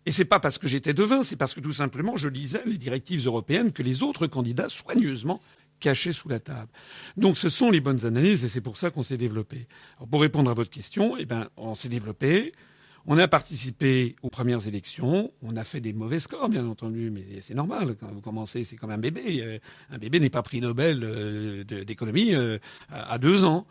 Et 0.09 0.11
c'est 0.11 0.25
pas 0.25 0.41
parce 0.41 0.57
que 0.57 0.69
j'étais 0.69 0.95
devin, 0.95 1.23
c'est 1.23 1.37
parce 1.37 1.53
que 1.53 1.61
tout 1.61 1.71
simplement 1.71 2.17
je 2.17 2.31
lisais 2.31 2.63
les 2.65 2.79
directives 2.79 3.27
européennes 3.27 3.73
que 3.73 3.83
les 3.83 4.03
autres 4.03 4.27
candidats 4.27 4.71
soigneusement 4.71 5.39
cachaient 5.81 6.15
sous 6.15 6.31
la 6.31 6.41
table. 6.41 6.71
Donc 7.19 7.37
ce 7.37 7.51
sont 7.51 7.71
les 7.71 7.83
bonnes 7.83 8.07
analyses 8.07 8.43
et 8.43 8.49
c'est 8.49 8.63
pour 8.63 8.79
ça 8.79 8.89
qu'on 8.91 9.03
s'est 9.03 9.19
développé. 9.19 9.67
pour 10.11 10.23
répondre 10.23 10.51
à 10.51 10.55
votre 10.55 10.71
question, 10.71 11.19
eh 11.19 11.27
ben, 11.27 11.49
on 11.59 11.75
s'est 11.75 11.91
développé. 11.91 12.53
On 13.05 13.19
a 13.19 13.29
participé 13.29 14.17
aux 14.23 14.31
premières 14.31 14.67
élections. 14.67 15.31
On 15.43 15.59
a 15.59 15.65
fait 15.65 15.81
des 15.83 15.93
mauvais 15.93 16.21
scores, 16.21 16.49
bien 16.49 16.67
entendu, 16.67 17.11
mais 17.11 17.43
c'est 17.43 17.55
normal. 17.55 17.95
Quand 18.01 18.11
vous 18.11 18.23
commencez, 18.23 18.65
c'est 18.65 18.77
comme 18.77 18.91
un 18.91 18.97
bébé. 18.97 19.43
Euh, 19.43 19.59
un 19.91 19.99
bébé 19.99 20.21
n'est 20.21 20.31
pas 20.31 20.43
prix 20.43 20.63
Nobel 20.63 21.05
euh, 21.05 21.65
d'économie 21.65 22.35
euh, 22.35 22.59
à 22.91 23.19
deux 23.19 23.45
ans. 23.45 23.67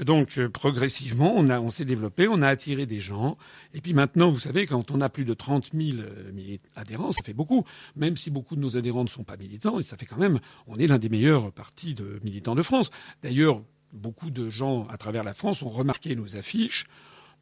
Donc 0.00 0.38
euh, 0.38 0.48
progressivement, 0.48 1.36
on, 1.36 1.70
s'est 1.70 1.84
développé, 1.84 2.26
on 2.28 2.40
a 2.40 2.48
attiré 2.48 2.86
des 2.86 3.00
gens. 3.00 3.36
Et 3.74 3.80
puis 3.80 3.92
maintenant, 3.92 4.30
vous 4.30 4.40
savez, 4.40 4.66
quand 4.66 4.90
on 4.90 5.00
a 5.00 5.08
plus 5.08 5.24
de 5.24 5.34
30 5.34 5.70
000 5.74 5.98
euh, 5.98 6.56
adhérents, 6.74 7.12
ça 7.12 7.22
fait 7.22 7.34
beaucoup. 7.34 7.64
Même 7.96 8.16
si 8.16 8.30
beaucoup 8.30 8.56
de 8.56 8.60
nos 8.60 8.76
adhérents 8.76 9.04
ne 9.04 9.08
sont 9.08 9.24
pas 9.24 9.36
militants, 9.36 9.78
et 9.78 9.82
ça 9.82 9.96
fait 9.96 10.06
quand 10.06 10.16
même, 10.16 10.40
on 10.66 10.78
est 10.78 10.86
l'un 10.86 10.98
des 10.98 11.10
meilleurs 11.10 11.52
partis 11.52 11.94
de 11.94 12.20
militants 12.24 12.54
de 12.54 12.62
France. 12.62 12.90
D'ailleurs, 13.22 13.62
beaucoup 13.92 14.30
de 14.30 14.48
gens 14.48 14.86
à 14.88 14.96
travers 14.96 15.24
la 15.24 15.34
France 15.34 15.62
ont 15.62 15.68
remarqué 15.68 16.16
nos 16.16 16.36
affiches 16.36 16.86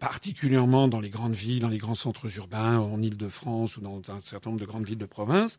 particulièrement 0.00 0.88
dans 0.88 0.98
les 0.98 1.10
grandes 1.10 1.34
villes, 1.34 1.60
dans 1.60 1.68
les 1.68 1.78
grands 1.78 1.94
centres 1.94 2.34
urbains, 2.38 2.78
en 2.78 3.02
Île-de-France 3.02 3.76
ou 3.76 3.82
dans 3.82 3.98
un 4.08 4.20
certain 4.22 4.50
nombre 4.50 4.60
de 4.60 4.66
grandes 4.66 4.86
villes 4.86 4.98
de 4.98 5.04
province, 5.06 5.58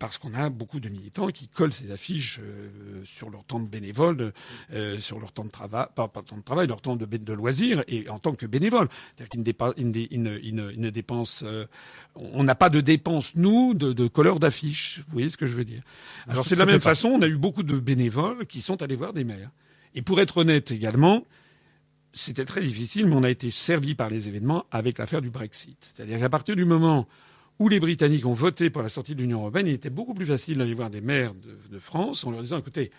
parce 0.00 0.16
qu'on 0.16 0.32
a 0.34 0.48
beaucoup 0.48 0.80
de 0.80 0.88
militants 0.88 1.28
qui 1.28 1.48
collent 1.48 1.72
ces 1.72 1.92
affiches 1.92 2.40
euh, 2.42 3.02
sur 3.04 3.28
leur 3.28 3.44
temps 3.44 3.60
de 3.60 3.68
bénévole, 3.68 4.32
euh, 4.72 4.98
sur 4.98 5.20
leur 5.20 5.32
temps 5.32 5.44
de 5.44 5.50
travail, 5.50 5.86
pas, 5.94 6.08
pas 6.08 6.22
temps 6.22 6.38
de 6.38 6.42
travail, 6.42 6.66
leur 6.66 6.80
temps 6.80 6.96
de, 6.96 7.04
de 7.04 7.32
loisir, 7.34 7.84
et 7.86 8.08
en 8.08 8.18
tant 8.18 8.34
que 8.34 8.46
bénévole. 8.46 8.88
C'est-à-dire 9.16 9.28
qu'ils 9.28 10.22
ne, 10.22 10.90
dépensent, 10.90 11.44
euh, 11.44 11.66
on 12.14 12.42
n'a 12.42 12.54
pas 12.54 12.70
de 12.70 12.80
dépenses, 12.80 13.36
nous, 13.36 13.74
de, 13.74 13.92
de 13.92 14.08
colleurs 14.08 14.40
d'affiches. 14.40 15.00
Vous 15.08 15.12
voyez 15.12 15.28
ce 15.28 15.36
que 15.36 15.46
je 15.46 15.54
veux 15.54 15.64
dire? 15.64 15.82
Alors 16.26 16.46
c'est 16.46 16.54
de 16.54 16.60
la 16.60 16.66
même 16.66 16.80
façon, 16.80 17.08
on 17.08 17.20
a 17.20 17.28
eu 17.28 17.36
beaucoup 17.36 17.62
de 17.62 17.78
bénévoles 17.78 18.46
qui 18.46 18.62
sont 18.62 18.82
allés 18.82 18.96
voir 18.96 19.12
des 19.12 19.24
maires. 19.24 19.50
Et 19.94 20.00
pour 20.00 20.20
être 20.22 20.38
honnête 20.38 20.70
également, 20.70 21.24
c'était 22.14 22.44
très 22.44 22.62
difficile, 22.62 23.06
mais 23.06 23.16
on 23.16 23.24
a 23.24 23.30
été 23.30 23.50
servi 23.50 23.94
par 23.94 24.08
les 24.08 24.28
événements 24.28 24.64
avec 24.70 24.98
l'affaire 24.98 25.20
du 25.20 25.30
Brexit. 25.30 25.76
C'est-à-dire 25.80 26.20
qu'à 26.20 26.28
partir 26.28 26.54
du 26.54 26.64
moment 26.64 27.06
où 27.58 27.68
les 27.68 27.80
Britanniques 27.80 28.24
ont 28.24 28.32
voté 28.32 28.70
pour 28.70 28.82
la 28.82 28.88
sortie 28.88 29.14
de 29.14 29.20
l'Union 29.20 29.40
européenne, 29.40 29.66
il 29.66 29.74
était 29.74 29.90
beaucoup 29.90 30.14
plus 30.14 30.26
facile 30.26 30.58
d'aller 30.58 30.74
voir 30.74 30.90
des 30.90 31.00
maires 31.00 31.32
de, 31.34 31.78
France 31.78 32.24
en 32.24 32.30
leur 32.30 32.40
disant 32.40 32.58
écoutez, 32.58 32.92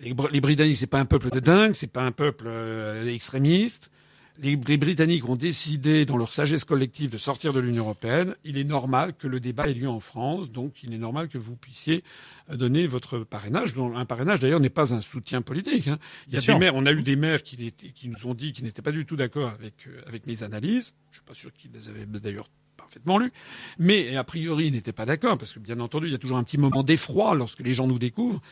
les, 0.00 0.12
Britanniques 0.12 0.76
c'est 0.76 0.88
pas 0.88 0.98
un 0.98 1.04
peuple 1.04 1.30
de 1.30 1.38
dingue, 1.38 1.72
c'est 1.72 1.86
pas 1.86 2.02
un 2.02 2.10
peuple 2.10 2.46
euh, 2.48 3.06
extrémiste, 3.06 3.90
les, 4.38 4.56
Britanniques 4.56 5.28
ont 5.28 5.36
décidé, 5.36 6.04
dans 6.06 6.16
leur 6.16 6.32
sagesse 6.32 6.64
collective, 6.64 7.10
de 7.10 7.18
sortir 7.18 7.52
de 7.52 7.60
l'Union 7.60 7.84
européenne. 7.84 8.34
Il 8.44 8.56
est 8.56 8.64
normal 8.64 9.14
que 9.14 9.28
le 9.28 9.40
débat 9.40 9.68
ait 9.68 9.74
lieu 9.74 9.88
en 9.88 10.00
France, 10.00 10.50
donc 10.50 10.82
il 10.82 10.92
est 10.94 10.98
normal 10.98 11.28
que 11.28 11.38
vous 11.38 11.56
puissiez 11.56 12.02
donner 12.50 12.86
votre 12.86 13.18
parrainage. 13.18 13.74
Un 13.78 14.04
parrainage, 14.04 14.40
d'ailleurs, 14.40 14.60
n'est 14.60 14.70
pas 14.70 14.94
un 14.94 15.00
soutien 15.00 15.42
politique. 15.42 15.88
Hein. 15.88 15.98
Il 16.28 16.34
y 16.34 16.36
a 16.36 16.40
des 16.40 16.58
maires, 16.58 16.74
on 16.74 16.86
a 16.86 16.92
eu 16.92 17.02
des 17.02 17.16
maires 17.16 17.42
qui, 17.42 17.72
qui 17.72 18.08
nous 18.08 18.26
ont 18.26 18.34
dit 18.34 18.52
qu'ils 18.52 18.64
n'étaient 18.64 18.82
pas 18.82 18.92
du 18.92 19.06
tout 19.06 19.16
d'accord 19.16 19.50
avec, 19.50 19.86
euh, 19.86 20.00
avec 20.06 20.26
mes 20.26 20.42
analyses. 20.42 20.94
Je 21.10 21.16
suis 21.16 21.24
pas 21.24 21.34
sûr 21.34 21.52
qu'ils 21.52 21.72
les 21.72 21.88
avaient 21.88 22.06
d'ailleurs 22.06 22.48
parfaitement 22.92 23.18
lu, 23.18 23.32
mais 23.78 24.16
a 24.16 24.24
priori 24.24 24.66
il 24.66 24.72
n'était 24.72 24.92
pas 24.92 25.06
d'accord, 25.06 25.38
parce 25.38 25.52
que 25.54 25.58
bien 25.58 25.80
entendu 25.80 26.06
il 26.06 26.12
y 26.12 26.14
a 26.14 26.18
toujours 26.18 26.36
un 26.36 26.44
petit 26.44 26.58
moment 26.58 26.82
d'effroi 26.82 27.34
lorsque 27.34 27.60
les 27.60 27.72
gens 27.72 27.86
nous 27.86 27.98
découvrent, 27.98 28.42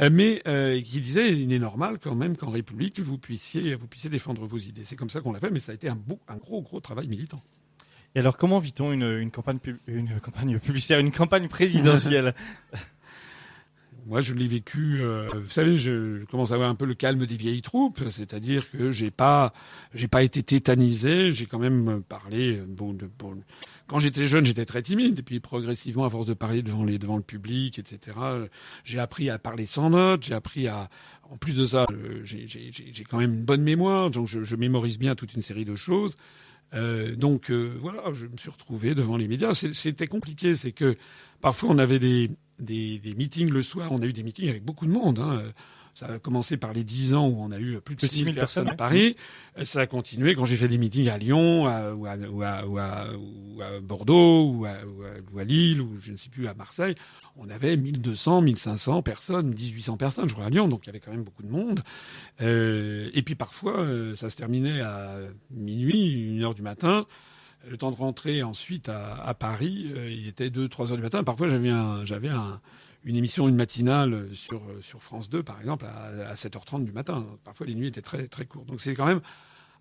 euh, 0.00 0.08
mais 0.12 0.40
euh, 0.46 0.80
qui 0.80 1.00
disait 1.00 1.32
il 1.36 1.52
est 1.52 1.58
normal 1.58 1.98
quand 2.00 2.14
même 2.14 2.36
qu'en 2.36 2.50
République 2.50 3.00
vous 3.00 3.18
puissiez, 3.18 3.74
vous 3.74 3.86
puissiez 3.86 4.10
défendre 4.10 4.46
vos 4.46 4.58
idées. 4.58 4.84
C'est 4.84 4.96
comme 4.96 5.10
ça 5.10 5.20
qu'on 5.20 5.32
l'a 5.32 5.40
fait, 5.40 5.50
mais 5.50 5.60
ça 5.60 5.72
a 5.72 5.74
été 5.74 5.88
un, 5.88 5.96
beau, 5.96 6.20
un 6.28 6.36
gros 6.36 6.62
gros 6.62 6.80
travail 6.80 7.08
militant. 7.08 7.42
Et 8.14 8.20
alors 8.20 8.36
comment 8.36 8.58
vit-on 8.58 8.92
une, 8.92 9.18
une, 9.18 9.30
campagne, 9.30 9.58
une 9.86 10.20
campagne 10.20 10.58
publicitaire, 10.58 11.00
une 11.00 11.12
campagne 11.12 11.48
présidentielle? 11.48 12.34
Moi, 14.08 14.22
je 14.22 14.32
l'ai 14.32 14.46
vécu. 14.46 15.02
Euh, 15.02 15.28
vous 15.34 15.50
savez, 15.50 15.76
je, 15.76 16.24
commence 16.24 16.50
à 16.50 16.54
avoir 16.54 16.70
un 16.70 16.74
peu 16.74 16.86
le 16.86 16.94
calme 16.94 17.26
des 17.26 17.36
vieilles 17.36 17.60
troupes, 17.60 18.00
c'est-à-dire 18.10 18.70
que 18.70 18.90
j'ai 18.90 19.10
pas, 19.10 19.52
j'ai 19.92 20.08
pas 20.08 20.22
été 20.22 20.42
tétanisé. 20.42 21.30
J'ai 21.30 21.44
quand 21.44 21.58
même 21.58 22.02
parlé. 22.08 22.62
Bon, 22.66 22.94
de, 22.94 23.08
bon, 23.18 23.36
quand 23.88 23.98
j'étais 23.98 24.26
jeune, 24.26 24.44
j'étais 24.44 24.66
très 24.66 24.82
timide, 24.82 25.18
et 25.18 25.22
puis 25.22 25.40
progressivement, 25.40 26.04
à 26.04 26.10
force 26.10 26.26
de 26.26 26.34
parler 26.34 26.62
devant 26.62 26.84
le 26.84 27.22
public, 27.22 27.78
etc., 27.78 28.16
j'ai 28.84 28.98
appris 28.98 29.30
à 29.30 29.38
parler 29.38 29.66
sans 29.66 29.90
notes. 29.90 30.24
J'ai 30.24 30.34
appris 30.34 30.68
à, 30.68 30.90
en 31.30 31.36
plus 31.38 31.56
de 31.56 31.64
ça, 31.64 31.86
euh, 31.90 32.20
j'ai 32.22 33.04
quand 33.08 33.18
même 33.18 33.34
une 33.34 33.44
bonne 33.44 33.62
mémoire, 33.62 34.10
donc 34.10 34.26
je, 34.26 34.56
mémorise 34.56 34.98
bien 34.98 35.14
toute 35.14 35.34
une 35.34 35.42
série 35.42 35.64
de 35.64 35.74
choses. 35.74 36.16
Euh, 36.74 37.16
donc 37.16 37.50
euh, 37.50 37.78
voilà, 37.80 38.12
je 38.12 38.26
me 38.26 38.36
suis 38.36 38.50
retrouvé 38.50 38.94
devant 38.94 39.16
les 39.16 39.26
médias. 39.26 39.54
C'était 39.54 40.06
compliqué, 40.06 40.54
c'est 40.54 40.72
que 40.72 40.96
parfois 41.40 41.70
on 41.70 41.78
avait 41.78 41.98
des 41.98 42.30
des, 42.58 42.98
des, 42.98 43.14
meetings 43.14 43.50
le 43.50 43.62
soir. 43.62 43.90
On 43.90 44.02
a 44.02 44.04
eu 44.04 44.12
des 44.12 44.22
meetings 44.22 44.50
avec 44.50 44.64
beaucoup 44.64 44.84
de 44.84 44.90
monde. 44.90 45.18
Hein. 45.18 45.44
Ça 45.98 46.06
a 46.06 46.18
commencé 46.20 46.56
par 46.56 46.72
les 46.72 46.84
10 46.84 47.14
ans 47.14 47.26
où 47.26 47.38
on 47.40 47.50
a 47.50 47.58
eu 47.58 47.80
plus 47.80 47.96
de 47.96 48.06
6 48.06 48.22
000 48.22 48.32
personnes 48.32 48.68
à 48.68 48.74
Paris. 48.74 49.16
Ça 49.64 49.80
a 49.80 49.86
continué 49.88 50.36
quand 50.36 50.44
j'ai 50.44 50.56
fait 50.56 50.68
des 50.68 50.78
meetings 50.78 51.08
à 51.08 51.18
Lyon 51.18 51.64
ou, 51.64 51.66
à, 51.66 51.92
ou, 51.92 52.06
à, 52.44 52.64
ou, 52.64 52.78
à, 52.78 53.80
Bordeaux 53.82 54.52
ou, 54.52 54.64
à, 54.64 55.44
Lille 55.44 55.80
ou 55.80 55.96
je 56.00 56.12
ne 56.12 56.16
sais 56.16 56.28
plus 56.28 56.46
à 56.46 56.54
Marseille. 56.54 56.94
On 57.34 57.50
avait 57.50 57.76
1200, 57.76 58.42
1500 58.42 59.02
personnes, 59.02 59.48
1800 59.48 59.96
personnes, 59.96 60.28
je 60.28 60.34
crois, 60.34 60.46
à 60.46 60.50
Lyon. 60.50 60.68
Donc 60.68 60.82
il 60.84 60.86
y 60.86 60.90
avait 60.90 61.00
quand 61.00 61.10
même 61.10 61.24
beaucoup 61.24 61.42
de 61.42 61.50
monde. 61.50 61.80
Euh, 62.42 63.10
et 63.12 63.22
puis 63.22 63.34
parfois, 63.34 63.80
euh, 63.80 64.14
ça 64.14 64.30
se 64.30 64.36
terminait 64.36 64.80
à 64.80 65.16
minuit, 65.50 66.12
une 66.12 66.44
heure 66.44 66.54
du 66.54 66.62
matin 66.62 67.06
le 67.68 67.76
temps 67.76 67.90
de 67.90 67.96
rentrer 67.96 68.44
ensuite 68.44 68.88
à, 68.88 69.34
Paris, 69.34 69.90
euh, 69.94 70.08
il 70.08 70.28
était 70.28 70.48
2-3 70.48 70.92
heures 70.92 70.96
du 70.96 71.02
matin. 71.02 71.24
Parfois, 71.24 71.48
j'avais 71.48 71.70
un, 71.70 72.04
j'avais 72.04 72.28
une 73.08 73.16
émission, 73.16 73.48
une 73.48 73.56
matinale 73.56 74.28
sur, 74.34 74.62
sur 74.80 75.02
France 75.02 75.30
2, 75.30 75.42
par 75.42 75.58
exemple, 75.60 75.86
à, 75.86 76.34
7h30 76.34 76.84
du 76.84 76.92
matin. 76.92 77.26
Parfois, 77.42 77.66
les 77.66 77.74
nuits 77.74 77.88
étaient 77.88 78.02
très, 78.02 78.28
très 78.28 78.44
courtes. 78.44 78.66
Donc, 78.66 78.80
c'est 78.80 78.94
quand 78.94 79.06
même 79.06 79.20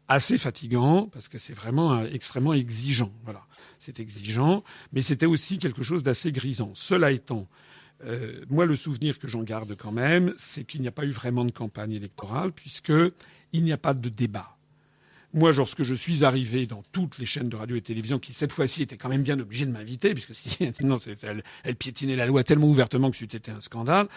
assez 0.07 0.37
fatigant 0.37 1.07
parce 1.07 1.27
que 1.27 1.37
c'est 1.37 1.53
vraiment 1.53 1.93
euh, 1.93 2.07
extrêmement 2.11 2.53
exigeant. 2.53 3.11
Voilà. 3.23 3.45
C'est 3.79 3.99
exigeant, 3.99 4.63
mais 4.93 5.01
c'était 5.01 5.25
aussi 5.25 5.59
quelque 5.59 5.83
chose 5.83 6.03
d'assez 6.03 6.31
grisant. 6.31 6.71
Cela 6.75 7.11
étant, 7.11 7.47
euh, 8.05 8.43
moi, 8.49 8.65
le 8.65 8.75
souvenir 8.75 9.19
que 9.19 9.27
j'en 9.27 9.43
garde 9.43 9.75
quand 9.75 9.91
même, 9.91 10.33
c'est 10.37 10.63
qu'il 10.63 10.81
n'y 10.81 10.87
a 10.87 10.91
pas 10.91 11.05
eu 11.05 11.11
vraiment 11.11 11.45
de 11.45 11.51
campagne 11.51 11.93
électorale 11.93 12.51
puisque 12.51 12.93
il 13.53 13.63
n'y 13.63 13.73
a 13.73 13.77
pas 13.77 13.93
de 13.93 14.09
débat. 14.09 14.56
Moi, 15.37 15.51
lorsque 15.51 15.83
je 15.83 15.93
suis 15.93 16.23
arrivé 16.23 16.65
dans 16.65 16.81
toutes 16.91 17.19
les 17.19 17.27
chaînes 17.27 17.47
de 17.47 17.55
radio 17.55 17.75
et 17.75 17.81
télévision, 17.81 18.17
qui 18.17 18.33
cette 18.33 18.51
fois-ci 18.51 18.81
étaient 18.81 18.97
quand 18.97 19.07
même 19.07 19.21
bien 19.21 19.39
obligées 19.39 19.67
de 19.67 19.71
m'inviter, 19.71 20.15
puisque 20.15 20.33
sinon, 20.73 20.97
elle, 21.21 21.43
elle, 21.63 21.75
piétinait 21.75 22.15
la 22.15 22.25
loi 22.25 22.43
tellement 22.43 22.67
ouvertement 22.67 23.11
que 23.11 23.17
c'était 23.17 23.51
un 23.51 23.61
scandale. 23.61 24.07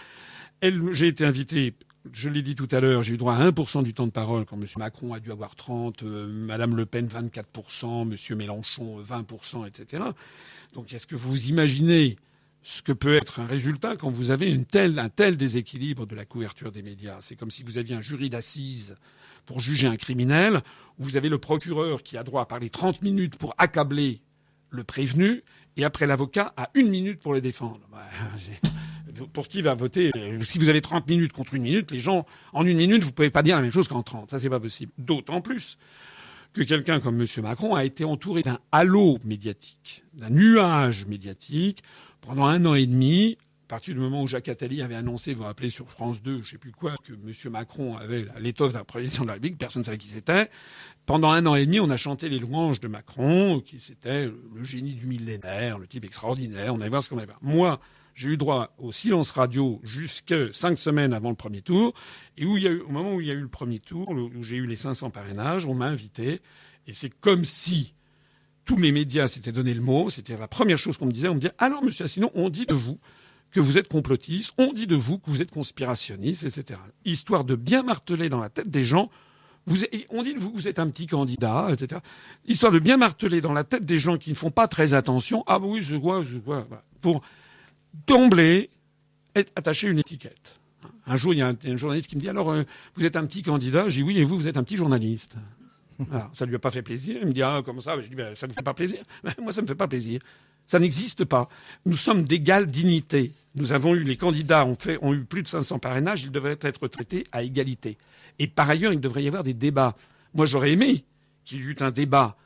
J'ai 0.62 1.08
été 1.08 1.26
invité, 1.26 1.74
je 2.10 2.30
l'ai 2.30 2.40
dit 2.40 2.54
tout 2.54 2.68
à 2.70 2.80
l'heure, 2.80 3.02
j'ai 3.02 3.12
eu 3.12 3.16
droit 3.18 3.34
à 3.34 3.50
1% 3.50 3.82
du 3.82 3.92
temps 3.92 4.06
de 4.06 4.12
parole 4.12 4.46
quand 4.46 4.56
M. 4.56 4.64
Macron 4.78 5.12
a 5.12 5.20
dû 5.20 5.30
avoir 5.30 5.56
30, 5.56 6.04
euh, 6.04 6.26
Mme 6.26 6.74
Le 6.74 6.86
Pen 6.86 7.06
24%, 7.06 8.10
M. 8.10 8.38
Mélenchon 8.38 9.02
20%, 9.02 9.68
etc. 9.68 10.02
Donc, 10.72 10.90
est-ce 10.94 11.06
que 11.06 11.16
vous 11.16 11.48
imaginez 11.48 12.16
ce 12.62 12.80
que 12.80 12.92
peut 12.92 13.14
être 13.14 13.40
un 13.40 13.46
résultat 13.46 13.96
quand 13.96 14.08
vous 14.08 14.30
avez 14.30 14.50
un 14.54 14.62
tel 15.10 15.36
déséquilibre 15.36 16.06
de 16.06 16.14
la 16.14 16.24
couverture 16.24 16.72
des 16.72 16.82
médias? 16.82 17.18
C'est 17.20 17.36
comme 17.36 17.50
si 17.50 17.62
vous 17.62 17.76
aviez 17.76 17.94
un 17.94 18.00
jury 18.00 18.30
d'assises 18.30 18.96
pour 19.47 19.61
juger 19.61 19.86
un 19.86 19.97
criminel, 19.97 20.61
vous 20.99 21.16
avez 21.16 21.28
le 21.28 21.38
procureur 21.38 22.03
qui 22.03 22.16
a 22.16 22.22
droit 22.22 22.43
à 22.43 22.47
parler 22.47 22.70
30 22.70 23.03
minutes 23.03 23.36
pour 23.36 23.55
accabler 23.59 24.20
le 24.70 24.84
prévenu, 24.84 25.43
et 25.76 25.84
après 25.84 26.07
l'avocat 26.07 26.53
a 26.57 26.70
une 26.74 26.88
minute 26.88 27.20
pour 27.20 27.32
le 27.32 27.41
défendre. 27.41 27.80
Bah, 27.91 28.03
pour 29.32 29.49
qui 29.49 29.62
va 29.62 29.74
voter 29.74 30.12
Si 30.43 30.59
vous 30.59 30.68
avez 30.68 30.80
30 30.80 31.09
minutes 31.09 31.32
contre 31.32 31.55
une 31.55 31.62
minute, 31.62 31.91
les 31.91 32.01
gens, 32.01 32.26
en 32.53 32.66
une 32.66 32.76
minute, 32.76 33.03
vous 33.03 33.12
pouvez 33.12 33.30
pas 33.30 33.43
dire 33.43 33.57
la 33.57 33.62
même 33.62 33.70
chose 33.70 33.88
qu'en 33.88 34.03
30. 34.03 34.30
Ça, 34.30 34.38
c'est 34.38 34.51
pas 34.51 34.61
possible. 34.61 34.93
D'autant 34.99 35.41
plus 35.41 35.78
que 36.53 36.62
quelqu'un 36.62 37.01
comme 37.01 37.20
M. 37.20 37.26
Macron 37.43 37.74
a 37.74 37.84
été 37.84 38.05
entouré 38.05 38.43
d'un 38.43 38.59
halo 38.72 39.18
médiatique, 39.24 40.05
d'un 40.14 40.30
nuage 40.30 41.07
médiatique 41.07 41.82
pendant 42.20 42.47
un 42.47 42.64
an 42.66 42.74
et 42.74 42.86
demi, 42.86 43.38
à 43.38 43.49
partir 43.70 43.94
du 43.94 44.00
moment 44.00 44.22
où 44.22 44.26
Jacques 44.26 44.48
Attali 44.48 44.82
avait 44.82 44.96
annoncé, 44.96 45.32
vous 45.32 45.38
vous 45.38 45.44
rappelez 45.44 45.70
sur 45.70 45.88
France 45.88 46.20
2, 46.22 46.42
je 46.42 46.50
sais 46.50 46.58
plus 46.58 46.72
quoi, 46.72 46.96
que 47.04 47.12
M. 47.12 47.52
Macron 47.52 47.96
avait 47.96 48.24
l'étoffe 48.40 48.72
d'un 48.72 48.82
président 48.82 49.22
de 49.22 49.28
la 49.28 49.34
République, 49.34 49.58
personne 49.58 49.82
ne 49.82 49.84
savait 49.84 49.96
qui 49.96 50.08
c'était. 50.08 50.50
Pendant 51.06 51.30
un 51.30 51.46
an 51.46 51.54
et 51.54 51.66
demi, 51.66 51.78
on 51.78 51.88
a 51.88 51.96
chanté 51.96 52.28
les 52.28 52.40
louanges 52.40 52.80
de 52.80 52.88
Macron, 52.88 53.60
qui 53.60 53.78
c'était 53.78 54.24
le 54.26 54.64
génie 54.64 54.94
du 54.94 55.06
millénaire, 55.06 55.78
le 55.78 55.86
type 55.86 56.04
extraordinaire, 56.04 56.74
on 56.74 56.80
allait 56.80 56.90
voir 56.90 57.04
ce 57.04 57.08
qu'on 57.08 57.18
allait 57.18 57.26
voir. 57.26 57.38
Moi, 57.42 57.78
j'ai 58.16 58.30
eu 58.30 58.36
droit 58.36 58.74
au 58.78 58.90
silence 58.90 59.30
radio 59.30 59.80
jusque 59.84 60.34
cinq 60.52 60.76
semaines 60.76 61.12
avant 61.12 61.30
le 61.30 61.36
premier 61.36 61.62
tour, 61.62 61.94
et 62.36 62.46
où 62.46 62.56
il 62.56 62.64
y 62.64 62.66
a 62.66 62.70
eu, 62.70 62.80
au 62.80 62.90
moment 62.90 63.14
où 63.14 63.20
il 63.20 63.28
y 63.28 63.30
a 63.30 63.34
eu 63.34 63.40
le 63.40 63.46
premier 63.46 63.78
tour, 63.78 64.10
où 64.10 64.42
j'ai 64.42 64.56
eu 64.56 64.66
les 64.66 64.74
500 64.74 65.10
parrainages, 65.10 65.64
on 65.64 65.74
m'a 65.74 65.86
invité, 65.86 66.40
et 66.88 66.94
c'est 66.94 67.10
comme 67.20 67.44
si 67.44 67.94
tous 68.64 68.76
mes 68.76 68.90
médias 68.90 69.28
s'étaient 69.28 69.52
donné 69.52 69.74
le 69.74 69.80
mot, 69.80 70.10
c'était 70.10 70.36
la 70.36 70.48
première 70.48 70.76
chose 70.76 70.98
qu'on 70.98 71.06
me 71.06 71.12
disait, 71.12 71.28
on 71.28 71.36
me 71.36 71.40
disait, 71.40 71.54
alors 71.58 71.84
monsieur 71.84 72.06
Asselineau, 72.06 72.32
on 72.34 72.50
dit 72.50 72.66
de 72.66 72.74
vous 72.74 72.98
que 73.53 73.61
vous 73.61 73.78
êtes 73.78 73.88
complotiste, 73.88 74.55
on 74.59 74.72
dit 74.72 74.86
de 74.86 74.94
vous 74.94 75.18
que 75.18 75.30
vous 75.30 75.42
êtes 75.42 75.51
conspirationniste, 75.51 76.44
etc. 76.44 76.80
Histoire 77.05 77.44
de 77.44 77.57
bien 77.57 77.82
marteler 77.82 78.28
dans 78.28 78.40
la 78.40 78.48
tête 78.48 78.70
des 78.70 78.84
gens, 78.84 79.11
vous, 79.66 79.78
on 80.11 80.22
dit 80.22 80.34
de 80.34 80.38
vous 80.38 80.51
que 80.51 80.57
vous 80.57 80.68
êtes 80.68 80.78
un 80.78 80.88
petit 80.88 81.07
candidat, 81.07 81.68
etc. 81.72 82.01
Histoire 82.46 82.72
de 82.72 82.78
bien 82.78 82.96
marteler 82.96 83.40
dans 83.40 83.53
la 83.53 83.64
tête 83.64 83.84
des 83.84 83.98
gens 83.98 84.18
qui 84.18 84.30
ne 84.30 84.34
font 84.34 84.51
pas 84.51 84.68
très 84.68 84.94
attention, 84.94 85.44
ah 85.46 85.59
oui, 85.59 85.80
je 85.80 85.96
vois, 85.96 86.22
je 86.22 86.38
vois, 86.38 86.66
pour 87.01 87.22
d'emblée 88.07 88.70
attacher 89.34 89.88
une 89.88 89.98
étiquette. 89.98 90.57
Un 91.07 91.16
jour, 91.16 91.34
il 91.34 91.38
y 91.38 91.42
a 91.42 91.48
un, 91.48 91.76
journaliste 91.76 92.09
qui 92.09 92.16
me 92.16 92.20
dit, 92.20 92.28
alors, 92.28 92.51
euh, 92.51 92.62
vous 92.94 93.05
êtes 93.05 93.16
un 93.16 93.26
petit 93.26 93.42
candidat? 93.42 93.88
Je 93.88 93.96
dis, 93.96 94.03
oui, 94.03 94.18
et 94.18 94.24
vous, 94.24 94.38
vous 94.38 94.48
êtes 94.48 94.57
un 94.57 94.62
petit 94.62 94.76
journaliste. 94.76 95.34
Alors, 96.11 96.30
ça 96.32 96.46
lui 96.46 96.55
a 96.55 96.59
pas 96.59 96.70
fait 96.70 96.82
plaisir. 96.82 97.18
Il 97.20 97.28
me 97.28 97.32
dit, 97.32 97.42
ah, 97.42 97.62
comment 97.64 97.80
ça? 97.80 98.01
Je 98.01 98.07
dis, 98.07 98.14
ben, 98.14 98.34
ça 98.34 98.46
ne 98.46 98.53
me 98.53 98.55
fait 98.55 98.62
pas 98.62 98.74
plaisir. 98.74 99.01
moi, 99.42 99.53
ça 99.53 99.61
ne 99.61 99.62
me 99.62 99.66
fait 99.66 99.74
pas 99.74 99.88
plaisir. 99.88 100.20
Ça 100.66 100.78
n'existe 100.78 101.24
pas. 101.24 101.48
Nous 101.84 101.96
sommes 101.96 102.22
d'égale 102.22 102.66
dignité. 102.66 103.32
Nous 103.57 103.72
avons 103.72 103.94
eu, 103.94 104.05
les 104.05 104.16
candidats 104.16 104.64
ont, 104.64 104.76
fait, 104.76 104.98
eu 105.03 105.24
plus 105.24 105.42
de 105.42 105.48
500 105.48 105.78
parrainages, 105.80 106.22
ils 106.22 106.30
devraient 106.30 106.59
être 106.61 106.86
traités 106.88 107.24
à 107.32 107.42
égalité. 107.42 107.98
Et 108.38 108.46
par 108.46 108.70
ailleurs, 108.70 108.92
il 108.92 109.01
devrait 109.01 109.24
y 109.24 109.26
avoir 109.26 109.42
des 109.42 109.55
débats. 109.55 109.96
Moi, 110.34 110.46
j'aurais 110.46 110.70
aimé 110.70 111.05
qu'il 111.44 111.59
y 111.59 111.62
eût 111.62 111.76
un 111.80 111.90
débat 111.90 112.36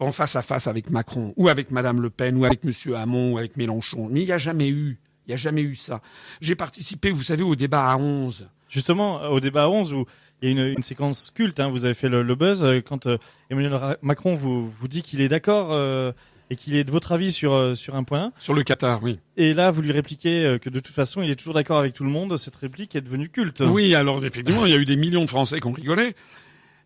en 0.00 0.12
face 0.12 0.36
à 0.36 0.42
face 0.42 0.66
avec 0.66 0.90
Macron, 0.90 1.32
ou 1.36 1.48
avec 1.48 1.70
Madame 1.70 2.00
Le 2.00 2.10
Pen, 2.10 2.36
ou 2.36 2.44
avec 2.44 2.64
Monsieur 2.64 2.96
Hamon, 2.96 3.34
ou 3.34 3.38
avec 3.38 3.56
Mélenchon. 3.56 4.08
Mais 4.10 4.22
il 4.22 4.26
n'y 4.26 4.32
a 4.32 4.38
jamais 4.38 4.68
eu. 4.68 4.98
Il 5.26 5.30
n'y 5.30 5.34
a 5.34 5.36
jamais 5.36 5.62
eu 5.62 5.74
ça. 5.74 6.00
J'ai 6.40 6.54
participé, 6.54 7.10
vous 7.10 7.22
savez, 7.22 7.42
au 7.42 7.54
débat 7.54 7.90
à 7.90 7.96
11. 7.96 8.48
Justement, 8.68 9.22
au 9.30 9.40
débat 9.40 9.64
à 9.64 9.68
11, 9.68 9.92
où 9.92 10.06
Il 10.42 10.52
y 10.52 10.60
a 10.60 10.68
une, 10.68 10.82
séquence 10.82 11.30
culte. 11.30 11.60
Hein, 11.60 11.68
vous 11.68 11.84
avez 11.84 11.94
fait 11.94 12.08
le, 12.08 12.22
buzz 12.34 12.64
euh, 12.64 12.80
quand 12.80 13.06
euh, 13.06 13.18
Emmanuel 13.50 13.96
Macron 14.02 14.34
vous 14.34 14.88
dit 14.88 15.02
qu'il 15.02 15.20
est 15.20 15.28
d'accord 15.28 15.72
euh, 15.72 16.12
et 16.50 16.56
qu'il 16.56 16.74
est 16.76 16.84
de 16.84 16.90
votre 16.90 17.12
avis 17.12 17.32
sur 17.32 17.54
euh, 17.54 17.74
sur 17.74 17.94
un 17.96 18.04
point. 18.04 18.32
Sur 18.38 18.54
le 18.54 18.62
Qatar, 18.62 19.02
oui. 19.02 19.18
Et 19.36 19.54
là, 19.54 19.70
vous 19.70 19.82
lui 19.82 19.92
répliquez 19.92 20.44
euh, 20.44 20.58
que 20.58 20.70
de 20.70 20.80
toute 20.80 20.94
façon, 20.94 21.22
il 21.22 21.30
est 21.30 21.36
toujours 21.36 21.54
d'accord 21.54 21.78
avec 21.78 21.94
tout 21.94 22.04
le 22.04 22.10
monde. 22.10 22.36
Cette 22.36 22.56
réplique 22.56 22.96
est 22.96 23.00
devenue 23.00 23.28
culte. 23.28 23.60
Oui, 23.60 23.94
alors 23.94 24.24
effectivement, 24.24 24.66
il 24.66 24.72
y 24.72 24.74
a 24.74 24.78
eu 24.78 24.86
des 24.86 24.96
millions 24.96 25.22
de 25.22 25.30
Français 25.30 25.60
qui 25.60 25.66
ont 25.66 25.72
rigolé. 25.72 26.14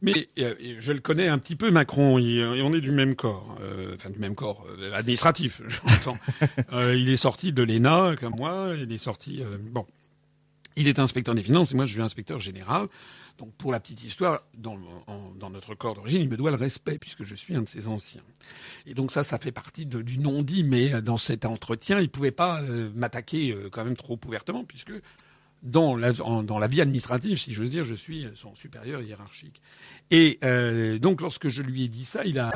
Mais 0.03 0.29
euh, 0.41 0.55
je 0.81 0.93
le 0.93 0.99
connais 0.99 1.29
un 1.29 1.39
petit 1.39 1.55
peu, 1.55 1.71
Macron. 1.71 2.19
Il, 2.19 2.45
on 2.45 2.75
est 2.75 2.81
du 2.81 2.91
même 2.91 3.15
corps, 3.15 3.55
euh, 3.63 3.95
enfin 3.95 4.11
du 4.11 4.19
même 4.19 4.35
corps 4.35 4.67
euh, 4.81 4.93
administratif, 4.93 5.63
j'entends. 5.69 6.19
Euh, 6.73 6.97
il 6.97 7.09
est 7.09 7.17
sorti 7.17 7.53
de 7.53 7.63
l'ENA 7.63 8.17
comme 8.21 8.35
moi. 8.37 8.73
Il 8.77 8.93
est 8.93 8.99
sorti. 8.99 9.43
bon, 9.71 9.87
il 10.77 10.89
est 10.89 10.99
inspecteur 10.99 11.35
des 11.35 11.43
finances 11.43 11.73
et 11.73 11.77
moi 11.77 11.85
je 11.85 11.93
suis 11.93 12.03
inspecteur 12.03 12.41
général. 12.41 12.89
Donc 13.39 13.53
pour 13.55 13.73
la 13.73 13.81
petite 13.81 14.05
histoire, 14.05 14.43
dans, 14.57 14.79
notre 15.51 15.75
corps 15.75 15.95
d'origine, 15.95 16.23
il 16.23 16.29
me 16.29 16.37
doit 16.37 16.51
le 16.51 16.57
respect 16.57 16.99
puisque 16.99 17.25
je 17.25 17.35
suis 17.35 17.57
un 17.57 17.62
de 17.62 17.68
ses 17.68 17.89
anciens. 17.89 18.23
Et 18.87 18.95
donc 18.95 19.11
ça, 19.11 19.25
ça 19.25 19.39
fait 19.39 19.53
partie 19.53 19.87
du 19.87 20.18
non-dit. 20.18 20.64
Mais 20.64 20.95
euh, 20.95 21.01
dans 21.01 21.16
cet 21.16 21.45
entretien, 21.45 22.01
il 22.01 22.09
pouvait 22.09 22.31
pas 22.31 22.61
euh, 22.62 22.91
m'attaquer 22.95 23.51
euh, 23.51 23.68
quand 23.70 23.85
même 23.85 23.97
trop 23.97 24.18
ouvertement 24.27 24.64
puisque 24.64 24.93
dans 25.62 25.97
la, 25.97 26.11
vie 26.66 26.81
administrative, 26.81 27.39
si 27.39 27.53
j'ose 27.53 27.70
dire, 27.70 27.85
je 27.85 27.95
suis 27.95 28.27
son 28.35 28.55
supérieur 28.57 29.01
hiérarchique. 29.01 29.62
Et 30.11 30.41
donc, 31.01 31.20
lorsque 31.20 31.49
je 31.49 31.62
lui 31.62 31.85
ai 31.85 31.89
dit 31.89 32.05
ça, 32.05 32.25
il 32.25 32.41
a, 32.41 32.51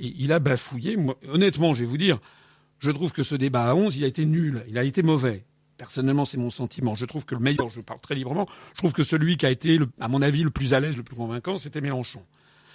il 0.00 0.32
a 0.32 0.38
bafouillé. 0.38 0.96
Honnêtement, 1.28 1.74
je 1.74 1.80
vais 1.80 1.86
vous 1.86 1.98
dire, 1.98 2.18
je 2.78 2.90
trouve 2.90 3.12
que 3.12 3.22
ce 3.22 3.34
débat 3.34 3.68
à 3.68 3.74
11, 3.74 3.94
il 3.96 4.04
a 4.04 4.06
été 4.06 4.24
nul, 4.24 4.64
il 4.68 4.78
a 4.78 4.84
été 4.84 5.02
mauvais. 5.02 5.44
Personnellement, 5.80 6.26
c'est 6.26 6.36
mon 6.36 6.50
sentiment. 6.50 6.94
Je 6.94 7.06
trouve 7.06 7.24
que 7.24 7.34
le 7.34 7.40
meilleur, 7.40 7.70
je 7.70 7.80
parle 7.80 8.00
très 8.00 8.14
librement, 8.14 8.46
je 8.74 8.78
trouve 8.78 8.92
que 8.92 9.02
celui 9.02 9.38
qui 9.38 9.46
a 9.46 9.50
été, 9.50 9.78
à 9.98 10.08
mon 10.08 10.20
avis, 10.20 10.42
le 10.42 10.50
plus 10.50 10.74
à 10.74 10.80
l'aise, 10.80 10.94
le 10.94 11.02
plus 11.02 11.16
convaincant, 11.16 11.56
c'était 11.56 11.80
Mélenchon. 11.80 12.22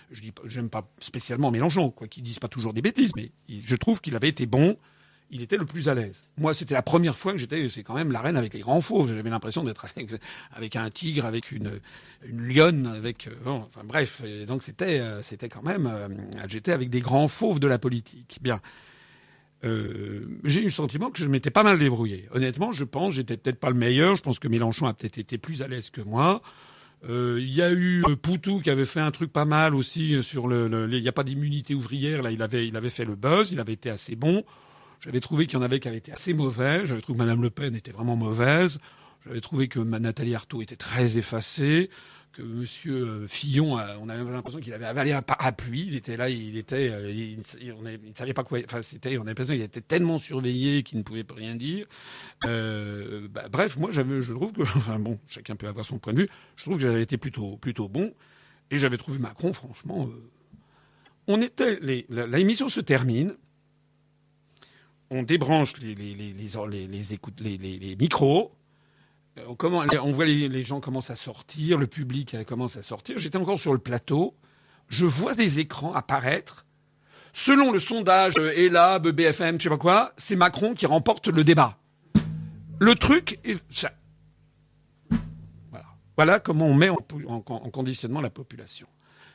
Je 0.09 0.21
dis, 0.21 0.33
j'aime 0.45 0.71
pas 0.71 0.89
spécialement 0.97 1.51
Mélenchon, 1.51 1.91
quoi 1.91 2.07
qu'il 2.07 2.23
dise 2.23 2.39
pas 2.39 2.47
toujours 2.47 2.73
des 2.73 2.81
bêtises, 2.81 3.11
mais 3.15 3.29
je 3.47 3.75
trouve 3.75 4.01
qu'il 4.01 4.15
avait 4.15 4.29
été 4.29 4.47
bon 4.47 4.75
il 5.31 5.41
était 5.41 5.57
le 5.57 5.65
plus 5.65 5.89
à 5.89 5.93
l'aise. 5.93 6.23
Moi, 6.37 6.53
c'était 6.53 6.73
la 6.75 6.81
première 6.81 7.17
fois 7.17 7.31
que 7.31 7.37
j'étais, 7.37 7.67
c'est 7.69 7.83
quand 7.83 7.95
même 7.95 8.11
l'arène 8.11 8.37
avec 8.37 8.53
les 8.53 8.59
grands 8.59 8.81
fauves. 8.81 9.09
J'avais 9.09 9.29
l'impression 9.29 9.63
d'être 9.63 9.85
avec, 9.95 10.09
avec 10.51 10.75
un 10.75 10.89
tigre, 10.89 11.25
avec 11.25 11.51
une, 11.51 11.79
lionne, 12.31 12.87
avec, 12.87 13.27
euh, 13.27 13.35
enfin 13.45 13.81
bref. 13.83 14.21
Donc 14.47 14.63
c'était, 14.63 14.99
euh, 14.99 15.21
c'était 15.23 15.49
quand 15.49 15.63
même, 15.63 15.87
euh, 15.91 16.07
j'étais 16.47 16.71
avec 16.71 16.89
des 16.89 17.01
grands 17.01 17.27
fauves 17.27 17.59
de 17.59 17.67
la 17.67 17.77
politique. 17.77 18.39
Bien. 18.41 18.61
Euh, 19.65 20.27
j'ai 20.43 20.61
eu 20.61 20.65
le 20.65 20.69
sentiment 20.69 21.09
que 21.09 21.19
je 21.19 21.25
m'étais 21.25 21.49
pas 21.49 21.63
mal 21.63 21.79
débrouillé. 21.79 22.27
Honnêtement, 22.31 22.71
je 22.71 22.83
pense, 22.83 23.15
j'étais 23.15 23.37
peut-être 23.37 23.59
pas 23.59 23.69
le 23.69 23.75
meilleur. 23.75 24.15
Je 24.15 24.21
pense 24.21 24.39
que 24.39 24.47
Mélenchon 24.47 24.85
a 24.85 24.93
peut-être 24.93 25.17
été 25.17 25.37
plus 25.37 25.61
à 25.61 25.67
l'aise 25.67 25.89
que 25.89 26.01
moi. 26.01 26.41
Euh, 27.09 27.39
Il 27.41 27.53
y 27.53 27.61
a 27.61 27.71
eu 27.71 28.03
euh, 28.07 28.15
Poutou 28.15 28.61
qui 28.61 28.69
avait 28.69 28.85
fait 28.85 28.99
un 28.99 29.11
truc 29.11 29.31
pas 29.31 29.45
mal 29.45 29.75
aussi 29.75 30.21
sur 30.21 30.47
le. 30.47 30.87
Il 30.91 31.01
n'y 31.01 31.07
a 31.07 31.11
pas 31.11 31.23
d'immunité 31.23 31.73
ouvrière. 31.73 32.21
Là, 32.21 32.31
il 32.31 32.41
avait, 32.41 32.67
il 32.67 32.75
avait 32.77 32.89
fait 32.89 33.05
le 33.05 33.15
buzz. 33.15 33.51
Il 33.51 33.59
avait 33.59 33.73
été 33.73 33.89
assez 33.89 34.15
bon. 34.15 34.43
J'avais 34.99 35.19
trouvé 35.19 35.45
qu'il 35.45 35.55
y 35.55 35.57
en 35.57 35.63
avait 35.63 35.79
qui 35.79 35.87
avaient 35.87 35.97
été 35.97 36.11
assez 36.11 36.33
mauvais. 36.33 36.85
J'avais 36.85 37.01
trouvé 37.01 37.17
que 37.17 37.23
Madame 37.23 37.41
Le 37.41 37.49
Pen 37.49 37.75
était 37.75 37.91
vraiment 37.91 38.15
mauvaise. 38.15 38.79
J'avais 39.25 39.41
trouvé 39.41 39.67
que 39.67 39.79
Nathalie 39.79 40.35
Arthaud 40.35 40.61
était 40.61 40.75
très 40.75 41.17
effacée. 41.17 41.89
Que 42.35 42.41
Monsieur 42.41 42.95
euh, 43.07 43.27
Fillon, 43.29 43.77
a- 43.77 43.97
on 43.97 44.09
avait 44.09 44.29
l'impression 44.29 44.59
qu'il 44.59 44.73
avait 44.73 44.83
avalé 44.85 45.13
un 45.13 45.21
parapluie. 45.21 45.85
Il 45.87 45.95
était 45.95 46.17
là, 46.17 46.29
il 46.29 46.57
était, 46.57 46.89
euh, 46.91 47.09
il, 47.09 47.39
il- 47.61 48.11
savait 48.13 48.33
pas 48.33 48.43
quoi. 48.43 48.59
Enfin, 48.65 48.81
c'était, 48.81 49.17
on 49.17 49.21
avait 49.21 49.29
l'impression 49.29 49.53
qu'il 49.53 49.63
était 49.63 49.79
tellement 49.79 50.17
surveillé 50.17 50.83
qu'il 50.83 50.97
ne 50.97 51.03
pouvait 51.03 51.23
rien 51.33 51.55
dire. 51.55 51.85
Euh, 52.45 53.29
bah, 53.29 53.47
bref, 53.49 53.77
moi, 53.77 53.89
j'avais, 53.91 54.19
je 54.19 54.33
trouve 54.33 54.51
que, 54.51 54.63
enfin 54.63 54.99
bon, 54.99 55.17
chacun 55.27 55.55
peut 55.55 55.67
avoir 55.69 55.85
son 55.85 55.97
point 55.97 56.11
de 56.11 56.23
vue. 56.23 56.29
Je 56.57 56.63
trouve 56.65 56.75
que 56.75 56.81
j'avais 56.83 57.01
été 57.03 57.15
plutôt, 57.17 57.55
plutôt 57.55 57.87
bon, 57.87 58.13
et 58.69 58.77
j'avais 58.77 58.97
trouvé 58.97 59.17
Macron, 59.17 59.53
franchement. 59.53 60.05
euh, 60.11 60.29
on 61.27 61.41
était, 61.41 61.79
la, 62.09 62.37
émission 62.37 62.67
se 62.67 62.81
termine. 62.81 63.33
On 65.09 65.23
débranche 65.23 65.77
les, 65.79 65.95
les, 65.95 66.13
les 67.79 67.95
micros. 67.95 68.53
Euh, 69.37 69.53
On, 70.01 70.11
voit 70.11 70.25
les, 70.25 70.63
gens 70.63 70.79
commencent 70.79 71.09
à 71.09 71.15
sortir, 71.15 71.77
le 71.77 71.87
public 71.87 72.33
euh, 72.33 72.43
commence 72.43 72.77
à 72.77 72.83
sortir. 72.83 73.17
J'étais 73.19 73.37
encore 73.37 73.59
sur 73.59 73.73
le 73.73 73.79
plateau. 73.79 74.35
Je 74.87 75.05
vois 75.05 75.35
des 75.35 75.59
écrans 75.59 75.93
apparaître. 75.93 76.65
Selon 77.33 77.71
le 77.71 77.79
sondage 77.79 78.33
euh, 78.37 78.53
ELAB, 78.55 79.09
BFM, 79.09 79.57
je 79.57 79.63
sais 79.63 79.69
pas 79.69 79.77
quoi, 79.77 80.13
c'est 80.17 80.35
Macron 80.35 80.73
qui 80.73 80.85
remporte 80.85 81.27
le 81.27 81.43
débat. 81.43 81.77
Le 82.79 82.95
truc, 82.95 83.39
voilà. 86.17 86.39
Comment 86.39 86.67
on 86.67 86.73
met 86.73 86.89
en 86.89 86.99
conditionnement 87.71 88.21
la 88.21 88.29
population. 88.29 88.87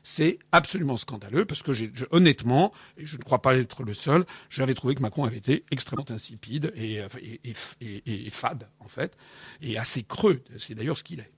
C'est 0.02 0.38
absolument 0.52 0.96
scandaleux 0.96 1.44
parce 1.44 1.62
que 1.62 1.72
j'ai, 1.72 1.92
honnêtement, 2.10 2.72
et 2.96 3.06
je 3.06 3.16
ne 3.16 3.22
crois 3.22 3.42
pas 3.42 3.56
être 3.56 3.82
le 3.82 3.94
seul, 3.94 4.24
j'avais 4.48 4.74
trouvé 4.74 4.94
que 4.94 5.02
Macron 5.02 5.24
avait 5.24 5.38
été 5.38 5.64
extrêmement 5.70 6.10
insipide 6.10 6.72
et, 6.74 7.00
euh, 7.00 7.08
et 7.82 8.30
fade 8.30 8.68
en 8.80 8.88
fait, 8.88 9.16
et 9.60 9.78
assez 9.78 10.02
creux. 10.02 10.42
C'est 10.58 10.74
d'ailleurs 10.74 10.98
ce 10.98 11.04
qu'il 11.04 11.20
est. 11.20 11.30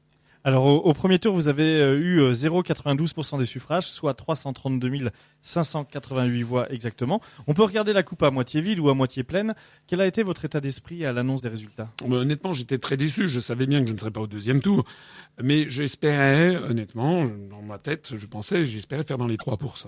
Alors 0.45 0.66
au, 0.66 0.78
au 0.78 0.93
premier 0.93 1.18
tour, 1.18 1.34
vous 1.34 1.49
avez 1.49 1.80
euh, 1.80 1.99
eu 1.99 2.20
euh, 2.20 2.32
0,92% 2.32 3.38
des 3.38 3.45
suffrages, 3.45 3.86
soit 3.86 4.14
332 4.14 5.11
588 5.43 6.43
voix 6.43 6.72
exactement. 6.72 7.20
On 7.47 7.55
peut 7.55 7.62
regarder 7.62 7.93
la 7.93 8.03
coupe 8.03 8.22
à 8.22 8.30
moitié 8.30 8.61
vide 8.61 8.80
ou 8.80 8.88
à 8.88 8.95
moitié 8.95 9.22
pleine. 9.22 9.55
Quel 9.86 10.01
a 10.01 10.07
été 10.07 10.22
votre 10.22 10.45
état 10.45 10.61
d'esprit 10.61 11.05
à 11.05 11.12
l'annonce 11.12 11.43
des 11.43 11.49
résultats? 11.49 11.90
Mais 12.09 12.16
honnêtement, 12.16 12.53
j'étais 12.53 12.78
très 12.78 12.97
déçu. 12.97 13.28
Je 13.28 13.40
savais 13.40 13.66
bien 13.66 13.80
que 13.80 13.86
je 13.86 13.93
ne 13.93 13.99
serais 13.99 14.11
pas 14.11 14.20
au 14.20 14.26
deuxième 14.26 14.61
tour. 14.61 14.84
Mais 15.40 15.68
j'espérais, 15.68 16.57
honnêtement, 16.57 17.24
dans 17.24 17.62
ma 17.62 17.78
tête, 17.78 18.14
je 18.16 18.26
pensais, 18.26 18.64
j'espérais 18.64 19.05
faire 19.05 19.18
dans 19.18 19.26
les 19.26 19.36
3%. 19.36 19.86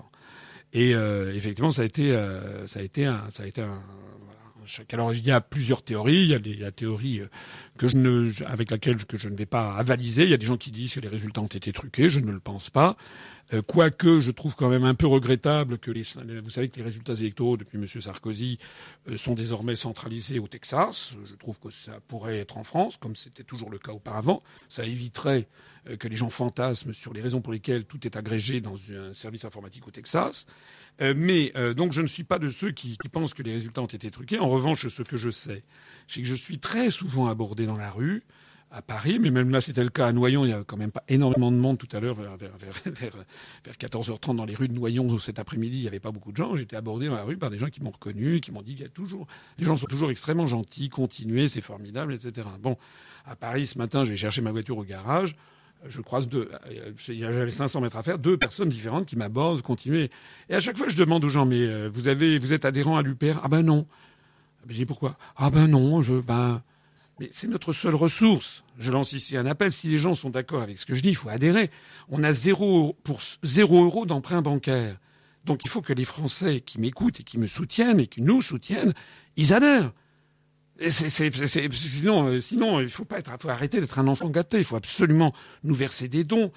Et 0.73 0.93
euh, 0.93 1.33
effectivement, 1.33 1.71
ça 1.71 1.83
a 1.83 1.85
été, 1.85 2.11
euh, 2.11 2.67
ça 2.67 2.79
a 2.79 2.83
été 2.83 3.05
un, 3.05 3.23
ça 3.31 3.43
a 3.43 3.45
été 3.45 3.61
un. 3.61 3.81
Alors 4.91 5.13
il 5.13 5.25
y 5.25 5.31
a 5.31 5.41
plusieurs 5.41 5.83
théories. 5.83 6.23
Il 6.23 6.27
y 6.27 6.33
a 6.33 6.39
des, 6.39 6.55
la 6.55 6.71
théorie 6.71 7.21
euh, 7.21 8.29
avec 8.45 8.71
laquelle 8.71 9.05
que 9.05 9.17
je 9.17 9.29
ne 9.29 9.35
vais 9.35 9.45
pas 9.45 9.75
avaliser. 9.75 10.23
Il 10.23 10.29
y 10.29 10.33
a 10.33 10.37
des 10.37 10.45
gens 10.45 10.57
qui 10.57 10.71
disent 10.71 10.95
que 10.95 10.99
les 10.99 11.07
résultats 11.07 11.41
ont 11.41 11.47
été 11.47 11.71
truqués. 11.73 12.09
Je 12.09 12.19
ne 12.19 12.31
le 12.31 12.39
pense 12.39 12.69
pas. 12.69 12.97
Euh, 13.53 13.61
Quoique, 13.61 14.19
je 14.19 14.31
trouve 14.31 14.55
quand 14.55 14.69
même 14.69 14.85
un 14.85 14.95
peu 14.95 15.07
regrettable 15.07 15.77
que 15.77 15.91
les, 15.91 16.03
vous 16.41 16.49
savez 16.49 16.69
que 16.69 16.77
les 16.77 16.83
résultats 16.83 17.13
électoraux 17.13 17.57
depuis 17.57 17.77
M. 17.77 17.85
Sarkozy 17.87 18.57
euh, 19.07 19.17
sont 19.17 19.35
désormais 19.35 19.75
centralisés 19.75 20.39
au 20.39 20.47
Texas. 20.47 21.13
Je 21.25 21.35
trouve 21.35 21.59
que 21.59 21.69
ça 21.69 21.99
pourrait 22.07 22.39
être 22.39 22.57
en 22.57 22.63
France, 22.63 22.97
comme 22.97 23.15
c'était 23.15 23.43
toujours 23.43 23.69
le 23.69 23.77
cas 23.77 23.91
auparavant. 23.91 24.41
Ça 24.67 24.85
éviterait 24.85 25.47
euh, 25.47 25.74
que 25.99 26.07
les 26.07 26.15
gens 26.15 26.29
fantasment 26.29 26.93
sur 26.93 27.13
les 27.13 27.21
raisons 27.21 27.41
pour 27.41 27.53
lesquelles 27.53 27.85
tout 27.85 28.05
est 28.05 28.15
agrégé 28.15 28.61
dans 28.61 28.75
un 28.91 29.13
service 29.13 29.45
informatique 29.45 29.87
au 29.87 29.91
Texas. 29.91 30.45
Euh, 31.01 31.13
mais 31.15 31.51
euh, 31.55 31.73
donc 31.73 31.91
je 31.91 32.01
ne 32.01 32.07
suis 32.07 32.23
pas 32.23 32.39
de 32.39 32.49
ceux 32.49 32.71
qui, 32.71 32.97
qui 32.97 33.09
pensent 33.09 33.33
que 33.33 33.43
les 33.43 33.53
résultats 33.53 33.81
ont 33.81 33.87
été 33.87 34.09
truqués. 34.09 34.39
En 34.39 34.49
revanche, 34.49 34.87
ce 34.87 35.03
que 35.03 35.17
je 35.17 35.29
sais, 35.29 35.63
c'est 36.07 36.21
que 36.21 36.27
je 36.27 36.35
suis 36.35 36.59
très 36.59 36.89
souvent 36.89 37.27
abordé 37.27 37.65
dans 37.65 37.77
la 37.77 37.91
rue 37.91 38.23
à 38.71 38.81
Paris, 38.81 39.19
mais 39.19 39.29
même 39.29 39.51
là 39.51 39.61
c'était 39.61 39.83
le 39.83 39.89
cas 39.89 40.07
à 40.07 40.11
Noyon, 40.11 40.43
il 40.43 40.49
y 40.49 40.53
a 40.53 40.63
quand 40.63 40.75
même 40.75 40.91
pas 40.91 41.03
énormément 41.07 41.51
de 41.51 41.57
monde 41.57 41.77
tout 41.77 41.87
à 41.95 41.99
l'heure, 41.99 42.15
vers, 42.15 42.35
vers, 42.35 42.57
vers, 42.57 42.73
vers, 42.85 43.15
vers 43.63 43.73
14h30 43.75 44.35
dans 44.35 44.45
les 44.45 44.55
rues 44.55 44.67
de 44.67 44.73
Noyon 44.73 45.17
cet 45.17 45.39
après-midi, 45.39 45.77
il 45.77 45.81
n'y 45.81 45.87
avait 45.87 45.99
pas 45.99 46.11
beaucoup 46.11 46.31
de 46.31 46.37
gens. 46.37 46.55
Été 46.55 46.75
abordé 46.75 47.07
dans 47.07 47.15
la 47.15 47.23
rue 47.23 47.37
par 47.37 47.49
des 47.49 47.57
gens 47.57 47.69
qui 47.69 47.81
m'ont 47.81 47.91
reconnu, 47.91 48.41
qui 48.41 48.51
m'ont 48.51 48.61
dit 48.61 48.73
qu'il 48.73 48.83
y 48.83 48.87
a 48.87 48.89
toujours, 48.89 49.27
les 49.57 49.65
gens 49.65 49.77
sont 49.77 49.85
toujours 49.85 50.11
extrêmement 50.11 50.47
gentils, 50.47 50.89
continuez, 50.89 51.47
c'est 51.47 51.61
formidable, 51.61 52.13
etc. 52.13 52.47
Bon, 52.59 52.77
à 53.25 53.35
Paris 53.35 53.67
ce 53.67 53.77
matin, 53.77 54.03
je 54.03 54.11
vais 54.11 54.17
chercher 54.17 54.41
ma 54.41 54.51
voiture 54.51 54.77
au 54.77 54.83
garage. 54.83 55.35
Je 55.87 56.01
croise 56.01 56.27
deux, 56.27 56.49
euh, 56.67 56.91
j'avais 56.97 57.51
500 57.51 57.81
mètres 57.81 57.97
à 57.97 58.03
faire, 58.03 58.17
deux 58.17 58.37
personnes 58.37 58.69
différentes 58.69 59.05
qui 59.05 59.15
m'abordent, 59.15 59.61
continuez. 59.61 60.09
Et 60.49 60.55
à 60.55 60.59
chaque 60.59 60.77
fois, 60.77 60.87
je 60.87 60.95
demande 60.95 61.23
aux 61.23 61.29
gens, 61.29 61.45
mais 61.45 61.59
euh, 61.59 61.89
vous 61.93 62.07
avez, 62.07 62.39
vous 62.39 62.53
êtes 62.53 62.65
adhérent 62.65 62.97
à 62.97 63.03
l'UPR 63.03 63.39
Ah 63.43 63.47
ben 63.47 63.61
non. 63.61 63.85
Je 64.67 64.73
dis 64.73 64.85
pourquoi? 64.85 65.15
Ah 65.35 65.51
ben 65.51 65.67
non, 65.67 66.01
je, 66.01 66.15
ben, 66.15 66.63
mais 67.19 67.29
c'est 67.31 67.47
notre 67.47 67.71
seule 67.71 67.95
ressource. 67.95 68.63
Je 68.77 68.91
lance 68.91 69.13
ici 69.13 69.37
un 69.37 69.45
appel. 69.45 69.71
Si 69.71 69.87
les 69.87 69.97
gens 69.97 70.15
sont 70.15 70.29
d'accord 70.29 70.61
avec 70.61 70.77
ce 70.77 70.85
que 70.85 70.95
je 70.95 71.01
dis, 71.01 71.09
il 71.09 71.15
faut 71.15 71.29
adhérer. 71.29 71.69
On 72.09 72.23
a 72.23 72.33
zéro 72.33 72.97
pour 73.03 73.21
zéro 73.43 73.83
euro 73.85 74.05
d'emprunt 74.05 74.41
bancaire. 74.41 74.97
Donc 75.45 75.63
il 75.63 75.69
faut 75.69 75.81
que 75.81 75.93
les 75.93 76.03
Français 76.03 76.61
qui 76.61 76.79
m'écoutent 76.79 77.19
et 77.19 77.23
qui 77.23 77.37
me 77.37 77.47
soutiennent 77.47 77.99
et 77.99 78.07
qui 78.07 78.21
nous 78.21 78.41
soutiennent, 78.41 78.93
ils 79.37 79.53
adhèrent. 79.53 79.93
Sinon, 80.79 82.27
euh, 82.27 82.39
sinon, 82.39 82.79
il 82.79 82.89
faut 82.89 83.05
pas 83.05 83.19
être, 83.19 83.31
faut 83.39 83.49
arrêter 83.49 83.79
d'être 83.79 83.99
un 83.99 84.07
enfant 84.07 84.29
gâté. 84.29 84.57
Il 84.57 84.63
faut 84.63 84.75
absolument 84.75 85.33
nous 85.63 85.73
verser 85.73 86.07
des 86.07 86.23
dons, 86.23 86.51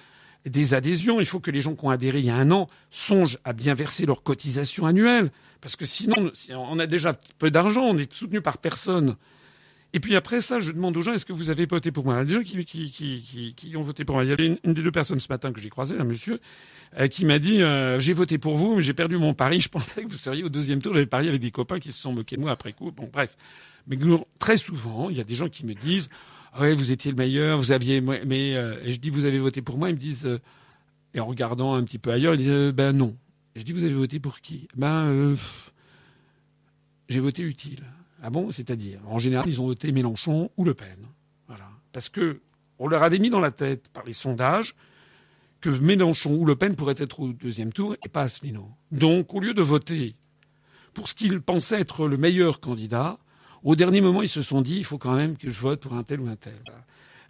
des 0.45 0.73
adhésions. 0.73 1.19
Il 1.19 1.25
faut 1.25 1.39
que 1.39 1.51
les 1.51 1.61
gens 1.61 1.75
qui 1.75 1.85
ont 1.85 1.89
adhéré 1.89 2.19
il 2.19 2.25
y 2.25 2.29
a 2.29 2.35
un 2.35 2.51
an 2.51 2.67
songent 2.89 3.37
à 3.45 3.53
bien 3.53 3.73
verser 3.73 4.05
leurs 4.05 4.23
cotisations 4.23 4.85
annuelles, 4.85 5.31
parce 5.61 5.75
que 5.75 5.85
sinon, 5.85 6.31
si 6.33 6.53
on 6.53 6.79
a 6.79 6.87
déjà 6.87 7.13
peu 7.37 7.51
d'argent, 7.51 7.83
on 7.83 7.97
est 7.97 8.11
soutenu 8.11 8.41
par 8.41 8.57
personne. 8.57 9.15
Et 9.91 9.99
puis 9.99 10.15
après 10.15 10.41
ça, 10.41 10.59
je 10.59 10.71
demande 10.71 10.95
aux 10.97 11.01
gens, 11.01 11.13
est-ce 11.13 11.25
que 11.25 11.33
vous 11.33 11.49
avez 11.49 11.65
voté 11.65 11.91
pour 11.91 12.05
moi? 12.05 12.15
Il 12.15 12.17
y 12.17 12.21
a 12.21 12.25
des 12.25 12.33
gens 12.33 12.43
qui, 12.43 12.63
qui, 12.63 12.91
qui, 12.91 13.53
qui, 13.55 13.75
ont 13.75 13.81
voté 13.81 14.05
pour 14.05 14.15
moi? 14.15 14.23
Il 14.23 14.29
y 14.29 14.33
avait 14.33 14.59
une, 14.63 14.73
des 14.73 14.83
deux 14.83 14.91
personnes 14.91 15.19
ce 15.19 15.27
matin 15.29 15.51
que 15.51 15.59
j'ai 15.59 15.69
croisé, 15.69 15.97
un 15.97 16.03
monsieur, 16.03 16.39
euh, 16.99 17.07
qui 17.07 17.25
m'a 17.25 17.39
dit, 17.39 17.63
euh, 17.63 17.99
j'ai 17.99 18.13
voté 18.13 18.37
pour 18.37 18.55
vous, 18.55 18.75
mais 18.75 18.81
j'ai 18.83 18.93
perdu 18.93 19.17
mon 19.17 19.33
pari. 19.33 19.59
Je 19.69 19.69
pensais 19.69 20.03
que 20.03 20.07
vous 20.07 20.17
seriez 20.17 20.43
au 20.43 20.49
deuxième 20.49 20.81
tour. 20.81 20.93
J'avais 20.93 21.07
parié 21.07 21.29
avec 21.29 21.41
des 21.41 21.51
copains 21.51 21.79
qui 21.79 21.91
se 21.91 21.99
sont 21.99 22.13
moqués 22.13 22.35
de 22.35 22.41
moi 22.41 22.51
après 22.51 22.73
coup. 22.73 22.91
Bon, 22.91 23.09
bref. 23.11 23.35
Mais 23.89 23.97
très 24.37 24.55
souvent, 24.55 25.09
il 25.09 25.17
y 25.17 25.19
a 25.19 25.25
des 25.25 25.35
gens 25.35 25.49
qui 25.49 25.65
me 25.65 25.73
disent, 25.73 26.09
ouais, 26.59 26.73
vous 26.73 26.91
étiez 26.91 27.11
le 27.11 27.17
meilleur, 27.17 27.57
vous 27.57 27.71
aviez, 27.71 27.99
mais 27.99 28.51
et 28.51 28.91
je 28.91 28.99
dis, 28.99 29.09
vous 29.09 29.25
avez 29.25 29.39
voté 29.39 29.61
pour 29.61 29.77
moi? 29.77 29.89
Ils 29.89 29.95
me 29.95 29.97
disent, 29.97 30.39
et 31.13 31.19
en 31.19 31.25
regardant 31.25 31.73
un 31.73 31.83
petit 31.83 31.97
peu 31.97 32.11
ailleurs, 32.11 32.35
ils 32.35 32.45
disent, 32.45 32.71
ben 32.71 32.93
non. 32.93 33.17
je 33.55 33.63
dis, 33.63 33.73
vous 33.73 33.83
avez 33.83 33.93
voté 33.93 34.19
pour 34.19 34.39
qui? 34.41 34.67
Ben, 34.75 35.35
j'ai 37.09 37.19
voté 37.19 37.41
utile. 37.41 37.83
Ah 38.21 38.29
bon? 38.29 38.51
C'est-à-dire, 38.51 38.99
en 39.07 39.19
général, 39.19 39.47
ils 39.47 39.59
ont 39.59 39.65
voté 39.65 39.91
Mélenchon 39.91 40.51
ou 40.57 40.63
Le 40.63 40.73
Pen. 40.73 40.97
Voilà. 41.47 41.67
Parce 41.91 42.09
que 42.09 42.41
on 42.77 42.87
leur 42.87 43.03
avait 43.03 43.19
mis 43.19 43.29
dans 43.29 43.39
la 43.39 43.51
tête 43.51 43.89
par 43.89 44.05
les 44.05 44.13
sondages 44.13 44.75
que 45.61 45.69
Mélenchon 45.69 46.35
ou 46.35 46.45
Le 46.45 46.55
Pen 46.55 46.75
pourraient 46.75 46.95
être 46.97 47.19
au 47.19 47.33
deuxième 47.33 47.73
tour 47.73 47.95
et 48.05 48.09
pas 48.09 48.21
Asselineau. 48.21 48.69
Donc, 48.91 49.33
au 49.33 49.39
lieu 49.39 49.53
de 49.53 49.61
voter 49.61 50.15
pour 50.93 51.09
ce 51.09 51.15
qu'ils 51.15 51.41
pensaient 51.41 51.81
être 51.81 52.07
le 52.07 52.17
meilleur 52.17 52.59
candidat, 52.59 53.19
au 53.63 53.75
dernier 53.75 54.01
moment, 54.01 54.21
ils 54.21 54.29
se 54.29 54.41
sont 54.41 54.61
dit 54.61 54.77
il 54.77 54.85
faut 54.85 54.97
quand 54.97 55.15
même 55.15 55.37
que 55.37 55.49
je 55.49 55.59
vote 55.59 55.81
pour 55.81 55.93
un 55.93 56.03
tel 56.03 56.21
ou 56.21 56.27
un 56.27 56.35
tel. 56.35 56.55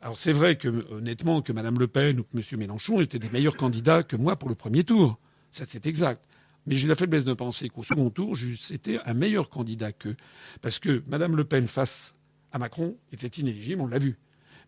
Alors 0.02 0.18
c'est 0.18 0.32
vrai 0.32 0.58
que 0.58 0.86
honnêtement 0.92 1.42
que 1.42 1.52
Mme 1.52 1.80
Le 1.80 1.88
Pen 1.88 2.20
ou 2.20 2.24
que 2.24 2.38
M. 2.38 2.60
Mélenchon 2.60 3.02
étaient 3.02 3.20
des 3.20 3.30
meilleurs 3.30 3.58
candidats 3.58 4.04
que 4.04 4.16
moi 4.16 4.38
pour 4.38 4.50
le 4.50 4.56
premier 4.56 4.84
tour. 4.84 5.20
C'est 5.52 5.86
exact. 5.88 6.24
Mais 6.66 6.76
j'ai 6.76 6.88
la 6.88 6.96
faiblesse 6.96 7.26
de 7.26 7.34
penser 7.34 7.70
qu'au 7.70 7.84
second 7.84 8.10
tour, 8.10 8.38
c'était 8.60 9.00
un 9.06 9.14
meilleur 9.14 9.50
candidat 9.50 9.92
qu'eux. 9.92 10.16
Parce 10.62 10.80
que 10.80 11.04
Mme 11.08 11.36
Le 11.36 11.44
Pen 11.44 11.68
face 11.68 12.14
à 12.52 12.60
Macron 12.60 12.96
était 13.12 13.42
inéligible, 13.42 13.82
on 13.82 13.88
l'a 13.88 14.00
vu. 14.00 14.18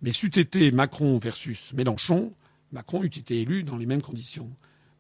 Mais 0.02 0.12
c'eût 0.12 0.40
été 0.40 0.72
Macron 0.72 1.20
versus 1.20 1.74
Mélenchon, 1.74 2.34
Macron 2.72 3.04
eût 3.04 3.08
été 3.08 3.42
élu 3.42 3.64
dans 3.64 3.78
les 3.78 3.86
mêmes 3.86 4.02
conditions. 4.02 4.50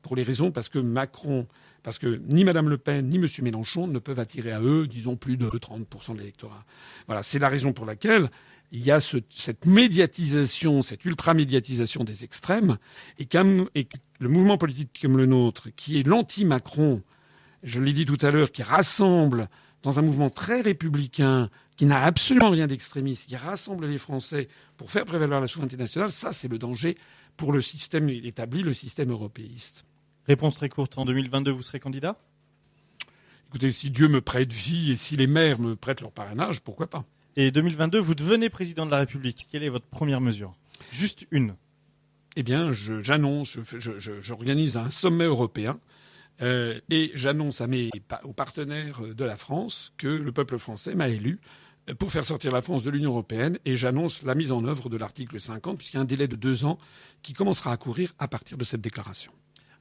Pour 0.01 0.15
les 0.15 0.23
raisons 0.23 0.51
parce 0.51 0.69
que 0.69 0.79
Macron, 0.79 1.47
parce 1.83 1.99
que 1.99 2.21
ni 2.27 2.43
Mme 2.43 2.69
Le 2.69 2.77
Pen 2.77 3.07
ni 3.07 3.17
M. 3.17 3.27
Mélenchon 3.41 3.87
ne 3.87 3.99
peuvent 3.99 4.19
attirer 4.19 4.51
à 4.51 4.61
eux, 4.61 4.87
disons, 4.87 5.15
plus 5.15 5.37
de 5.37 5.47
30% 5.47 6.13
de 6.13 6.19
l'électorat. 6.19 6.65
Voilà, 7.07 7.23
c'est 7.23 7.39
la 7.39 7.49
raison 7.49 7.73
pour 7.73 7.85
laquelle 7.85 8.29
il 8.71 8.83
y 8.83 8.91
a 8.91 8.99
cette 8.99 9.65
médiatisation, 9.65 10.81
cette 10.81 11.03
ultra-médiatisation 11.03 12.03
des 12.03 12.23
extrêmes, 12.23 12.77
et, 13.19 13.27
et 13.75 13.87
le 14.19 14.29
mouvement 14.29 14.57
politique 14.57 14.97
comme 15.01 15.17
le 15.17 15.25
nôtre, 15.25 15.69
qui 15.75 15.99
est 15.99 16.07
l'anti-Macron, 16.07 17.03
je 17.63 17.81
l'ai 17.81 17.93
dit 17.93 18.05
tout 18.05 18.17
à 18.21 18.31
l'heure, 18.31 18.51
qui 18.51 18.63
rassemble 18.63 19.49
dans 19.83 19.99
un 19.99 20.01
mouvement 20.01 20.29
très 20.29 20.61
républicain, 20.61 21.49
qui 21.75 21.85
n'a 21.85 22.03
absolument 22.03 22.49
rien 22.49 22.67
d'extrémiste, 22.67 23.27
qui 23.27 23.35
rassemble 23.35 23.87
les 23.87 23.97
Français 23.97 24.47
pour 24.77 24.91
faire 24.91 25.05
prévaloir 25.05 25.41
la 25.41 25.47
souveraineté 25.47 25.77
nationale, 25.77 26.11
ça 26.11 26.31
c'est 26.31 26.47
le 26.47 26.57
danger 26.57 26.95
pour 27.37 27.51
le 27.51 27.61
système 27.61 28.07
établi, 28.09 28.61
le 28.61 28.73
système 28.73 29.11
européiste. 29.11 29.85
Réponse 30.31 30.55
très 30.55 30.69
courte, 30.69 30.97
en 30.97 31.03
2022, 31.03 31.51
vous 31.51 31.61
serez 31.61 31.81
candidat? 31.81 32.17
Écoutez, 33.49 33.69
si 33.69 33.89
Dieu 33.89 34.07
me 34.07 34.21
prête 34.21 34.53
vie 34.53 34.93
et 34.93 34.95
si 34.95 35.17
les 35.17 35.27
maires 35.27 35.59
me 35.59 35.75
prêtent 35.75 35.99
leur 35.99 36.13
parrainage, 36.13 36.61
pourquoi 36.61 36.89
pas? 36.89 37.03
Et 37.35 37.51
2022, 37.51 37.99
vous 37.99 38.15
devenez 38.15 38.49
président 38.49 38.85
de 38.85 38.91
la 38.91 38.99
République. 38.99 39.49
Quelle 39.51 39.61
est 39.61 39.67
votre 39.67 39.87
première 39.87 40.21
mesure? 40.21 40.55
Juste 40.93 41.27
une. 41.31 41.55
Eh 42.37 42.43
bien, 42.43 42.71
j'annonce, 42.71 43.57
j'organise 44.21 44.77
un 44.77 44.89
sommet 44.89 45.25
européen 45.25 45.81
euh, 46.41 46.79
et 46.89 47.11
j'annonce 47.13 47.61
aux 48.23 48.31
partenaires 48.31 49.01
de 49.01 49.25
la 49.25 49.35
France 49.35 49.91
que 49.97 50.07
le 50.07 50.31
peuple 50.31 50.57
français 50.59 50.95
m'a 50.95 51.09
élu 51.09 51.41
pour 51.99 52.09
faire 52.09 52.23
sortir 52.23 52.53
la 52.53 52.61
France 52.61 52.83
de 52.83 52.89
l'Union 52.89 53.11
européenne 53.11 53.59
et 53.65 53.75
j'annonce 53.75 54.23
la 54.23 54.35
mise 54.35 54.53
en 54.53 54.63
œuvre 54.63 54.87
de 54.87 54.95
l'article 54.95 55.41
50 55.41 55.77
puisqu'il 55.77 55.97
y 55.97 55.99
a 55.99 56.03
un 56.03 56.05
délai 56.05 56.29
de 56.29 56.37
deux 56.37 56.63
ans 56.63 56.77
qui 57.21 57.33
commencera 57.33 57.73
à 57.73 57.75
courir 57.75 58.13
à 58.17 58.29
partir 58.29 58.57
de 58.57 58.63
cette 58.63 58.79
déclaration. 58.79 59.33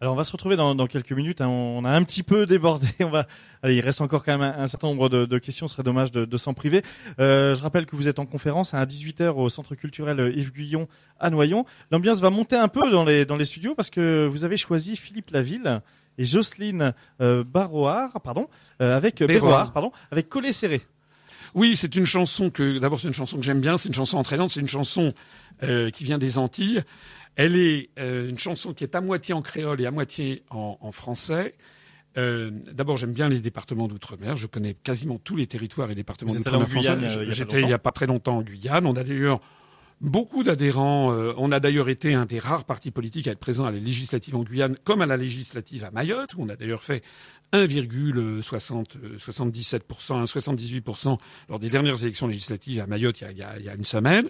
Alors 0.03 0.15
on 0.15 0.17
va 0.17 0.25
se 0.25 0.33
retrouver 0.33 0.57
dans, 0.57 0.75
dans 0.75 0.87
quelques 0.87 1.13
minutes. 1.13 1.43
Hein. 1.43 1.49
On 1.49 1.85
a 1.85 1.91
un 1.91 2.03
petit 2.05 2.23
peu 2.23 2.47
débordé. 2.47 2.87
On 3.01 3.11
va. 3.11 3.27
Allez, 3.63 3.77
il 3.77 3.81
reste 3.83 4.01
encore 4.01 4.25
quand 4.25 4.39
même 4.39 4.55
un, 4.57 4.67
certain 4.67 4.87
nombre 4.87 5.11
de, 5.11 5.27
de, 5.27 5.39
questions. 5.39 5.69
Ce 5.69 5.75
serait 5.75 5.83
dommage 5.83 6.11
de, 6.11 6.25
de 6.25 6.37
s'en 6.39 6.55
priver. 6.55 6.83
Euh, 7.19 7.55
je 7.55 7.63
rappelle 7.63 7.85
que 7.85 7.95
vous 7.97 8.09
êtes 8.09 8.19
en 8.19 8.25
conférence 8.25 8.73
à 8.73 8.83
18h 8.87 9.29
au 9.33 9.51
Centre 9.51 9.75
culturel 9.75 10.33
Yves 10.35 10.53
Guyon 10.53 10.89
à 11.19 11.29
Noyon. 11.29 11.67
L'ambiance 11.91 12.21
va 12.21 12.31
monter 12.31 12.57
un 12.57 12.69
peu 12.69 12.91
dans 12.91 13.05
les 13.05 13.27
dans 13.27 13.37
les 13.37 13.45
studios 13.45 13.75
parce 13.75 13.91
que 13.91 14.27
vous 14.27 14.45
avez 14.45 14.57
choisi 14.57 14.97
Philippe 14.97 15.31
Laville 15.33 15.83
et 16.17 16.25
Jocelyne 16.25 16.95
euh, 17.21 17.45
pardon, 17.45 18.49
euh, 18.81 18.97
avec 18.97 19.23
Béroard, 19.23 19.73
pardon, 19.75 19.93
avec 20.11 20.31
Collet 20.31 20.53
serré. 20.53 20.81
Oui, 21.55 21.75
c'est 21.77 21.97
une 21.97 22.07
chanson 22.07 22.51
que 22.51 22.79
d'abord 22.79 23.01
c'est 23.01 23.09
une 23.09 23.15
chanson 23.15 23.37
que 23.37 23.43
j'aime 23.43 23.61
bien. 23.61 23.77
C'est 23.77 23.89
une 23.89 23.95
chanson 23.95 24.19
entraînante. 24.19 24.51
C'est 24.51 24.61
une 24.61 24.69
chanson 24.69 25.13
euh, 25.63 25.91
qui 25.91 26.05
vient 26.05 26.19
des 26.19 26.39
Antilles. 26.39 26.83
Elle 27.41 27.57
est 27.57 27.89
euh, 27.99 28.29
une 28.29 28.39
chanson 28.39 28.75
qui 28.75 28.85
est 28.85 28.95
à 28.95 29.01
moitié 29.01 29.33
en 29.33 29.41
créole 29.41 29.81
et 29.81 29.87
à 29.87 29.91
moitié 29.91 30.43
en, 30.51 30.93
français. 30.93 31.55
Euh, 32.19 32.51
D'abord, 32.73 32.99
j'aime 32.99 33.15
bien 33.15 33.31
les 33.31 33.41
départements 33.41 33.89
d'outre-mer. 33.89 34.37
Je 34.37 34.47
connais 34.47 34.75
quasiment 34.75 35.19
tous 35.19 35.37
les 35.37 35.47
territoires 35.47 35.91
et 35.91 35.95
départements 35.95 36.35
d'outre-mer 36.35 36.69
français. 36.69 36.91
Euh, 36.91 37.31
j'étais 37.31 37.63
il 37.63 37.67
n'y 37.67 37.73
a 37.73 37.79
pas 37.79 37.93
très 37.93 38.07
longtemps 38.07 38.37
en 38.37 38.43
Guyane. 38.43 38.85
On 38.85 38.95
a 38.95 39.03
d'ailleurs 39.03 39.41
beaucoup 40.01 40.43
d'adhérents. 40.43 41.13
Euh, 41.13 41.33
on 41.37 41.53
a 41.53 41.61
d'ailleurs 41.61 41.89
été 41.89 42.15
un 42.15 42.27
des 42.27 42.39
rares 42.39 42.65
partis 42.65 42.91
politiques 42.91 43.29
à 43.29 43.33
être 43.33 43.39
présent 43.39 43.65
à 43.65 43.71
la 43.71 43.79
législative 43.79 44.37
en 44.37 44.43
Guyane, 44.43 44.77
comme 44.85 45.03
à 45.03 45.07
la 45.07 45.17
législative 45.17 45.85
à 45.85 45.91
Mayotte, 45.91 46.35
où 46.35 46.43
on 46.43 46.49
a 46.49 46.57
d'ailleurs 46.57 46.83
fait 46.83 47.03
1,77%, 47.53 50.27
78% 50.27 51.19
lors 51.49 51.59
des 51.59 51.69
dernières 51.69 52.03
élections 52.03 52.29
législatives 52.29 52.81
à 52.81 52.87
Mayotte 52.87 53.21
il 53.21 53.39
y 53.39 53.43
a, 53.43 53.59
il 53.59 53.65
y 53.65 53.69
a 53.69 53.75
une 53.75 53.85
semaine. 53.85 54.29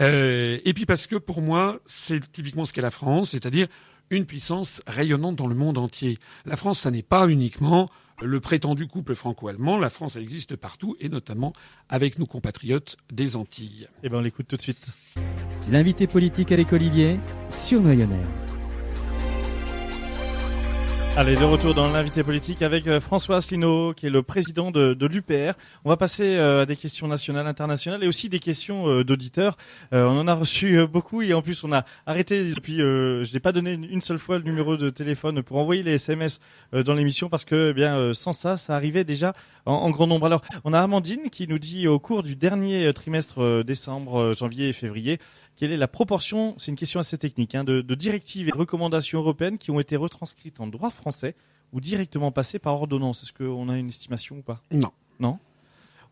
Euh, 0.00 0.58
et 0.64 0.74
puis 0.74 0.86
parce 0.86 1.06
que 1.06 1.16
pour 1.16 1.42
moi, 1.42 1.78
c'est 1.84 2.32
typiquement 2.32 2.64
ce 2.64 2.72
qu'est 2.72 2.80
la 2.80 2.90
France, 2.90 3.30
c'est-à-dire 3.30 3.68
une 4.10 4.26
puissance 4.26 4.82
rayonnante 4.86 5.36
dans 5.36 5.46
le 5.46 5.54
monde 5.54 5.78
entier. 5.78 6.18
La 6.44 6.56
France, 6.56 6.80
ça 6.80 6.90
n'est 6.90 7.02
pas 7.02 7.28
uniquement 7.28 7.88
le 8.22 8.40
prétendu 8.40 8.86
couple 8.86 9.14
franco-allemand. 9.14 9.78
La 9.78 9.90
France, 9.90 10.16
elle 10.16 10.22
existe 10.22 10.56
partout, 10.56 10.96
et 11.00 11.08
notamment 11.08 11.52
avec 11.88 12.18
nos 12.18 12.26
compatriotes 12.26 12.96
des 13.12 13.36
Antilles. 13.36 13.88
Eh 14.02 14.08
bien, 14.08 14.18
on 14.18 14.22
l'écoute 14.22 14.48
tout 14.48 14.56
de 14.56 14.62
suite. 14.62 14.86
L'invité 15.70 16.06
politique 16.06 16.52
à 16.52 16.56
l'écolivier 16.56 17.18
sur 17.48 17.80
Noyonnais. 17.80 18.45
Allez, 21.18 21.34
de 21.34 21.44
retour 21.44 21.72
dans 21.72 21.90
l'invité 21.90 22.22
politique 22.22 22.60
avec 22.60 22.86
euh, 22.86 23.00
François 23.00 23.36
Asselineau, 23.36 23.94
qui 23.94 24.04
est 24.04 24.10
le 24.10 24.22
président 24.22 24.70
de, 24.70 24.92
de 24.92 25.06
l'UPR. 25.06 25.54
On 25.86 25.88
va 25.88 25.96
passer 25.96 26.36
euh, 26.36 26.60
à 26.60 26.66
des 26.66 26.76
questions 26.76 27.08
nationales, 27.08 27.46
internationales 27.46 28.04
et 28.04 28.06
aussi 28.06 28.28
des 28.28 28.38
questions 28.38 28.86
euh, 28.86 29.02
d'auditeurs. 29.02 29.56
on 29.92 30.18
en 30.18 30.28
a 30.28 30.34
reçu 30.34 30.86
beaucoup 30.86 31.22
et 31.22 31.32
en 31.32 31.40
plus 31.40 31.64
on 31.64 31.72
a 31.72 31.86
arrêté 32.04 32.52
depuis. 32.52 32.76
je 32.76 33.32
n'ai 33.32 33.40
pas 33.40 33.52
donné 33.52 33.72
une 33.72 34.02
seule 34.02 34.18
fois 34.18 34.36
le 34.36 34.44
numéro 34.44 34.76
de 34.76 34.90
téléphone 34.90 35.42
pour 35.42 35.56
envoyer 35.56 35.82
les 35.82 35.94
SMS 35.94 36.38
dans 36.72 36.92
l'émission 36.92 37.30
parce 37.30 37.46
que, 37.46 37.70
eh 37.70 37.72
bien, 37.72 38.12
sans 38.12 38.34
ça, 38.34 38.58
ça 38.58 38.74
arrivait 38.74 39.04
déjà 39.04 39.32
en, 39.66 39.74
en, 39.74 39.90
grand 39.90 40.06
nombre. 40.06 40.26
Alors, 40.26 40.42
on 40.64 40.72
a 40.72 40.80
Amandine 40.80 41.30
qui 41.30 41.46
nous 41.48 41.58
dit 41.58 41.88
au 41.88 41.98
cours 41.98 42.22
du 42.22 42.36
dernier 42.36 42.92
trimestre 42.94 43.62
décembre, 43.64 44.32
janvier 44.32 44.68
et 44.68 44.72
février, 44.72 45.18
quelle 45.56 45.72
est 45.72 45.76
la 45.76 45.88
proportion, 45.88 46.54
c'est 46.58 46.70
une 46.70 46.76
question 46.76 47.00
assez 47.00 47.18
technique, 47.18 47.54
hein, 47.54 47.64
de, 47.64 47.80
de, 47.80 47.94
directives 47.94 48.48
et 48.48 48.52
recommandations 48.52 49.18
européennes 49.18 49.58
qui 49.58 49.70
ont 49.70 49.80
été 49.80 49.96
retranscrites 49.96 50.60
en 50.60 50.66
droit 50.66 50.90
français 50.90 51.34
ou 51.72 51.80
directement 51.80 52.30
passées 52.30 52.58
par 52.58 52.74
ordonnance? 52.74 53.22
Est-ce 53.22 53.32
qu'on 53.32 53.68
a 53.68 53.76
une 53.76 53.88
estimation 53.88 54.36
ou 54.36 54.42
pas? 54.42 54.60
Non. 54.70 54.90
Non? 55.18 55.38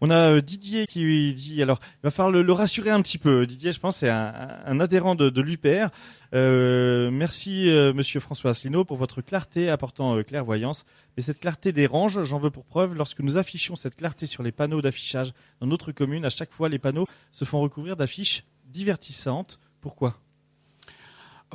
On 0.00 0.10
a 0.10 0.32
euh, 0.32 0.40
Didier 0.40 0.86
qui 0.86 1.34
dit, 1.34 1.62
alors 1.62 1.80
il 1.82 2.04
va 2.04 2.10
falloir 2.10 2.42
le, 2.42 2.52
rassurer 2.52 2.90
un 2.90 3.00
petit 3.02 3.18
peu. 3.18 3.46
Didier, 3.46 3.72
je 3.72 3.80
pense, 3.80 3.98
c'est 3.98 4.08
un, 4.08 4.80
adhérent 4.80 5.14
de, 5.14 5.40
l'UPR. 5.40 5.88
Euh, 6.34 7.10
merci, 7.10 7.70
euh, 7.70 7.92
Monsieur 7.92 8.20
François 8.20 8.50
Asselineau, 8.50 8.84
pour 8.84 8.96
votre 8.96 9.22
clarté 9.22 9.70
apportant 9.70 10.22
clairvoyance. 10.22 10.84
Mais 11.16 11.22
cette 11.22 11.40
clarté 11.40 11.72
dérange. 11.72 12.24
J'en 12.24 12.38
veux 12.38 12.50
pour 12.50 12.64
preuve 12.64 12.94
lorsque 12.94 13.20
nous 13.20 13.36
affichons 13.36 13.76
cette 13.76 13.96
clarté 13.96 14.26
sur 14.26 14.42
les 14.42 14.52
panneaux 14.52 14.82
d'affichage 14.82 15.32
dans 15.60 15.66
notre 15.66 15.92
commune. 15.92 16.24
À 16.24 16.30
chaque 16.30 16.52
fois, 16.52 16.68
les 16.68 16.78
panneaux 16.78 17.06
se 17.30 17.44
font 17.44 17.60
recouvrir 17.60 17.96
d'affiches 17.96 18.42
divertissante. 18.66 19.60
Pourquoi? 19.80 20.23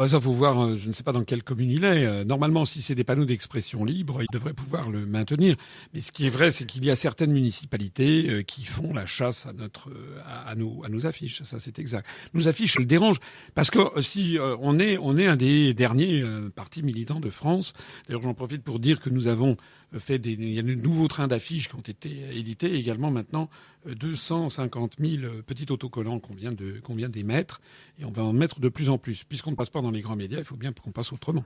Ah, 0.01 0.07
ça 0.07 0.21
faut 0.21 0.31
voir, 0.31 0.61
euh, 0.61 0.75
je 0.77 0.87
ne 0.87 0.93
sais 0.93 1.03
pas 1.03 1.11
dans 1.11 1.25
quelle 1.25 1.43
commune 1.43 1.69
il 1.69 1.83
est. 1.83 2.05
Euh, 2.05 2.23
normalement, 2.23 2.63
si 2.63 2.81
c'est 2.81 2.95
des 2.95 3.03
panneaux 3.03 3.25
d'expression 3.25 3.83
libre, 3.83 4.21
il 4.21 4.27
devrait 4.31 4.53
pouvoir 4.53 4.89
le 4.89 5.05
maintenir. 5.05 5.57
Mais 5.93 5.99
ce 5.99 6.13
qui 6.13 6.25
est 6.25 6.29
vrai, 6.29 6.51
c'est 6.51 6.65
qu'il 6.65 6.85
y 6.85 6.89
a 6.89 6.95
certaines 6.95 7.33
municipalités 7.33 8.29
euh, 8.29 8.41
qui 8.41 8.63
font 8.63 8.93
la 8.93 9.05
chasse 9.05 9.45
à 9.45 9.51
notre, 9.51 9.89
à, 10.25 10.55
nos, 10.55 10.85
à 10.85 10.89
nos 10.89 11.05
affiches. 11.05 11.43
Ça, 11.43 11.59
c'est 11.59 11.79
exact. 11.79 12.07
Nos 12.33 12.47
affiches, 12.47 12.77
elles 12.79 12.87
dérangent 12.87 13.19
parce 13.55 13.71
que 13.71 13.79
si 13.99 14.37
on 14.61 14.79
est, 14.79 14.97
on 14.97 15.17
est 15.17 15.27
un 15.27 15.35
des 15.35 15.73
derniers 15.73 16.23
partis 16.55 16.81
militants 16.81 17.19
de 17.19 17.29
France. 17.29 17.73
D'ailleurs, 18.07 18.21
j'en 18.21 18.33
profite 18.33 18.63
pour 18.63 18.79
dire 18.79 19.01
que 19.01 19.09
nous 19.09 19.27
avons 19.27 19.57
fait 19.97 20.19
des, 20.19 20.33
il 20.33 20.53
y 20.53 20.59
a 20.59 20.61
de 20.61 20.75
nouveaux 20.75 21.07
trains 21.07 21.27
d'affiches 21.27 21.69
qui 21.69 21.75
ont 21.75 21.79
été 21.79 22.37
édités, 22.37 22.75
également 22.75 23.09
maintenant 23.09 23.49
250 23.85 24.97
000 24.99 25.41
petits 25.45 25.71
autocollants 25.71 26.19
qu'on 26.19 26.35
vient 26.35 26.51
de 26.51 26.81
vient 26.95 27.09
d'émettre, 27.09 27.61
et 27.99 28.05
on 28.05 28.11
va 28.11 28.23
en 28.23 28.33
mettre 28.33 28.59
de 28.59 28.69
plus 28.69 28.89
en 28.89 28.97
plus. 28.97 29.23
Puisqu'on 29.23 29.51
ne 29.51 29.55
passe 29.55 29.69
pas 29.69 29.81
dans 29.81 29.91
les 29.91 30.01
grands 30.01 30.15
médias, 30.15 30.39
il 30.39 30.45
faut 30.45 30.55
bien 30.55 30.73
qu'on 30.73 30.91
passe 30.91 31.11
autrement. 31.13 31.45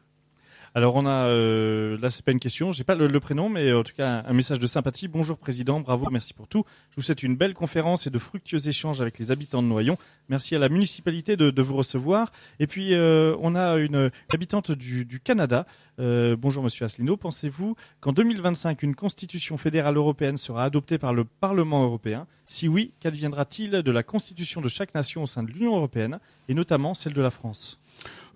Alors 0.75 0.95
on 0.95 1.05
a, 1.05 1.27
euh, 1.27 1.99
là 1.99 2.09
c'est 2.09 2.25
pas 2.25 2.31
une 2.31 2.39
question, 2.39 2.71
j'ai 2.71 2.83
pas 2.83 2.95
le, 2.95 3.19
prénom, 3.19 3.47
mais 3.47 3.71
en 3.73 3.83
tout 3.83 3.93
cas 3.95 4.23
un, 4.25 4.33
message 4.33 4.57
de 4.57 4.65
sympathie. 4.65 5.07
Bonjour 5.07 5.37
président, 5.37 5.79
bravo, 5.79 6.07
merci 6.09 6.33
pour 6.33 6.47
tout. 6.47 6.65
Je 6.89 6.95
vous 6.95 7.03
souhaite 7.03 7.21
une 7.21 7.35
belle 7.35 7.53
conférence 7.53 8.07
et 8.07 8.09
de 8.09 8.17
fructueux 8.17 8.67
échanges 8.67 8.99
avec 8.99 9.19
les 9.19 9.29
habitants 9.29 9.61
de 9.61 9.67
Noyon. 9.67 9.99
Merci 10.29 10.55
à 10.55 10.59
la 10.59 10.69
municipalité 10.69 11.37
de, 11.37 11.51
de 11.51 11.61
vous 11.61 11.75
recevoir. 11.75 12.31
Et 12.59 12.65
puis 12.65 12.95
euh, 12.95 13.35
on 13.39 13.53
a 13.53 13.75
une, 13.75 14.09
habitante 14.29 14.71
du, 14.71 15.05
du 15.05 15.19
Canada. 15.19 15.67
Euh, 15.99 16.35
bonjour 16.35 16.63
Monsieur 16.63 16.85
Asselineau, 16.85 17.17
pensez-vous 17.17 17.75
qu'en 18.01 18.11
2025 18.11 18.81
une 18.81 18.95
constitution 18.95 19.57
fédérale 19.57 19.97
européenne 19.97 20.37
sera 20.37 20.63
adoptée 20.63 20.97
par 20.97 21.13
le 21.13 21.23
Parlement 21.23 21.83
européen? 21.83 22.25
Si 22.47 22.67
oui, 22.67 22.93
qu'adviendra-t-il 22.99 23.69
de 23.69 23.91
la 23.91 24.01
constitution 24.01 24.59
de 24.59 24.69
chaque 24.69 24.95
nation 24.95 25.21
au 25.21 25.27
sein 25.27 25.43
de 25.43 25.51
l'Union 25.51 25.75
européenne 25.75 26.19
et 26.49 26.55
notamment 26.55 26.95
celle 26.95 27.13
de 27.13 27.21
la 27.21 27.29
France? 27.29 27.79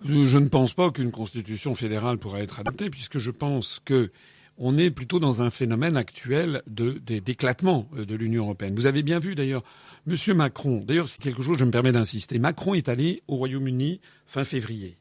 Je, 0.03 0.37
ne 0.37 0.47
pense 0.47 0.73
pas 0.73 0.91
qu'une 0.91 1.11
constitution 1.11 1.75
fédérale 1.75 2.17
pourra 2.17 2.39
être 2.39 2.59
adoptée, 2.59 2.89
puisque 2.89 3.17
je 3.17 3.31
pense 3.31 3.81
que 3.83 4.11
on 4.59 4.77
est 4.77 4.89
plutôt 4.89 5.19
dans 5.19 5.41
un 5.41 5.51
phénomène 5.51 5.95
actuel 5.95 6.63
d'éclatement 6.67 7.87
euh, 7.95 8.05
de 8.05 8.15
l'Union 8.15 8.43
européenne. 8.43 8.75
Vous 8.75 8.87
avez 8.87 9.03
bien 9.03 9.19
vu 9.19 9.35
d'ailleurs, 9.35 9.63
Monsieur 10.07 10.33
Macron, 10.33 10.83
d'ailleurs 10.85 11.09
c'est 11.09 11.21
quelque 11.21 11.43
chose, 11.43 11.57
je 11.57 11.65
me 11.65 11.71
permets 11.71 11.91
d'insister, 11.91 12.39
Macron 12.39 12.73
est 12.73 12.89
allé 12.89 13.21
au 13.27 13.35
Royaume-Uni 13.35 14.01
fin 14.25 14.43
février. 14.43 14.97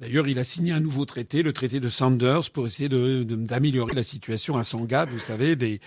D'ailleurs, 0.00 0.26
il 0.28 0.38
a 0.38 0.44
signé 0.44 0.72
un 0.72 0.80
nouveau 0.80 1.04
traité, 1.04 1.42
le 1.42 1.52
traité 1.52 1.78
de 1.78 1.90
Sanders, 1.90 2.50
pour 2.52 2.66
essayer 2.66 2.88
d'améliorer 2.88 3.92
la 3.92 4.02
situation 4.02 4.56
à 4.56 4.64
Sangatte, 4.64 5.10
vous 5.10 5.18
savez, 5.18 5.56
des, 5.56 5.80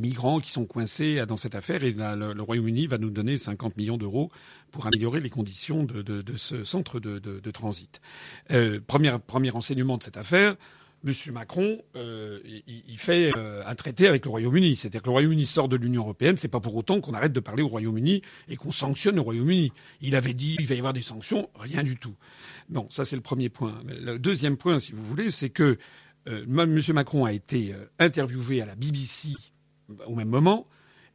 migrants 0.00 0.40
qui 0.40 0.50
sont 0.50 0.66
coincés 0.66 1.24
dans 1.26 1.36
cette 1.36 1.54
affaire. 1.54 1.84
Et 1.84 1.92
le, 1.92 2.42
Royaume-Uni 2.42 2.88
va 2.88 2.98
nous 2.98 3.10
donner 3.10 3.36
50 3.36 3.76
millions 3.76 3.96
d'euros 3.96 4.32
pour 4.72 4.86
améliorer 4.86 5.20
les 5.20 5.30
conditions 5.30 5.84
de, 5.84 6.24
ce 6.34 6.64
centre 6.64 6.98
de, 6.98 7.50
transit. 7.52 8.00
Euh, 8.50 8.80
premier 8.84 9.50
enseignement 9.52 9.96
de 9.96 10.02
cette 10.02 10.16
affaire, 10.16 10.56
M. 11.04 11.12
Macron, 11.32 11.80
euh, 11.96 12.40
il, 12.66 12.98
fait 12.98 13.32
euh, 13.36 13.62
un 13.64 13.74
traité 13.74 14.08
avec 14.08 14.24
le 14.24 14.30
Royaume-Uni. 14.30 14.74
C'est-à-dire 14.76 15.02
que 15.02 15.06
le 15.06 15.12
Royaume-Uni 15.12 15.46
sort 15.46 15.68
de 15.68 15.76
l'Union 15.76 16.02
européenne, 16.02 16.36
c'est 16.36 16.48
pas 16.48 16.60
pour 16.60 16.74
autant 16.76 17.00
qu'on 17.00 17.14
arrête 17.14 17.32
de 17.32 17.40
parler 17.40 17.62
au 17.62 17.68
Royaume-Uni 17.68 18.22
et 18.48 18.56
qu'on 18.56 18.72
sanctionne 18.72 19.14
le 19.14 19.20
Royaume-Uni. 19.20 19.72
Il 20.00 20.16
avait 20.16 20.34
dit 20.34 20.56
il 20.58 20.66
va 20.66 20.74
y 20.74 20.78
avoir 20.78 20.92
des 20.92 21.02
sanctions, 21.02 21.48
rien 21.54 21.84
du 21.84 21.96
tout. 21.96 22.14
Non, 22.68 22.88
ça 22.90 23.04
c'est 23.04 23.16
le 23.16 23.22
premier 23.22 23.48
point. 23.48 23.80
Le 23.86 24.18
deuxième 24.18 24.56
point, 24.56 24.78
si 24.78 24.92
vous 24.92 25.04
voulez, 25.04 25.30
c'est 25.30 25.50
que 25.50 25.78
euh, 26.26 26.44
M. 26.44 26.80
Macron 26.94 27.24
a 27.24 27.32
été 27.32 27.74
interviewé 27.98 28.60
à 28.60 28.66
la 28.66 28.74
BBC 28.74 29.28
au 30.06 30.14
même 30.14 30.28
moment. 30.28 30.66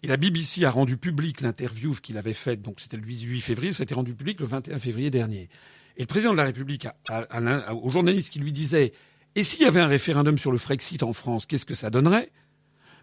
Et 0.01 0.07
la 0.07 0.17
BBC 0.17 0.65
a 0.65 0.71
rendu 0.71 0.97
public 0.97 1.41
l'interview 1.41 1.93
qu'il 1.93 2.17
avait 2.17 2.33
faite, 2.33 2.61
donc 2.61 2.81
c'était 2.81 2.97
le 2.97 3.03
18 3.03 3.39
février, 3.39 3.71
ça 3.71 3.83
a 3.83 3.85
été 3.85 3.93
rendu 3.93 4.13
public 4.13 4.39
le 4.41 4.45
21 4.45 4.77
février 4.77 5.09
dernier. 5.09 5.47
Et 5.95 6.01
le 6.01 6.07
président 6.07 6.31
de 6.31 6.37
la 6.37 6.43
République, 6.43 6.85
a, 6.85 6.95
a, 7.07 7.73
aux 7.73 7.89
journalistes 7.89 8.31
qui 8.31 8.39
lui 8.39 8.51
disaient 8.51 8.91
et 9.35 9.43
s'il 9.43 9.61
y 9.61 9.65
avait 9.65 9.79
un 9.79 9.87
référendum 9.87 10.37
sur 10.37 10.51
le 10.51 10.57
Frexit 10.57 11.01
en 11.03 11.13
France, 11.13 11.45
qu'est-ce 11.45 11.65
que 11.65 11.73
ça 11.73 11.89
donnerait? 11.89 12.31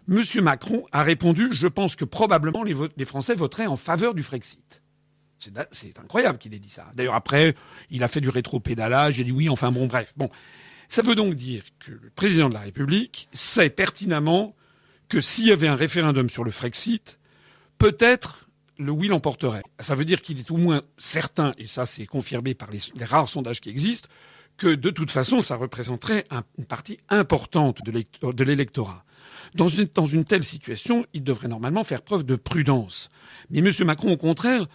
Monsieur 0.07 0.41
Macron 0.41 0.85
a 0.91 1.03
répondu 1.03 1.49
Je 1.51 1.67
pense 1.67 1.95
que 1.95 2.05
probablement 2.05 2.63
les, 2.63 3.05
Français 3.05 3.35
voteraient 3.35 3.67
en 3.67 3.77
faveur 3.77 4.13
du 4.13 4.23
Frexit. 4.23 4.81
C'est 5.71 5.97
incroyable 5.97 6.37
qu'il 6.37 6.53
ait 6.53 6.59
dit 6.59 6.69
ça. 6.69 6.91
D'ailleurs, 6.95 7.15
après, 7.15 7.55
il 7.89 8.03
a 8.03 8.07
fait 8.07 8.21
du 8.21 8.29
rétro-pédalage, 8.29 9.17
il 9.17 9.25
dit 9.25 9.31
oui, 9.31 9.49
enfin 9.49 9.71
bon, 9.71 9.87
bref. 9.87 10.13
Bon. 10.15 10.29
Ça 10.87 11.01
veut 11.01 11.15
donc 11.15 11.35
dire 11.35 11.63
que 11.79 11.91
le 11.91 12.09
président 12.13 12.49
de 12.49 12.53
la 12.53 12.59
République 12.59 13.27
sait 13.33 13.69
pertinemment 13.69 14.55
que 15.09 15.19
s'il 15.19 15.47
y 15.47 15.51
avait 15.51 15.67
un 15.67 15.75
référendum 15.75 16.29
sur 16.29 16.43
le 16.43 16.51
Frexit, 16.51 17.19
peut-être 17.77 18.49
le 18.77 18.91
oui 18.91 19.07
l'emporterait. 19.07 19.63
Ça 19.79 19.95
veut 19.95 20.05
dire 20.05 20.21
qu'il 20.21 20.39
est 20.39 20.51
au 20.51 20.57
moins 20.57 20.83
certain, 20.97 21.53
et 21.57 21.67
ça 21.67 21.85
c'est 21.85 22.05
confirmé 22.05 22.53
par 22.53 22.69
les 22.71 23.05
rares 23.05 23.29
sondages 23.29 23.61
qui 23.61 23.69
existent, 23.69 24.09
que 24.57 24.75
de 24.75 24.89
toute 24.89 25.11
façon, 25.11 25.41
ça 25.41 25.55
représenterait 25.55 26.25
une 26.57 26.65
partie 26.65 26.97
importante 27.09 27.81
de 27.83 28.43
l'électorat. 28.43 29.03
Dans 29.55 29.67
une, 29.67 30.23
telle 30.23 30.43
situation, 30.43 31.05
il 31.13 31.23
devrait 31.23 31.47
normalement 31.47 31.83
faire 31.83 32.01
preuve 32.01 32.23
de 32.23 32.35
prudence. 32.35 33.09
Mais 33.49 33.59
M. 33.59 33.71
Macron, 33.85 34.13
au 34.13 34.17
contraire, 34.17 34.67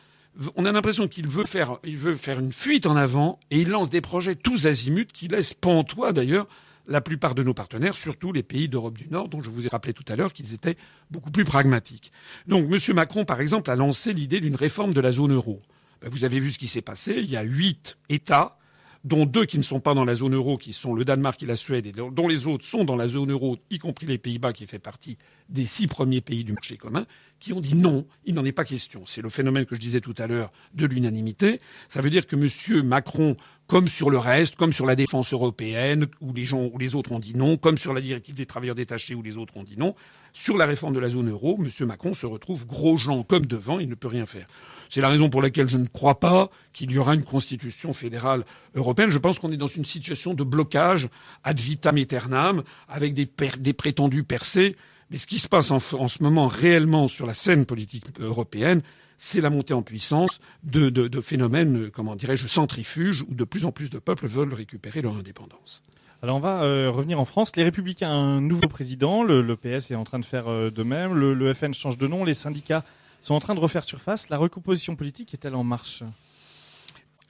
on 0.54 0.66
a 0.66 0.72
l'impression 0.72 1.08
qu'il 1.08 1.28
veut 1.28 1.46
faire, 1.46 1.78
veut 1.84 2.16
faire 2.16 2.40
une 2.40 2.52
fuite 2.52 2.86
en 2.86 2.96
avant 2.96 3.40
et 3.50 3.60
il 3.60 3.70
lance 3.70 3.88
des 3.88 4.02
projets 4.02 4.34
tous 4.34 4.66
azimuts 4.66 5.06
qui 5.06 5.28
laissent 5.28 5.54
pantois 5.54 6.12
d'ailleurs 6.12 6.46
la 6.88 7.00
plupart 7.00 7.34
de 7.34 7.42
nos 7.42 7.54
partenaires, 7.54 7.96
surtout 7.96 8.32
les 8.32 8.42
pays 8.42 8.68
d'Europe 8.68 8.96
du 8.96 9.08
Nord, 9.08 9.28
dont 9.28 9.42
je 9.42 9.50
vous 9.50 9.66
ai 9.66 9.68
rappelé 9.68 9.92
tout 9.92 10.04
à 10.08 10.14
l'heure 10.14 10.32
qu'ils 10.32 10.54
étaient 10.54 10.76
beaucoup 11.10 11.30
plus 11.30 11.44
pragmatiques. 11.44 12.12
Donc 12.46 12.70
M. 12.70 12.94
Macron, 12.94 13.24
par 13.24 13.40
exemple, 13.40 13.70
a 13.70 13.76
lancé 13.76 14.12
l'idée 14.12 14.40
d'une 14.40 14.54
réforme 14.54 14.94
de 14.94 15.00
la 15.00 15.10
zone 15.10 15.32
euro. 15.32 15.62
Ben, 16.00 16.10
vous 16.10 16.24
avez 16.24 16.38
vu 16.38 16.52
ce 16.52 16.58
qui 16.58 16.68
s'est 16.68 16.82
passé. 16.82 17.14
Il 17.18 17.30
y 17.30 17.36
a 17.36 17.42
huit 17.42 17.96
États 18.08 18.58
dont 19.06 19.24
deux 19.24 19.46
qui 19.46 19.56
ne 19.56 19.62
sont 19.62 19.78
pas 19.78 19.94
dans 19.94 20.04
la 20.04 20.16
zone 20.16 20.34
euro, 20.34 20.58
qui 20.58 20.72
sont 20.72 20.92
le 20.92 21.04
Danemark 21.04 21.40
et 21.40 21.46
la 21.46 21.54
Suède, 21.54 21.86
et 21.86 21.92
dont 21.92 22.26
les 22.26 22.48
autres 22.48 22.64
sont 22.64 22.82
dans 22.82 22.96
la 22.96 23.06
zone 23.06 23.30
euro, 23.30 23.56
y 23.70 23.78
compris 23.78 24.04
les 24.04 24.18
Pays-Bas, 24.18 24.52
qui 24.52 24.66
fait 24.66 24.80
partie 24.80 25.16
des 25.48 25.64
six 25.64 25.86
premiers 25.86 26.20
pays 26.20 26.42
du 26.42 26.52
marché 26.52 26.76
commun, 26.76 27.06
qui 27.38 27.52
ont 27.52 27.60
dit 27.60 27.76
non, 27.76 28.04
il 28.24 28.34
n'en 28.34 28.44
est 28.44 28.50
pas 28.50 28.64
question. 28.64 29.04
C'est 29.06 29.22
le 29.22 29.28
phénomène 29.28 29.64
que 29.64 29.76
je 29.76 29.80
disais 29.80 30.00
tout 30.00 30.14
à 30.18 30.26
l'heure 30.26 30.50
de 30.74 30.86
l'unanimité. 30.86 31.60
Ça 31.88 32.00
veut 32.00 32.10
dire 32.10 32.26
que 32.26 32.34
M. 32.34 32.82
Macron 32.84 33.36
comme 33.68 33.86
sur 33.86 34.10
le 34.10 34.18
reste, 34.18 34.56
comme 34.56 34.72
sur 34.72 34.86
la 34.86 34.96
défense 34.96 35.32
européenne, 35.32 36.06
où 36.20 36.32
les 36.32 36.44
gens, 36.44 36.68
où 36.72 36.78
les 36.78 36.96
autres 36.96 37.12
ont 37.12 37.18
dit 37.20 37.34
non, 37.34 37.56
comme 37.56 37.78
sur 37.78 37.92
la 37.92 38.00
directive 38.00 38.34
des 38.34 38.46
travailleurs 38.46 38.74
détachés, 38.74 39.14
où 39.14 39.22
les 39.22 39.38
autres 39.38 39.56
ont 39.56 39.64
dit 39.64 39.76
non. 39.76 39.94
Sur 40.32 40.56
la 40.56 40.66
réforme 40.66 40.94
de 40.94 41.00
la 41.00 41.08
zone 41.08 41.30
euro, 41.30 41.58
M. 41.60 41.86
Macron 41.86 42.12
se 42.12 42.26
retrouve 42.26 42.66
gros 42.66 42.96
gens 42.96 43.22
comme 43.22 43.46
devant, 43.46 43.78
il 43.78 43.88
ne 43.88 43.94
peut 43.94 44.08
rien 44.08 44.26
faire. 44.26 44.48
C'est 44.88 45.00
la 45.00 45.08
raison 45.08 45.30
pour 45.30 45.42
laquelle 45.42 45.68
je 45.68 45.76
ne 45.76 45.86
crois 45.86 46.20
pas 46.20 46.50
qu'il 46.72 46.90
y 46.92 46.98
aura 46.98 47.14
une 47.14 47.24
constitution 47.24 47.92
fédérale 47.92 48.44
européenne. 48.74 49.10
Je 49.10 49.18
pense 49.18 49.38
qu'on 49.38 49.52
est 49.52 49.56
dans 49.56 49.66
une 49.66 49.84
situation 49.84 50.34
de 50.34 50.44
blocage 50.44 51.08
ad 51.44 51.58
vitam 51.58 51.96
aeternam, 51.96 52.62
avec 52.88 53.14
des, 53.14 53.26
prétendus 53.72 54.24
percés. 54.24 54.76
Mais 55.10 55.18
ce 55.18 55.26
qui 55.26 55.38
se 55.38 55.48
passe 55.48 55.70
en, 55.70 55.78
ce 55.78 56.22
moment 56.22 56.46
réellement 56.46 57.08
sur 57.08 57.26
la 57.26 57.34
scène 57.34 57.64
politique 57.64 58.06
européenne, 58.18 58.82
c'est 59.18 59.40
la 59.40 59.50
montée 59.50 59.72
en 59.72 59.82
puissance 59.82 60.40
de, 60.62 61.20
phénomènes, 61.20 61.90
comment 61.90 62.16
dirais-je, 62.16 62.46
centrifuges, 62.46 63.24
où 63.28 63.34
de 63.34 63.44
plus 63.44 63.64
en 63.64 63.72
plus 63.72 63.88
de 63.88 63.98
peuples 63.98 64.26
veulent 64.26 64.52
récupérer 64.52 65.00
leur 65.00 65.16
indépendance. 65.16 65.82
Alors 66.22 66.36
on 66.36 66.40
va 66.40 66.62
euh, 66.62 66.90
revenir 66.90 67.20
en 67.20 67.24
France. 67.24 67.54
Les 67.56 67.62
Républicains 67.62 68.10
ont 68.10 68.38
un 68.38 68.40
nouveau 68.40 68.68
président, 68.68 69.22
le, 69.22 69.42
le 69.42 69.54
PS 69.54 69.90
est 69.90 69.94
en 69.94 70.04
train 70.04 70.18
de 70.18 70.24
faire 70.24 70.48
euh, 70.48 70.70
de 70.70 70.82
même, 70.82 71.14
le, 71.14 71.34
le 71.34 71.52
FN 71.52 71.74
change 71.74 71.98
de 71.98 72.06
nom, 72.06 72.24
les 72.24 72.34
syndicats 72.34 72.84
sont 73.26 73.34
en 73.34 73.40
train 73.40 73.54
de 73.54 73.60
refaire 73.60 73.82
surface. 73.82 74.28
La 74.28 74.38
recomposition 74.38 74.94
politique 74.94 75.34
est-elle 75.34 75.56
en 75.56 75.64
marche? 75.64 76.04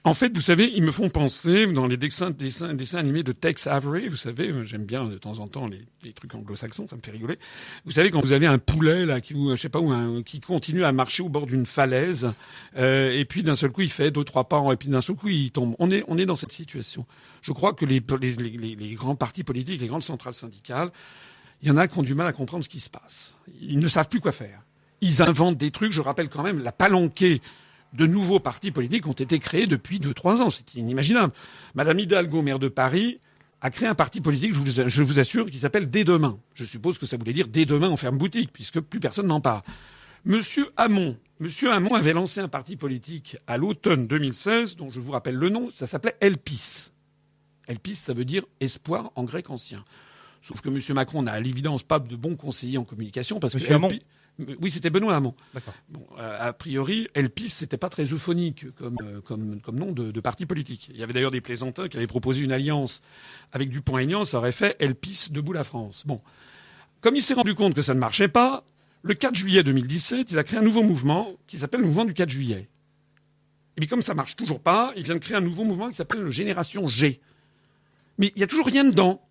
En 0.03 0.13
fait, 0.13 0.33
vous 0.33 0.41
savez, 0.41 0.71
ils 0.73 0.83
me 0.83 0.91
font 0.91 1.09
penser 1.09 1.65
dans 1.67 1.87
les 1.87 1.97
dessins, 1.97 2.31
animés 2.93 3.23
de 3.23 3.33
Tex 3.33 3.67
Avery. 3.67 4.07
Vous 4.07 4.15
savez, 4.15 4.53
j'aime 4.63 4.85
bien 4.85 5.05
de 5.05 5.17
temps 5.17 5.39
en 5.39 5.47
temps 5.47 5.67
les, 5.67 6.13
trucs 6.13 6.33
anglo-saxons, 6.33 6.87
ça 6.87 6.95
me 6.95 7.01
fait 7.01 7.11
rigoler. 7.11 7.37
Vous 7.83 7.91
savez, 7.91 8.09
quand 8.09 8.21
vous 8.21 8.31
avez 8.31 8.45
un 8.45 8.59
poulet 8.59 9.05
là, 9.05 9.19
qui, 9.19 9.33
je 9.33 9.55
sais 9.55 9.67
pas 9.67 9.79
où, 9.79 9.91
un, 9.91 10.21
qui 10.23 10.39
continue 10.39 10.85
à 10.85 10.93
marcher 10.93 11.23
au 11.23 11.29
bord 11.29 11.45
d'une 11.45 11.65
falaise, 11.65 12.31
euh, 12.77 13.11
et 13.11 13.25
puis 13.25 13.43
d'un 13.43 13.55
seul 13.55 13.71
coup 13.71 13.81
il 13.81 13.91
fait 13.91 14.11
deux 14.11 14.23
trois 14.23 14.47
pas, 14.47 14.63
et 14.71 14.77
puis 14.77 14.87
d'un 14.87 15.01
seul 15.01 15.17
coup 15.17 15.27
il 15.27 15.51
tombe. 15.51 15.75
On 15.79 15.91
est, 15.91 16.05
on 16.07 16.17
est 16.17 16.25
dans 16.25 16.37
cette 16.37 16.53
situation. 16.53 17.05
Je 17.41 17.51
crois 17.51 17.73
que 17.73 17.85
les 17.85 17.99
grands 18.95 19.15
partis 19.15 19.43
politiques, 19.43 19.81
les 19.81 19.87
grandes 19.87 20.03
centrales 20.03 20.35
syndicales, 20.35 20.91
il 21.61 21.67
y 21.67 21.71
en 21.71 21.77
a 21.77 21.87
qui 21.87 21.99
ont 21.99 22.03
du 22.03 22.13
mal 22.13 22.27
à 22.27 22.33
comprendre 22.33 22.63
ce 22.63 22.69
qui 22.69 22.79
se 22.79 22.89
passe. 22.89 23.33
Ils 23.59 23.79
ne 23.79 23.87
savent 23.87 24.07
plus 24.07 24.21
quoi 24.21 24.31
faire. 24.31 24.61
Ils 25.01 25.21
inventent 25.21 25.57
des 25.57 25.71
trucs. 25.71 25.91
Je 25.91 26.01
rappelle 26.01 26.29
quand 26.29 26.43
même 26.43 26.63
la 26.63 26.71
palanquée 26.71 27.41
de 27.93 28.05
nouveaux 28.05 28.39
partis 28.39 28.71
politiques 28.71 29.07
ont 29.07 29.13
été 29.13 29.39
créés 29.39 29.67
depuis 29.67 29.99
deux, 29.99 30.13
trois 30.13 30.41
ans. 30.41 30.49
C'est 30.49 30.75
inimaginable. 30.75 31.33
Madame 31.75 31.99
Hidalgo, 31.99 32.41
maire 32.41 32.59
de 32.59 32.67
Paris, 32.67 33.19
a 33.61 33.69
créé 33.69 33.87
un 33.87 33.95
parti 33.95 34.21
politique, 34.21 34.53
je 34.53 35.03
vous, 35.03 35.19
assure, 35.19 35.49
qui 35.49 35.59
s'appelle 35.59 35.89
Dès 35.89 36.03
demain. 36.03 36.39
Je 36.53 36.65
suppose 36.65 36.97
que 36.97 37.05
ça 37.05 37.17
voulait 37.17 37.33
dire 37.33 37.47
Dès 37.47 37.65
demain 37.65 37.89
on 37.89 37.97
ferme 37.97 38.17
boutique, 38.17 38.51
puisque 38.53 38.79
plus 38.79 38.99
personne 38.99 39.27
n'en 39.27 39.41
parle. 39.41 39.61
Monsieur 40.25 40.69
Hamon, 40.77 41.17
Monsieur 41.39 41.71
Hamon 41.71 41.95
avait 41.95 42.13
lancé 42.13 42.39
un 42.39 42.47
parti 42.47 42.75
politique 42.75 43.37
à 43.47 43.57
l'automne 43.57 44.05
2016, 44.05 44.75
dont 44.75 44.89
je 44.89 44.99
vous 44.99 45.11
rappelle 45.11 45.35
le 45.35 45.49
nom, 45.49 45.69
ça 45.71 45.87
s'appelait 45.87 46.17
Elpis. 46.19 46.91
Elpis, 47.67 47.95
ça 47.95 48.13
veut 48.13 48.25
dire 48.25 48.43
espoir 48.59 49.11
en 49.15 49.23
grec 49.23 49.49
ancien. 49.49 49.83
Sauf 50.41 50.61
que 50.61 50.69
Monsieur 50.69 50.93
Macron 50.93 51.23
n'a 51.23 51.33
à 51.33 51.39
l'évidence 51.39 51.83
pas 51.83 51.99
de 51.99 52.15
bons 52.15 52.35
conseillers 52.35 52.77
en 52.77 52.83
communication, 52.83 53.39
parce 53.39 53.53
Monsieur 53.55 53.77
que. 53.79 53.99
Oui, 54.39 54.69
c'était 54.69 54.89
Benoît 54.89 55.15
Hamon. 55.15 55.33
Bon, 55.89 56.05
a 56.17 56.53
priori, 56.53 57.07
Elpis, 57.15 57.49
c'était 57.49 57.77
pas 57.77 57.89
très 57.89 58.03
euphonique 58.03 58.71
comme, 58.75 58.97
euh, 59.01 59.21
comme, 59.21 59.59
comme 59.61 59.79
nom 59.79 59.91
de, 59.91 60.11
de, 60.11 60.19
parti 60.19 60.45
politique. 60.45 60.89
Il 60.93 60.97
y 60.97 61.03
avait 61.03 61.13
d'ailleurs 61.13 61.31
des 61.31 61.41
plaisantins 61.41 61.87
qui 61.87 61.97
avaient 61.97 62.07
proposé 62.07 62.41
une 62.41 62.51
alliance 62.51 63.01
avec 63.51 63.69
Dupont-Aignan, 63.69 64.25
ça 64.25 64.37
aurait 64.37 64.51
fait 64.51 64.75
Elpis 64.79 65.29
debout 65.31 65.53
la 65.53 65.63
France. 65.63 66.03
Bon. 66.05 66.21
Comme 67.01 67.15
il 67.15 67.23
s'est 67.23 67.33
rendu 67.33 67.55
compte 67.55 67.73
que 67.73 67.81
ça 67.81 67.93
ne 67.93 67.99
marchait 67.99 68.27
pas, 68.27 68.63
le 69.01 69.13
4 69.13 69.35
juillet 69.35 69.63
2017, 69.63 70.31
il 70.31 70.37
a 70.37 70.43
créé 70.43 70.59
un 70.59 70.63
nouveau 70.63 70.83
mouvement 70.83 71.33
qui 71.47 71.57
s'appelle 71.57 71.81
le 71.81 71.87
mouvement 71.87 72.05
du 72.05 72.13
4 72.13 72.29
juillet. 72.29 72.67
Et 73.77 73.81
puis 73.81 73.87
comme 73.87 74.01
ça 74.01 74.13
marche 74.13 74.35
toujours 74.35 74.59
pas, 74.59 74.91
il 74.95 75.03
vient 75.03 75.13
de 75.13 75.19
créer 75.19 75.37
un 75.37 75.41
nouveau 75.41 75.63
mouvement 75.63 75.89
qui 75.89 75.95
s'appelle 75.95 76.21
le 76.21 76.29
Génération 76.29 76.87
G. 76.87 77.21
Mais 78.17 78.33
il 78.35 78.39
y 78.39 78.43
a 78.43 78.47
toujours 78.47 78.65
rien 78.65 78.83
dedans. 78.83 79.21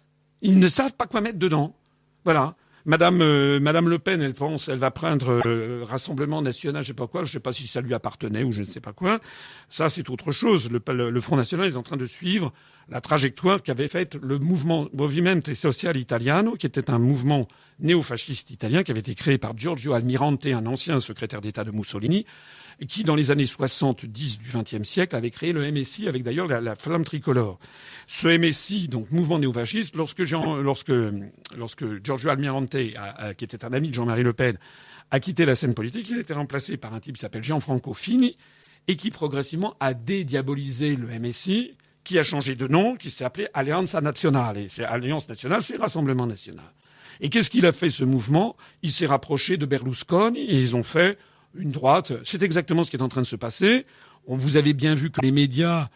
Ils 0.40 0.58
ne 0.58 0.68
savent 0.68 0.94
pas 0.94 1.06
quoi 1.06 1.20
mettre 1.20 1.38
dedans. 1.38 1.76
Voilà. 2.24 2.54
Madame, 2.86 3.20
euh, 3.20 3.58
Madame 3.58 3.88
Le 3.88 3.98
Pen, 3.98 4.22
elle 4.22 4.34
pense, 4.34 4.68
elle 4.68 4.78
va 4.78 4.92
prendre 4.92 5.42
euh, 5.44 5.82
Rassemblement 5.82 6.40
National, 6.40 6.84
je 6.84 6.88
sais 6.88 6.94
pas 6.94 7.08
quoi, 7.08 7.24
je 7.24 7.32
sais 7.32 7.40
pas 7.40 7.52
si 7.52 7.66
ça 7.66 7.80
lui 7.80 7.92
appartenait 7.94 8.44
ou 8.44 8.52
je 8.52 8.60
ne 8.60 8.64
sais 8.64 8.80
pas 8.80 8.92
quoi. 8.92 9.18
Ça, 9.68 9.88
c'est 9.88 10.08
autre 10.08 10.30
chose. 10.30 10.70
Le, 10.70 11.10
le, 11.10 11.20
Front 11.20 11.34
National 11.34 11.68
est 11.68 11.76
en 11.76 11.82
train 11.82 11.96
de 11.96 12.06
suivre 12.06 12.52
la 12.88 13.00
trajectoire 13.00 13.64
qu'avait 13.64 13.88
faite 13.88 14.16
le 14.22 14.38
mouvement 14.38 14.86
Movimento 14.92 15.52
Social 15.52 15.96
Italiano, 15.96 16.54
qui 16.54 16.66
était 16.66 16.88
un 16.88 17.00
mouvement 17.00 17.48
néofasciste 17.80 18.52
italien 18.52 18.84
qui 18.84 18.92
avait 18.92 19.00
été 19.00 19.16
créé 19.16 19.36
par 19.36 19.58
Giorgio 19.58 19.92
Almirante, 19.92 20.46
un 20.46 20.66
ancien 20.66 21.00
secrétaire 21.00 21.40
d'État 21.40 21.64
de 21.64 21.72
Mussolini, 21.72 22.24
qui, 22.84 23.04
dans 23.04 23.14
les 23.14 23.30
années 23.30 23.46
70 23.46 24.38
du 24.38 24.50
XXe 24.52 24.86
siècle, 24.86 25.16
avait 25.16 25.30
créé 25.30 25.52
le 25.52 25.70
MSI 25.72 26.08
avec 26.08 26.22
d'ailleurs 26.22 26.46
la, 26.46 26.60
la, 26.60 26.74
flamme 26.76 27.04
tricolore. 27.04 27.58
Ce 28.06 28.28
MSI, 28.28 28.88
donc 28.88 29.10
mouvement 29.10 29.38
néofasciste, 29.38 29.96
lorsque, 29.96 30.24
Jean, 30.24 30.56
lorsque, 30.56 30.92
lorsque 31.56 32.02
Giorgio 32.02 32.28
Almirante, 32.28 32.76
qui 33.36 33.44
était 33.44 33.64
un 33.64 33.72
ami 33.72 33.88
de 33.88 33.94
Jean-Marie 33.94 34.22
Le 34.22 34.34
Pen, 34.34 34.58
a 35.10 35.20
quitté 35.20 35.44
la 35.44 35.54
scène 35.54 35.74
politique, 35.74 36.08
il 36.10 36.18
a 36.18 36.20
été 36.20 36.34
remplacé 36.34 36.76
par 36.76 36.92
un 36.92 37.00
type 37.00 37.14
qui 37.14 37.20
s'appelle 37.20 37.42
Gianfranco 37.42 37.94
Fini 37.94 38.36
et 38.88 38.96
qui 38.96 39.10
progressivement 39.10 39.74
a 39.80 39.94
dédiabolisé 39.94 40.96
le 40.96 41.08
MSI, 41.18 41.76
qui 42.04 42.18
a 42.18 42.22
changé 42.22 42.54
de 42.54 42.68
nom, 42.68 42.96
qui 42.96 43.10
s'est 43.10 43.24
appelé 43.24 43.48
Allianza 43.54 44.00
Nazionale. 44.00 44.58
Et 44.58 44.68
c'est 44.68 44.84
Alliance 44.84 45.28
nationale, 45.28 45.62
c'est 45.62 45.76
Rassemblement 45.76 46.26
national. 46.26 46.72
Et 47.20 47.30
qu'est-ce 47.30 47.50
qu'il 47.50 47.66
a 47.66 47.72
fait 47.72 47.90
ce 47.90 48.04
mouvement? 48.04 48.56
Il 48.82 48.92
s'est 48.92 49.06
rapproché 49.06 49.56
de 49.56 49.66
Berlusconi 49.66 50.40
et 50.40 50.60
ils 50.60 50.76
ont 50.76 50.82
fait 50.82 51.18
une 51.54 51.70
droite. 51.70 52.12
C'est 52.24 52.42
exactement 52.42 52.84
ce 52.84 52.90
qui 52.90 52.96
est 52.96 53.02
en 53.02 53.08
train 53.08 53.22
de 53.22 53.26
se 53.26 53.36
passer. 53.36 53.86
On, 54.26 54.36
vous 54.36 54.56
avez 54.56 54.72
bien 54.72 54.94
vu 54.94 55.10
que 55.10 55.20
les 55.20 55.30
médias, 55.30 55.88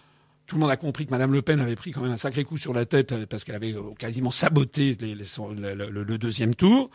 tout 0.46 0.56
le 0.56 0.60
monde 0.60 0.70
a 0.70 0.76
compris 0.76 1.06
que 1.06 1.10
Mme 1.10 1.32
Le 1.32 1.42
Pen 1.42 1.60
avait 1.60 1.76
pris 1.76 1.90
quand 1.92 2.02
même 2.02 2.12
un 2.12 2.16
sacré 2.16 2.44
coup 2.44 2.56
sur 2.56 2.72
la 2.72 2.86
tête 2.86 3.12
euh, 3.12 3.26
parce 3.26 3.44
qu'elle 3.44 3.56
avait 3.56 3.74
euh, 3.74 3.94
quasiment 3.98 4.30
saboté 4.30 4.96
le, 5.00 6.18
deuxième 6.18 6.54
tour. 6.54 6.90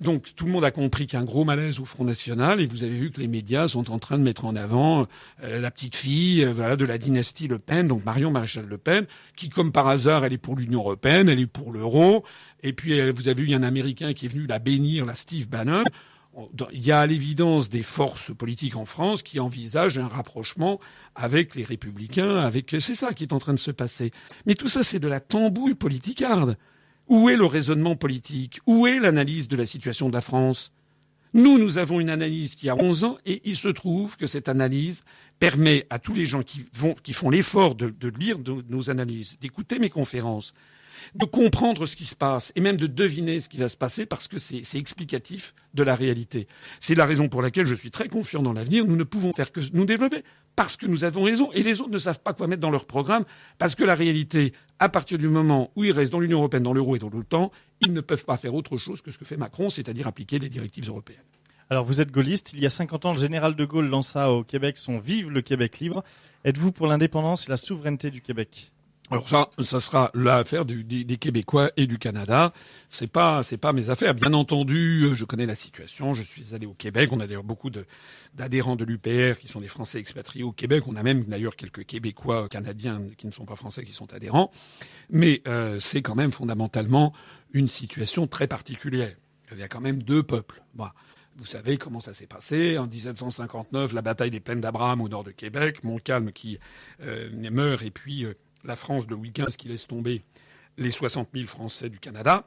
Donc 0.00 0.34
tout 0.34 0.46
le 0.46 0.52
monde 0.52 0.64
a 0.64 0.70
compris 0.70 1.06
qu'il 1.06 1.16
y 1.16 1.20
a 1.20 1.22
un 1.22 1.24
gros 1.24 1.44
malaise 1.44 1.78
au 1.78 1.84
Front 1.84 2.04
National 2.04 2.60
et 2.60 2.66
vous 2.66 2.82
avez 2.82 2.94
vu 2.94 3.10
que 3.12 3.20
les 3.20 3.28
médias 3.28 3.68
sont 3.68 3.90
en 3.90 3.98
train 3.98 4.18
de 4.18 4.24
mettre 4.24 4.44
en 4.44 4.56
avant 4.56 5.06
euh, 5.44 5.60
la 5.60 5.70
petite 5.70 5.94
fille 5.94 6.40
de 6.44 6.84
la 6.84 6.98
dynastie 6.98 7.46
Le 7.46 7.58
Pen, 7.58 7.86
donc 7.86 8.04
Marion 8.04 8.30
Maréchal 8.30 8.66
Le 8.66 8.78
Pen, 8.78 9.06
qui 9.36 9.48
comme 9.48 9.70
par 9.70 9.86
hasard 9.86 10.24
elle 10.24 10.32
est 10.32 10.38
pour 10.38 10.56
l'Union 10.56 10.80
européenne, 10.80 11.28
elle 11.28 11.38
est 11.38 11.46
pour 11.46 11.72
l'euro, 11.72 12.24
et 12.64 12.72
puis 12.72 13.00
vous 13.10 13.28
avez 13.28 13.54
a 13.54 13.56
un 13.56 13.62
Américain 13.62 14.12
qui 14.12 14.26
est 14.26 14.28
venu 14.28 14.46
la 14.46 14.58
bénir, 14.58 15.04
la 15.04 15.14
Steve 15.14 15.48
Bannon 15.48 15.84
il 16.72 16.84
y 16.84 16.92
a 16.92 17.00
à 17.00 17.06
l'évidence 17.06 17.68
des 17.68 17.82
forces 17.82 18.34
politiques 18.34 18.76
en 18.76 18.84
France 18.84 19.22
qui 19.22 19.40
envisagent 19.40 19.98
un 19.98 20.08
rapprochement 20.08 20.80
avec 21.14 21.54
les 21.54 21.64
républicains, 21.64 22.36
avec 22.36 22.74
c'est 22.78 22.94
ça 22.94 23.12
qui 23.12 23.24
est 23.24 23.32
en 23.32 23.38
train 23.38 23.52
de 23.52 23.58
se 23.58 23.70
passer. 23.70 24.10
Mais 24.46 24.54
tout 24.54 24.68
ça, 24.68 24.82
c'est 24.82 24.98
de 24.98 25.08
la 25.08 25.20
tambouille 25.20 25.74
politicarde. 25.74 26.56
Où 27.08 27.28
est 27.28 27.36
le 27.36 27.44
raisonnement 27.44 27.96
politique? 27.96 28.60
Où 28.66 28.86
est 28.86 28.98
l'analyse 28.98 29.48
de 29.48 29.56
la 29.56 29.66
situation 29.66 30.08
de 30.08 30.14
la 30.14 30.20
France? 30.20 30.72
Nous, 31.34 31.58
nous 31.58 31.78
avons 31.78 32.00
une 32.00 32.10
analyse 32.10 32.56
qui 32.56 32.68
a 32.68 32.76
11 32.76 33.04
ans 33.04 33.18
et 33.24 33.40
il 33.44 33.56
se 33.56 33.68
trouve 33.68 34.16
que 34.16 34.26
cette 34.26 34.48
analyse 34.48 35.02
permet 35.38 35.86
à 35.90 35.98
tous 35.98 36.14
les 36.14 36.26
gens 36.26 36.42
qui, 36.42 36.66
font 37.12 37.30
l'effort 37.30 37.74
de 37.74 38.08
lire 38.18 38.38
nos 38.68 38.90
analyses, 38.90 39.38
d'écouter 39.40 39.78
mes 39.78 39.90
conférences, 39.90 40.54
de 41.14 41.24
comprendre 41.24 41.86
ce 41.86 41.96
qui 41.96 42.04
se 42.04 42.14
passe 42.14 42.52
et 42.56 42.60
même 42.60 42.76
de 42.76 42.86
deviner 42.86 43.40
ce 43.40 43.48
qui 43.48 43.56
va 43.58 43.68
se 43.68 43.76
passer 43.76 44.06
parce 44.06 44.28
que 44.28 44.38
c'est 44.38 44.62
explicatif 44.74 45.54
de 45.74 45.82
la 45.82 45.94
réalité. 45.94 46.46
C'est 46.80 46.94
la 46.94 47.06
raison 47.06 47.28
pour 47.28 47.42
laquelle 47.42 47.66
je 47.66 47.74
suis 47.74 47.90
très 47.90 48.08
confiant 48.08 48.42
dans 48.42 48.52
l'avenir. 48.52 48.84
Nous 48.84 48.96
ne 48.96 49.04
pouvons 49.04 49.32
faire 49.32 49.52
que 49.52 49.60
nous 49.72 49.84
développer 49.84 50.22
parce 50.56 50.76
que 50.76 50.86
nous 50.86 51.04
avons 51.04 51.22
raison 51.22 51.50
et 51.52 51.62
les 51.62 51.80
autres 51.80 51.90
ne 51.90 51.98
savent 51.98 52.20
pas 52.20 52.34
quoi 52.34 52.46
mettre 52.46 52.60
dans 52.60 52.70
leur 52.70 52.86
programme 52.86 53.24
parce 53.58 53.74
que 53.74 53.84
la 53.84 53.94
réalité, 53.94 54.52
à 54.78 54.88
partir 54.88 55.18
du 55.18 55.28
moment 55.28 55.70
où 55.76 55.84
ils 55.84 55.92
restent 55.92 56.12
dans 56.12 56.20
l'Union 56.20 56.38
européenne, 56.38 56.62
dans 56.62 56.74
l'euro 56.74 56.96
et 56.96 56.98
dans 56.98 57.08
l'OTAN, 57.08 57.50
ils 57.80 57.92
ne 57.92 58.00
peuvent 58.00 58.24
pas 58.24 58.36
faire 58.36 58.54
autre 58.54 58.76
chose 58.76 59.02
que 59.02 59.10
ce 59.10 59.18
que 59.18 59.24
fait 59.24 59.36
Macron, 59.36 59.70
c'est-à-dire 59.70 60.06
appliquer 60.06 60.38
les 60.38 60.48
directives 60.48 60.88
européennes. 60.88 61.22
Alors 61.70 61.84
vous 61.84 62.00
êtes 62.00 62.10
gaulliste. 62.10 62.52
Il 62.52 62.60
y 62.60 62.66
a 62.66 62.70
50 62.70 63.06
ans, 63.06 63.12
le 63.12 63.18
général 63.18 63.56
de 63.56 63.64
Gaulle 63.64 63.86
lança 63.86 64.30
au 64.30 64.44
Québec 64.44 64.76
son 64.76 64.98
Vive 64.98 65.30
le 65.30 65.40
Québec 65.40 65.78
libre. 65.78 66.04
Êtes-vous 66.44 66.72
pour 66.72 66.86
l'indépendance 66.86 67.46
et 67.46 67.50
la 67.50 67.56
souveraineté 67.56 68.10
du 68.10 68.20
Québec? 68.20 68.71
Alors 69.12 69.28
ça, 69.28 69.50
ça 69.62 69.78
sera 69.78 70.10
l'affaire 70.14 70.64
des, 70.64 71.04
Québécois 71.18 71.70
et 71.76 71.86
du 71.86 71.98
Canada. 71.98 72.50
C'est 72.88 73.10
pas, 73.10 73.42
c'est 73.42 73.58
pas 73.58 73.74
mes 73.74 73.90
affaires. 73.90 74.14
Bien 74.14 74.32
entendu, 74.32 75.04
euh, 75.04 75.14
je 75.14 75.26
connais 75.26 75.44
la 75.44 75.54
situation. 75.54 76.14
Je 76.14 76.22
suis 76.22 76.54
allé 76.54 76.64
au 76.64 76.72
Québec. 76.72 77.10
On 77.12 77.20
a 77.20 77.26
d'ailleurs 77.26 77.44
beaucoup 77.44 77.68
d'adhérents 77.68 78.74
de, 78.74 78.86
l'UPR 78.86 79.38
qui 79.38 79.48
sont 79.48 79.60
des 79.60 79.68
Français 79.68 79.98
expatriés 79.98 80.44
au 80.44 80.52
Québec. 80.52 80.84
On 80.86 80.96
a 80.96 81.02
même 81.02 81.22
d'ailleurs 81.24 81.56
quelques 81.56 81.84
Québécois 81.84 82.48
canadiens 82.48 83.02
qui 83.18 83.26
ne 83.26 83.32
sont 83.32 83.44
pas 83.44 83.54
français 83.54 83.84
qui 83.84 83.92
sont 83.92 84.14
adhérents. 84.14 84.50
Mais 85.10 85.42
euh, 85.46 85.78
c'est 85.78 86.00
quand 86.00 86.14
même 86.14 86.30
fondamentalement 86.30 87.12
une 87.52 87.68
situation 87.68 88.26
très 88.26 88.46
particulière. 88.46 89.14
Il 89.52 89.58
y 89.58 89.62
a 89.62 89.68
quand 89.68 89.82
même 89.82 90.02
deux 90.02 90.22
peuples. 90.22 90.62
Vous 91.36 91.44
savez 91.44 91.76
comment 91.76 92.00
ça 92.00 92.14
s'est 92.14 92.26
passé. 92.26 92.78
En 92.78 92.86
1759, 92.86 93.92
la 93.92 94.00
bataille 94.00 94.30
des 94.30 94.40
plaines 94.40 94.62
d'Abraham 94.62 95.02
au 95.02 95.10
nord 95.10 95.24
de 95.24 95.32
Québec, 95.32 95.84
Montcalm 95.84 96.32
qui 96.32 96.58
euh, 97.02 97.28
meurt 97.50 97.82
et 97.82 97.90
puis 97.90 98.26
la 98.64 98.76
France 98.76 99.06
de 99.06 99.14
Louis 99.14 99.32
XV 99.34 99.56
qui 99.56 99.68
laisse 99.68 99.86
tomber 99.86 100.22
les 100.78 100.90
60 100.90 101.28
000 101.34 101.46
Français 101.46 101.88
du 101.88 101.98
Canada. 101.98 102.44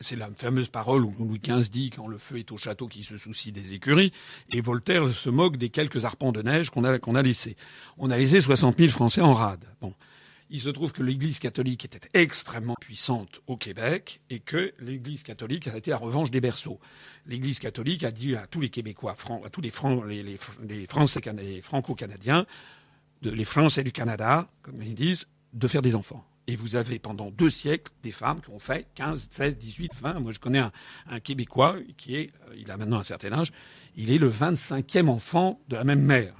C'est 0.00 0.16
la 0.16 0.28
fameuse 0.30 0.68
parole 0.68 1.04
où 1.04 1.14
Louis 1.18 1.38
XV 1.38 1.70
dit 1.70 1.90
quand 1.90 2.08
le 2.08 2.18
feu 2.18 2.38
est 2.38 2.52
au 2.52 2.58
château 2.58 2.88
qui 2.88 3.02
se 3.02 3.16
soucie 3.16 3.52
des 3.52 3.74
écuries, 3.74 4.12
et 4.52 4.60
Voltaire 4.60 5.08
se 5.08 5.30
moque 5.30 5.56
des 5.56 5.70
quelques 5.70 6.04
arpents 6.04 6.32
de 6.32 6.42
neige 6.42 6.70
qu'on 6.70 6.84
a, 6.84 7.22
laissés. 7.22 7.56
On 7.96 8.10
a 8.10 8.18
laissé 8.18 8.40
60 8.40 8.76
000 8.76 8.90
Français 8.90 9.20
en 9.20 9.32
rade. 9.32 9.64
Bon. 9.80 9.94
Il 10.50 10.60
se 10.60 10.68
trouve 10.68 10.92
que 10.92 11.02
l'Église 11.02 11.38
catholique 11.38 11.86
était 11.86 12.06
extrêmement 12.12 12.76
puissante 12.78 13.40
au 13.46 13.56
Québec 13.56 14.20
et 14.28 14.40
que 14.40 14.74
l'Église 14.78 15.22
catholique 15.22 15.68
a 15.68 15.76
été 15.76 15.90
la 15.90 15.96
revanche 15.96 16.30
des 16.30 16.40
berceaux. 16.40 16.78
L'Église 17.26 17.58
catholique 17.58 18.04
a 18.04 18.10
dit 18.10 18.36
à 18.36 18.46
tous 18.46 18.60
les 18.60 18.68
Québécois, 18.68 19.16
à 19.44 19.50
tous 19.50 19.62
les 19.62 19.70
Français, 19.70 20.22
les 21.36 21.60
Franco-Canadiens, 21.62 22.44
les 23.30 23.44
Français 23.44 23.84
du 23.84 23.92
Canada, 23.92 24.48
comme 24.62 24.76
ils 24.82 24.94
disent, 24.94 25.26
de 25.52 25.68
faire 25.68 25.82
des 25.82 25.94
enfants. 25.94 26.24
Et 26.46 26.56
vous 26.56 26.76
avez 26.76 26.98
pendant 26.98 27.30
deux 27.30 27.48
siècles 27.48 27.90
des 28.02 28.10
femmes 28.10 28.40
qui 28.42 28.50
ont 28.50 28.58
fait 28.58 28.86
15, 28.96 29.28
16, 29.30 29.56
18, 29.56 29.92
20. 30.00 30.20
Moi, 30.20 30.32
je 30.32 30.38
connais 30.38 30.58
un, 30.58 31.20
Québécois 31.20 31.76
qui 31.96 32.16
est, 32.16 32.30
euh, 32.48 32.54
il 32.58 32.70
a 32.70 32.76
maintenant 32.76 32.98
un 32.98 33.04
certain 33.04 33.32
âge, 33.32 33.52
il 33.96 34.10
est 34.10 34.18
le 34.18 34.30
25e 34.30 35.08
enfant 35.08 35.60
de 35.68 35.76
la 35.76 35.84
même 35.84 36.02
mère. 36.02 36.34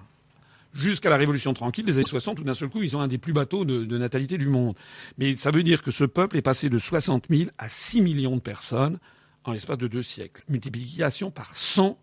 Jusqu'à 0.75 1.09
la 1.09 1.17
Révolution 1.17 1.55
tranquille, 1.55 1.87
les 1.87 1.95
années 1.95 2.05
60, 2.05 2.37
tout 2.37 2.43
d'un 2.43 2.53
seul 2.53 2.69
coup, 2.69 2.83
ils 2.83 2.97
ont 2.97 3.01
un 3.01 3.09
des 3.09 3.17
plus 3.17 3.33
bateaux 3.33 3.65
de, 3.65 3.85
de, 3.85 3.99
natalité 3.99 4.37
du 4.37 4.49
monde. 4.49 4.75
Mais 5.19 5.37
ça 5.37 5.53
veut 5.53 5.63
dire 5.63 5.83
que 5.83 5.93
ce 5.93 6.05
peuple 6.05 6.37
est 6.37 6.43
passé 6.43 6.69
de 6.69 6.79
60 6.79 7.27
000 7.31 7.51
à 7.59 7.69
6 7.69 8.03
millions 8.03 8.35
de 8.35 8.41
personnes 8.41 8.99
en 9.45 9.53
l'espace 9.53 9.79
de 9.79 9.87
deux 9.87 10.03
siècles. 10.03 10.43
Multiplication 10.49 11.31
par 11.31 11.55
100 11.55 11.99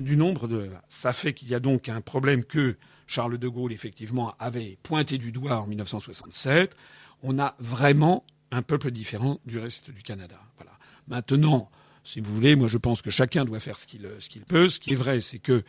du 0.00 0.16
nombre 0.16 0.48
de... 0.48 0.68
Ça 0.88 1.12
fait 1.12 1.34
qu'il 1.34 1.48
y 1.48 1.54
a 1.54 1.60
donc 1.60 1.88
un 1.88 2.00
problème 2.00 2.42
que 2.44 2.76
Charles 3.06 3.38
de 3.38 3.48
Gaulle, 3.48 3.72
effectivement, 3.72 4.34
avait 4.38 4.78
pointé 4.82 5.18
du 5.18 5.32
doigt 5.32 5.60
en 5.60 5.66
1967. 5.66 6.76
On 7.22 7.38
a 7.38 7.54
vraiment 7.58 8.24
un 8.50 8.62
peuple 8.62 8.90
différent 8.90 9.40
du 9.46 9.58
reste 9.58 9.90
du 9.90 10.02
Canada. 10.02 10.40
Voilà. 10.56 10.72
Maintenant, 11.08 11.70
si 12.04 12.20
vous 12.20 12.34
voulez, 12.34 12.54
moi 12.54 12.68
je 12.68 12.78
pense 12.78 13.02
que 13.02 13.10
chacun 13.10 13.44
doit 13.44 13.60
faire 13.60 13.78
ce 13.78 13.86
qu'il 13.86 14.02
peut. 14.46 14.68
Ce 14.68 14.78
qui 14.78 14.92
est 14.92 14.96
vrai, 14.96 15.20
c'est 15.20 15.38
que 15.38 15.64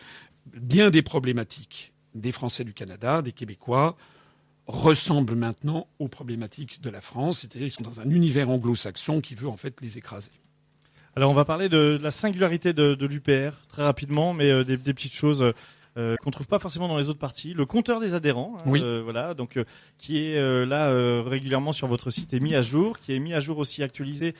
bien 0.54 0.92
des 0.92 1.02
problématiques 1.02 1.94
des 2.14 2.32
Français 2.32 2.64
du 2.64 2.74
Canada, 2.74 3.22
des 3.22 3.32
Québécois, 3.32 3.98
ressemblent 4.68 5.36
maintenant 5.36 5.88
aux 6.00 6.08
problématiques 6.08 6.82
de 6.82 6.90
la 6.90 7.02
France, 7.02 7.40
c'est-à-dire 7.40 7.68
qu'ils 7.68 7.72
sont 7.72 7.90
dans 7.90 8.02
un 8.02 8.10
univers 8.10 8.50
anglo-saxon 8.50 9.22
qui 9.22 9.36
veut 9.36 9.48
en 9.48 9.58
fait 9.58 9.80
les 9.82 9.98
écraser. 9.98 10.32
Alors 11.16 11.30
on 11.30 11.34
va 11.34 11.46
parler 11.46 11.70
de, 11.70 11.98
la 12.02 12.12
singularité 12.12 12.74
de, 12.74 13.06
l'UPR 13.06 13.54
très 13.70 13.84
rapidement, 13.84 14.34
mais 14.34 14.50
euh, 14.50 14.64
des, 14.64 14.78
petites 14.78 15.14
choses. 15.14 15.54
Euh, 15.98 16.06
euh, 16.06 16.16
qu'on 16.18 16.32
trouve 16.32 16.48
pas 16.48 16.60
forcément 16.60 16.88
dans 16.88 16.98
les 16.98 17.10
autres 17.10 17.20
parties. 17.20 17.54
Le 17.54 17.66
compteur 17.66 18.00
des 18.00 18.14
adhérents, 18.14 18.58
hein, 18.66 18.72
euh, 18.74 19.02
voilà, 19.04 19.34
donc 19.34 19.58
euh, 19.58 19.64
qui 19.98 20.26
est 20.26 20.38
euh, 20.38 20.66
là 20.66 20.92
régulièrement 21.24 21.72
sur 21.72 21.88
votre 21.88 22.10
site 22.10 22.34
est 22.34 22.40
mis 22.40 22.54
à 22.54 22.62
jour, 22.62 23.00
qui 23.00 23.14
est 23.16 23.20
mis 23.20 23.34
à 23.34 23.40
jour 23.40 23.58
aussi 23.58 23.82
actualisé 23.84 24.36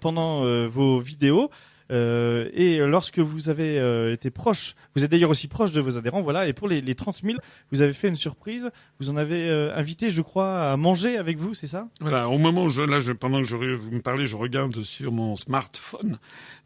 pendant 0.00 0.42
vos 0.68 1.00
vidéos. 1.00 1.50
et 1.90 2.78
lorsque 2.78 3.18
vous 3.20 3.48
avez 3.48 4.12
été 4.12 4.30
proche, 4.30 4.74
vous 4.94 5.04
êtes 5.04 5.10
d'ailleurs 5.10 5.30
aussi 5.30 5.48
proche 5.48 5.72
de 5.72 5.80
vos 5.80 5.96
adhérents, 5.96 6.22
voilà. 6.22 6.46
Et 6.48 6.52
pour 6.52 6.68
les, 6.68 6.80
les 6.80 6.94
30 6.94 7.22
000, 7.22 7.38
vous 7.72 7.82
avez 7.82 7.92
fait 7.92 8.08
une 8.08 8.16
surprise. 8.16 8.70
Vous 9.00 9.08
en 9.10 9.16
avez 9.16 9.48
invité, 9.74 10.10
je 10.10 10.22
crois, 10.22 10.72
à 10.72 10.76
manger 10.76 11.16
avec 11.16 11.38
vous, 11.38 11.54
c'est 11.54 11.68
ça? 11.68 11.88
Voilà. 12.00 12.28
Au 12.28 12.38
moment 12.38 12.64
où 12.64 12.70
je, 12.70 12.82
là, 12.82 12.98
je, 12.98 13.12
pendant 13.12 13.38
que 13.38 13.46
je, 13.46 13.56
vous 13.56 13.90
me 13.90 14.00
parlez, 14.00 14.26
je 14.26 14.36
regarde 14.36 14.82
sur 14.82 15.12
mon 15.12 15.36
smartphone. 15.36 16.18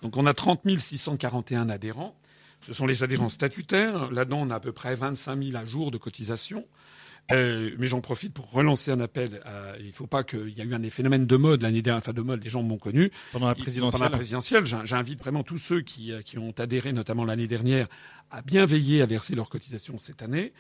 Donc, 0.03 0.17
on 0.17 0.27
a 0.27 0.35
30 0.35 0.63
641 0.79 1.69
adhérents. 1.69 2.15
Ce 2.67 2.73
sont 2.73 2.87
les 2.87 3.03
adhérents 3.03 3.29
statutaires. 3.29 4.11
Là-dedans, 4.11 4.41
on 4.43 4.51
a 4.51 4.57
à 4.57 4.61
peu 4.61 4.73
près 4.73 4.95
25 4.95 5.43
000 5.43 5.57
à 5.57 5.65
jour 5.65 5.91
de 5.91 5.99
cotisation. 5.99 6.67
Euh, 7.31 7.71
mais 7.79 7.87
j'en 7.87 8.01
profite 8.01 8.35
pour 8.35 8.51
relancer 8.51 8.91
un 8.91 9.01
appel. 9.01 9.41
il 9.79 9.87
ne 9.87 9.93
faut 9.93 10.09
pas 10.09 10.25
qu'il 10.25 10.49
y 10.49 10.61
ait 10.61 10.65
eu 10.65 10.75
un 10.75 10.91
phénomène 10.91 11.25
de 11.25 11.37
mode 11.37 11.63
l'année 11.63 11.81
dernière, 11.81 11.99
enfin 11.99 12.13
de 12.13 12.21
mode, 12.21 12.43
les 12.43 12.51
gens 12.51 12.63
m'ont 12.63 12.79
connu. 12.79 13.13
Pendant 13.33 13.47
la 13.47 13.55
présidentielle. 13.55 13.93
Pendant 13.93 14.11
la 14.11 14.17
présidentielle, 14.17 14.65
j'invite 14.85 15.21
vraiment 15.21 15.45
tous 15.45 15.59
ceux 15.59 15.83
qui, 15.83 16.13
euh, 16.13 16.21
qui 16.23 16.39
ont 16.39 16.53
adhéré, 16.59 16.93
notamment 16.93 17.25
l'année 17.25 17.47
dernière, 17.47 17.87
à 18.31 18.43
bien 18.43 18.67
veiller 18.67 19.03
à 19.03 19.07
verser 19.07 19.37
leurs 19.37 19.49
cotisations 19.49 19.99
cette 19.99 20.21
année. 20.21 20.53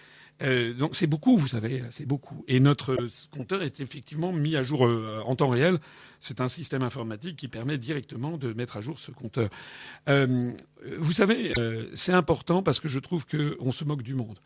Euh, 0.42 0.74
donc 0.74 0.96
c'est 0.96 1.06
beaucoup, 1.06 1.36
vous 1.36 1.48
savez, 1.48 1.82
c'est 1.90 2.06
beaucoup. 2.06 2.44
Et 2.48 2.60
notre 2.60 2.96
compteur 3.30 3.62
est 3.62 3.80
effectivement 3.80 4.32
mis 4.32 4.56
à 4.56 4.62
jour 4.62 4.86
euh, 4.86 5.20
en 5.24 5.36
temps 5.36 5.48
réel. 5.48 5.78
C'est 6.20 6.40
un 6.40 6.48
système 6.48 6.82
informatique 6.82 7.36
qui 7.36 7.48
permet 7.48 7.78
directement 7.78 8.36
de 8.36 8.52
mettre 8.52 8.76
à 8.76 8.80
jour 8.80 8.98
ce 8.98 9.10
compteur. 9.10 9.50
Euh, 10.08 10.52
vous 10.98 11.12
savez, 11.12 11.52
c'est 11.94 12.12
important 12.12 12.62
parce 12.62 12.80
que 12.80 12.88
je 12.88 12.98
trouve 12.98 13.26
qu'on 13.26 13.72
se 13.72 13.84
moque 13.84 14.02
du 14.02 14.14
monde. 14.14 14.38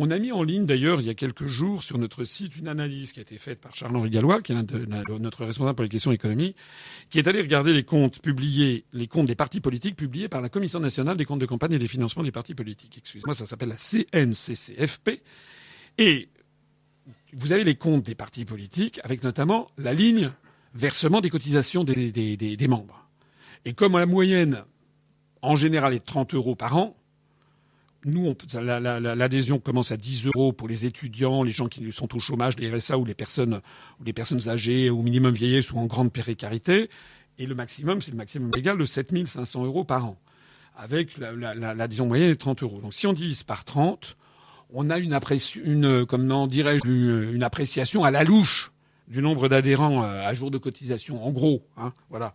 On 0.00 0.12
a 0.12 0.18
mis 0.20 0.30
en 0.30 0.44
ligne 0.44 0.64
d'ailleurs 0.64 1.00
il 1.00 1.08
y 1.08 1.10
a 1.10 1.14
quelques 1.14 1.48
jours 1.48 1.82
sur 1.82 1.98
notre 1.98 2.22
site 2.22 2.56
une 2.56 2.68
analyse 2.68 3.12
qui 3.12 3.18
a 3.18 3.22
été 3.22 3.36
faite 3.36 3.60
par 3.60 3.74
Charles-Henri 3.74 4.10
Gallois, 4.10 4.42
qui 4.42 4.52
est 4.52 4.54
notre 4.54 5.44
responsable 5.44 5.74
pour 5.74 5.82
les 5.82 5.88
questions 5.88 6.12
économiques, 6.12 6.56
qui 7.10 7.18
est 7.18 7.26
allé 7.26 7.40
regarder 7.40 7.72
les 7.72 7.82
comptes 7.82 8.22
publiés, 8.22 8.84
les 8.92 9.08
comptes 9.08 9.26
des 9.26 9.34
partis 9.34 9.60
politiques 9.60 9.96
publiés 9.96 10.28
par 10.28 10.40
la 10.40 10.50
Commission 10.50 10.78
nationale 10.78 11.16
des 11.16 11.24
comptes 11.24 11.40
de 11.40 11.46
campagne 11.46 11.72
et 11.72 11.80
des 11.80 11.88
financements 11.88 12.22
des 12.22 12.30
partis 12.30 12.54
politiques. 12.54 12.96
Excusez-moi, 12.96 13.34
ça 13.34 13.44
s'appelle 13.44 13.70
la 13.70 13.74
CNCCFP. 13.74 15.20
Et 15.98 16.28
vous 17.32 17.50
avez 17.50 17.64
les 17.64 17.74
comptes 17.74 18.04
des 18.04 18.14
partis 18.14 18.44
politiques 18.44 19.00
avec 19.02 19.24
notamment 19.24 19.68
la 19.78 19.94
ligne 19.94 20.30
versement 20.74 21.20
des 21.20 21.30
cotisations 21.30 21.82
des, 21.82 22.12
des 22.12 22.68
membres. 22.68 23.04
Et 23.64 23.72
comme 23.74 23.98
la 23.98 24.06
moyenne, 24.06 24.62
en 25.42 25.56
général, 25.56 25.92
est 25.92 25.98
de 25.98 26.04
30 26.04 26.34
euros 26.34 26.54
par 26.54 26.76
an, 26.76 26.97
nous, 28.04 28.34
l'adhésion 28.54 29.58
commence 29.58 29.90
à 29.90 29.96
10 29.96 30.26
euros 30.26 30.52
pour 30.52 30.68
les 30.68 30.86
étudiants, 30.86 31.42
les 31.42 31.50
gens 31.50 31.68
qui 31.68 31.90
sont 31.90 32.14
au 32.14 32.20
chômage, 32.20 32.56
les 32.58 32.70
RSA 32.70 32.96
ou 32.96 33.04
les 33.04 33.14
personnes, 33.14 33.60
les 34.04 34.12
personnes 34.12 34.48
âgées 34.48 34.88
au 34.88 35.02
minimum 35.02 35.32
vieillesse 35.32 35.72
ou 35.72 35.78
en 35.78 35.86
grande 35.86 36.12
précarité. 36.12 36.90
Et 37.38 37.46
le 37.46 37.54
maximum, 37.54 38.00
c'est 38.00 38.10
le 38.10 38.16
maximum 38.16 38.50
légal 38.54 38.78
de 38.78 38.84
7500 38.84 39.64
euros 39.64 39.84
par 39.84 40.04
an, 40.04 40.18
avec 40.76 41.16
l'adhésion 41.18 42.06
moyenne 42.06 42.30
de 42.30 42.34
30 42.34 42.62
euros. 42.62 42.80
Donc 42.80 42.94
si 42.94 43.06
on 43.06 43.12
divise 43.12 43.42
par 43.42 43.64
30, 43.64 44.16
on 44.70 44.90
a 44.90 44.98
une, 44.98 46.06
comment 46.06 46.46
dirais-je, 46.46 46.88
une 46.88 47.42
appréciation 47.42 48.04
à 48.04 48.10
la 48.10 48.24
louche 48.24 48.72
du 49.08 49.22
nombre 49.22 49.48
d'adhérents 49.48 50.04
euh, 50.04 50.26
à 50.26 50.34
jour 50.34 50.50
de 50.50 50.58
cotisation, 50.58 51.24
en 51.24 51.30
gros. 51.30 51.66
Hein, 51.76 51.92
voilà. 52.10 52.32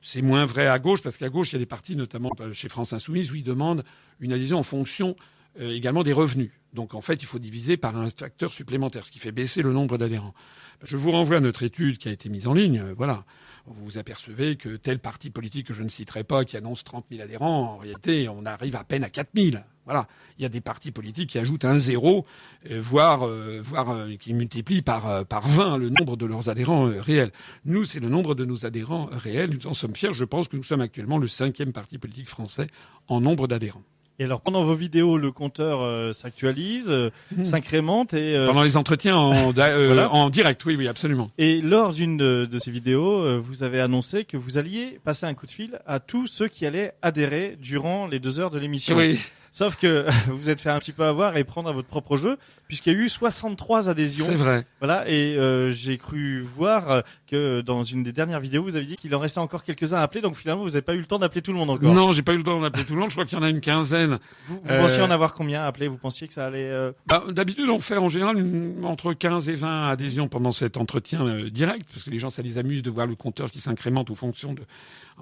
C'est 0.00 0.22
moins 0.22 0.44
vrai 0.44 0.66
à 0.66 0.78
gauche, 0.78 1.02
parce 1.02 1.16
qu'à 1.16 1.28
gauche, 1.28 1.52
il 1.52 1.54
y 1.54 1.56
a 1.56 1.58
des 1.60 1.66
partis, 1.66 1.96
notamment 1.96 2.30
chez 2.52 2.68
France 2.68 2.92
Insoumise, 2.92 3.32
où 3.32 3.36
ils 3.36 3.44
demandent 3.44 3.84
une 4.20 4.32
adhésion 4.32 4.58
en 4.58 4.62
fonction 4.62 5.16
euh, 5.60 5.70
également 5.70 6.02
des 6.02 6.12
revenus. 6.12 6.50
Donc 6.72 6.94
en 6.94 7.00
fait, 7.00 7.22
il 7.22 7.26
faut 7.26 7.38
diviser 7.38 7.76
par 7.76 7.96
un 7.96 8.10
facteur 8.10 8.52
supplémentaire, 8.52 9.06
ce 9.06 9.12
qui 9.12 9.20
fait 9.20 9.30
baisser 9.30 9.62
le 9.62 9.72
nombre 9.72 9.98
d'adhérents. 9.98 10.34
Je 10.82 10.96
vous 10.96 11.12
renvoie 11.12 11.36
à 11.36 11.40
notre 11.40 11.62
étude 11.62 11.98
qui 11.98 12.08
a 12.08 12.12
été 12.12 12.28
mise 12.28 12.48
en 12.48 12.54
ligne. 12.54 12.80
Euh, 12.80 12.94
voilà. 12.96 13.24
Vous 13.66 13.84
vous 13.84 13.96
apercevez 13.98 14.56
que 14.56 14.76
tel 14.76 14.98
parti 14.98 15.30
politique 15.30 15.68
que 15.68 15.74
je 15.74 15.84
ne 15.84 15.88
citerai 15.88 16.24
pas, 16.24 16.44
qui 16.44 16.56
annonce 16.56 16.82
30 16.82 17.06
000 17.08 17.22
adhérents, 17.22 17.74
en 17.74 17.76
réalité, 17.78 18.28
on 18.28 18.44
arrive 18.44 18.74
à 18.74 18.82
peine 18.82 19.04
à 19.04 19.10
4 19.10 19.30
000. 19.34 19.62
Voilà. 19.84 20.08
Il 20.38 20.42
y 20.42 20.44
a 20.44 20.48
des 20.48 20.60
partis 20.60 20.90
politiques 20.90 21.30
qui 21.30 21.38
ajoutent 21.38 21.64
un 21.64 21.78
zéro, 21.78 22.26
euh, 22.68 22.80
voire, 22.80 23.28
voire 23.62 24.08
qui 24.18 24.34
multiplient 24.34 24.82
par, 24.82 25.24
par 25.26 25.46
20 25.46 25.78
le 25.78 25.88
nombre 25.88 26.16
de 26.16 26.26
leurs 26.26 26.48
adhérents 26.48 26.90
réels. 26.98 27.30
Nous, 27.64 27.84
c'est 27.84 28.00
le 28.00 28.08
nombre 28.08 28.34
de 28.34 28.44
nos 28.44 28.66
adhérents 28.66 29.08
réels. 29.12 29.50
Nous 29.50 29.68
en 29.68 29.72
sommes 29.72 29.94
fiers. 29.94 30.12
Je 30.12 30.24
pense 30.24 30.48
que 30.48 30.56
nous 30.56 30.64
sommes 30.64 30.80
actuellement 30.80 31.18
le 31.18 31.28
cinquième 31.28 31.72
parti 31.72 31.96
politique 31.98 32.28
français 32.28 32.66
en 33.06 33.20
nombre 33.20 33.46
d'adhérents. 33.46 33.84
Et 34.20 34.24
alors 34.24 34.40
pendant 34.40 34.62
vos 34.62 34.74
vidéos, 34.74 35.18
le 35.18 35.32
compteur 35.32 35.80
euh, 35.82 36.12
s'actualise, 36.12 36.88
euh, 36.88 37.10
mmh. 37.36 37.44
s'incrémente 37.44 38.14
et 38.14 38.36
euh, 38.36 38.46
pendant 38.46 38.62
les 38.62 38.76
entretiens 38.76 39.16
en, 39.16 39.52
en, 40.12 40.30
direct, 40.30 40.64
oui, 40.64 40.76
oui, 40.76 40.86
absolument. 40.86 41.30
Et 41.36 41.60
lors 41.60 41.92
d'une 41.92 42.16
de, 42.16 42.46
de, 42.48 42.58
ces 42.60 42.70
vidéos, 42.70 43.40
vous 43.42 43.64
avez 43.64 43.80
annoncé 43.80 44.24
que 44.24 44.36
vous 44.36 44.56
alliez 44.56 45.00
passer 45.02 45.26
un 45.26 45.34
coup 45.34 45.46
de 45.46 45.50
fil 45.50 45.80
à 45.86 45.98
tous 45.98 46.28
ceux 46.28 46.46
qui 46.46 46.64
allaient 46.64 46.92
adhérer 47.02 47.58
durant 47.60 48.06
les 48.06 48.20
deux 48.20 48.38
heures 48.38 48.50
de 48.50 48.58
l'émission. 48.58 48.96
Oui. 48.96 49.18
Sauf 49.54 49.76
que 49.76 50.06
vous 50.30 50.50
êtes 50.50 50.60
fait 50.60 50.70
un 50.70 50.80
petit 50.80 50.90
peu 50.90 51.04
avoir 51.04 51.36
et 51.36 51.44
prendre 51.44 51.68
à 51.68 51.72
votre 51.72 51.86
propre 51.86 52.16
jeu, 52.16 52.38
puisqu'il 52.68 52.92
y 52.92 52.96
a 52.96 52.98
eu 52.98 53.08
63 53.08 53.90
adhésions. 53.90 54.26
C'est 54.26 54.34
vrai. 54.34 54.66
Voilà, 54.80 55.08
et 55.08 55.36
euh, 55.36 55.70
j'ai 55.70 55.98
cru 55.98 56.42
voir 56.56 57.02
que 57.26 57.60
dans 57.60 57.82
une 57.82 58.02
des 58.02 58.12
dernières 58.12 58.40
vidéos, 58.40 58.62
vous 58.62 58.76
avez 58.76 58.86
dit 58.86 58.96
qu'il 58.96 59.14
en 59.14 59.18
restait 59.18 59.38
encore 59.38 59.64
quelques-uns 59.64 59.98
à 59.98 60.02
appeler, 60.02 60.20
donc 60.20 60.36
finalement, 60.36 60.62
vous 60.62 60.70
n'avez 60.70 60.82
pas 60.82 60.94
eu 60.94 61.00
le 61.00 61.06
temps 61.06 61.18
d'appeler 61.18 61.42
tout 61.42 61.52
le 61.52 61.58
monde 61.58 61.70
encore. 61.70 61.94
Non, 61.94 62.12
j'ai 62.12 62.22
pas 62.22 62.32
eu 62.32 62.38
le 62.38 62.44
temps 62.44 62.60
d'appeler 62.60 62.84
tout 62.84 62.94
le 62.94 63.00
monde. 63.00 63.10
Je 63.10 63.14
crois 63.14 63.24
qu'il 63.24 63.38
y 63.38 63.40
en 63.40 63.44
a 63.44 63.50
une 63.50 63.60
quinzaine. 63.60 64.18
Vous, 64.48 64.60
pensiez 64.66 65.02
en 65.02 65.10
avoir 65.10 65.34
combien 65.34 65.62
à 65.62 65.66
appeler? 65.66 65.88
Vous 65.88 65.98
pensiez 65.98 66.28
que 66.28 66.34
ça 66.34 66.46
allait 66.46 66.70
euh... 66.70 66.92
bah, 67.06 67.24
D'habitude, 67.30 67.68
on 67.68 67.78
fait 67.78 67.96
en 67.96 68.08
général 68.08 68.36
entre 68.84 69.12
15 69.12 69.48
et 69.48 69.54
20 69.54 69.88
adhésions 69.88 70.28
pendant 70.28 70.52
cet 70.52 70.76
entretien 70.76 71.26
euh, 71.26 71.50
direct, 71.50 71.88
parce 71.92 72.04
que 72.04 72.10
les 72.10 72.18
gens, 72.18 72.30
ça 72.30 72.42
les 72.42 72.58
amuse 72.58 72.82
de 72.82 72.90
voir 72.90 73.06
le 73.06 73.14
compteur 73.14 73.50
qui 73.50 73.60
s'incrémente 73.60 74.10
en 74.10 74.14
fonction 74.14 74.54
de, 74.54 74.62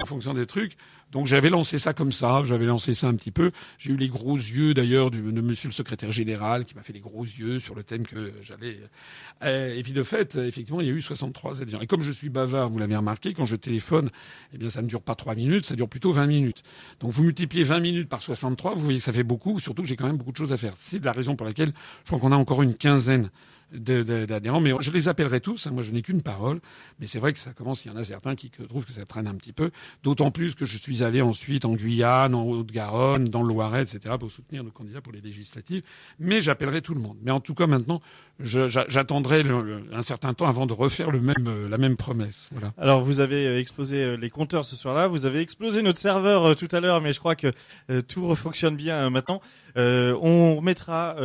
en 0.00 0.06
fonction 0.06 0.34
des 0.34 0.46
trucs. 0.46 0.76
Donc 1.12 1.26
j'avais 1.26 1.50
lancé 1.50 1.78
ça 1.78 1.92
comme 1.92 2.10
ça, 2.10 2.40
j'avais 2.42 2.64
lancé 2.64 2.94
ça 2.94 3.06
un 3.06 3.14
petit 3.14 3.30
peu. 3.30 3.52
J'ai 3.78 3.92
eu 3.92 3.96
les 3.96 4.08
gros 4.08 4.36
yeux 4.36 4.72
d'ailleurs 4.72 5.10
de 5.10 5.20
Monsieur 5.20 5.68
le 5.68 5.74
secrétaire 5.74 6.10
général 6.10 6.64
qui 6.64 6.74
m'a 6.74 6.82
fait 6.82 6.94
les 6.94 7.00
gros 7.00 7.24
yeux 7.24 7.41
sur 7.58 7.74
le 7.74 7.82
thème 7.82 8.06
que 8.06 8.32
j'allais. 8.42 8.78
Euh, 9.42 9.74
et 9.74 9.82
puis 9.82 9.92
de 9.92 10.02
fait, 10.02 10.36
effectivement, 10.36 10.80
il 10.80 10.86
y 10.86 10.90
a 10.90 10.92
eu 10.92 11.02
63 11.02 11.62
adhésions. 11.62 11.80
Et 11.80 11.86
comme 11.86 12.02
je 12.02 12.12
suis 12.12 12.28
bavard, 12.28 12.68
vous 12.68 12.78
l'avez 12.78 12.96
remarqué, 12.96 13.34
quand 13.34 13.44
je 13.44 13.56
téléphone, 13.56 14.10
eh 14.52 14.58
bien 14.58 14.70
ça 14.70 14.82
ne 14.82 14.86
dure 14.86 15.02
pas 15.02 15.14
3 15.14 15.34
minutes, 15.34 15.66
ça 15.66 15.74
dure 15.74 15.88
plutôt 15.88 16.12
20 16.12 16.26
minutes. 16.26 16.62
Donc 17.00 17.12
vous 17.12 17.24
multipliez 17.24 17.64
20 17.64 17.80
minutes 17.80 18.08
par 18.08 18.22
63, 18.22 18.74
vous 18.74 18.80
voyez 18.80 18.98
que 18.98 19.04
ça 19.04 19.12
fait 19.12 19.22
beaucoup, 19.22 19.58
surtout 19.58 19.82
que 19.82 19.88
j'ai 19.88 19.96
quand 19.96 20.06
même 20.06 20.16
beaucoup 20.16 20.32
de 20.32 20.36
choses 20.36 20.52
à 20.52 20.56
faire. 20.56 20.74
C'est 20.78 21.04
la 21.04 21.12
raison 21.12 21.36
pour 21.36 21.46
laquelle 21.46 21.72
je 22.04 22.10
crois 22.10 22.20
qu'on 22.20 22.32
a 22.32 22.36
encore 22.36 22.62
une 22.62 22.74
quinzaine 22.74 23.30
d'adhérents, 23.72 24.60
mais 24.60 24.72
je 24.80 24.90
les 24.90 25.08
appellerai 25.08 25.40
tous. 25.40 25.66
Hein, 25.66 25.70
moi, 25.72 25.82
je 25.82 25.92
n'ai 25.92 26.02
qu'une 26.02 26.22
parole, 26.22 26.60
mais 27.00 27.06
c'est 27.06 27.18
vrai 27.18 27.32
que 27.32 27.38
ça 27.38 27.52
commence. 27.52 27.84
Il 27.84 27.88
y 27.88 27.90
en 27.94 27.96
a 27.96 28.04
certains 28.04 28.34
qui 28.34 28.50
trouvent 28.50 28.84
que 28.84 28.92
ça 28.92 29.04
traîne 29.04 29.26
un 29.26 29.34
petit 29.34 29.52
peu. 29.52 29.70
D'autant 30.02 30.30
plus 30.30 30.54
que 30.54 30.64
je 30.64 30.76
suis 30.76 31.02
allé 31.02 31.22
ensuite 31.22 31.64
en 31.64 31.74
Guyane, 31.74 32.34
en 32.34 32.44
Haute-Garonne, 32.44 33.28
dans 33.28 33.42
le 33.42 33.48
Loiret, 33.48 33.82
etc., 33.82 34.16
pour 34.18 34.30
soutenir 34.30 34.64
nos 34.64 34.70
candidats 34.70 35.00
pour 35.00 35.12
les 35.12 35.20
législatives. 35.20 35.82
Mais 36.18 36.40
j'appellerai 36.40 36.82
tout 36.82 36.94
le 36.94 37.00
monde. 37.00 37.16
Mais 37.22 37.30
en 37.30 37.40
tout 37.40 37.54
cas, 37.54 37.66
maintenant, 37.66 38.00
j'attendrai 38.40 39.44
un 39.92 40.02
certain 40.02 40.34
temps 40.34 40.46
avant 40.46 40.66
de 40.66 40.72
refaire 40.72 41.10
le 41.10 41.20
même, 41.20 41.46
euh, 41.46 41.68
la 41.68 41.78
même 41.78 41.96
promesse. 41.96 42.48
Voilà. 42.52 42.72
Alors, 42.78 43.02
vous 43.02 43.20
avez 43.20 43.46
euh, 43.46 43.58
explosé 43.58 43.96
euh, 44.02 44.16
les 44.16 44.30
compteurs 44.30 44.64
ce 44.64 44.76
soir-là. 44.76 45.06
Vous 45.06 45.26
avez 45.26 45.40
explosé 45.40 45.82
notre 45.82 45.98
serveur 45.98 46.56
tout 46.56 46.68
à 46.72 46.80
l'heure, 46.80 47.00
mais 47.00 47.12
je 47.12 47.18
crois 47.18 47.36
que 47.36 47.52
tout 48.08 48.34
fonctionne 48.34 48.76
bien 48.76 49.10
maintenant. 49.10 49.40
On 49.76 50.56
remettra 50.56 51.16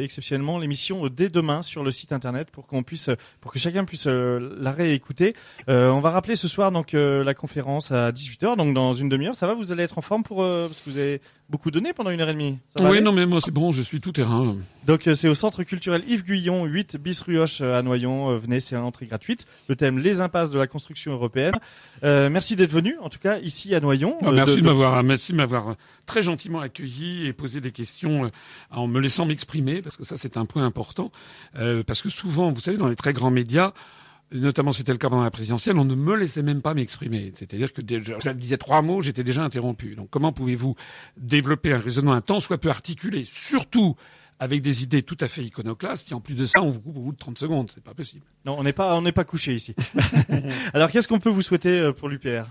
exceptionnellement 0.00 0.58
l'émission 0.58 1.08
dès 1.08 1.28
demain 1.28 1.62
sur 1.62 1.82
le 1.82 1.90
site 1.96 2.12
internet 2.12 2.50
pour 2.50 2.66
qu'on 2.66 2.82
puisse, 2.82 3.10
pour 3.40 3.52
que 3.52 3.58
chacun 3.58 3.84
puisse 3.84 4.06
euh, 4.06 4.56
la 4.60 4.72
réécouter. 4.72 5.34
on 5.68 6.00
va 6.00 6.10
rappeler 6.10 6.36
ce 6.36 6.48
soir 6.48 6.72
donc 6.72 6.92
la 6.92 7.34
conférence 7.34 7.90
à 7.90 8.10
18h, 8.10 8.56
donc 8.56 8.74
dans 8.74 8.92
une 8.92 9.08
demi-heure. 9.08 9.34
Ça 9.34 9.46
va 9.46 9.54
Vous 9.54 9.72
allez 9.72 9.82
être 9.82 9.98
en 9.98 10.02
forme 10.02 10.22
pour 10.22 10.38
parce 10.38 10.80
que 10.80 10.90
vous 10.90 10.98
avez 10.98 11.20
beaucoup 11.48 11.70
donné 11.70 11.92
pendant 11.92 12.10
une 12.10 12.20
heure 12.20 12.28
et 12.28 12.34
demie. 12.34 12.58
oui, 12.80 13.00
non, 13.00 13.12
mais 13.12 13.26
moi 13.26 13.40
c'est 13.44 13.50
bon, 13.50 13.72
je 13.72 13.82
suis 13.82 14.00
tout 14.00 14.12
terrain. 14.12 14.56
Donc 14.84 15.08
c'est 15.14 15.28
au 15.28 15.34
Centre 15.34 15.62
culturel 15.62 16.02
Yves 16.08 16.24
Guyon, 16.24 16.64
8 16.64 16.96
bis 16.96 17.20
Ruoche 17.22 17.60
à 17.60 17.82
Noyon. 17.82 18.36
venez, 18.38 18.60
c'est 18.60 18.76
l'entrée 18.76 19.06
gratuite. 19.06 19.46
Le 19.68 19.76
thème 19.76 19.98
les 19.98 20.20
impasses 20.20 20.50
de 20.50 20.58
la 20.58 20.66
construction 20.66 21.12
européenne. 21.12 21.54
merci 22.02 22.56
d'être 22.56 22.72
venu, 22.72 22.96
en 23.00 23.08
tout 23.08 23.18
cas 23.18 23.38
ici 23.38 23.74
à 23.74 23.80
Noyon. 23.80 24.16
Ah, 24.22 24.32
merci 24.32 24.56
de, 24.56 24.62
m'avoir, 24.62 25.02
merci 25.02 25.32
de 25.32 25.36
m'avoir 25.36 25.76
très 26.06 26.22
gentiment 26.22 26.60
accueilli 26.60 27.26
et 27.26 27.32
posé 27.32 27.60
des 27.60 27.72
questions 27.72 28.30
en 28.70 28.86
me 28.86 29.00
laissant 29.00 29.26
m'exprimer, 29.26 29.82
parce 29.82 29.96
que 29.96 30.04
ça 30.04 30.16
c'est 30.16 30.36
un 30.36 30.46
point 30.46 30.64
important. 30.64 31.10
parce 31.86 32.02
que 32.02 32.08
souvent, 32.08 32.50
vous 32.50 32.60
savez, 32.60 32.76
dans 32.76 32.88
les 32.88 32.96
très 32.96 33.12
grands 33.12 33.30
médias, 33.30 33.72
notamment 34.32 34.72
c'était 34.72 34.92
le 34.92 34.98
cas 34.98 35.08
pendant 35.08 35.22
la 35.22 35.30
présidentielle, 35.30 35.78
on 35.78 35.84
ne 35.84 35.94
me 35.94 36.16
laissait 36.16 36.42
même 36.42 36.62
pas 36.62 36.74
m'exprimer. 36.74 37.32
C'est-à-dire 37.36 37.72
que 37.72 37.82
je 37.86 38.30
disais 38.30 38.56
trois 38.56 38.82
mots, 38.82 39.00
j'étais 39.00 39.24
déjà 39.24 39.42
interrompu. 39.42 39.94
Donc 39.94 40.10
comment 40.10 40.32
pouvez-vous 40.32 40.74
développer 41.16 41.72
un 41.72 41.78
raisonnement 41.78 42.12
un 42.12 42.20
temps 42.20 42.40
soit 42.40 42.58
peu 42.58 42.70
articulé, 42.70 43.24
surtout 43.24 43.96
avec 44.38 44.62
des 44.62 44.82
idées 44.82 45.02
tout 45.02 45.16
à 45.20 45.28
fait 45.28 45.42
iconoclastes, 45.42 46.10
et 46.10 46.14
en 46.14 46.20
plus 46.20 46.34
de 46.34 46.44
ça, 46.44 46.60
on 46.62 46.68
vous 46.68 46.80
coupe 46.80 46.96
au 46.96 47.00
bout 47.00 47.12
de 47.12 47.18
30 47.18 47.38
secondes? 47.38 47.70
C'est 47.72 47.82
pas 47.82 47.94
possible. 47.94 48.24
Non, 48.44 48.56
on 48.58 48.62
n'est 48.62 48.74
pas, 48.74 48.94
on 48.96 49.02
n'est 49.02 49.12
pas 49.12 49.24
couché 49.24 49.54
ici. 49.54 49.74
Alors, 50.74 50.90
qu'est-ce 50.90 51.08
qu'on 51.08 51.20
peut 51.20 51.30
vous 51.30 51.42
souhaiter 51.42 51.80
euh, 51.80 51.92
pour 51.92 52.08
l'UPR 52.08 52.44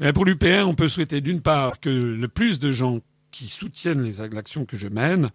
eh 0.00 0.12
Pour 0.12 0.24
l'UPR, 0.24 0.64
on 0.66 0.74
peut 0.74 0.88
souhaiter 0.88 1.20
d'une 1.20 1.40
part 1.40 1.80
que 1.80 1.90
le 1.90 2.28
plus 2.28 2.60
de 2.60 2.70
gens 2.70 3.00
qui 3.32 3.48
soutiennent 3.48 4.02
les 4.02 4.20
actions 4.20 4.64
que 4.64 4.76
je 4.76 4.86
mène 4.88 5.30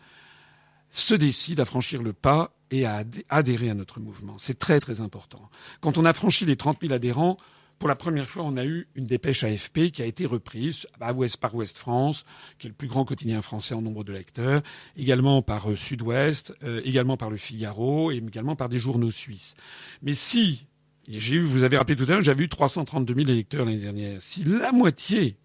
se 0.89 1.15
décident 1.15 1.63
à 1.63 1.65
franchir 1.65 2.01
le 2.01 2.13
pas 2.13 2.51
et 2.73 2.85
à 2.85 3.03
adhérer 3.29 3.69
à 3.69 3.75
notre 3.75 3.99
mouvement. 3.99 4.35
C'est 4.39 4.57
très 4.57 4.79
très 4.79 4.99
important. 4.99 5.47
Quand 5.79 5.99
on 5.99 6.05
a 6.05 6.13
franchi 6.13 6.43
les 6.43 6.55
30 6.55 6.79
000 6.81 6.91
adhérents, 6.91 7.37
pour 7.77 7.87
la 7.87 7.95
première 7.95 8.25
fois, 8.25 8.43
on 8.45 8.57
a 8.57 8.65
eu 8.65 8.87
une 8.95 9.05
dépêche 9.05 9.43
AFP 9.43 9.91
qui 9.91 10.01
a 10.01 10.05
été 10.07 10.25
reprise 10.25 10.87
par 10.97 11.15
Ouest 11.55 11.77
France, 11.77 12.25
qui 12.57 12.65
est 12.65 12.69
le 12.71 12.75
plus 12.75 12.87
grand 12.87 13.05
quotidien 13.05 13.43
français 13.43 13.75
en 13.75 13.83
nombre 13.83 14.03
de 14.03 14.11
lecteurs, 14.11 14.63
également 14.97 15.43
par 15.43 15.69
euh, 15.69 15.75
Sud-Ouest, 15.75 16.55
euh, 16.63 16.81
également 16.83 17.15
par 17.15 17.29
le 17.29 17.37
Figaro 17.37 18.11
et 18.11 18.15
également 18.15 18.55
par 18.55 18.69
des 18.69 18.79
journaux 18.79 19.11
suisses. 19.11 19.53
Mais 20.01 20.15
si, 20.15 20.65
vous 21.07 21.63
avez 21.63 21.77
rappelé 21.77 21.95
tout 21.95 22.05
à 22.05 22.13
l'heure, 22.13 22.21
j'avais 22.21 22.45
eu 22.45 22.49
332 22.49 23.13
000 23.13 23.29
électeurs 23.29 23.65
l'année 23.65 23.77
dernière. 23.77 24.19
Si 24.19 24.43
la 24.45 24.71
moitié 24.71 25.37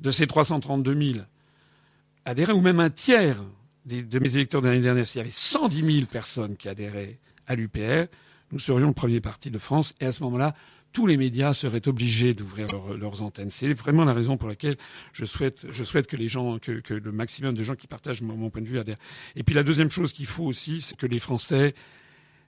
de 0.00 0.10
ces 0.10 0.26
332 0.26 1.12
000 1.12 1.24
adhéraient, 2.24 2.54
ou 2.54 2.62
même 2.62 2.80
un 2.80 2.90
tiers 2.90 3.42
de 3.86 4.18
mes 4.18 4.34
électeurs 4.36 4.62
de 4.62 4.68
l'année 4.68 4.82
dernière, 4.82 5.06
s'il 5.06 5.18
y 5.18 5.20
avait 5.20 5.30
110 5.30 5.94
000 5.94 6.06
personnes 6.06 6.56
qui 6.56 6.68
adhéraient 6.68 7.18
à 7.46 7.54
l'UPR, 7.54 8.06
nous 8.52 8.58
serions 8.58 8.88
le 8.88 8.94
premier 8.94 9.20
parti 9.20 9.50
de 9.50 9.58
France. 9.58 9.94
Et 10.00 10.06
à 10.06 10.12
ce 10.12 10.22
moment-là, 10.24 10.54
tous 10.92 11.06
les 11.06 11.16
médias 11.16 11.52
seraient 11.52 11.86
obligés 11.88 12.32
d'ouvrir 12.34 12.68
leurs 12.98 13.22
antennes. 13.22 13.50
C'est 13.50 13.72
vraiment 13.72 14.04
la 14.04 14.12
raison 14.12 14.36
pour 14.36 14.48
laquelle 14.48 14.76
je 15.12 15.24
souhaite, 15.24 15.66
je 15.70 15.84
souhaite 15.84 16.06
que 16.06 16.16
les 16.16 16.28
gens, 16.28 16.58
que, 16.58 16.80
que 16.80 16.94
le 16.94 17.12
maximum 17.12 17.54
de 17.54 17.62
gens 17.62 17.74
qui 17.74 17.86
partagent 17.86 18.22
mon, 18.22 18.36
mon 18.36 18.50
point 18.50 18.62
de 18.62 18.66
vue 18.66 18.78
adhèrent. 18.78 18.98
Et 19.34 19.42
puis 19.42 19.54
la 19.54 19.62
deuxième 19.62 19.90
chose 19.90 20.12
qu'il 20.12 20.26
faut 20.26 20.44
aussi, 20.44 20.80
c'est 20.80 20.96
que 20.96 21.06
les 21.06 21.18
Français 21.18 21.74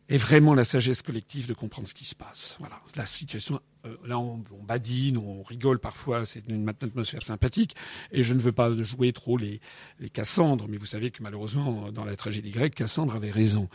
aient 0.09 0.17
vraiment 0.17 0.55
la 0.55 0.65
sagesse 0.65 1.03
collective 1.03 1.47
de 1.47 1.55
comprendre 1.55 1.87
ce 1.87 1.95
qui 1.95 2.05
se 2.05 2.15
passe. 2.15 2.57
Voilà, 2.61 2.81
la 2.97 3.07
situation. 3.07 3.61
Euh, 3.85 3.97
là, 4.07 4.19
on, 4.19 4.43
on, 4.59 4.63
badine, 4.63 5.19
on 5.19 5.43
rigole 5.43 5.79
parfois. 5.79 6.27
C'est 6.27 6.49
une 6.49 6.69
atmosphère 6.69 7.23
sympathique, 7.23 7.77
et 8.13 8.23
je 8.23 8.35
ne 8.35 8.41
veux 8.41 8.53
pas 8.53 8.73
jouer 8.83 9.13
trop 9.13 9.37
les, 9.37 9.61
les 10.01 10.09
Cassandres, 10.09 10.67
mais 10.69 10.77
vous 10.77 10.87
savez 10.87 11.11
que 11.11 11.23
malheureusement, 11.23 11.93
dans 11.93 12.05
la 12.05 12.17
tragédie 12.17 12.51
grecque, 12.51 12.75
Cassandre 12.75 13.15
avait 13.15 13.31
raison. 13.31 13.69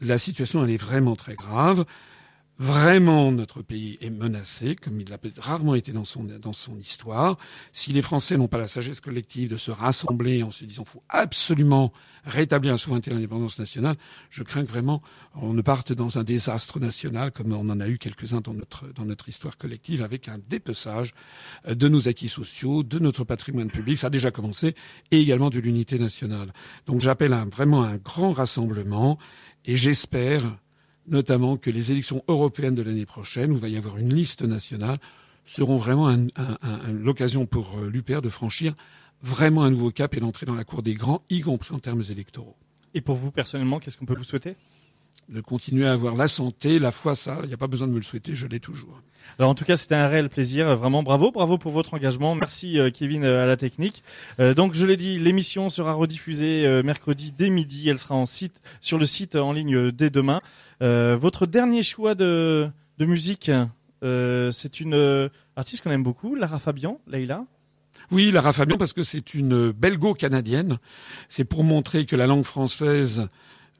La 0.00 0.18
situation, 0.18 0.64
elle 0.64 0.70
est 0.70 0.76
vraiment 0.76 1.16
très 1.16 1.34
grave. 1.34 1.84
Vraiment, 2.60 3.30
notre 3.30 3.62
pays 3.62 3.98
est 4.00 4.10
menacé, 4.10 4.74
comme 4.74 5.00
il 5.00 5.08
l'a 5.08 5.18
rarement 5.38 5.76
été 5.76 5.92
dans 5.92 6.04
son, 6.04 6.24
dans 6.24 6.52
son 6.52 6.76
histoire. 6.76 7.38
Si 7.70 7.92
les 7.92 8.02
Français 8.02 8.36
n'ont 8.36 8.48
pas 8.48 8.58
la 8.58 8.66
sagesse 8.66 9.00
collective 9.00 9.48
de 9.48 9.56
se 9.56 9.70
rassembler 9.70 10.42
en 10.42 10.50
se 10.50 10.64
disant 10.64 10.82
qu'il 10.82 10.90
faut 10.90 11.04
absolument 11.08 11.92
rétablir 12.24 12.72
la 12.72 12.78
souveraineté 12.78 13.12
et 13.12 13.14
l'indépendance 13.14 13.60
nationale, 13.60 13.94
je 14.28 14.42
crains 14.42 14.64
que 14.64 14.70
vraiment 14.70 15.02
on 15.36 15.54
ne 15.54 15.62
parte 15.62 15.92
dans 15.92 16.18
un 16.18 16.24
désastre 16.24 16.80
national 16.80 17.30
comme 17.30 17.52
on 17.52 17.70
en 17.70 17.78
a 17.78 17.86
eu 17.86 17.96
quelques-uns 17.96 18.40
dans 18.40 18.54
notre, 18.54 18.92
dans 18.92 19.04
notre 19.04 19.28
histoire 19.28 19.56
collective 19.56 20.02
avec 20.02 20.26
un 20.26 20.38
dépeçage 20.48 21.14
de 21.64 21.88
nos 21.88 22.08
acquis 22.08 22.28
sociaux, 22.28 22.82
de 22.82 22.98
notre 22.98 23.22
patrimoine 23.22 23.70
public, 23.70 23.98
ça 23.98 24.08
a 24.08 24.10
déjà 24.10 24.32
commencé, 24.32 24.74
et 25.12 25.20
également 25.20 25.50
de 25.50 25.60
l'unité 25.60 25.96
nationale. 25.96 26.52
Donc 26.86 27.00
j'appelle 27.00 27.36
vraiment 27.52 27.84
un 27.84 27.98
grand 27.98 28.32
rassemblement 28.32 29.16
et 29.64 29.76
j'espère 29.76 30.58
notamment 31.08 31.56
que 31.56 31.70
les 31.70 31.92
élections 31.92 32.22
européennes 32.28 32.74
de 32.74 32.82
l'année 32.82 33.06
prochaine, 33.06 33.52
où 33.52 33.54
il 33.54 33.60
va 33.60 33.68
y 33.68 33.76
avoir 33.76 33.98
une 33.98 34.14
liste 34.14 34.42
nationale, 34.42 34.98
seront 35.44 35.76
vraiment 35.76 36.14
l'occasion 36.88 37.46
pour 37.46 37.78
l'UPR 37.80 38.20
de 38.20 38.28
franchir 38.28 38.74
vraiment 39.22 39.64
un 39.64 39.70
nouveau 39.70 39.90
cap 39.90 40.14
et 40.16 40.20
d'entrer 40.20 40.46
dans 40.46 40.54
la 40.54 40.64
cour 40.64 40.82
des 40.82 40.94
grands, 40.94 41.22
y 41.30 41.40
compris 41.40 41.74
en 41.74 41.78
termes 41.78 42.04
électoraux. 42.10 42.56
Et 42.94 43.00
pour 43.00 43.16
vous 43.16 43.30
personnellement, 43.30 43.80
qu'est-ce 43.80 43.96
qu'on 43.96 44.06
peut 44.06 44.14
vous 44.16 44.24
souhaiter? 44.24 44.56
De 45.28 45.40
continuer 45.40 45.86
à 45.86 45.92
avoir 45.92 46.14
la 46.14 46.28
santé, 46.28 46.78
la 46.78 46.90
foi, 46.90 47.14
ça, 47.14 47.38
il 47.42 47.48
n'y 47.48 47.54
a 47.54 47.58
pas 47.58 47.66
besoin 47.66 47.86
de 47.86 47.92
me 47.92 47.98
le 47.98 48.04
souhaiter, 48.04 48.34
je 48.34 48.46
l'ai 48.46 48.60
toujours. 48.60 49.02
Alors 49.38 49.50
en 49.50 49.54
tout 49.54 49.64
cas, 49.64 49.76
c'était 49.76 49.94
un 49.94 50.08
réel 50.08 50.28
plaisir, 50.30 50.74
vraiment 50.74 51.02
bravo, 51.02 51.30
bravo 51.30 51.58
pour 51.58 51.70
votre 51.70 51.94
engagement. 51.94 52.34
Merci 52.34 52.78
euh, 52.78 52.90
Kevin 52.90 53.24
euh, 53.24 53.42
à 53.42 53.46
la 53.46 53.56
technique. 53.56 54.02
Euh, 54.40 54.54
donc 54.54 54.74
je 54.74 54.84
l'ai 54.84 54.96
dit, 54.96 55.18
l'émission 55.18 55.70
sera 55.70 55.92
rediffusée 55.92 56.82
mercredi 56.82 57.32
dès 57.36 57.50
midi. 57.50 57.88
Elle 57.88 57.98
sera 57.98 58.14
en 58.14 58.26
site 58.26 58.60
sur 58.80 58.98
le 58.98 59.04
site 59.04 59.36
en 59.36 59.52
ligne 59.52 59.90
dès 59.90 60.10
demain. 60.10 60.40
votre 60.80 61.46
dernier 61.46 61.82
choix 61.82 62.14
de, 62.14 62.68
de 62.98 63.04
musique, 63.04 63.50
c'est 64.02 64.80
une 64.80 65.30
artiste 65.56 65.84
qu'on 65.84 65.90
aime 65.90 66.02
beaucoup, 66.02 66.34
Lara 66.34 66.58
Fabian, 66.58 67.00
Leïla. 67.06 67.44
Oui, 68.10 68.30
Lara 68.30 68.52
Fabian, 68.52 68.78
parce 68.78 68.92
que 68.92 69.02
c'est 69.02 69.34
une 69.34 69.70
belgo-canadienne. 69.72 70.78
C'est 71.28 71.44
pour 71.44 71.62
montrer 71.62 72.06
que 72.06 72.16
la 72.16 72.26
langue 72.26 72.44
française 72.44 73.28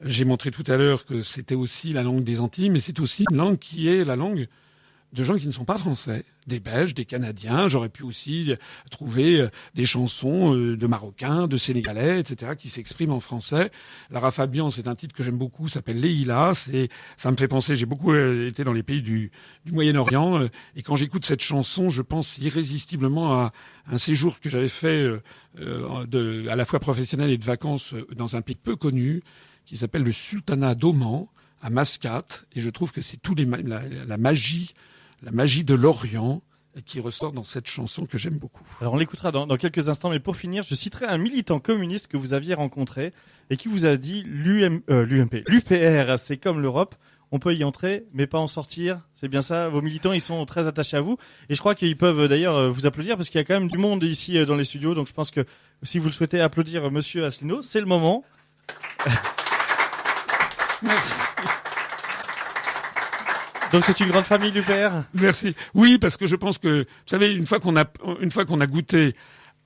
j'ai 0.01 0.25
montré 0.25 0.51
tout 0.51 0.63
à 0.67 0.77
l'heure 0.77 1.05
que 1.05 1.21
c'était 1.21 1.55
aussi 1.55 1.91
la 1.91 2.03
langue 2.03 2.23
des 2.23 2.39
Antilles, 2.39 2.69
mais 2.69 2.79
c'est 2.79 2.99
aussi 2.99 3.25
une 3.29 3.37
langue 3.37 3.59
qui 3.59 3.87
est 3.87 4.03
la 4.03 4.15
langue 4.15 4.47
de 5.13 5.23
gens 5.23 5.37
qui 5.37 5.47
ne 5.47 5.51
sont 5.51 5.65
pas 5.65 5.77
français, 5.77 6.23
des 6.45 6.59
Belges, 6.59 6.93
des 6.93 7.05
Canadiens. 7.05 7.67
J'aurais 7.67 7.89
pu 7.89 8.03
aussi 8.03 8.53
trouver 8.91 9.47
des 9.73 9.85
chansons 9.85 10.53
de 10.53 10.87
Marocains, 10.87 11.47
de 11.47 11.57
Sénégalais, 11.57 12.19
etc., 12.19 12.51
qui 12.57 12.69
s'expriment 12.69 13.13
en 13.13 13.19
français. 13.19 13.71
Lara 14.11 14.29
Fabian, 14.29 14.69
c'est 14.69 14.87
un 14.87 14.95
titre 14.95 15.15
que 15.15 15.23
j'aime 15.23 15.37
beaucoup, 15.37 15.67
s'appelle 15.67 15.99
Leïla. 15.99 16.53
C'est, 16.53 16.89
ça 17.17 17.31
me 17.31 17.37
fait 17.37 17.47
penser. 17.47 17.75
J'ai 17.75 17.87
beaucoup 17.87 18.13
été 18.13 18.63
dans 18.63 18.73
les 18.73 18.83
pays 18.83 19.01
du, 19.01 19.31
Moyen-Orient, 19.65 20.47
et 20.75 20.81
quand 20.81 20.95
j'écoute 20.95 21.25
cette 21.25 21.41
chanson, 21.41 21.89
je 21.89 22.01
pense 22.01 22.37
irrésistiblement 22.39 23.33
à 23.33 23.51
un 23.87 23.97
séjour 23.97 24.39
que 24.39 24.49
j'avais 24.49 24.67
fait 24.67 25.05
euh, 25.59 26.05
de, 26.07 26.47
à 26.49 26.55
la 26.55 26.65
fois 26.65 26.79
professionnel 26.79 27.29
et 27.29 27.37
de 27.37 27.45
vacances 27.45 27.93
dans 28.15 28.35
un 28.35 28.41
pays 28.41 28.55
peu 28.55 28.75
connu 28.75 29.21
qui 29.69 29.77
s'appelle 29.77 30.01
le 30.01 30.11
Sultanat 30.11 30.73
d'Oman 30.73 31.27
à 31.61 31.69
Mascate, 31.69 32.47
et 32.55 32.59
je 32.59 32.71
trouve 32.71 32.91
que 32.91 33.01
c'est 33.01 33.17
tout 33.17 33.35
les 33.35 33.45
la, 33.45 34.17
magie, 34.17 34.73
la 35.21 35.31
magie 35.31 35.63
de 35.63 35.75
l'Orient 35.75 36.41
qui 36.85 36.99
ressort 36.99 37.33
dans 37.33 37.43
cette 37.43 37.67
chanson 37.67 38.07
que 38.07 38.17
j'aime 38.17 38.39
beaucoup. 38.39 38.65
Alors 38.81 38.93
on 38.93 38.97
l'écoutera 38.97 39.31
dans, 39.31 39.45
dans, 39.45 39.57
quelques 39.57 39.87
instants, 39.87 40.09
mais 40.09 40.19
pour 40.19 40.37
finir, 40.37 40.63
je 40.63 40.73
citerai 40.73 41.05
un 41.05 41.19
militant 41.19 41.59
communiste 41.59 42.07
que 42.07 42.17
vous 42.17 42.33
aviez 42.33 42.55
rencontré 42.55 43.13
et 43.51 43.57
qui 43.57 43.67
vous 43.67 43.85
a 43.85 43.95
dit 43.97 44.23
l'UM, 44.25 44.81
euh, 44.89 45.05
l'UMP, 45.05 45.43
l'UPR, 45.47 46.17
c'est 46.17 46.37
comme 46.37 46.61
l'Europe, 46.61 46.95
on 47.31 47.37
peut 47.37 47.53
y 47.53 47.63
entrer, 47.63 48.05
mais 48.11 48.25
pas 48.25 48.39
en 48.39 48.47
sortir. 48.47 49.01
C'est 49.13 49.27
bien 49.27 49.43
ça. 49.43 49.69
Vos 49.69 49.83
militants, 49.83 50.13
ils 50.13 50.21
sont 50.21 50.43
très 50.45 50.67
attachés 50.67 50.97
à 50.97 51.01
vous, 51.01 51.17
et 51.49 51.53
je 51.53 51.59
crois 51.59 51.75
qu'ils 51.75 51.97
peuvent 51.97 52.27
d'ailleurs 52.27 52.71
vous 52.71 52.87
applaudir 52.87 53.17
parce 53.17 53.29
qu'il 53.29 53.37
y 53.37 53.41
a 53.41 53.45
quand 53.45 53.59
même 53.59 53.69
du 53.69 53.77
monde 53.77 54.03
ici 54.03 54.43
dans 54.45 54.55
les 54.55 54.63
studios. 54.63 54.95
Donc 54.95 55.07
je 55.07 55.13
pense 55.13 55.29
que 55.29 55.45
si 55.83 55.99
vous 55.99 56.07
le 56.07 56.13
souhaitez 56.13 56.41
applaudir 56.41 56.89
Monsieur 56.89 57.23
Asselineau, 57.23 57.61
c'est 57.61 57.81
le 57.81 57.85
moment. 57.85 58.23
Merci. 60.83 61.15
Donc 63.71 63.83
c'est 63.83 63.99
une 63.99 64.09
grande 64.09 64.23
famille 64.23 64.51
l'UPR. 64.51 65.03
Merci. 65.13 65.55
Oui, 65.73 65.97
parce 65.99 66.17
que 66.17 66.25
je 66.25 66.35
pense 66.35 66.57
que 66.57 66.79
vous 66.81 66.85
savez 67.05 67.27
une 67.27 67.45
fois 67.45 67.59
qu'on 67.59 67.75
a 67.77 67.85
une 68.19 68.31
fois 68.31 68.45
qu'on 68.45 68.61
a 68.61 68.67
goûté 68.67 69.15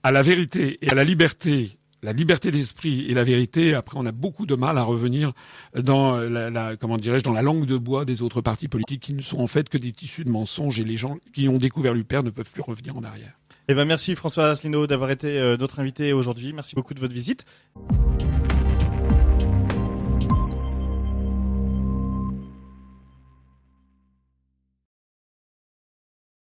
à 0.03 0.11
la 0.11 0.22
vérité 0.22 0.77
et 0.81 0.90
à 0.90 0.95
la 0.95 1.06
liberté, 1.06 1.77
la 2.02 2.11
liberté 2.11 2.52
d'esprit 2.52 3.06
et 3.10 3.14
la 3.14 3.23
vérité, 3.23 3.73
après 3.73 3.98
on 3.98 4.06
a 4.06 4.11
beaucoup 4.11 4.45
de 4.45 4.56
mal 4.56 4.77
à 4.77 4.84
revenir 4.84 5.31
dans 5.73 6.18
la, 6.18 6.49
la 6.49 6.76
comment 6.76 6.98
dirais-je 6.98 7.23
dans 7.23 7.31
la 7.31 7.41
langue 7.41 7.65
de 7.65 7.77
bois 7.77 8.03
des 8.03 8.22
autres 8.22 8.41
partis 8.41 8.68
politiques 8.68 9.02
qui 9.02 9.14
ne 9.14 9.22
sont 9.22 9.40
en 9.40 9.48
fait 9.48 9.69
que 9.69 9.77
des 9.77 9.94
tissus 9.94 10.26
de 10.26 10.31
mensonges 10.31 10.80
et 10.80 10.84
les 10.84 10.98
gens 10.98 11.18
qui 11.34 11.48
ont 11.48 11.57
découvert 11.57 11.94
l'UPR 11.94 12.23
ne 12.23 12.30
peuvent 12.30 12.52
plus 12.52 12.64
revenir 12.64 12.98
en 12.98 13.03
arrière. 13.03 13.34
Eh 13.69 13.73
ben 13.73 13.85
merci 13.85 14.15
François 14.15 14.49
Asselineau 14.49 14.88
d'avoir 14.88 15.11
été 15.11 15.40
euh, 15.40 15.56
notre 15.56 15.80
invité 15.80 16.11
aujourd'hui. 16.11 16.52
Merci 16.52 16.76
beaucoup 16.76 16.94
de 16.94 16.99
votre 16.99 17.14
visite. 17.14 17.45